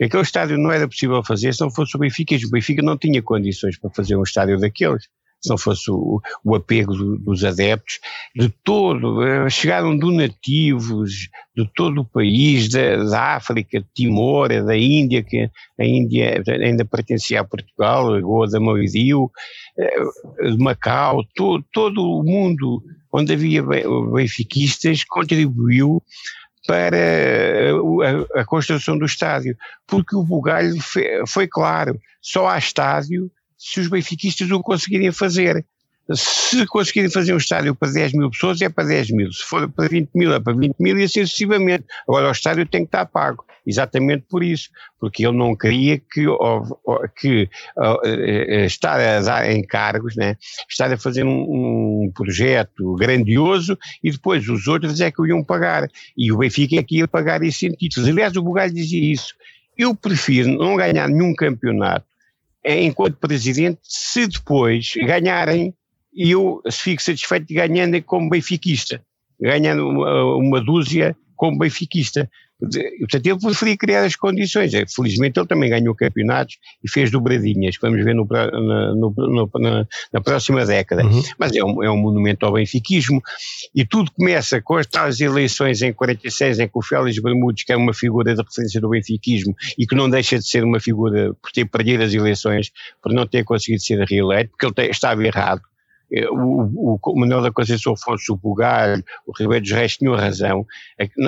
Aquele 0.00 0.22
estádio 0.24 0.58
não 0.58 0.72
era 0.72 0.88
possível 0.88 1.22
fazer 1.22 1.54
se 1.54 1.60
não 1.60 1.70
fosse 1.70 1.96
o 1.96 2.00
Benfica, 2.00 2.34
e 2.34 2.44
o 2.44 2.50
Benfica 2.50 2.82
não 2.82 2.98
tinha 2.98 3.22
condições 3.22 3.78
para 3.78 3.90
fazer 3.90 4.16
um 4.16 4.24
estádio 4.24 4.58
daqueles 4.58 5.04
se 5.44 5.50
não 5.50 5.58
fosse 5.58 5.90
o, 5.90 6.22
o 6.42 6.54
apego 6.54 6.94
do, 6.94 7.18
dos 7.18 7.44
adeptos, 7.44 8.00
de 8.34 8.48
todo, 8.48 9.22
eh, 9.22 9.50
chegaram 9.50 9.96
donativos 9.96 11.28
de 11.54 11.70
todo 11.74 12.00
o 12.00 12.04
país, 12.04 12.70
da, 12.70 12.96
da, 13.04 13.36
África, 13.36 13.78
de 13.78 13.86
Timor, 13.94 14.48
da 14.48 14.76
Índia, 14.76 15.22
que 15.22 15.50
a 15.78 15.84
Índia 15.84 16.42
ainda 16.48 16.84
pertencia 16.86 17.42
a 17.42 17.44
Portugal, 17.44 18.18
Goa 18.22 18.48
da 18.48 18.58
Mauridio, 18.58 19.30
eh, 19.78 20.50
de 20.50 20.56
Macau, 20.56 21.22
todo, 21.34 21.62
todo 21.70 22.02
o 22.02 22.24
mundo 22.24 22.82
onde 23.12 23.34
havia 23.34 23.62
benfiquistas 23.62 25.04
contribuiu 25.04 26.02
para 26.66 26.96
a, 28.34 28.40
a, 28.40 28.44
construção 28.46 28.96
do 28.96 29.04
estádio, 29.04 29.54
porque 29.86 30.16
o 30.16 30.24
Bugalho 30.24 30.74
foi 31.26 31.46
claro, 31.46 32.00
só 32.22 32.48
há 32.48 32.56
estádio 32.56 33.30
se 33.64 33.80
os 33.80 33.88
benfiquistas 33.88 34.50
o 34.50 34.62
conseguirem 34.62 35.10
fazer. 35.10 35.64
Se 36.12 36.66
conseguirem 36.66 37.10
fazer 37.10 37.32
um 37.32 37.38
estádio 37.38 37.74
para 37.74 37.90
10 37.90 38.12
mil 38.12 38.30
pessoas, 38.30 38.60
é 38.60 38.68
para 38.68 38.84
10 38.84 39.10
mil. 39.12 39.32
Se 39.32 39.42
for 39.42 39.66
para 39.70 39.88
20 39.88 40.10
mil, 40.14 40.34
é 40.34 40.38
para 40.38 40.52
20 40.52 40.76
mil 40.78 40.98
e 40.98 41.04
assim 41.04 41.24
sucessivamente. 41.24 41.86
Agora, 42.06 42.28
o 42.28 42.32
estádio 42.32 42.66
tem 42.66 42.82
que 42.82 42.88
estar 42.88 43.06
pago. 43.06 43.42
Exatamente 43.66 44.26
por 44.28 44.44
isso. 44.44 44.68
Porque 45.00 45.26
ele 45.26 45.38
não 45.38 45.56
queria 45.56 45.98
que, 45.98 46.26
que 47.16 47.48
uh, 47.78 48.66
estar 48.66 49.00
a 49.00 49.22
dar 49.22 49.50
encargos, 49.50 50.14
né? 50.14 50.36
estar 50.68 50.92
a 50.92 50.98
fazer 50.98 51.24
um, 51.24 52.04
um, 52.04 52.12
projeto 52.14 52.94
grandioso 52.96 53.78
e 54.02 54.10
depois 54.10 54.46
os 54.46 54.68
outros 54.68 55.00
é 55.00 55.10
que 55.10 55.22
o 55.22 55.26
iam 55.26 55.42
pagar. 55.42 55.88
E 56.14 56.30
o 56.30 56.36
Benfica 56.36 56.76
é 56.76 56.82
que 56.82 56.98
ia 56.98 57.08
pagar 57.08 57.42
esses 57.42 57.72
títulos. 57.78 58.10
Aliás, 58.10 58.36
o 58.36 58.42
Bugalho 58.42 58.74
dizia 58.74 59.10
isso. 59.10 59.34
Eu 59.76 59.94
prefiro 59.94 60.50
não 60.50 60.76
ganhar 60.76 61.08
nenhum 61.08 61.34
campeonato 61.34 62.04
enquanto 62.64 63.16
presidente, 63.16 63.78
se 63.82 64.26
depois 64.26 64.92
ganharem, 64.96 65.74
eu 66.16 66.62
fico 66.70 67.02
satisfeito 67.02 67.52
ganhando 67.52 68.00
como 68.02 68.30
benfiquista, 68.30 69.04
ganhando 69.40 69.88
uma, 69.88 70.36
uma 70.36 70.60
dúzia 70.60 71.16
como 71.44 71.58
benfiquista. 71.58 72.30
Portanto, 72.58 73.26
ele 73.26 73.38
preferia 73.38 73.76
criar 73.76 74.04
as 74.04 74.16
condições. 74.16 74.72
É, 74.72 74.86
felizmente 74.86 75.38
ele 75.38 75.46
também 75.46 75.68
ganhou 75.68 75.94
campeonatos 75.94 76.56
e 76.82 76.90
fez 76.90 77.10
dobradinhas, 77.10 77.76
vamos 77.82 78.02
ver 78.02 78.14
no, 78.14 78.26
na, 78.26 78.94
no, 78.94 79.14
na, 79.58 79.86
na, 80.10 80.20
próxima 80.22 80.64
década. 80.64 81.04
Uhum. 81.04 81.22
Mas 81.38 81.54
é 81.54 81.62
um, 81.62 81.82
é 81.82 81.90
um 81.90 81.98
monumento 81.98 82.46
ao 82.46 82.54
benfiquismo 82.54 83.20
e 83.74 83.84
tudo 83.84 84.10
começa 84.12 84.62
com 84.62 84.76
as 84.76 84.86
tais 84.86 85.20
eleições 85.20 85.82
em 85.82 85.92
46 85.92 86.60
em 86.60 86.66
que 86.66 86.78
o 86.78 86.82
Félix 86.82 87.20
Bermudes, 87.20 87.64
que 87.64 87.72
é 87.72 87.76
uma 87.76 87.92
figura 87.92 88.34
de 88.34 88.42
referência 88.42 88.80
do 88.80 88.88
benfiquismo 88.88 89.54
e 89.76 89.86
que 89.86 89.94
não 89.94 90.08
deixa 90.08 90.38
de 90.38 90.48
ser 90.48 90.64
uma 90.64 90.80
figura 90.80 91.34
por 91.42 91.52
ter 91.52 91.66
perdido 91.66 92.04
as 92.04 92.14
eleições, 92.14 92.70
por 93.02 93.12
não 93.12 93.26
ter 93.26 93.44
conseguido 93.44 93.82
ser 93.82 94.02
reeleito, 94.08 94.52
porque 94.56 94.80
ele 94.80 94.90
estava 94.90 95.22
errado 95.26 95.60
é, 96.14 96.28
o, 96.30 96.98
o 97.02 97.18
Manuel 97.18 97.42
da 97.42 97.50
Conceição 97.50 97.94
Afonso, 97.94 98.32
o 98.32 98.36
Bugalho, 98.36 99.02
o 99.26 99.32
Ribeiro 99.36 99.64
dos 99.64 99.72
Reis 99.72 99.96
tinham 99.96 100.14
razão, 100.14 100.64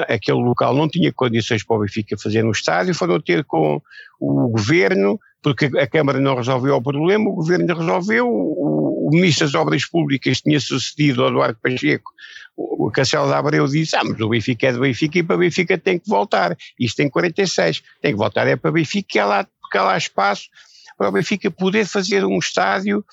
aquele 0.09 0.39
local 0.39 0.75
não 0.75 0.89
tinha 0.89 1.13
condições 1.13 1.65
para 1.65 1.77
o 1.77 1.81
Benfica 1.81 2.17
fazer 2.17 2.43
no 2.43 2.53
estádio, 2.53 2.95
foram 2.95 3.21
ter 3.21 3.45
com 3.45 3.81
o 4.21 4.49
governo, 4.49 5.19
porque 5.43 5.67
a 5.79 5.87
Câmara 5.87 6.21
não 6.21 6.37
resolveu 6.37 6.77
o 6.77 6.83
problema, 6.83 7.29
o 7.29 7.35
governo 7.35 7.67
resolveu, 7.75 8.29
o, 8.29 9.09
o 9.09 9.11
Ministro 9.11 9.47
das 9.47 9.55
Obras 9.55 9.85
Públicas 9.85 10.41
tinha 10.41 10.61
sucedido 10.61 11.23
ao 11.23 11.31
Eduardo 11.31 11.59
Pacheco, 11.61 12.13
o 12.57 12.91
Castelo 12.91 13.29
da 13.29 13.39
Abreu 13.39 13.67
disse, 13.67 13.97
ah, 13.97 14.05
mas 14.05 14.19
o 14.21 14.29
Benfica 14.29 14.69
é 14.69 14.73
do 14.73 14.81
Benfica 14.81 15.19
e 15.19 15.23
para 15.23 15.37
o 15.37 15.39
Benfica 15.41 15.77
tem 15.77 15.99
que 15.99 16.09
voltar, 16.09 16.57
isto 16.79 16.97
tem 16.97 17.11
46, 17.11 17.83
tem 18.01 18.13
que 18.13 18.19
voltar 18.19 18.47
é 18.47 18.57
para 18.57 18.71
o 18.71 18.73
Benfica, 18.73 19.07
que 19.11 19.19
há 19.19 19.27
lá, 19.27 19.47
que 19.71 19.79
há 19.79 19.83
lá 19.83 19.99
espaço 19.99 20.49
para 20.97 21.09
o 21.09 21.13
Benfica 21.13 21.51
poder 21.51 21.85
fazer 21.87 22.25
um 22.25 22.39
estádio 22.39 23.05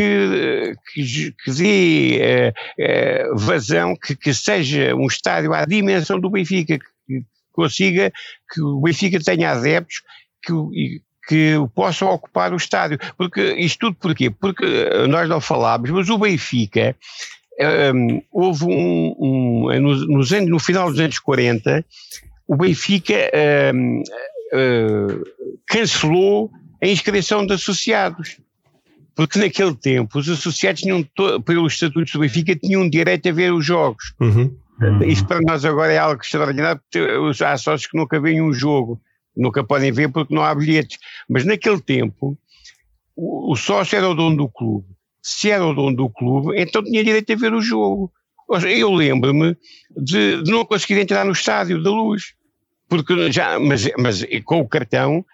que, 0.00 1.34
que, 1.44 1.50
dê 1.52 2.18
eh, 2.20 2.52
eh, 2.78 3.28
vazão, 3.34 3.94
que, 3.94 4.16
que, 4.16 4.32
seja 4.32 4.94
um 4.94 5.06
estádio 5.06 5.52
à 5.52 5.64
dimensão 5.64 6.18
do 6.18 6.30
Benfica, 6.30 6.78
que 6.78 7.24
consiga 7.52 8.12
que 8.52 8.62
o 8.62 8.80
Benfica 8.80 9.18
tenha 9.20 9.50
adeptos 9.50 10.02
que, 10.42 11.02
que 11.28 11.54
possam 11.74 12.08
ocupar 12.08 12.52
o 12.52 12.56
estádio. 12.56 12.98
Porque 13.16 13.54
isto 13.54 13.78
tudo 13.78 13.96
porquê? 13.96 14.30
Porque 14.30 14.64
nós 15.08 15.28
não 15.28 15.40
falámos, 15.40 15.90
mas 15.90 16.08
o 16.08 16.18
Benfica 16.18 16.96
um, 17.94 18.22
houve 18.30 18.64
um, 18.64 19.14
um 19.18 19.80
nos, 19.80 20.08
nos, 20.08 20.30
no 20.30 20.58
final 20.58 20.90
dos 20.90 20.98
anos 20.98 21.18
40, 21.18 21.84
o 22.48 22.56
Benfica 22.56 23.14
um, 23.74 24.00
uh, 24.00 24.02
eh, 24.52 25.06
cancelou 25.66 26.50
a 26.82 26.86
inscrição 26.86 27.44
de 27.44 27.52
associados. 27.52 28.38
Porque 29.14 29.38
naquele 29.38 29.74
tempo 29.74 30.18
os 30.18 30.28
associados 30.28 30.82
tinham, 30.82 31.06
pelos 31.44 31.74
estatutos 31.74 32.12
do 32.12 32.20
Benfica, 32.20 32.56
tinham 32.56 32.88
direito 32.88 33.28
a 33.28 33.32
ver 33.32 33.52
os 33.52 33.64
jogos. 33.64 34.14
Uhum. 34.20 34.56
Uhum. 34.80 35.02
Isso 35.04 35.26
para 35.26 35.40
nós 35.42 35.64
agora 35.64 35.92
é 35.92 35.98
algo 35.98 36.22
extraordinário, 36.22 36.80
porque 36.80 37.44
há 37.44 37.56
sócios 37.58 37.90
que 37.90 37.98
nunca 37.98 38.18
veem 38.18 38.40
um 38.40 38.52
jogo, 38.52 39.00
nunca 39.36 39.62
podem 39.62 39.92
ver 39.92 40.10
porque 40.10 40.34
não 40.34 40.42
há 40.42 40.54
bilhetes. 40.54 40.98
Mas 41.28 41.44
naquele 41.44 41.80
tempo, 41.80 42.38
o, 43.14 43.52
o 43.52 43.56
sócio 43.56 43.96
era 43.96 44.08
o 44.08 44.14
dono 44.14 44.36
do 44.36 44.48
clube. 44.48 44.86
Se 45.22 45.50
era 45.50 45.64
o 45.64 45.74
dono 45.74 45.94
do 45.94 46.08
clube, 46.08 46.58
então 46.58 46.82
tinha 46.82 47.04
direito 47.04 47.30
a 47.30 47.36
ver 47.36 47.52
o 47.52 47.60
jogo. 47.60 48.10
Eu 48.66 48.92
lembro-me 48.92 49.56
de, 49.96 50.42
de, 50.42 50.50
não 50.50 50.64
conseguir 50.64 50.98
entrar 50.98 51.24
no 51.24 51.32
estádio 51.32 51.82
da 51.82 51.90
luz, 51.90 52.34
porque 52.88 53.30
já, 53.30 53.60
mas, 53.60 53.88
mas 53.98 54.24
com 54.44 54.60
o 54.60 54.68
cartão 54.68 55.24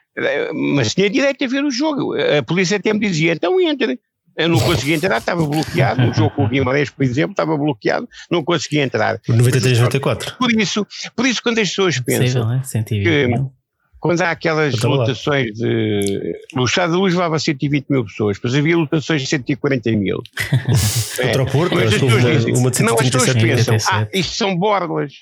mas 0.54 0.94
tinha 0.94 1.08
direito 1.10 1.44
a 1.44 1.48
ver 1.48 1.64
o 1.64 1.70
jogo. 1.70 2.14
A 2.14 2.42
polícia 2.42 2.76
até 2.76 2.92
me 2.92 3.00
dizia, 3.00 3.32
então 3.32 3.60
entre. 3.60 3.98
Eu 4.38 4.50
não 4.50 4.60
conseguia 4.60 4.94
entrar, 4.94 5.16
estava 5.16 5.46
bloqueado. 5.46 6.10
O 6.10 6.12
jogo 6.12 6.28
com 6.30 6.44
o 6.44 6.48
Guimarães, 6.48 6.90
por 6.90 7.02
exemplo, 7.02 7.30
estava 7.30 7.56
bloqueado, 7.56 8.06
não 8.30 8.44
conseguia 8.44 8.82
entrar. 8.82 9.18
93, 9.26 9.78
94. 9.78 10.36
Por 10.36 10.52
isso, 10.52 10.86
por 11.16 11.24
isso 11.26 11.42
quando 11.42 11.58
as 11.58 11.68
pessoas 11.70 11.98
pensam 12.00 12.52
é? 12.52 12.62
120 12.62 13.28
mil. 13.28 13.50
quando 13.98 14.20
há 14.20 14.30
aquelas 14.32 14.74
lotações 14.82 15.54
de. 15.54 16.34
No 16.54 16.64
Estado 16.66 16.92
da 16.92 16.98
Luz 16.98 17.14
levava 17.14 17.38
120 17.38 17.86
mil 17.88 18.04
pessoas, 18.04 18.36
depois 18.36 18.54
havia 18.54 18.76
lotações 18.76 19.22
de 19.22 19.26
140 19.28 19.90
mil. 19.92 20.22
É. 21.18 21.40
O 21.40 21.46
Porto, 21.46 21.74
Mas 21.74 21.84
as 21.86 21.94
que 21.94 22.00
pessoas 22.00 22.24
uma, 22.24 22.30
dizem- 22.36 22.56
uma 22.56 22.70
de 22.70 22.82
não, 22.82 22.94
as 22.94 23.04
pessoas 23.08 23.24
137 23.24 23.42
mil. 23.46 23.56
pensam, 23.56 23.74
87. 23.74 23.88
ah, 23.90 24.18
isto 24.18 24.34
são 24.34 24.54
borlas. 24.54 25.12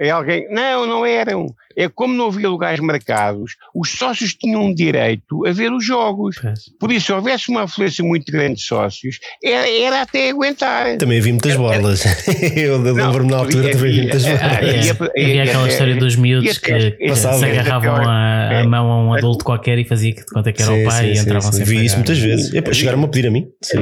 É 0.00 0.08
alguém. 0.10 0.46
Não, 0.50 0.86
não 0.86 1.04
eram. 1.04 1.46
É 1.76 1.88
como 1.88 2.12
não 2.14 2.26
havia 2.28 2.48
lugares 2.48 2.80
marcados, 2.80 3.52
os 3.74 3.90
sócios 3.90 4.34
tinham 4.34 4.72
direito 4.74 5.46
a 5.46 5.52
ver 5.52 5.70
os 5.72 5.84
jogos. 5.84 6.36
Por 6.80 6.90
isso, 6.90 7.06
se 7.06 7.12
houvesse 7.12 7.48
uma 7.50 7.62
afluência 7.62 8.02
muito 8.04 8.30
grande 8.32 8.56
de 8.56 8.62
sócios, 8.62 9.18
era, 9.42 9.68
era 9.70 10.02
até 10.02 10.30
aguentar. 10.30 10.96
Também 10.98 11.18
havia 11.18 11.32
muitas 11.32 11.54
borlas. 11.56 12.02
Eu 12.56 12.78
lembro-me 12.78 13.30
na 13.30 13.36
altura 13.38 13.70
também 13.70 13.90
havia 13.90 14.02
muitas 14.02 14.24
é. 14.26 14.32
e- 14.32 14.90
Havia 14.90 15.34
e- 15.34 15.40
aquela 15.48 15.66
e- 15.66 15.70
história 15.70 15.96
dos 15.96 16.16
miúdos 16.16 16.56
e 16.56 16.60
que, 16.60 17.14
se 17.14 17.44
agarravam 17.44 17.96
a, 17.96 18.48
a 18.48 18.52
É. 18.54 18.62
mão 18.64 18.90
a 18.90 19.04
um 19.04 19.14
adulto 19.14 19.44
qualquer 19.44 19.78
e 19.78 19.84
fazia 19.84 20.12
que 20.14 20.20
de 20.20 20.26
conta 20.32 20.52
que 20.52 20.62
era 20.62 20.72
o 20.72 20.84
pai 20.84 21.12
e 21.12 21.18
entravam 21.18 21.52
sem 21.52 21.64
Vi 21.64 21.84
isso 21.84 21.96
muitas 21.96 22.18
vezes. 22.18 22.50
Chegaram-me 22.74 23.04
a 23.04 23.08
pedir 23.08 23.28
a 23.28 23.30
mim. 23.30 23.46
Sim. 23.62 23.80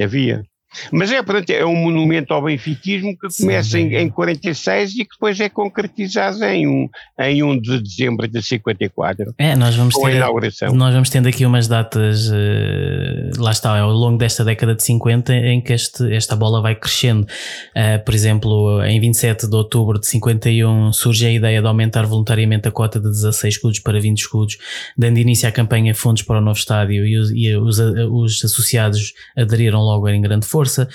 Havia. 0.00 0.42
Mas 0.90 1.10
é, 1.12 1.22
portanto, 1.22 1.50
é 1.50 1.64
um 1.64 1.76
monumento 1.76 2.32
ao 2.32 2.42
benfiquismo 2.42 3.16
que 3.16 3.28
começa 3.36 3.78
em, 3.78 3.94
em 3.94 4.08
46 4.08 4.92
e 4.92 5.04
que 5.04 5.10
depois 5.12 5.38
é 5.40 5.48
concretizado 5.48 6.42
em 6.44 6.66
1 6.66 6.88
em 7.20 7.42
1 7.42 7.60
de 7.60 7.80
dezembro 7.80 8.26
de 8.26 8.42
54, 8.42 9.34
É, 9.38 9.54
nós 9.54 9.74
vamos 9.74 9.94
ter, 9.94 10.16
inauguração. 10.16 10.74
nós 10.74 10.92
vamos 10.94 11.10
tendo 11.10 11.28
aqui 11.28 11.44
umas 11.44 11.68
datas, 11.68 12.30
eh, 12.32 13.30
lá 13.36 13.50
está, 13.50 13.78
ao 13.78 13.90
longo 13.90 14.18
desta 14.18 14.44
década 14.44 14.74
de 14.74 14.82
50, 14.82 15.34
em 15.34 15.60
que 15.60 15.72
este, 15.72 16.12
esta 16.12 16.34
bola 16.34 16.60
vai 16.60 16.74
crescendo. 16.74 17.26
Eh, 17.74 17.98
por 17.98 18.14
exemplo, 18.14 18.82
em 18.84 19.00
27 19.00 19.48
de 19.48 19.54
outubro 19.54 19.98
de 19.98 20.06
51 20.06 20.92
surge 20.92 21.26
a 21.26 21.30
ideia 21.30 21.60
de 21.60 21.66
aumentar 21.66 22.06
voluntariamente 22.06 22.68
a 22.68 22.70
cota 22.70 22.98
de 22.98 23.08
16 23.08 23.54
escudos 23.54 23.78
para 23.78 24.00
20 24.00 24.18
escudos, 24.18 24.58
dando 24.96 25.18
início 25.18 25.48
à 25.48 25.52
campanha 25.52 25.94
Fundos 25.94 26.22
para 26.22 26.38
o 26.38 26.40
Novo 26.40 26.58
Estádio 26.58 27.06
e 27.06 27.18
os, 27.18 27.30
e 27.30 27.54
os, 27.56 27.78
os 27.78 28.44
associados 28.44 29.12
aderiram 29.36 29.80
logo 29.80 30.08
em 30.08 30.20
grande 30.20 30.46
força 30.46 30.61
força. 30.62 30.88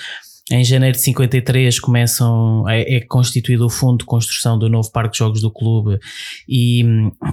Em 0.50 0.64
janeiro 0.64 0.96
de 0.96 1.02
53 1.02 1.78
começam, 1.78 2.66
é, 2.66 2.96
é 2.96 3.00
constituído 3.00 3.66
o 3.66 3.68
fundo 3.70 3.98
de 3.98 4.04
construção 4.06 4.58
do 4.58 4.66
novo 4.68 4.90
parque 4.90 5.12
de 5.12 5.18
jogos 5.18 5.42
do 5.42 5.50
clube 5.50 5.98
e, 6.48 6.82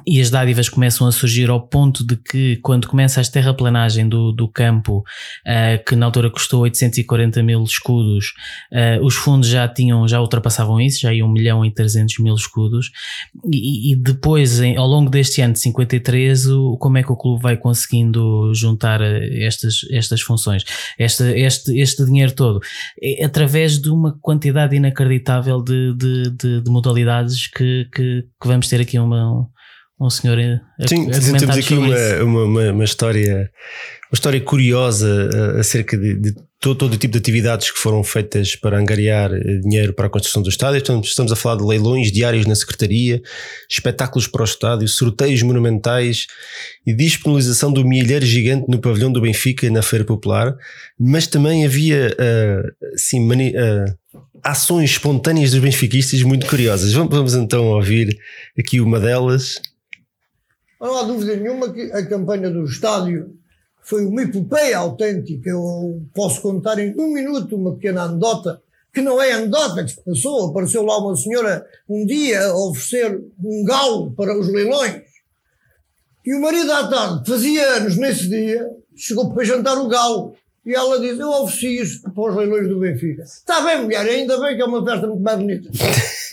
e 0.06 0.20
as 0.20 0.30
dádivas 0.30 0.68
começam 0.68 1.08
a 1.08 1.12
surgir 1.14 1.50
ao 1.50 1.62
ponto 1.66 2.06
de 2.06 2.18
que 2.18 2.58
quando 2.58 2.88
começa 2.88 3.22
a 3.22 3.24
terraplanagem 3.24 4.10
do, 4.10 4.34
do 4.34 4.50
campo, 4.50 5.02
eh, 5.46 5.78
que 5.78 5.96
na 5.96 6.06
altura 6.08 6.30
custou 6.30 6.62
840 6.64 7.42
mil 7.42 7.64
escudos, 7.64 8.34
eh, 8.72 9.00
os 9.02 9.16
fundos 9.16 9.48
já 9.48 9.66
tinham, 9.68 10.06
já 10.08 10.20
ultrapassavam 10.20 10.82
isso, 10.82 11.00
já 11.00 11.14
iam 11.14 11.30
1 11.30 11.32
milhão 11.32 11.66
e 11.66 11.72
300 11.72 12.20
mil 12.20 12.36
escudos. 12.36 12.92
E, 13.50 13.94
e 13.94 13.96
depois 13.96 14.60
em- 14.60 14.76
ao 14.76 14.88
longo 14.88 15.10
deste 15.10 15.42
ano 15.42 15.54
de 15.54 15.60
53 15.60 16.48
o, 16.48 16.78
como 16.78 16.98
é 16.98 17.04
que 17.04 17.12
o 17.12 17.16
clube 17.16 17.42
vai 17.42 17.56
conseguindo 17.56 18.54
juntar 18.54 19.00
eh, 19.00 19.46
estas, 19.46 19.86
estas 19.90 20.20
funções, 20.22 20.66
este, 21.00 21.24
este, 21.40 21.80
este 21.80 22.06
dinheiro 22.06 22.34
todo 22.34 22.60
é 23.06 23.26
através 23.26 23.80
de 23.80 23.90
uma 23.90 24.18
quantidade 24.20 24.76
inacreditável 24.76 25.62
de, 25.62 25.96
de, 25.96 26.32
de, 26.32 26.62
de 26.62 26.72
modalidades 26.72 27.48
que, 27.48 27.88
que, 27.94 28.24
que 28.42 28.48
vamos 28.48 28.68
ter 28.68 28.82
aqui 28.82 28.98
uma, 28.98 29.48
um 30.00 30.10
senhor 30.10 30.38
a, 30.40 30.88
Sim, 30.88 31.10
a 31.12 31.20
temos 31.20 31.44
aqui 31.44 31.62
sobre 31.62 31.88
uma, 31.90 31.96
isso. 31.96 32.26
uma, 32.26 32.44
uma, 32.44 32.72
uma 32.72 32.84
história, 32.84 33.52
uma 34.10 34.16
história 34.16 34.42
curiosa 34.42 35.30
eh, 35.34 35.60
acerca 35.60 35.98
de, 35.98 36.16
de 36.16 36.36
todo, 36.66 36.76
todo 36.80 36.94
o 36.94 36.98
tipo 36.98 37.12
de 37.12 37.20
atividades 37.20 37.70
que 37.70 37.78
foram 37.78 38.04
feitas 38.04 38.56
para 38.56 38.80
angariar 38.80 39.32
eh, 39.32 39.60
dinheiro 39.62 39.94
para 39.94 40.08
a 40.08 40.10
construção 40.10 40.42
do 40.42 40.50
estádio. 40.50 40.78
Estamos, 40.80 41.08
estamos 41.10 41.32
a 41.32 41.36
falar 41.36 41.58
de 41.58 41.64
leilões 41.64 42.12
diários 42.12 42.48
na 42.48 42.56
Secretaria, 42.56 43.22
espetáculos 43.70 44.28
para 44.28 44.42
o 44.42 44.46
estádio, 44.46 44.88
sorteios 44.88 45.44
monumentais 45.44 46.26
e 46.88 46.92
disponibilização 46.92 47.72
do 47.72 47.86
milheiro 47.86 48.26
gigante 48.26 48.66
no 48.68 48.80
pavilhão 48.80 49.12
do 49.12 49.22
Benfica 49.22 49.70
na 49.70 49.84
Feira 49.84 50.04
Popular, 50.04 50.56
mas 51.00 51.28
também 51.28 51.64
havia 51.66 52.16
assim, 52.96 53.24
mani- 53.24 53.54
eh, 53.56 53.86
ações 54.44 54.90
espontâneas 54.92 55.52
dos 55.52 55.60
benfiquistas 55.60 56.24
muito 56.24 56.48
curiosas. 56.48 56.94
Vamos, 56.94 57.16
vamos 57.16 57.36
então 57.36 57.66
ouvir 57.66 58.18
aqui 58.58 58.82
uma 58.82 59.00
delas. 59.00 59.62
Não 60.82 60.98
há 60.98 61.04
dúvida 61.04 61.36
nenhuma 61.36 61.72
que 61.72 61.92
a 61.92 62.04
campanha 62.06 62.50
do 62.50 62.64
estádio 62.66 63.28
foi 63.86 64.04
uma 64.04 64.24
epopeia 64.24 64.80
autêntica. 64.80 65.50
Eu 65.50 66.02
posso 66.14 66.42
contar 66.42 66.80
em 66.80 66.94
um 67.00 67.14
minuto 67.14 67.56
uma 67.56 67.76
pequena 67.76 68.04
anedota, 68.04 68.62
que 68.92 69.00
não 69.00 69.22
é 69.22 69.32
anedota 69.32 69.84
que 69.84 69.92
se 69.92 70.04
passou. 70.04 70.50
Apareceu 70.50 70.84
lá 70.84 70.98
uma 70.98 71.16
senhora 71.16 71.66
um 71.88 72.06
dia 72.06 72.48
a 72.48 72.58
oferecer 72.58 73.24
um 73.44 73.64
galo 73.64 74.12
para 74.12 74.38
os 74.38 74.48
leilões. 74.48 75.04
E 76.26 76.34
o 76.34 76.42
marido 76.42 76.72
à 76.72 76.88
tarde, 76.88 77.30
fazia 77.30 77.64
anos 77.76 77.96
nesse 77.98 78.28
dia, 78.28 78.68
chegou 78.96 79.32
para 79.32 79.44
jantar 79.44 79.78
o 79.78 79.88
galo. 79.88 80.36
E 80.66 80.74
ela 80.74 81.00
diz: 81.00 81.20
Eu 81.20 81.30
ofereci 81.30 81.80
isto 81.80 82.12
para 82.12 82.32
os 82.32 82.36
leilões 82.36 82.68
do 82.68 82.80
Benfica. 82.80 83.22
Está 83.22 83.62
bem, 83.62 83.84
mulher, 83.84 84.04
ainda 84.04 84.40
bem 84.40 84.56
que 84.56 84.64
é 84.64 84.66
uma 84.66 84.84
festa 84.84 85.06
muito 85.06 85.22
mais 85.22 85.38
bonita. 85.38 85.70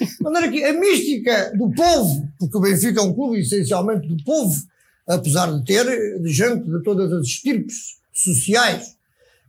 De 0.02 0.22
maneira 0.22 0.50
que 0.50 0.64
a 0.64 0.72
mística 0.72 1.52
do 1.54 1.70
povo, 1.70 2.26
porque 2.38 2.56
o 2.56 2.60
Benfica 2.60 3.00
é 3.00 3.04
um 3.04 3.12
clube 3.12 3.40
essencialmente 3.40 4.08
do 4.08 4.16
povo, 4.24 4.54
apesar 5.06 5.52
de 5.52 5.64
ter 5.64 5.84
gente 6.24 6.70
de 6.70 6.82
todas 6.82 7.12
as 7.12 7.26
estirpes 7.26 7.98
sociais, 8.12 8.96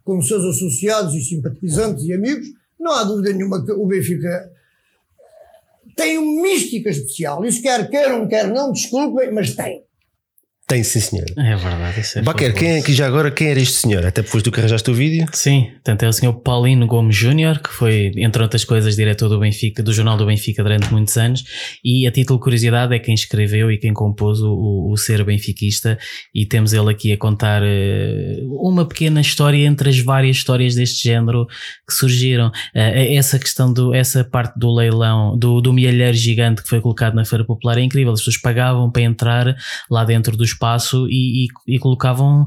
como 0.04 0.22
seus 0.22 0.44
associados 0.44 1.14
e 1.14 1.22
simpatizantes 1.22 2.06
e 2.06 2.14
amigos, 2.14 2.48
não 2.80 2.92
há 2.92 3.04
dúvida 3.04 3.32
nenhuma 3.34 3.64
que 3.64 3.72
o 3.72 3.86
Benfica 3.86 4.52
tem 5.96 6.18
uma 6.18 6.42
mística 6.42 6.90
especial. 6.90 7.46
Isso 7.46 7.62
quer 7.62 7.90
queiram, 7.90 8.28
quer 8.28 8.48
não, 8.48 8.72
desculpem, 8.72 9.32
mas 9.32 9.56
tem. 9.56 9.84
Tem, 10.74 10.84
sim, 10.84 11.00
senhor. 11.00 11.28
É 11.38 11.56
verdade, 11.56 12.00
isso 12.00 12.18
é 12.18 12.22
Baquer, 12.24 12.52
quem 12.52 12.72
é 12.72 12.82
que 12.82 12.94
já 12.94 13.06
agora, 13.06 13.30
quem 13.30 13.50
era 13.50 13.60
este 13.60 13.76
senhor? 13.76 14.04
Até 14.04 14.24
depois 14.24 14.42
do 14.42 14.52
que 14.52 14.60
arranjaste 14.60 14.90
o 14.90 14.94
vídeo? 14.96 15.28
Sim, 15.32 15.70
portanto 15.74 16.02
é 16.02 16.08
o 16.08 16.12
senhor 16.12 16.34
Paulino 16.34 16.88
Gomes 16.88 17.16
Júnior, 17.16 17.60
que 17.60 17.70
foi, 17.70 18.12
entre 18.18 18.42
outras 18.42 18.66
coisas, 18.66 18.96
diretor 18.96 19.30
do 19.30 19.40
Benfica, 19.40 19.84
do 19.84 19.94
Jornal 19.94 20.18
do 20.18 20.26
Benfica 20.26 20.64
durante 20.64 20.92
muitos 20.92 21.16
anos, 21.16 21.44
e 21.86 22.08
a 22.08 22.12
título 22.12 22.40
de 22.40 22.44
curiosidade 22.44 22.96
é 22.96 22.98
quem 22.98 23.14
escreveu 23.14 23.72
e 23.72 23.78
quem 23.78 23.94
compôs 23.94 24.42
o, 24.42 24.90
o, 24.90 24.98
Ser 24.98 25.24
Benfiquista, 25.24 25.96
e 26.34 26.44
temos 26.44 26.74
ele 26.74 26.90
aqui 26.90 27.12
a 27.12 27.18
contar 27.18 27.62
eh, 27.64 28.40
uma 28.48 28.84
pequena 28.84 29.22
história 29.22 29.64
entre 29.68 29.90
as 29.90 30.00
várias 30.00 30.38
histórias 30.38 30.74
deste 30.74 31.08
género 31.08 31.46
que 31.88 31.94
surgiram. 31.94 32.52
Eh, 32.74 33.14
essa 33.14 33.38
questão 33.38 33.72
do, 33.72 33.94
essa 33.94 34.24
parte 34.24 34.58
do 34.58 34.74
leilão, 34.74 35.38
do, 35.38 35.62
do 35.62 35.72
milheiro 35.72 36.18
gigante 36.18 36.64
que 36.64 36.70
foi 36.70 36.82
colocado 36.82 37.14
na 37.14 37.26
Feira 37.26 37.46
Popular 37.46 37.78
é 37.78 37.82
incrível, 37.82 38.12
as 38.12 38.22
pessoas 38.22 38.38
pagavam 38.38 38.90
para 38.90 39.04
entrar 39.04 39.56
lá 39.88 40.04
dentro 40.04 40.36
do 40.36 40.44
espaço 40.64 41.08
e, 41.10 41.46
e, 41.46 41.76
e 41.76 41.80
colocavam 41.80 42.46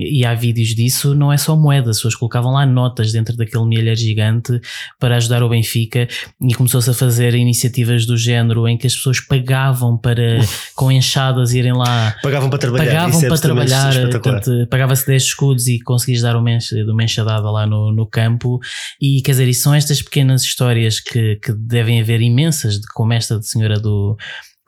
e 0.00 0.24
há 0.24 0.32
vídeos 0.32 0.76
disso, 0.76 1.12
não 1.12 1.32
é 1.32 1.36
só 1.36 1.56
moeda, 1.56 1.90
as 1.90 1.96
pessoas 1.96 2.14
colocavam 2.14 2.52
lá 2.52 2.64
notas 2.64 3.10
dentro 3.10 3.36
daquele 3.36 3.64
milheiro 3.64 3.98
gigante 3.98 4.60
para 4.96 5.16
ajudar 5.16 5.42
o 5.42 5.48
Benfica 5.48 6.06
e 6.40 6.54
começou-se 6.54 6.88
a 6.88 6.94
fazer 6.94 7.34
iniciativas 7.34 8.06
do 8.06 8.16
género 8.16 8.68
em 8.68 8.78
que 8.78 8.86
as 8.86 8.94
pessoas 8.94 9.18
pagavam 9.18 9.98
para, 9.98 10.38
com 10.76 10.92
enxadas, 10.92 11.52
irem 11.52 11.72
lá. 11.72 12.14
Pagavam 12.22 12.48
para 12.48 12.60
trabalhar. 12.60 12.84
Pagavam 12.84 13.20
é 13.24 13.28
para 13.28 13.38
trabalhar, 13.38 13.92
pagava-se 14.70 15.04
10 15.04 15.22
escudos 15.24 15.66
e 15.66 15.80
conseguias 15.80 16.22
dar 16.22 16.36
uma, 16.36 16.52
enx- 16.52 16.70
uma 16.70 17.02
enxadada 17.02 17.50
lá 17.50 17.66
no, 17.66 17.90
no 17.90 18.06
campo. 18.06 18.60
E 19.02 19.20
quer 19.22 19.32
dizer, 19.32 19.48
isso 19.48 19.62
são 19.62 19.74
estas 19.74 20.00
pequenas 20.00 20.42
histórias 20.42 21.00
que, 21.00 21.40
que 21.42 21.52
devem 21.52 22.00
haver 22.00 22.20
imensas, 22.20 22.74
de, 22.74 22.86
como 22.94 23.12
esta 23.12 23.36
de 23.36 23.48
senhora 23.48 23.80
do. 23.80 24.16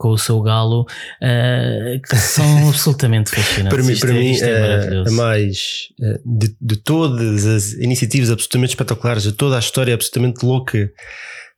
Com 0.01 0.13
o 0.13 0.19
seu 0.19 0.41
galo, 0.41 0.87
eh, 1.21 2.01
que 2.09 2.17
são 2.17 2.45
absolutamente 2.71 3.31
fascinantes. 3.31 3.77
Para 3.77 3.83
mim, 3.85 3.93
Isto 3.93 4.07
para 4.07 4.17
é- 4.17 4.19
mim 4.19 4.35
é 4.41 4.47
eh, 4.49 5.05
a 5.07 5.11
mais 5.11 5.59
eh, 6.01 6.21
de, 6.25 6.57
de 6.59 6.77
todas 6.77 7.45
as 7.45 7.73
iniciativas 7.75 8.31
absolutamente 8.31 8.71
espetaculares, 8.71 9.25
de 9.25 9.33
toda 9.33 9.57
a 9.57 9.59
história 9.59 9.93
absolutamente 9.93 10.43
louca 10.43 10.91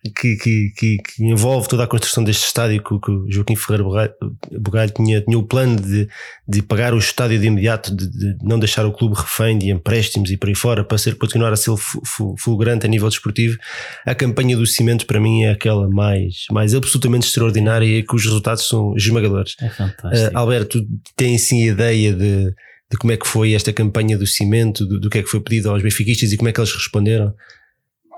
que, 0.05 0.37
que, 0.37 0.71
que, 0.77 0.97
que 0.99 1.25
envolve 1.25 1.69
toda 1.69 1.85
a 1.85 1.87
construção 1.87 2.25
deste 2.25 2.45
estádio, 2.47 2.83
que, 2.83 2.93
o- 2.93 3.27
Joaquim 3.31 3.55
Ferreira 3.55 3.85
Bugalho- 4.59 4.93
tinha, 4.93 5.21
tinha 5.21 5.39
o 5.39 5.45
plano 5.45 5.81
de, 5.81 6.09
de 6.49 6.61
pagar 6.63 6.93
o 6.93 6.99
estádio 6.99 7.39
de 7.39 7.47
imediato, 7.47 7.95
de, 7.95 8.11
de 8.11 8.37
não 8.45 8.59
deixar 8.59 8.85
o 8.85 8.93
clube 8.93 9.15
refém 9.17 9.57
de 9.57 9.71
empréstimos 9.71 10.31
e 10.31 10.37
por 10.37 10.49
aí 10.49 10.55
fora, 10.57 10.83
para 10.85 10.99
ser, 10.99 11.15
continuar 11.17 11.53
a 11.53 11.57
ser 11.57 11.77
fu- 11.77 12.03
fu- 12.05 12.35
fulgurante 12.39 12.85
a 12.85 12.89
nível 12.89 13.09
desportivo. 13.09 13.57
A 14.05 14.15
campanha 14.15 14.57
do 14.57 14.67
cimento, 14.67 15.07
para 15.07 15.21
mim, 15.21 15.45
é 15.45 15.51
aquela 15.53 15.89
mais, 15.89 16.47
mais 16.51 16.75
absolutamente 16.75 17.27
extraordinária 17.29 17.87
e 17.87 18.03
que 18.03 18.17
os 18.17 18.25
resultados 18.25 18.67
são 18.67 18.97
esmagadores. 18.97 19.55
É 19.61 19.69
fantástico. 19.69 20.33
Uh, 20.35 20.37
Alberto, 20.39 20.85
tens 21.15 21.43
sim 21.43 21.65
ideia 21.65 22.13
de, 22.13 22.47
de 22.91 22.99
como 22.99 23.13
é 23.13 23.17
que 23.17 23.27
foi 23.27 23.53
esta 23.55 23.73
campanha 23.73 24.19
do 24.19 24.27
cimento, 24.27 24.85
do, 24.85 24.99
do 24.99 25.09
que 25.09 25.19
é 25.19 25.23
que 25.23 25.29
foi 25.29 25.41
pedido 25.41 25.71
aos 25.71 25.81
benfiquistas 25.81 26.33
e 26.33 26.37
como 26.37 26.49
é 26.49 26.53
que 26.53 26.59
eles 26.59 26.75
responderam? 26.75 27.33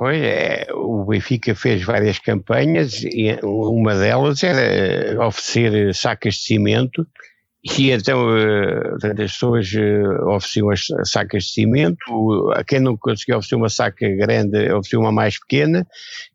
Pois 0.05 0.23
é, 0.23 0.67
o 0.75 1.07
Benfica 1.07 1.55
fez 1.55 1.83
várias 1.83 2.19
campanhas 2.19 3.03
e 3.05 3.39
uma 3.43 3.95
delas 3.95 4.43
era 4.43 5.27
oferecer 5.27 5.95
sacas 5.95 6.35
de 6.35 6.41
cimento 6.41 7.09
e 7.65 7.91
então 7.91 8.27
uh, 8.27 8.97
as 9.03 9.33
pessoas 9.33 9.73
uh, 9.73 10.29
ofereciam 10.29 10.69
as 10.69 10.85
sacas 11.05 11.45
de 11.45 11.53
cimento, 11.53 12.53
a 12.55 12.63
quem 12.63 12.81
não 12.81 12.95
conseguia 12.99 13.39
oferecer 13.39 13.55
uma 13.55 13.71
saca 13.71 14.07
grande, 14.07 14.71
oferecia 14.71 14.99
uma 14.99 15.11
mais 15.11 15.39
pequena, 15.41 15.87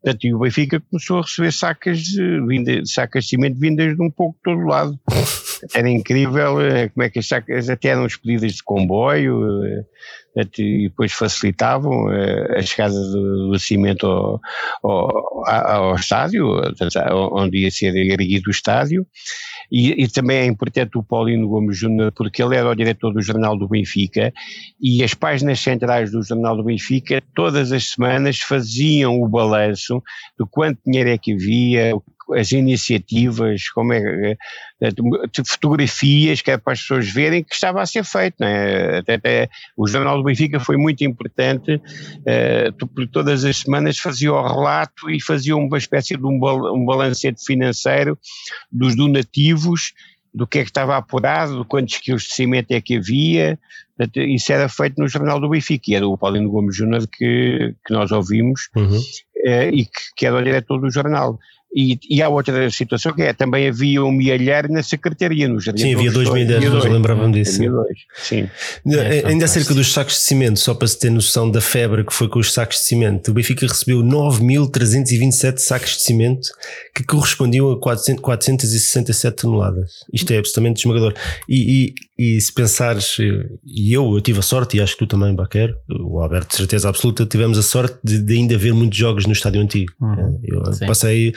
portanto, 0.02 0.24
e 0.24 0.34
o 0.34 0.40
Benfica 0.40 0.82
começou 0.90 1.18
a 1.18 1.22
receber 1.22 1.52
sacas 1.52 2.00
de, 2.00 2.44
vinda, 2.48 2.84
sacas 2.84 3.22
de 3.22 3.30
cimento 3.30 3.60
vindas 3.60 3.94
de 3.94 4.02
um 4.02 4.10
pouco 4.10 4.36
de 4.38 4.42
todo 4.42 4.66
lado. 4.66 4.98
Era 5.72 5.88
incrível 5.88 6.56
uh, 6.56 6.90
como 6.92 7.04
é 7.04 7.08
que 7.10 7.20
as 7.20 7.28
sacas 7.28 7.70
até 7.70 7.90
eram 7.90 8.06
expedidas 8.06 8.54
de 8.54 8.64
comboio, 8.64 9.40
e 10.36 10.88
depois 10.88 11.12
facilitavam 11.12 12.06
a 12.56 12.62
chegada 12.62 12.94
do, 12.94 13.50
do 13.50 13.58
cimento 13.58 14.06
ao, 14.06 14.40
ao, 14.82 15.46
ao 15.46 15.94
estádio, 15.96 16.46
onde 17.32 17.58
ia 17.58 17.70
ser 17.70 17.94
erguido 17.96 18.48
o 18.48 18.50
estádio, 18.50 19.06
e, 19.70 20.02
e, 20.02 20.08
também 20.08 20.38
é 20.38 20.46
importante 20.46 20.98
o 20.98 21.02
Paulino 21.02 21.48
Gomes 21.48 21.78
Júnior, 21.78 22.10
porque 22.12 22.42
ele 22.42 22.56
era 22.56 22.68
o 22.68 22.74
diretor 22.74 23.12
do 23.12 23.22
Jornal 23.22 23.56
do 23.56 23.68
Benfica 23.68 24.32
e 24.80 25.04
as 25.04 25.14
páginas 25.14 25.60
centrais 25.60 26.10
do 26.10 26.22
Jornal 26.22 26.56
do 26.56 26.64
Benfica 26.64 27.22
todas 27.34 27.70
as 27.70 27.90
semanas 27.90 28.40
faziam 28.40 29.22
o 29.22 29.28
balanço 29.28 30.02
de 30.38 30.44
quanto 30.50 30.80
dinheiro 30.84 31.10
é 31.10 31.18
que 31.18 31.34
havia, 31.34 31.92
as 32.34 32.52
iniciativas, 32.52 33.68
como 33.70 33.92
é, 33.92 34.36
eh, 34.80 34.90
fotografias 35.46 36.40
que 36.40 36.50
é 36.50 36.58
para 36.58 36.72
as 36.72 36.80
pessoas 36.80 37.08
verem 37.10 37.42
que 37.42 37.54
estava 37.54 37.82
a 37.82 37.86
ser 37.86 38.04
feito. 38.04 38.36
Né? 38.40 38.98
Até, 38.98 39.14
até, 39.14 39.50
o 39.76 39.86
Jornal 39.86 40.16
do 40.16 40.24
Benfica 40.24 40.60
foi 40.60 40.76
muito 40.76 41.04
importante, 41.04 41.74
uh, 41.74 43.06
todas 43.12 43.44
as 43.44 43.58
semanas 43.58 43.98
fazia 43.98 44.32
o 44.32 44.42
relato 44.42 45.10
e 45.10 45.20
fazia 45.20 45.56
uma 45.56 45.78
espécie 45.78 46.16
de 46.16 46.24
um, 46.24 46.38
bal, 46.38 46.74
um 46.74 46.84
balancete 46.84 47.44
financeiro 47.44 48.18
dos 48.70 48.96
donativos, 48.96 49.92
do 50.32 50.46
que 50.46 50.60
é 50.60 50.62
que 50.62 50.70
estava 50.70 50.96
apurado, 50.96 51.64
quantos 51.64 51.98
quilos 51.98 52.22
de 52.22 52.32
cimento 52.34 52.70
é 52.70 52.80
que 52.80 52.96
havia, 52.96 53.58
isso 54.16 54.52
era 54.52 54.68
feito 54.68 54.98
no 54.98 55.08
Jornal 55.08 55.40
do 55.40 55.48
Benfica, 55.48 55.90
e 55.90 55.94
era 55.94 56.06
o 56.06 56.16
Paulino 56.16 56.50
Gomes 56.50 56.76
Júnior 56.76 57.06
que, 57.06 57.74
que 57.84 57.92
nós 57.92 58.10
ouvimos, 58.12 58.70
uhum. 58.74 58.96
uh, 58.96 59.74
e 59.74 59.84
que, 59.84 60.14
que 60.16 60.26
era 60.26 60.36
o 60.36 60.42
diretor 60.42 60.80
do 60.80 60.90
jornal. 60.90 61.38
E, 61.74 61.98
e 62.08 62.20
há 62.20 62.28
outra 62.28 62.68
situação 62.70 63.12
que 63.12 63.22
é, 63.22 63.32
também 63.32 63.68
havia 63.68 64.02
um 64.02 64.10
milheiro 64.10 64.72
na 64.72 64.82
secretaria, 64.82 65.46
no 65.46 65.60
Jardim 65.60 65.82
Sim, 65.82 65.94
havia 65.94 66.10
dois 66.10 66.28
milheiros, 66.28 66.84
lembrava-me 66.84 67.32
disso. 67.32 67.62
Sim. 68.16 68.48
É, 68.88 69.28
ainda 69.28 69.44
acerca 69.44 69.72
dos 69.72 69.92
sacos 69.92 70.14
de 70.14 70.20
cimento, 70.20 70.58
só 70.58 70.74
para 70.74 70.88
se 70.88 70.98
ter 70.98 71.10
noção 71.10 71.48
da 71.48 71.60
febre 71.60 72.04
que 72.04 72.12
foi 72.12 72.28
com 72.28 72.40
os 72.40 72.52
sacos 72.52 72.78
de 72.78 72.82
cimento, 72.82 73.30
o 73.30 73.34
Benfica 73.34 73.66
recebeu 73.66 74.02
9.327 74.02 75.58
sacos 75.58 75.96
de 75.96 76.02
cimento 76.02 76.48
que 76.94 77.04
correspondiam 77.04 77.70
a 77.70 77.80
400, 77.80 78.20
467 78.20 79.36
toneladas. 79.36 79.92
Isto 80.12 80.32
é 80.32 80.38
absolutamente 80.38 80.80
esmagador. 80.80 81.14
E, 81.48 81.84
e, 81.86 81.94
e 82.22 82.38
se 82.38 82.52
pensares, 82.52 83.16
e 83.18 83.96
eu, 83.96 84.12
eu 84.12 84.20
tive 84.20 84.40
a 84.40 84.42
sorte, 84.42 84.76
e 84.76 84.80
acho 84.82 84.92
que 84.92 84.98
tu 84.98 85.06
também, 85.06 85.34
Baquer, 85.34 85.74
o 85.88 86.20
Alberto, 86.20 86.50
de 86.50 86.56
certeza 86.56 86.90
absoluta, 86.90 87.24
tivemos 87.24 87.56
a 87.56 87.62
sorte 87.62 87.98
de, 88.04 88.18
de 88.18 88.34
ainda 88.34 88.58
ver 88.58 88.74
muitos 88.74 88.98
jogos 88.98 89.24
no 89.24 89.32
estádio 89.32 89.58
antigo. 89.58 89.90
Uhum, 89.98 90.38
eu 90.44 90.70
sim. 90.70 90.86
passei 90.86 91.32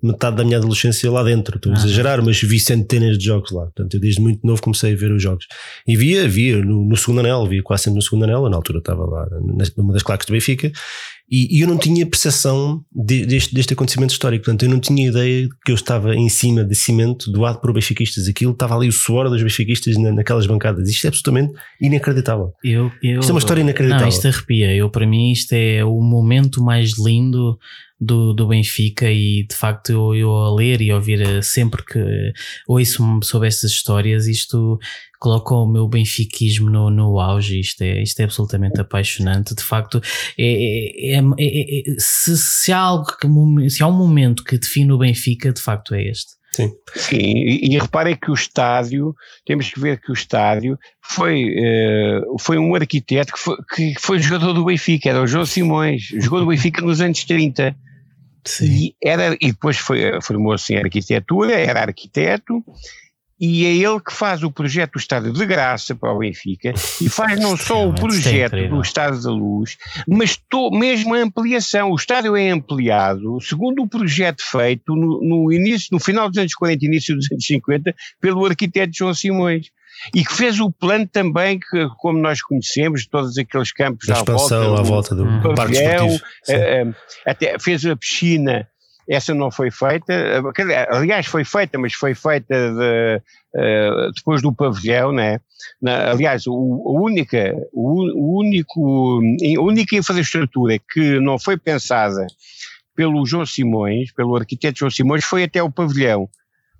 metade 0.00 0.36
da 0.36 0.44
minha 0.44 0.58
adolescência 0.58 1.10
lá 1.10 1.24
dentro. 1.24 1.56
Estou 1.56 1.72
a 1.72 1.74
ah. 1.74 1.78
exagerar, 1.78 2.22
mas 2.22 2.40
vi 2.40 2.60
centenas 2.60 3.18
de 3.18 3.24
jogos 3.24 3.50
lá. 3.50 3.64
Portanto, 3.64 3.94
eu 3.94 4.00
desde 4.00 4.20
muito 4.20 4.46
novo 4.46 4.62
comecei 4.62 4.92
a 4.92 4.96
ver 4.96 5.10
os 5.10 5.20
jogos. 5.20 5.44
E 5.84 5.96
via, 5.96 6.28
via 6.28 6.64
no, 6.64 6.84
no 6.84 6.96
segundo 6.96 7.18
anel, 7.18 7.44
via 7.48 7.60
quase 7.64 7.82
sempre 7.82 7.96
no 7.96 8.02
segundo 8.02 8.22
anel. 8.22 8.48
Na 8.48 8.56
altura 8.58 8.78
estava 8.78 9.04
lá 9.04 9.26
numa 9.76 9.92
das 9.92 10.04
claques 10.04 10.28
do 10.28 10.32
Benfica. 10.32 10.70
E, 11.30 11.58
e, 11.58 11.60
eu 11.60 11.68
não 11.68 11.76
tinha 11.76 12.06
percepção 12.06 12.82
de, 12.90 13.26
deste, 13.26 13.54
deste 13.54 13.74
acontecimento 13.74 14.10
histórico. 14.10 14.44
Portanto, 14.44 14.62
eu 14.62 14.70
não 14.70 14.80
tinha 14.80 15.08
ideia 15.08 15.48
que 15.64 15.70
eu 15.70 15.74
estava 15.74 16.14
em 16.14 16.28
cima 16.28 16.64
de 16.64 16.74
cimento 16.74 17.30
doado 17.30 17.60
por 17.60 17.72
benfiquistas. 17.72 18.26
Aquilo 18.28 18.52
estava 18.52 18.74
ali 18.74 18.88
o 18.88 18.92
suor 18.92 19.28
dos 19.28 19.42
benfiquistas 19.42 19.96
na, 19.98 20.12
naquelas 20.12 20.46
bancadas. 20.46 20.88
Isto 20.88 21.04
é 21.04 21.08
absolutamente 21.08 21.52
inacreditável. 21.80 22.52
Eu, 22.64 22.90
eu, 23.02 23.20
isto 23.20 23.30
é 23.30 23.32
uma 23.32 23.40
história 23.40 23.60
inacreditável. 23.60 24.06
Não, 24.06 24.08
isto 24.08 24.26
arrepia. 24.26 24.74
Eu, 24.74 24.88
para 24.88 25.06
mim, 25.06 25.30
isto 25.30 25.52
é 25.52 25.84
o 25.84 26.00
momento 26.00 26.62
mais 26.62 26.98
lindo 26.98 27.58
do, 28.00 28.32
do 28.32 28.46
Benfica 28.46 29.10
e 29.10 29.44
de 29.44 29.54
facto 29.54 29.90
eu, 29.90 30.14
eu 30.14 30.36
a 30.36 30.54
ler 30.54 30.80
e 30.80 30.90
a 30.90 30.96
ouvir 30.96 31.20
eh, 31.20 31.42
sempre 31.42 31.84
que 31.84 32.32
ouço 32.66 33.02
sobre 33.22 33.48
estas 33.48 33.72
histórias, 33.72 34.26
isto 34.26 34.78
coloca 35.18 35.52
o 35.54 35.66
meu 35.66 35.88
benfiquismo 35.88 36.70
no, 36.70 36.90
no 36.90 37.18
auge, 37.18 37.58
isto 37.58 37.82
é, 37.82 38.00
isto 38.00 38.20
é 38.20 38.24
absolutamente 38.24 38.80
apaixonante, 38.80 39.54
de 39.54 39.62
facto 39.62 40.00
é, 40.38 40.44
é, 40.44 41.16
é, 41.16 41.22
é, 41.40 41.80
é 41.80 41.94
se, 41.98 42.36
se, 42.36 42.72
há 42.72 42.78
algo 42.78 43.06
que, 43.16 43.70
se 43.70 43.82
há 43.82 43.88
um 43.88 43.92
momento 43.92 44.44
que 44.44 44.58
define 44.58 44.92
o 44.92 44.98
Benfica, 44.98 45.52
de 45.52 45.60
facto 45.60 45.94
é 45.94 46.04
este. 46.04 46.38
Sim. 46.52 46.72
Sim, 46.94 47.16
e, 47.18 47.74
e 47.74 47.78
reparem 47.78 48.16
que 48.16 48.30
o 48.30 48.34
estádio, 48.34 49.14
temos 49.44 49.70
que 49.70 49.78
ver 49.78 50.00
que 50.00 50.10
o 50.10 50.14
estádio 50.14 50.78
foi, 51.02 51.54
uh, 51.54 52.38
foi 52.40 52.58
um 52.58 52.74
arquiteto 52.74 53.32
que 53.32 53.38
foi, 53.38 53.56
que 53.74 53.94
foi 53.98 54.18
jogador 54.18 54.52
do 54.52 54.64
Benfica, 54.64 55.10
era 55.10 55.22
o 55.22 55.26
João 55.26 55.44
Simões, 55.44 56.02
jogou 56.20 56.40
no 56.40 56.46
Benfica 56.46 56.80
nos 56.80 57.00
anos 57.00 57.24
30. 57.24 57.76
Sim. 58.44 58.66
E, 58.66 58.96
era, 59.02 59.36
e 59.40 59.52
depois 59.52 59.76
foi, 59.78 60.20
formou-se 60.22 60.72
em 60.72 60.78
arquitetura, 60.78 61.52
era 61.52 61.80
arquiteto, 61.80 62.64
e 63.40 63.64
é 63.66 63.72
ele 63.72 64.00
que 64.00 64.12
faz 64.12 64.42
o 64.42 64.50
projeto 64.50 64.92
do 64.92 64.98
Estado 64.98 65.32
de 65.32 65.46
Graça 65.46 65.94
para 65.94 66.12
o 66.12 66.18
Benfica 66.18 66.74
e 67.00 67.08
faz 67.08 67.38
não 67.38 67.56
só 67.56 67.88
o 67.88 67.94
projeto 67.94 68.68
do 68.68 68.80
Estado 68.80 69.22
da 69.22 69.30
Luz, 69.30 69.78
mas 70.08 70.36
to, 70.36 70.70
mesmo 70.72 71.14
a 71.14 71.18
ampliação. 71.18 71.92
O 71.92 71.94
estádio 71.94 72.36
é 72.36 72.50
ampliado, 72.50 73.40
segundo 73.40 73.82
o 73.82 73.88
projeto 73.88 74.42
feito 74.42 74.94
no, 74.94 75.22
no, 75.22 75.52
início, 75.52 75.88
no 75.92 76.00
final 76.00 76.28
dos 76.28 76.38
anos 76.38 76.54
40 76.54 76.84
início 76.84 77.14
dos 77.14 77.30
anos 77.30 77.46
50, 77.46 77.94
pelo 78.20 78.44
arquiteto 78.44 78.96
João 78.96 79.14
Simões 79.14 79.70
e 80.14 80.24
que 80.24 80.32
fez 80.32 80.60
o 80.60 80.70
plano 80.70 81.06
também 81.06 81.58
que, 81.58 81.88
como 81.98 82.18
nós 82.18 82.40
conhecemos, 82.42 83.02
de 83.02 83.10
todos 83.10 83.36
aqueles 83.36 83.72
campos 83.72 84.08
a 84.08 84.14
expansão 84.14 84.76
à 84.76 84.82
volta 84.82 85.14
do, 85.14 85.24
à 85.24 85.28
volta 85.28 85.48
do 85.48 85.54
pavilhão, 85.54 86.08
eh, 86.48 86.82
eh, 86.82 86.94
até 87.26 87.58
fez 87.58 87.84
a 87.84 87.96
piscina, 87.96 88.68
essa 89.08 89.34
não 89.34 89.50
foi 89.50 89.70
feita, 89.70 90.12
eh, 90.12 90.86
aliás 90.90 91.26
foi 91.26 91.44
feita, 91.44 91.78
mas 91.78 91.94
foi 91.94 92.14
feita 92.14 92.54
de, 92.54 93.22
depois 94.14 94.42
do 94.42 94.52
pavilhão, 94.52 95.12
né? 95.12 95.40
Na, 95.82 96.10
aliás, 96.10 96.46
o, 96.46 96.52
a 96.52 97.00
única, 97.02 97.54
o, 97.72 98.02
o 98.14 98.38
único, 98.38 99.20
a 99.56 99.60
única 99.60 99.96
infraestrutura 99.96 100.78
que 100.78 101.18
não 101.20 101.38
foi 101.38 101.56
pensada 101.56 102.26
pelo 102.94 103.24
João 103.24 103.46
Simões, 103.46 104.12
pelo 104.12 104.34
arquiteto 104.36 104.80
João 104.80 104.90
Simões, 104.90 105.24
foi 105.24 105.44
até 105.44 105.62
o 105.62 105.70
pavilhão. 105.70 106.28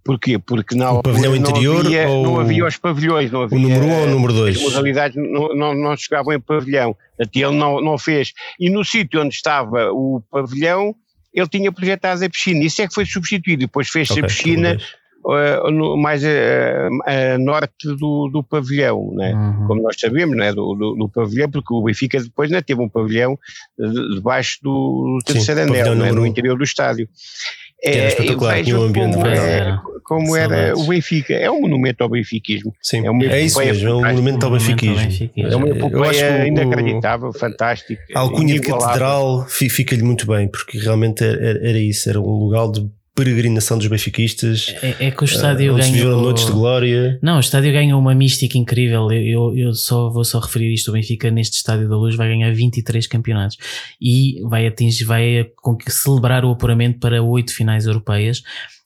Porquê? 0.09 0.39
Porque 0.39 0.75
na 0.75 0.91
o 0.93 1.03
pavilhão 1.03 1.37
interior 1.37 1.85
não 1.85 1.91
havia, 1.91 2.09
ou 2.09 2.23
não 2.23 2.41
havia 2.41 2.67
os 2.67 2.79
pavilhões, 2.79 3.31
não 3.31 3.43
havia, 3.43 3.59
o 3.59 3.61
número 3.61 3.85
1 3.85 3.87
um 3.87 3.93
ou 3.93 4.05
o 4.05 4.11
número 4.11 4.33
2? 4.33 4.57
As 4.57 4.63
modalidades 4.63 5.17
não, 5.19 5.55
não, 5.55 5.75
não 5.75 5.95
chegavam 5.99 6.33
em 6.33 6.41
pavilhão, 6.41 6.97
até 7.21 7.41
ele 7.41 7.55
não, 7.55 7.79
não 7.83 7.99
fez. 7.99 8.33
E 8.59 8.71
no 8.71 8.83
sítio 8.83 9.21
onde 9.21 9.35
estava 9.35 9.93
o 9.93 10.23
pavilhão, 10.31 10.95
ele 11.31 11.47
tinha 11.47 11.71
projetado 11.71 12.25
a 12.25 12.31
piscina, 12.31 12.65
isso 12.65 12.81
é 12.81 12.89
que 12.89 12.95
foi 12.95 13.05
substituído, 13.05 13.61
depois 13.61 13.91
fez-se 13.91 14.15
okay, 14.15 14.25
a 14.25 14.27
piscina 14.27 14.79
uh, 15.27 15.71
no, 15.71 15.95
mais 15.99 16.25
a, 16.25 16.29
a, 17.05 17.35
a, 17.35 17.39
norte 17.39 17.95
do, 17.99 18.31
do 18.33 18.43
pavilhão, 18.43 19.13
né? 19.15 19.35
Uhum. 19.35 19.67
como 19.67 19.83
nós 19.83 19.97
sabemos, 20.01 20.39
né? 20.39 20.55
Do, 20.55 20.75
do, 20.75 20.95
do, 20.95 21.09
pavilhão, 21.11 21.51
porque 21.51 21.75
o 21.75 21.83
Benfica 21.83 22.19
depois 22.19 22.51
né? 22.51 22.63
teve 22.63 22.81
um 22.81 22.89
pavilhão 22.89 23.39
debaixo 24.15 24.59
do, 24.63 25.19
do 25.19 25.25
terceiro 25.27 25.61
anel, 25.61 25.95
né? 25.95 26.13
no 26.13 26.27
interior 26.27 26.57
do 26.57 26.65
estádio. 26.65 27.07
É, 27.83 28.09
espetacular, 28.09 28.63
tinha 28.63 28.79
um 28.79 28.83
ambiente 28.83 29.15
como, 29.15 29.27
é, 29.27 29.79
como 30.05 30.37
era 30.37 30.77
o 30.77 30.85
Benfica. 30.87 31.35
É 31.35 31.51
um 31.51 31.61
monumento 31.61 32.03
ao 32.03 32.09
benfiquismo. 32.09 32.75
Sim, 32.83 33.07
é, 33.07 33.11
um 33.11 33.23
é 33.23 33.41
isso 33.43 33.59
mesmo, 33.59 33.89
é 33.89 33.95
um 33.95 34.05
monumento 34.05 34.45
ao 34.45 34.53
benfiquismo. 34.53 35.31
É 35.37 35.57
uma 35.57 35.69
epopeia 35.69 36.47
inacreditável, 36.47 37.33
fantástico. 37.33 38.03
A 38.15 38.21
alcunha 38.21 38.55
de 38.55 38.61
catedral 38.61 39.47
fica-lhe 39.49 40.03
muito 40.03 40.27
bem, 40.27 40.49
porque 40.49 40.79
realmente 40.79 41.23
era, 41.23 41.69
era 41.69 41.79
isso, 41.79 42.09
era 42.09 42.21
um 42.21 42.25
lugar 42.25 42.69
de 42.71 42.89
peregrinação 43.19 43.77
dos 43.77 43.89
benfiquistas. 43.89 44.73
É, 44.81 45.07
é 45.09 45.11
que 45.11 45.23
o 45.23 45.25
estádio 45.25 45.75
uh, 45.75 45.77
ganhou. 45.77 46.23
noites 46.23 46.47
de 46.47 46.53
glória. 46.53 47.19
Não, 47.21 47.39
o 47.39 47.41
estádio 47.41 47.73
ganha 47.73 47.97
uma 47.97 48.15
mística 48.15 48.57
incrível. 48.57 49.11
Eu, 49.11 49.53
eu, 49.53 49.57
eu, 49.57 49.75
só 49.75 50.09
vou 50.09 50.25
só 50.25 50.39
referir 50.39 50.73
isto: 50.73 50.91
o 50.91 50.93
Benfica 50.93 51.29
neste 51.29 51.57
estádio 51.57 51.89
da 51.89 51.97
Luz 51.97 52.15
vai 52.15 52.29
ganhar 52.29 52.55
23 52.55 53.09
campeonatos 53.09 53.57
e 54.01 54.41
vai 54.49 54.69
atingir, 54.69 55.05
vai 55.05 55.51
celebrar 55.89 56.45
o 56.45 56.53
apuramento 56.53 57.01
para 57.01 57.21
oito 57.21 57.53
finais 57.53 57.87
europeias. 57.87 58.43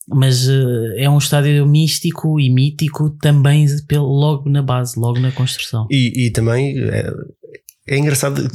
Mas 0.09 0.49
uh, 0.49 0.95
é 0.97 1.09
um 1.11 1.19
estádio 1.19 1.67
místico 1.67 2.41
e 2.41 2.49
mítico 2.49 3.11
também 3.21 3.67
pelo, 3.87 4.07
logo 4.07 4.49
na 4.49 4.63
base, 4.63 4.99
logo 4.99 5.21
na 5.21 5.31
construção. 5.31 5.87
E, 5.91 6.27
e 6.27 6.31
também 6.31 6.77
é, 6.79 7.07
é 7.85 7.99
engraçado 7.99 8.49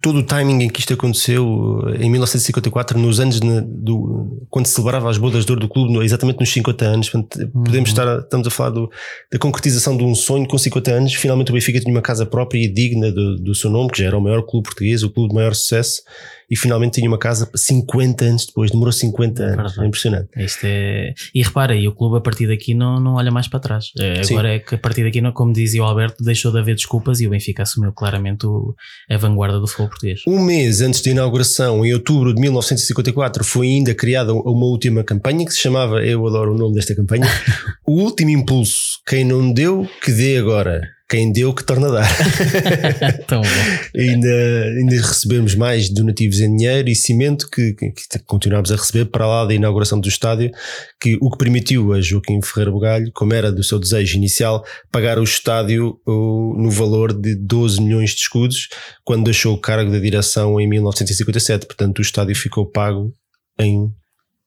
todo 0.00 0.20
o 0.20 0.22
timing 0.22 0.64
em 0.64 0.68
que 0.68 0.80
isto 0.80 0.94
aconteceu 0.94 1.82
em 2.00 2.08
1954, 2.10 2.98
nos 2.98 3.20
anos 3.20 3.38
do, 3.38 4.46
quando 4.48 4.64
se 4.64 4.72
celebrava 4.72 5.10
as 5.10 5.18
bodas 5.18 5.44
de 5.44 5.52
ouro 5.52 5.60
do 5.60 5.68
clube, 5.68 6.02
exatamente 6.02 6.40
nos 6.40 6.50
50 6.50 6.84
anos. 6.84 7.10
Podemos 7.10 7.50
uhum. 7.52 7.82
estar, 7.82 8.18
estamos 8.20 8.46
a 8.46 8.50
falar 8.50 8.70
do, 8.70 8.90
da 9.30 9.38
concretização 9.38 9.94
de 9.94 10.02
um 10.02 10.14
sonho 10.14 10.48
com 10.48 10.56
50 10.56 10.90
anos. 10.90 11.14
Finalmente 11.14 11.50
o 11.50 11.54
Benfica 11.54 11.80
tinha 11.80 11.92
uma 11.92 12.00
casa 12.00 12.24
própria 12.24 12.64
e 12.64 12.66
digna 12.66 13.12
do, 13.12 13.36
do 13.36 13.54
seu 13.54 13.70
nome, 13.70 13.90
que 13.90 13.98
já 13.98 14.06
era 14.06 14.16
o 14.16 14.22
maior 14.22 14.42
clube 14.42 14.64
português, 14.64 15.02
o 15.02 15.10
clube 15.10 15.28
de 15.28 15.34
maior 15.34 15.54
sucesso 15.54 16.02
e 16.50 16.56
finalmente 16.56 16.94
tinha 16.94 17.08
uma 17.08 17.18
casa 17.18 17.50
50 17.54 18.24
anos 18.24 18.46
depois, 18.46 18.70
demorou 18.70 18.92
50 18.92 19.42
anos. 19.42 19.78
É 19.78 19.86
impressionante. 19.86 20.28
Isto 20.36 20.64
é... 20.64 21.14
E 21.34 21.42
repara, 21.42 21.74
e 21.74 21.86
o 21.88 21.92
clube 21.92 22.18
a 22.18 22.20
partir 22.20 22.46
daqui 22.46 22.74
não, 22.74 23.00
não 23.00 23.14
olha 23.14 23.30
mais 23.30 23.48
para 23.48 23.60
trás. 23.60 23.92
Sim. 24.24 24.34
Agora 24.34 24.54
é 24.54 24.58
que 24.58 24.74
a 24.74 24.78
partir 24.78 25.04
daqui, 25.04 25.20
não, 25.20 25.32
como 25.32 25.52
dizia 25.52 25.82
o 25.82 25.84
Alberto, 25.84 26.22
deixou 26.22 26.52
de 26.52 26.58
haver 26.58 26.74
desculpas 26.74 27.20
e 27.20 27.26
o 27.26 27.30
Benfica 27.30 27.62
assumiu 27.62 27.92
claramente 27.92 28.46
o, 28.46 28.74
a 29.10 29.16
vanguarda 29.16 29.58
do 29.58 29.66
futebol 29.66 29.88
português. 29.88 30.20
Um 30.26 30.40
mês 30.40 30.80
antes 30.80 31.00
da 31.00 31.10
inauguração, 31.10 31.84
em 31.84 31.92
outubro 31.92 32.34
de 32.34 32.40
1954, 32.40 33.44
foi 33.44 33.66
ainda 33.68 33.94
criada 33.94 34.32
uma 34.32 34.66
última 34.66 35.02
campanha 35.04 35.44
que 35.44 35.52
se 35.52 35.60
chamava, 35.60 36.04
eu 36.04 36.26
adoro 36.26 36.54
o 36.54 36.58
nome 36.58 36.74
desta 36.74 36.94
campanha, 36.94 37.26
O 37.86 38.00
Último 38.02 38.30
Impulso. 38.30 39.00
Quem 39.06 39.24
não 39.24 39.52
deu, 39.52 39.88
que 40.02 40.12
dê 40.12 40.38
agora. 40.38 40.80
Quem 41.12 41.30
deu, 41.30 41.52
que 41.52 41.62
torna 41.62 41.88
a 41.88 41.90
dar. 41.90 42.08
Tão 43.28 43.42
ainda, 43.94 44.64
ainda 44.78 44.96
recebemos 44.96 45.54
mais 45.54 45.90
donativos 45.90 46.40
em 46.40 46.56
dinheiro 46.56 46.88
e 46.88 46.94
cimento 46.94 47.50
que, 47.50 47.74
que, 47.74 47.90
que 47.90 48.18
continuamos 48.20 48.72
a 48.72 48.76
receber 48.76 49.04
para 49.04 49.26
lá 49.26 49.44
da 49.44 49.52
inauguração 49.52 50.00
do 50.00 50.08
estádio, 50.08 50.50
que 50.98 51.18
o 51.20 51.30
que 51.30 51.36
permitiu 51.36 51.92
a 51.92 52.00
Joaquim 52.00 52.40
Ferreira 52.40 52.70
Bugalho, 52.70 53.12
como 53.12 53.34
era 53.34 53.52
do 53.52 53.62
seu 53.62 53.78
desejo 53.78 54.16
inicial, 54.16 54.64
pagar 54.90 55.18
o 55.18 55.22
estádio 55.22 56.00
o, 56.06 56.54
no 56.56 56.70
valor 56.70 57.12
de 57.12 57.34
12 57.34 57.82
milhões 57.82 58.12
de 58.12 58.22
escudos, 58.22 58.70
quando 59.04 59.24
deixou 59.24 59.54
o 59.54 59.60
cargo 59.60 59.92
da 59.92 59.98
direção 59.98 60.58
em 60.58 60.66
1957. 60.66 61.66
Portanto, 61.66 61.98
o 61.98 62.02
estádio 62.02 62.34
ficou 62.34 62.64
pago 62.64 63.12
em, 63.60 63.92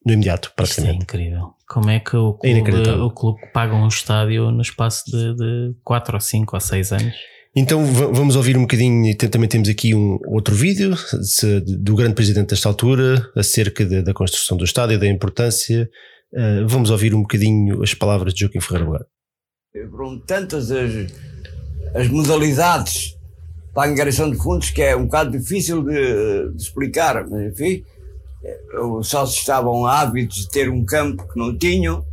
no 0.03 0.13
imediato, 0.13 0.47
Isto 0.47 0.53
é 0.53 0.55
praticamente. 0.55 1.03
incrível. 1.03 1.54
Como 1.67 1.89
é 1.89 1.99
que 1.99 2.15
o 2.15 2.29
É 2.29 2.33
clube, 2.33 2.49
inacreditável. 2.49 3.03
o 3.05 3.11
clube 3.11 3.39
paga 3.53 3.73
um 3.75 3.87
estádio 3.87 4.51
no 4.51 4.61
espaço 4.61 5.03
de 5.09 5.73
4 5.83 6.15
ou 6.15 6.21
5 6.21 6.55
ou 6.55 6.59
6 6.59 6.91
anos? 6.91 7.15
Então 7.55 7.85
va- 7.85 8.07
vamos 8.07 8.35
ouvir 8.35 8.57
um 8.57 8.61
bocadinho, 8.61 9.05
e 9.09 9.15
também 9.15 9.47
temos 9.49 9.69
aqui 9.69 9.95
um 9.95 10.19
outro 10.27 10.53
vídeo 10.53 10.95
se- 11.23 11.61
do 11.61 11.95
grande 11.95 12.13
presidente 12.13 12.49
desta 12.49 12.67
altura, 12.69 13.25
acerca 13.35 13.85
da- 13.85 14.01
da 14.01 14.13
construção 14.13 14.57
do 14.57 14.63
estádio, 14.65 14.99
da 14.99 15.07
importância. 15.07 15.89
Uh, 16.33 16.67
vamos 16.67 16.89
ouvir 16.89 17.15
um 17.15 17.21
bocadinho 17.21 17.81
as 17.81 17.93
palavras 17.93 18.33
de 18.33 18.41
Joaquim 18.41 18.59
Ferreira 18.59 18.85
Bugalho. 18.85 19.05
foram 19.89 20.19
tantas 20.19 20.69
as, 20.69 20.91
as 21.95 22.07
modalidades 22.09 23.15
para 23.73 23.87
a 23.89 23.91
angariação 23.91 24.29
de 24.29 24.37
fundos 24.37 24.69
que 24.69 24.81
é 24.81 24.95
um 24.95 25.03
bocado 25.05 25.31
difícil 25.37 25.81
de, 25.83 26.49
de 26.55 26.61
explicar, 26.61 27.25
mas 27.29 27.53
enfim, 27.53 27.83
sócios 29.03 29.39
estavam 29.39 29.85
ávidos 29.85 30.35
de 30.37 30.49
ter 30.49 30.69
um 30.69 30.83
campo 30.85 31.27
que 31.31 31.37
não 31.39 31.57
tinham, 31.57 32.05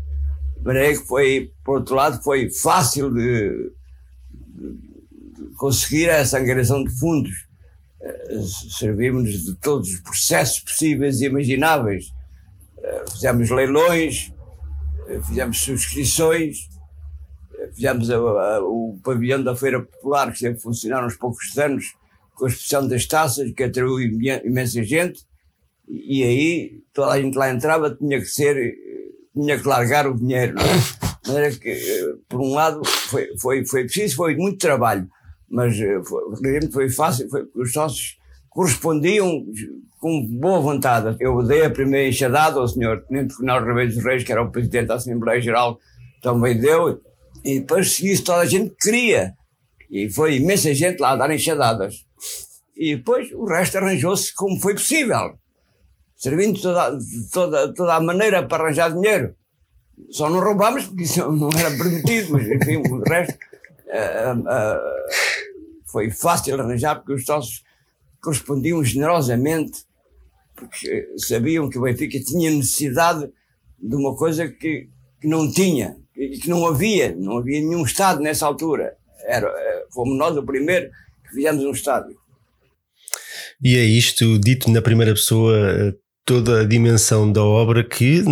de 0.57 0.65
maneira 0.65 0.93
que 0.99 1.07
foi, 1.07 1.53
por 1.65 1.79
outro 1.79 1.95
lado, 1.95 2.23
foi 2.23 2.51
fácil 2.51 3.13
de, 3.13 3.73
de 4.57 5.55
conseguir 5.57 6.09
essa 6.09 6.39
angariação 6.39 6.83
de 6.85 6.91
fundos. 6.99 7.33
Eh, 8.01 8.41
Servimos 8.79 9.31
de 9.45 9.55
todos 9.57 9.89
os 9.91 10.01
processos 10.01 10.61
possíveis 10.61 11.21
e 11.21 11.27
imagináveis. 11.27 12.13
Eh, 12.79 13.05
Fizemos 13.13 13.51
leilões, 13.51 14.33
eh, 15.09 15.21
fizemos 15.23 15.59
subscrições, 15.59 16.69
fizemos 17.75 18.11
a- 18.11 18.17
a- 18.17 18.61
o 18.65 18.99
pavilhão 19.05 19.43
da 19.43 19.55
Feira 19.55 19.81
Popular, 19.81 20.33
que 20.33 20.47
a 20.47 20.57
funcionar 20.59 21.05
uns 21.07 21.17
poucos 21.17 21.57
anos, 21.59 21.95
com 22.35 22.47
a 22.47 22.49
exposição 22.49 22.87
das 22.89 23.07
taças, 23.07 23.53
que 23.53 23.63
atraiu 23.63 24.01
imen- 24.01 24.43
imensa 24.45 24.83
gente, 24.83 25.25
e 25.93 26.25
aí 26.25 26.83
toda 26.95 27.13
a 27.13 27.21
gente 27.21 27.37
lá 27.37 27.51
entrava, 27.51 27.95
tinha 27.95 28.19
que 28.19 28.27
ser, 28.27 28.75
tinha 29.35 29.59
que 29.59 29.69
largar 29.69 30.07
o 30.07 30.17
dinheiro, 30.17 30.55
não 31.27 31.39
é? 31.39 31.51
Que, 31.51 31.69
eh, 31.69 32.15
por 32.29 32.41
um 32.41 32.55
lado, 32.55 32.83
foi, 32.85 33.29
foi, 33.39 33.67
foi 33.67 33.85
preciso, 33.85 34.17
foi 34.17 34.35
muito 34.35 34.59
trabalho, 34.59 35.07
mas 35.51 35.79
eh, 35.79 36.01
foi, 36.03 36.71
foi 36.71 36.89
fácil, 36.89 37.29
foi, 37.29 37.47
os 37.55 37.73
sócios 37.73 38.17
correspondiam 38.49 39.45
com 40.01 40.27
boa 40.27 40.61
vontade. 40.61 41.17
Eu 41.21 41.43
dei 41.43 41.65
a 41.65 41.71
primeira 41.71 42.09
enxadada 42.09 42.59
ao 42.59 42.69
senhor 42.69 43.05
Tenente 43.05 43.35
Coronel 43.35 43.67
Ribeiro 43.67 43.95
dos 43.95 44.05
Reis, 44.05 44.25
que 44.25 44.33
era 44.33 44.43
o 44.43 44.51
presidente 44.51 44.87
da 44.87 44.95
Assembleia 44.95 45.41
Geral, 45.41 45.79
também 46.23 46.59
deu, 46.59 47.01
e 47.45 47.61
depois 47.61 48.01
isso 48.01 48.25
toda 48.25 48.41
a 48.41 48.47
gente 48.47 48.75
queria. 48.81 49.35
E 49.91 50.09
foi 50.11 50.37
imensa 50.37 50.73
gente 50.75 51.01
lá 51.01 51.11
a 51.11 51.17
dar 51.17 51.31
enxadadas. 51.31 52.07
E 52.75 52.97
depois 52.97 53.31
o 53.33 53.45
resto 53.45 53.77
arranjou-se 53.77 54.35
como 54.35 54.59
foi 54.59 54.75
possível, 54.75 55.35
servindo 56.23 56.63
toda, 56.63 56.99
toda, 57.33 57.75
toda 57.75 57.95
a 57.97 58.01
maneira 58.01 58.47
para 58.47 58.63
arranjar 58.63 58.93
dinheiro. 58.93 59.35
Só 60.11 60.31
não 60.31 60.39
roubámos 60.39 60.87
porque 60.87 61.03
isso 61.03 61.21
não 61.33 61.49
era 61.49 61.77
permitido, 61.77 62.33
mas 62.33 62.47
enfim, 62.47 62.77
o 62.77 63.03
resto 63.03 63.37
ah, 63.91 64.37
ah, 64.47 64.81
foi 65.91 66.11
fácil 66.11 66.61
arranjar 66.61 66.97
porque 66.97 67.15
os 67.15 67.25
sócios 67.25 67.65
correspondiam 68.23 68.85
generosamente, 68.85 69.85
porque 70.55 71.09
sabiam 71.17 71.69
que 71.69 71.77
o 71.77 71.83
Benfica 71.83 72.21
tinha 72.21 72.53
necessidade 72.53 73.29
de 73.81 73.97
uma 73.97 74.15
coisa 74.15 74.47
que, 74.47 74.89
que 75.21 75.27
não 75.27 75.51
tinha, 75.51 75.97
e 76.17 76.39
que 76.39 76.49
não 76.49 76.65
havia, 76.65 77.17
não 77.17 77.39
havia 77.39 77.61
nenhum 77.61 77.83
Estado 77.83 78.21
nessa 78.21 78.47
altura. 78.47 78.97
Era, 79.25 79.53
fomos 79.93 80.17
nós 80.17 80.37
o 80.37 80.43
primeiro 80.45 80.89
que 81.25 81.35
fizemos 81.35 81.65
um 81.65 81.73
estádio. 81.73 82.17
E 83.61 83.77
é 83.77 83.83
isto, 83.83 84.39
dito 84.39 84.71
na 84.71 84.83
primeira 84.83 85.13
pessoa, 85.13 85.97
toda 86.25 86.61
a 86.61 86.65
dimensão 86.65 87.31
da 87.33 87.43
obra 87.43 87.83
que, 87.83 88.23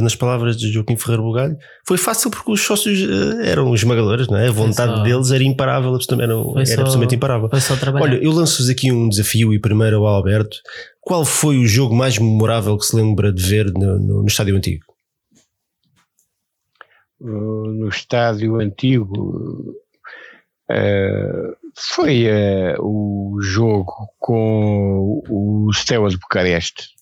nas 0.00 0.14
palavras 0.16 0.56
de 0.56 0.72
Joaquim 0.72 0.96
Ferreira 0.96 1.22
Bugalho, 1.22 1.56
foi 1.86 1.98
fácil 1.98 2.30
porque 2.30 2.50
os 2.50 2.60
sócios 2.60 2.98
eh, 3.00 3.50
eram 3.50 3.74
esmagadores, 3.74 4.28
não 4.28 4.36
é? 4.38 4.48
A 4.48 4.52
vontade 4.52 4.96
só- 4.96 5.02
deles 5.02 5.30
era 5.30 5.44
imparável, 5.44 5.90
era, 5.94 6.24
era 6.24 6.66
só- 6.66 6.80
absolutamente 6.80 7.14
imparável. 7.16 7.48
Foi 7.50 7.60
só 7.60 7.76
trabalhar. 7.76 8.04
Olha, 8.06 8.16
eu 8.24 8.32
lanço-vos 8.32 8.70
aqui 8.70 8.90
um 8.90 9.08
desafio 9.08 9.52
e 9.52 9.58
primeiro 9.60 9.98
ao 9.98 10.06
Alberto. 10.06 10.56
Qual 11.00 11.24
foi 11.24 11.58
o 11.58 11.66
jogo 11.66 11.94
mais 11.94 12.18
memorável 12.18 12.78
que 12.78 12.86
se 12.86 12.96
lembra 12.96 13.30
de 13.32 13.42
ver 13.42 13.70
no, 13.72 13.98
no- 13.98 14.20
no 14.22 14.26
estádio 14.26 14.56
antigo? 14.56 14.84
Uh, 17.20 17.66
no 17.72 17.88
estádio 17.88 18.56
antigo 18.56 19.74
uh, 20.70 21.56
foi 21.76 22.24
uh, 22.26 22.82
o 22.82 23.38
jogo 23.40 23.92
com 24.18 25.22
o 25.30 25.70
Steaua 25.72 26.08
de 26.10 26.18
Bucareste 26.18 26.93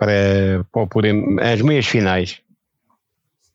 para, 0.00 0.64
para 0.72 1.52
as 1.52 1.60
meias 1.60 1.86
finais 1.86 2.38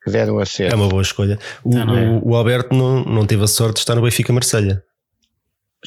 que 0.04 0.12
deram 0.12 0.38
acesso. 0.38 0.72
É 0.72 0.78
uma 0.78 0.88
boa 0.88 1.02
escolha. 1.02 1.40
O, 1.64 1.70
Não, 1.74 1.86
não 1.88 1.98
é. 1.98 2.08
o- 2.08 2.30
o 2.30 2.36
Alberto 2.36 2.76
não, 2.76 3.04
não 3.04 3.26
teve 3.26 3.44
a 3.44 3.48
sorte 3.48 3.74
de 3.74 3.80
estar 3.80 3.96
no 3.96 4.04
Benfica 4.04 4.32
Marselha. 4.32 4.84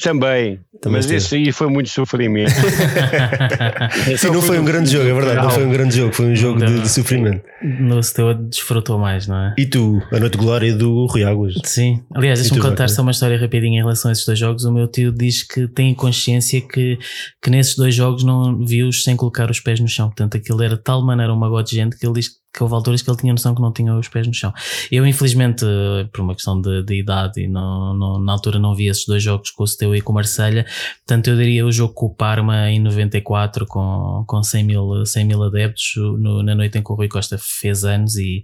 Também, 0.01 0.59
Também 0.81 0.97
mas 0.97 1.05
esteve. 1.05 1.17
esse 1.17 1.35
aí 1.35 1.51
foi 1.51 1.67
muito 1.67 1.89
sofrimento. 1.89 2.51
Sim, 4.17 4.27
não 4.31 4.41
foi 4.41 4.59
um 4.59 4.65
grande 4.65 4.91
jogo, 4.91 5.07
é 5.07 5.13
verdade. 5.13 5.41
Não 5.41 5.49
foi 5.49 5.65
um 5.65 5.69
grande 5.71 5.95
jogo, 5.95 6.13
foi 6.13 6.25
um 6.27 6.35
jogo 6.35 6.65
de, 6.65 6.81
de 6.81 6.89
sofrimento. 6.89 7.43
no 7.61 8.01
Steaua 8.01 8.33
desfrutou 8.33 8.97
mais, 8.97 9.27
não 9.27 9.35
é? 9.35 9.55
E 9.57 9.65
tu, 9.65 10.01
a 10.11 10.19
noite 10.19 10.37
glória 10.37 10.73
do 10.75 11.05
Rui 11.05 11.23
Águas. 11.23 11.55
Sim, 11.65 12.03
aliás, 12.13 12.39
deixa-me 12.39 12.61
contar 12.61 12.87
só 12.89 13.01
uma 13.01 13.11
história 13.11 13.37
rapidinha 13.37 13.79
em 13.79 13.81
relação 13.81 14.09
a 14.09 14.11
esses 14.11 14.25
dois 14.25 14.39
jogos. 14.39 14.63
O 14.65 14.71
meu 14.71 14.87
tio 14.87 15.11
diz 15.11 15.43
que 15.43 15.67
tem 15.67 15.93
consciência 15.93 16.61
que, 16.61 16.97
que 17.41 17.49
nesses 17.49 17.75
dois 17.75 17.93
jogos 17.93 18.23
não 18.23 18.57
viu-os 18.65 19.03
sem 19.03 19.15
colocar 19.15 19.49
os 19.51 19.59
pés 19.59 19.79
no 19.79 19.87
chão. 19.87 20.07
Portanto, 20.07 20.37
aquilo 20.37 20.61
era 20.63 20.75
de 20.75 20.83
tal 20.83 21.05
maneira 21.05 21.33
uma 21.33 21.49
gota 21.49 21.69
de 21.69 21.75
gente 21.75 21.97
que 21.97 22.05
ele 22.05 22.13
diz 22.13 22.29
que 22.29 22.38
houve 22.59 22.73
alturas 22.73 23.01
que 23.01 23.09
ele 23.09 23.17
tinha 23.17 23.33
noção 23.33 23.53
que 23.55 23.61
não 23.61 23.71
tinha 23.71 23.93
os 23.95 24.07
pés 24.07 24.25
no 24.27 24.33
chão. 24.33 24.51
Eu, 24.91 25.05
infelizmente, 25.05 25.63
eh, 25.65 26.05
por 26.11 26.21
uma 26.21 26.33
questão 26.33 26.59
de, 26.59 26.83
de 26.83 26.99
idade, 26.99 27.47
não, 27.47 27.93
não- 27.93 28.19
na 28.19 28.31
altura 28.33 28.57
não 28.59 28.73
vi 28.75 28.87
esses 28.87 29.05
dois 29.05 29.21
jogos 29.21 29.51
com 29.51 29.63
o 29.63 29.67
Steaua 29.67 29.97
e 29.97 30.01
com 30.01 30.11
o 30.11 30.15
Marselha. 30.15 30.65
Portanto, 31.05 31.27
eu 31.29 31.37
diria 31.37 31.65
o 31.65 31.71
jogo 31.71 31.93
com 31.93 32.07
o 32.07 32.13
Parma 32.15 32.69
em 32.71 32.79
94 32.79 33.65
com, 33.67 34.23
com 34.27 34.41
100 34.43 34.63
mil, 34.63 35.05
100 35.05 35.25
mil 35.25 35.43
adeptos 35.43 35.93
no- 35.95 36.41
na 36.43 36.55
noite 36.55 36.77
em 36.77 36.83
que 36.83 36.91
o 36.91 36.95
Rui 36.95 37.07
Costa 37.07 37.37
fez 37.39 37.83
anos 37.83 38.15
e 38.15 38.41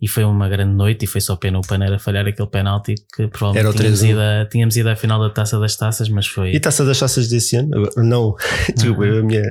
e 0.00 0.06
foi 0.06 0.24
uma 0.24 0.46
grande 0.48 0.74
noite 0.74 1.04
e 1.04 1.06
foi 1.08 1.20
só 1.22 1.36
pena 1.36 1.58
o 1.58 1.62
Paneira 1.62 1.98
falhar 1.98 2.26
aquele 2.26 2.48
penalti 2.48 2.94
que 3.14 3.28
provavelmente 3.28 3.78
tínhamos 3.78 4.02
3-1. 4.02 4.08
ido, 4.10 4.20
a, 4.20 4.44
tínhamos 4.46 4.76
ido 4.76 4.88
à 4.90 4.96
final 4.96 5.18
da 5.18 5.30
Taça 5.30 5.58
das 5.58 5.74
Taças, 5.74 6.08
mas 6.10 6.26
foi... 6.26 6.52
E 6.52 6.60
taça 6.60 6.84
das 6.84 6.98
taças 6.98 7.28
desse 7.28 7.56
ano? 7.56 7.70
Não, 7.96 8.34
desculpa, 8.76 9.04
a, 9.04 9.22
minha, 9.22 9.42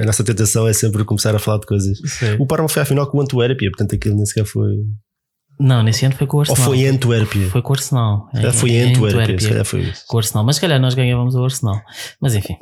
a 0.00 0.04
nossa 0.04 0.22
tentação 0.22 0.68
é 0.68 0.72
sempre 0.74 1.02
começar 1.04 1.34
a 1.34 1.38
falar 1.38 1.60
de 1.60 1.66
coisas. 1.66 1.98
Sei. 2.04 2.36
O 2.38 2.46
Parma 2.46 2.68
foi 2.68 2.82
à 2.82 2.84
final 2.84 3.06
com 3.06 3.16
o 3.16 3.20
Antuérpia, 3.22 3.70
portanto 3.70 3.94
aquilo 3.94 4.16
nem 4.16 4.26
sequer 4.26 4.44
foi. 4.44 4.70
Não, 5.58 5.82
nesse 5.82 6.04
ano 6.04 6.14
foi 6.14 6.26
com 6.26 6.36
o 6.36 6.40
Ou 6.40 6.42
Arsenal. 6.42 6.64
foi 6.66 6.78
em 6.80 6.88
Antuérpia? 6.88 7.48
Foi 7.48 7.62
com 7.62 7.70
o 7.70 7.72
Arsenal. 7.72 8.28
Já 8.34 8.52
foi 8.52 8.78
Antuérpia, 8.78 9.38
se 9.40 9.48
calhar 9.48 9.64
foi 9.64 9.80
isso. 9.80 10.04
Com 10.06 10.16
o 10.16 10.20
Arsenal, 10.20 10.44
mas 10.44 10.56
se 10.56 10.60
calhar 10.60 10.78
nós 10.78 10.92
ganhávamos 10.92 11.34
o 11.34 11.42
Arsenal. 11.42 11.80
Mas 12.20 12.34
enfim, 12.34 12.56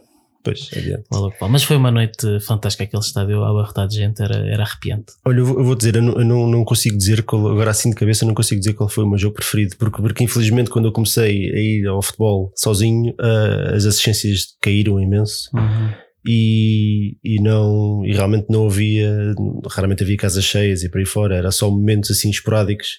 Pois, 0.44 0.68
adiante. 0.76 1.04
Mas 1.50 1.64
foi 1.64 1.74
uma 1.76 1.90
noite 1.90 2.38
fantástica, 2.40 2.84
aquele 2.84 3.02
estádio 3.02 3.42
abarrotado 3.42 3.88
de 3.88 3.96
gente, 3.96 4.22
era, 4.22 4.36
era 4.46 4.62
arrepiante. 4.62 5.14
Olha, 5.24 5.38
eu 5.38 5.46
vou, 5.46 5.58
eu 5.58 5.64
vou 5.64 5.74
dizer, 5.74 5.96
eu 5.96 6.02
não, 6.02 6.12
eu 6.18 6.24
não, 6.24 6.46
não 6.46 6.64
consigo 6.64 6.96
dizer, 6.98 7.22
qual, 7.22 7.48
agora 7.48 7.70
assim 7.70 7.88
de 7.88 7.96
cabeça, 7.96 8.26
não 8.26 8.34
consigo 8.34 8.60
dizer 8.60 8.74
qual 8.74 8.88
foi 8.88 9.04
o 9.04 9.08
meu 9.08 9.16
jogo 9.18 9.34
preferido, 9.36 9.74
porque, 9.78 10.02
porque 10.02 10.22
infelizmente 10.22 10.68
quando 10.68 10.84
eu 10.84 10.92
comecei 10.92 11.50
a 11.50 11.58
ir 11.58 11.86
ao 11.86 12.02
futebol 12.02 12.52
sozinho, 12.54 13.14
ah, 13.18 13.72
as 13.74 13.86
assistências 13.86 14.48
caíram 14.60 15.00
imenso 15.00 15.48
Uhum. 15.54 15.90
e, 16.26 17.16
e 17.24 17.40
não 17.40 18.04
e 18.04 18.12
realmente 18.12 18.46
não 18.50 18.66
havia, 18.66 19.34
raramente 19.70 20.02
havia 20.02 20.16
casas 20.18 20.44
cheias 20.44 20.82
e 20.82 20.90
por 20.90 20.98
aí 20.98 21.06
fora, 21.06 21.36
era 21.36 21.50
só 21.50 21.70
momentos 21.70 22.10
assim 22.10 22.28
esporádicos. 22.28 22.98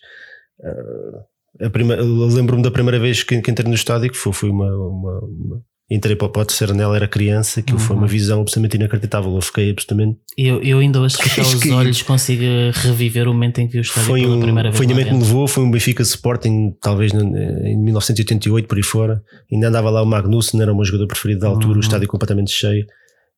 A 1.61 1.69
primeira, 1.69 2.01
eu 2.01 2.07
lembro-me 2.27 2.63
da 2.63 2.72
primeira 2.72 2.99
vez 2.99 3.23
que, 3.23 3.39
que 3.41 3.51
entrei 3.51 3.67
no 3.69 3.76
estádio, 3.76 4.09
que 4.11 4.17
foi, 4.17 4.34
foi 4.34 4.49
uma, 4.49 4.67
uma, 4.76 5.19
uma- 5.19 5.61
entrei 5.90 6.16
para, 6.16 6.28
o 6.28 6.45
terceiro 6.45 6.74
anel, 6.74 6.95
era 6.95 7.07
criança, 7.07 7.62
que 7.62 7.74
uhum. 7.74 7.80
foi 7.80 7.95
uma 7.95 8.07
visão 8.07 8.41
absolutamente 8.41 8.78
inacreditável. 8.78 9.34
Eu 9.36 9.41
fiquei 9.41 9.70
absolutamente. 9.70 10.18
Eu, 10.38 10.62
eu 10.62 10.80
ainda 10.80 10.99
hoje, 10.99 11.18
fechar 11.18 11.41
os 11.44 11.56
que... 11.56 11.72
olhos, 11.72 12.02
consigo 12.02 12.44
reviver 12.74 13.28
o 13.28 13.34
momento 13.34 13.60
em 13.60 13.68
que 13.68 13.78
o 13.78 13.82
estádio 13.82 14.03
foi 14.03 14.22
pela 14.22 14.36
um, 14.36 14.41
primeira 14.41 14.70
vez. 14.70 14.78
Foi 14.78 14.86
o 14.86 14.90
que 14.90 14.95
me 14.95 15.20
levou, 15.20 15.48
foi 15.48 15.64
um 15.64 15.72
Benfica 15.72 16.02
Sporting, 16.02 16.76
talvez 16.82 17.14
em 17.14 17.78
1988, 17.78 18.68
por 18.68 18.78
aí 18.78 18.84
fora. 18.84 19.24
Ainda 19.52 19.68
andava 19.68 19.90
lá 19.90 20.02
o 20.02 20.06
Magnussen, 20.06 20.62
era 20.62 20.74
o 20.74 20.76
meu 20.76 20.86
jogador 20.86 21.07
preferido 21.07 21.41
da 21.41 21.48
altura, 21.48 21.74
uhum. 21.74 21.78
o 21.78 21.82
estádio 21.82 22.07
completamente 22.07 22.52
cheio. 22.52 22.86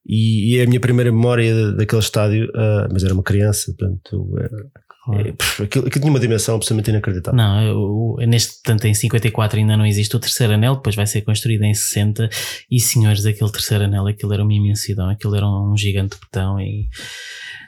E, 0.05 0.53
e, 0.53 0.59
é 0.59 0.63
a 0.63 0.67
minha 0.67 0.79
primeira 0.79 1.11
memória 1.11 1.73
daquele 1.73 2.01
estádio, 2.01 2.45
uh, 2.51 2.87
mas 2.89 3.03
era 3.03 3.13
uma 3.13 3.23
criança, 3.23 3.73
portanto, 3.77 4.25
Claro. 5.07 5.25
É, 5.25 5.63
aquilo, 5.63 5.87
aquilo 5.87 6.01
tinha 6.01 6.09
uma 6.09 6.19
dimensão 6.19 6.55
absolutamente 6.55 6.89
inacreditável. 6.89 7.37
Não, 7.37 8.17
eu, 8.19 8.27
neste 8.27 8.61
tanto 8.61 8.85
em 8.87 8.93
54 8.93 9.57
ainda 9.57 9.77
não 9.77 9.85
existe 9.85 10.13
o 10.13 10.19
terceiro 10.19 10.53
anel, 10.53 10.75
depois 10.75 10.97
vai 10.97 11.07
ser 11.07 11.21
construído 11.21 11.63
em 11.63 11.73
60 11.73 12.29
e 12.69 12.77
senhores, 12.77 13.25
aquele 13.25 13.49
terceiro 13.49 13.85
anel, 13.85 14.05
aquilo 14.05 14.33
era 14.33 14.43
uma 14.43 14.53
imensidão, 14.53 15.09
aquilo 15.09 15.33
era 15.33 15.47
um 15.47 15.77
gigante 15.77 16.17
botão 16.19 16.59
e 16.59 16.89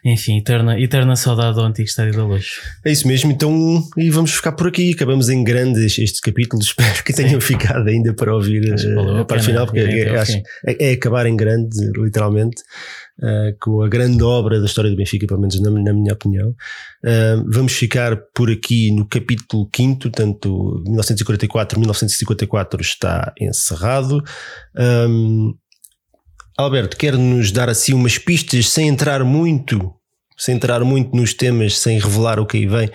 enfim, 0.03 0.37
eterna, 0.37 0.79
eterna 0.79 1.15
saudade 1.15 1.55
do 1.55 1.61
antigo 1.61 1.87
Estádio 1.87 2.13
da 2.13 2.25
Luz. 2.25 2.45
É 2.85 2.91
isso 2.91 3.07
mesmo, 3.07 3.31
então 3.31 3.83
e 3.97 4.09
vamos 4.09 4.31
ficar 4.31 4.53
por 4.53 4.67
aqui. 4.67 4.91
Acabamos 4.91 5.29
em 5.29 5.43
grandes 5.43 5.97
estes 5.97 6.19
capítulos. 6.19 6.67
Espero 6.79 7.03
que 7.03 7.13
tenham 7.13 7.39
Sim. 7.39 7.47
ficado 7.47 7.87
ainda 7.87 8.13
para 8.13 8.33
ouvir 8.33 8.73
uh, 8.73 9.25
para 9.25 9.39
o 9.39 9.43
final, 9.43 9.65
porque 9.65 9.79
é, 9.79 10.17
acho, 10.17 10.37
é, 10.65 10.89
é, 10.89 10.93
acabar 10.93 11.25
em 11.25 11.35
grande, 11.35 11.77
literalmente 11.97 12.61
uh, 13.19 13.55
com 13.59 13.81
a 13.81 13.87
grande 13.87 14.23
obra 14.23 14.59
da 14.59 14.65
história 14.65 14.89
do 14.89 14.95
Benfica, 14.95 15.27
pelo 15.27 15.39
menos 15.39 15.59
na, 15.61 15.69
na 15.69 15.93
minha 15.93 16.13
opinião. 16.13 16.49
Uh, 17.03 17.43
vamos 17.47 17.73
ficar 17.73 18.17
por 18.33 18.49
aqui 18.49 18.91
no 18.91 19.05
capítulo 19.07 19.69
5, 19.75 20.09
tanto 20.09 20.83
1944-1954 20.87 22.81
está 22.81 23.33
encerrado. 23.39 24.23
Um, 24.77 25.53
Alberto, 26.57 26.97
quer 26.97 27.17
nos 27.17 27.51
dar 27.51 27.69
assim 27.69 27.93
umas 27.93 28.17
pistas 28.17 28.67
sem 28.69 28.87
entrar 28.89 29.23
muito, 29.23 29.93
sem 30.37 30.55
entrar 30.55 30.83
muito 30.83 31.15
nos 31.15 31.33
temas, 31.33 31.77
sem 31.77 31.99
revelar 31.99 32.39
o 32.39 32.45
que 32.45 32.57
aí 32.57 32.65
vem, 32.65 32.89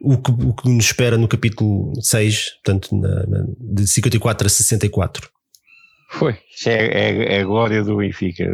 o 0.00 0.16
que, 0.16 0.30
o 0.30 0.54
que 0.54 0.68
nos 0.68 0.84
espera 0.84 1.18
no 1.18 1.26
capítulo 1.26 1.92
6, 2.00 2.52
portanto, 2.64 2.96
na, 2.96 3.26
na, 3.26 3.44
de 3.58 3.86
54 3.88 4.46
a 4.46 4.50
64? 4.50 5.37
Foi, 6.10 6.36
é, 6.66 6.70
é, 6.70 7.36
é, 7.36 7.40
a 7.40 7.44
glória 7.44 7.84
do 7.84 7.98
Benfica. 7.98 8.44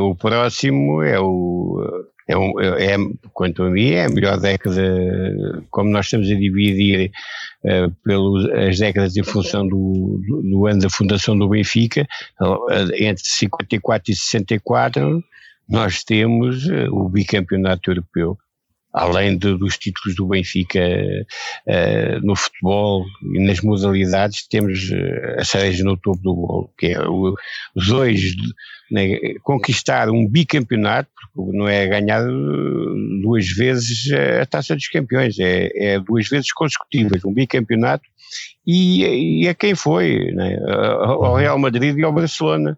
O 0.00 0.14
próximo 0.14 1.02
é 1.02 1.20
o. 1.20 2.06
É, 2.26 2.36
um, 2.36 2.60
é, 2.60 2.96
quanto 3.32 3.64
a 3.64 3.70
mim, 3.70 3.90
é 3.90 4.04
a 4.04 4.08
melhor 4.08 4.38
década, 4.38 4.80
como 5.68 5.90
nós 5.90 6.06
estamos 6.06 6.30
a 6.30 6.34
dividir 6.34 7.10
uh, 7.64 7.90
pelas 8.04 8.78
décadas 8.78 9.16
em 9.16 9.24
função 9.24 9.66
do, 9.66 10.20
do, 10.26 10.42
do, 10.42 10.66
ano 10.66 10.80
da 10.80 10.88
fundação 10.88 11.36
do 11.36 11.48
Benfica, 11.48 12.06
uh, 12.40 12.94
entre 12.94 13.24
54 13.24 14.12
e 14.12 14.14
64, 14.14 15.24
nós 15.68 16.04
temos 16.04 16.66
uh, 16.66 16.88
o 16.92 17.08
bicampeonato 17.08 17.90
europeu 17.90 18.38
além 18.92 19.36
de, 19.36 19.56
dos 19.56 19.78
títulos 19.78 20.16
do 20.16 20.26
Benfica 20.26 20.80
uh, 20.80 22.26
no 22.26 22.34
futebol 22.34 23.04
e 23.34 23.46
nas 23.46 23.60
modalidades, 23.60 24.46
temos 24.48 24.90
uh, 24.90 25.38
a 25.40 25.44
cereja 25.44 25.84
no 25.84 25.96
topo 25.96 26.20
do 26.22 26.34
bolo, 26.34 26.70
que 26.76 26.86
é 26.86 27.00
o, 27.00 27.34
os 27.74 27.86
dois 27.86 28.20
né, 28.90 29.18
conquistar 29.42 30.10
um 30.10 30.26
bicampeonato, 30.26 31.10
porque 31.32 31.56
não 31.56 31.68
é 31.68 31.86
ganhar 31.86 32.22
duas 33.22 33.46
vezes 33.48 34.12
a 34.12 34.44
taça 34.46 34.74
dos 34.74 34.88
campeões, 34.88 35.38
é, 35.38 35.70
é 35.76 36.00
duas 36.00 36.28
vezes 36.28 36.52
consecutivas, 36.52 37.24
um 37.24 37.32
bicampeonato, 37.32 38.04
e, 38.66 39.42
e 39.42 39.48
a 39.48 39.54
quem 39.54 39.76
foi, 39.76 40.32
né, 40.32 40.58
ao 40.66 41.36
Real 41.36 41.58
Madrid 41.58 41.96
e 41.96 42.02
ao 42.02 42.12
Barcelona 42.12 42.76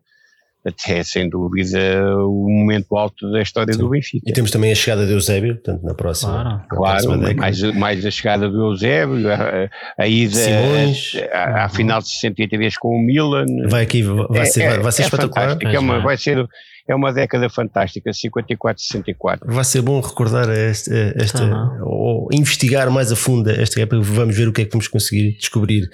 até 0.64 1.02
sem 1.02 1.28
dúvida 1.28 1.78
o 2.26 2.48
momento 2.48 2.96
alto 2.96 3.30
da 3.32 3.42
história 3.42 3.72
Sim. 3.72 3.80
do 3.80 3.88
Benfica. 3.88 4.24
E 4.28 4.32
temos 4.32 4.50
também 4.50 4.70
a 4.70 4.74
chegada 4.74 5.06
de 5.06 5.12
Eusébio, 5.12 5.54
portanto, 5.54 5.82
na 5.82 5.94
próxima. 5.94 6.64
Claro, 6.68 7.08
na 7.08 7.18
próxima 7.18 7.34
mais, 7.34 7.62
mais 7.74 8.06
a 8.06 8.10
chegada 8.10 8.48
do 8.48 8.60
Eusébio, 8.68 9.28
a, 9.32 9.68
a 9.98 10.06
ida 10.06 10.36
Simões, 10.36 11.12
à, 11.32 11.68
final 11.68 12.00
de 12.00 12.08
63 12.08 12.76
com 12.76 12.96
o 12.96 13.00
Milan. 13.00 13.46
Vai 13.68 13.82
aqui, 13.82 14.02
vai 14.02 14.46
ser, 14.46 14.62
é, 14.62 14.70
vai, 14.70 14.78
vai 14.78 14.92
ser 14.92 15.02
é 15.02 15.04
espetacular. 15.06 15.58
É 15.60 15.78
uma, 15.78 16.00
vai 16.00 16.16
ser 16.16 16.46
é 16.88 16.94
uma 16.94 17.12
década 17.12 17.48
fantástica, 17.48 18.12
54, 18.12 18.82
64. 18.82 19.52
Vai 19.52 19.64
ser 19.64 19.82
bom 19.82 20.00
recordar 20.00 20.48
esta, 20.48 20.94
esta 21.16 21.44
ah, 21.44 21.78
ou 21.82 22.28
investigar 22.32 22.90
mais 22.90 23.12
a 23.12 23.16
fundo 23.16 23.50
esta 23.50 23.80
época, 23.80 24.00
vamos 24.02 24.36
ver 24.36 24.48
o 24.48 24.52
que 24.52 24.62
é 24.62 24.64
que 24.64 24.72
vamos 24.72 24.88
conseguir 24.88 25.36
descobrir. 25.36 25.88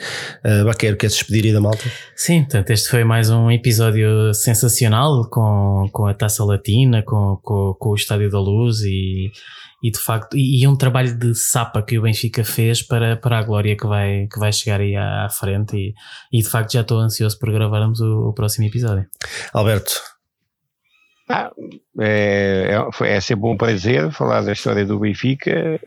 Uh, 0.44 0.64
Baquero, 0.64 0.96
queres 0.96 1.14
despedir 1.14 1.44
aí 1.44 1.52
da 1.52 1.60
malta? 1.60 1.84
Sim, 2.16 2.40
portanto, 2.40 2.70
este 2.70 2.88
foi 2.88 3.04
mais 3.04 3.30
um 3.30 3.50
episódio 3.50 4.32
sensacional 4.32 5.28
com, 5.30 5.88
com 5.92 6.06
a 6.06 6.14
Taça 6.14 6.44
Latina, 6.44 7.02
com, 7.02 7.38
com, 7.42 7.74
com 7.78 7.90
o 7.90 7.94
Estádio 7.94 8.30
da 8.30 8.40
Luz 8.40 8.80
e, 8.80 9.30
e 9.82 9.90
de 9.90 9.98
facto, 9.98 10.36
e, 10.36 10.62
e, 10.62 10.66
um 10.66 10.76
trabalho 10.76 11.16
de 11.16 11.34
sapa 11.34 11.82
que 11.82 11.98
o 11.98 12.02
Benfica 12.02 12.42
fez 12.44 12.82
para, 12.82 13.16
para 13.16 13.38
a 13.38 13.42
glória 13.42 13.76
que 13.76 13.86
vai, 13.86 14.26
que 14.26 14.38
vai 14.38 14.52
chegar 14.52 14.80
aí 14.80 14.96
à, 14.96 15.26
à 15.26 15.28
frente 15.28 15.76
e, 15.76 15.94
e 16.32 16.42
de 16.42 16.48
facto 16.48 16.72
já 16.72 16.80
estou 16.80 16.98
ansioso 16.98 17.38
por 17.38 17.52
gravarmos 17.52 18.00
o, 18.00 18.28
o 18.28 18.32
próximo 18.32 18.66
episódio. 18.66 19.06
Alberto, 19.52 19.92
ah, 21.28 21.52
é, 22.00 22.70
é, 23.00 23.16
é 23.16 23.20
sempre 23.20 23.46
um 23.46 23.56
prazer 23.56 24.10
falar 24.12 24.42
da 24.42 24.52
história 24.52 24.84
do 24.84 24.98
Benfica 24.98 25.80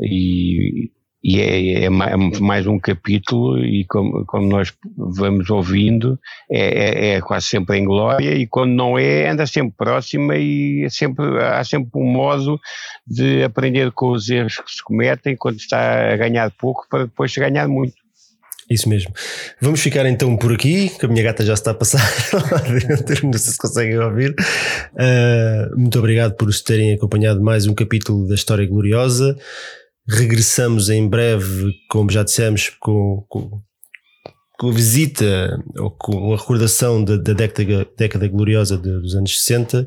e, 0.00 0.90
e 1.22 1.40
é, 1.40 1.84
é, 1.84 1.90
mais 1.90 2.66
um 2.66 2.78
capítulo 2.78 3.58
e 3.58 3.84
como, 3.84 4.24
como 4.24 4.48
nós 4.48 4.72
vamos 4.96 5.50
ouvindo 5.50 6.18
é, 6.50 6.60
é, 6.60 7.08
é, 7.14 7.20
quase 7.20 7.46
sempre 7.46 7.78
em 7.78 7.84
glória 7.84 8.34
e 8.34 8.46
quando 8.46 8.72
não 8.72 8.98
é 8.98 9.28
anda 9.28 9.46
sempre 9.46 9.74
próxima 9.76 10.36
e 10.36 10.84
é 10.84 10.88
sempre, 10.88 11.26
há 11.42 11.62
sempre 11.64 11.90
um 11.94 12.10
modo 12.10 12.58
de 13.06 13.42
aprender 13.42 13.92
com 13.92 14.12
os 14.12 14.30
erros 14.30 14.56
que 14.56 14.70
se 14.70 14.82
cometem 14.82 15.36
quando 15.36 15.56
está 15.56 16.12
a 16.12 16.16
ganhar 16.16 16.50
pouco 16.52 16.86
para 16.88 17.04
depois 17.04 17.34
ganhar 17.36 17.68
muito. 17.68 18.07
Isso 18.70 18.88
mesmo. 18.88 19.12
Vamos 19.60 19.80
ficar 19.80 20.04
então 20.06 20.36
por 20.36 20.52
aqui, 20.52 20.90
que 20.90 21.06
a 21.06 21.08
minha 21.08 21.22
gata 21.22 21.44
já 21.44 21.54
está 21.54 21.70
a 21.70 21.74
passar 21.74 22.02
lá 22.52 22.58
dentro, 22.58 23.26
não 23.26 23.32
sei 23.32 23.52
se 23.52 23.58
conseguem 23.58 23.98
ouvir. 23.98 24.34
Uh, 24.92 25.78
muito 25.78 25.98
obrigado 25.98 26.34
por 26.34 26.48
os 26.48 26.60
terem 26.60 26.92
acompanhado 26.92 27.42
mais 27.42 27.66
um 27.66 27.74
capítulo 27.74 28.28
da 28.28 28.34
História 28.34 28.66
Gloriosa. 28.66 29.36
Regressamos 30.06 30.90
em 30.90 31.08
breve, 31.08 31.72
como 31.88 32.10
já 32.10 32.22
dissemos, 32.22 32.70
com, 32.78 33.24
com, 33.26 33.62
com 34.58 34.68
a 34.68 34.72
visita 34.72 35.58
ou 35.78 35.90
com 35.90 36.34
a 36.34 36.36
recordação 36.36 37.02
da, 37.02 37.16
da 37.16 37.32
década, 37.32 37.86
década 37.96 38.28
gloriosa 38.28 38.76
dos 38.76 39.14
anos 39.14 39.40
60. 39.40 39.86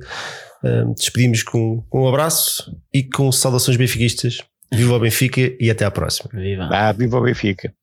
Uh, 0.64 0.94
despedimos 0.96 1.44
com, 1.44 1.84
com 1.88 2.04
um 2.04 2.08
abraço 2.08 2.76
e 2.92 3.04
com 3.04 3.32
saudações 3.32 3.78
benfiquistas. 3.78 4.40
Viva 4.74 4.94
o 4.94 5.00
Benfica 5.00 5.42
e 5.60 5.70
até 5.70 5.86
à 5.86 5.92
próxima. 5.92 6.30
Viva! 6.34 6.70
Ah, 6.72 6.92
viva 6.94 7.18
o 7.18 7.22
Benfica! 7.22 7.74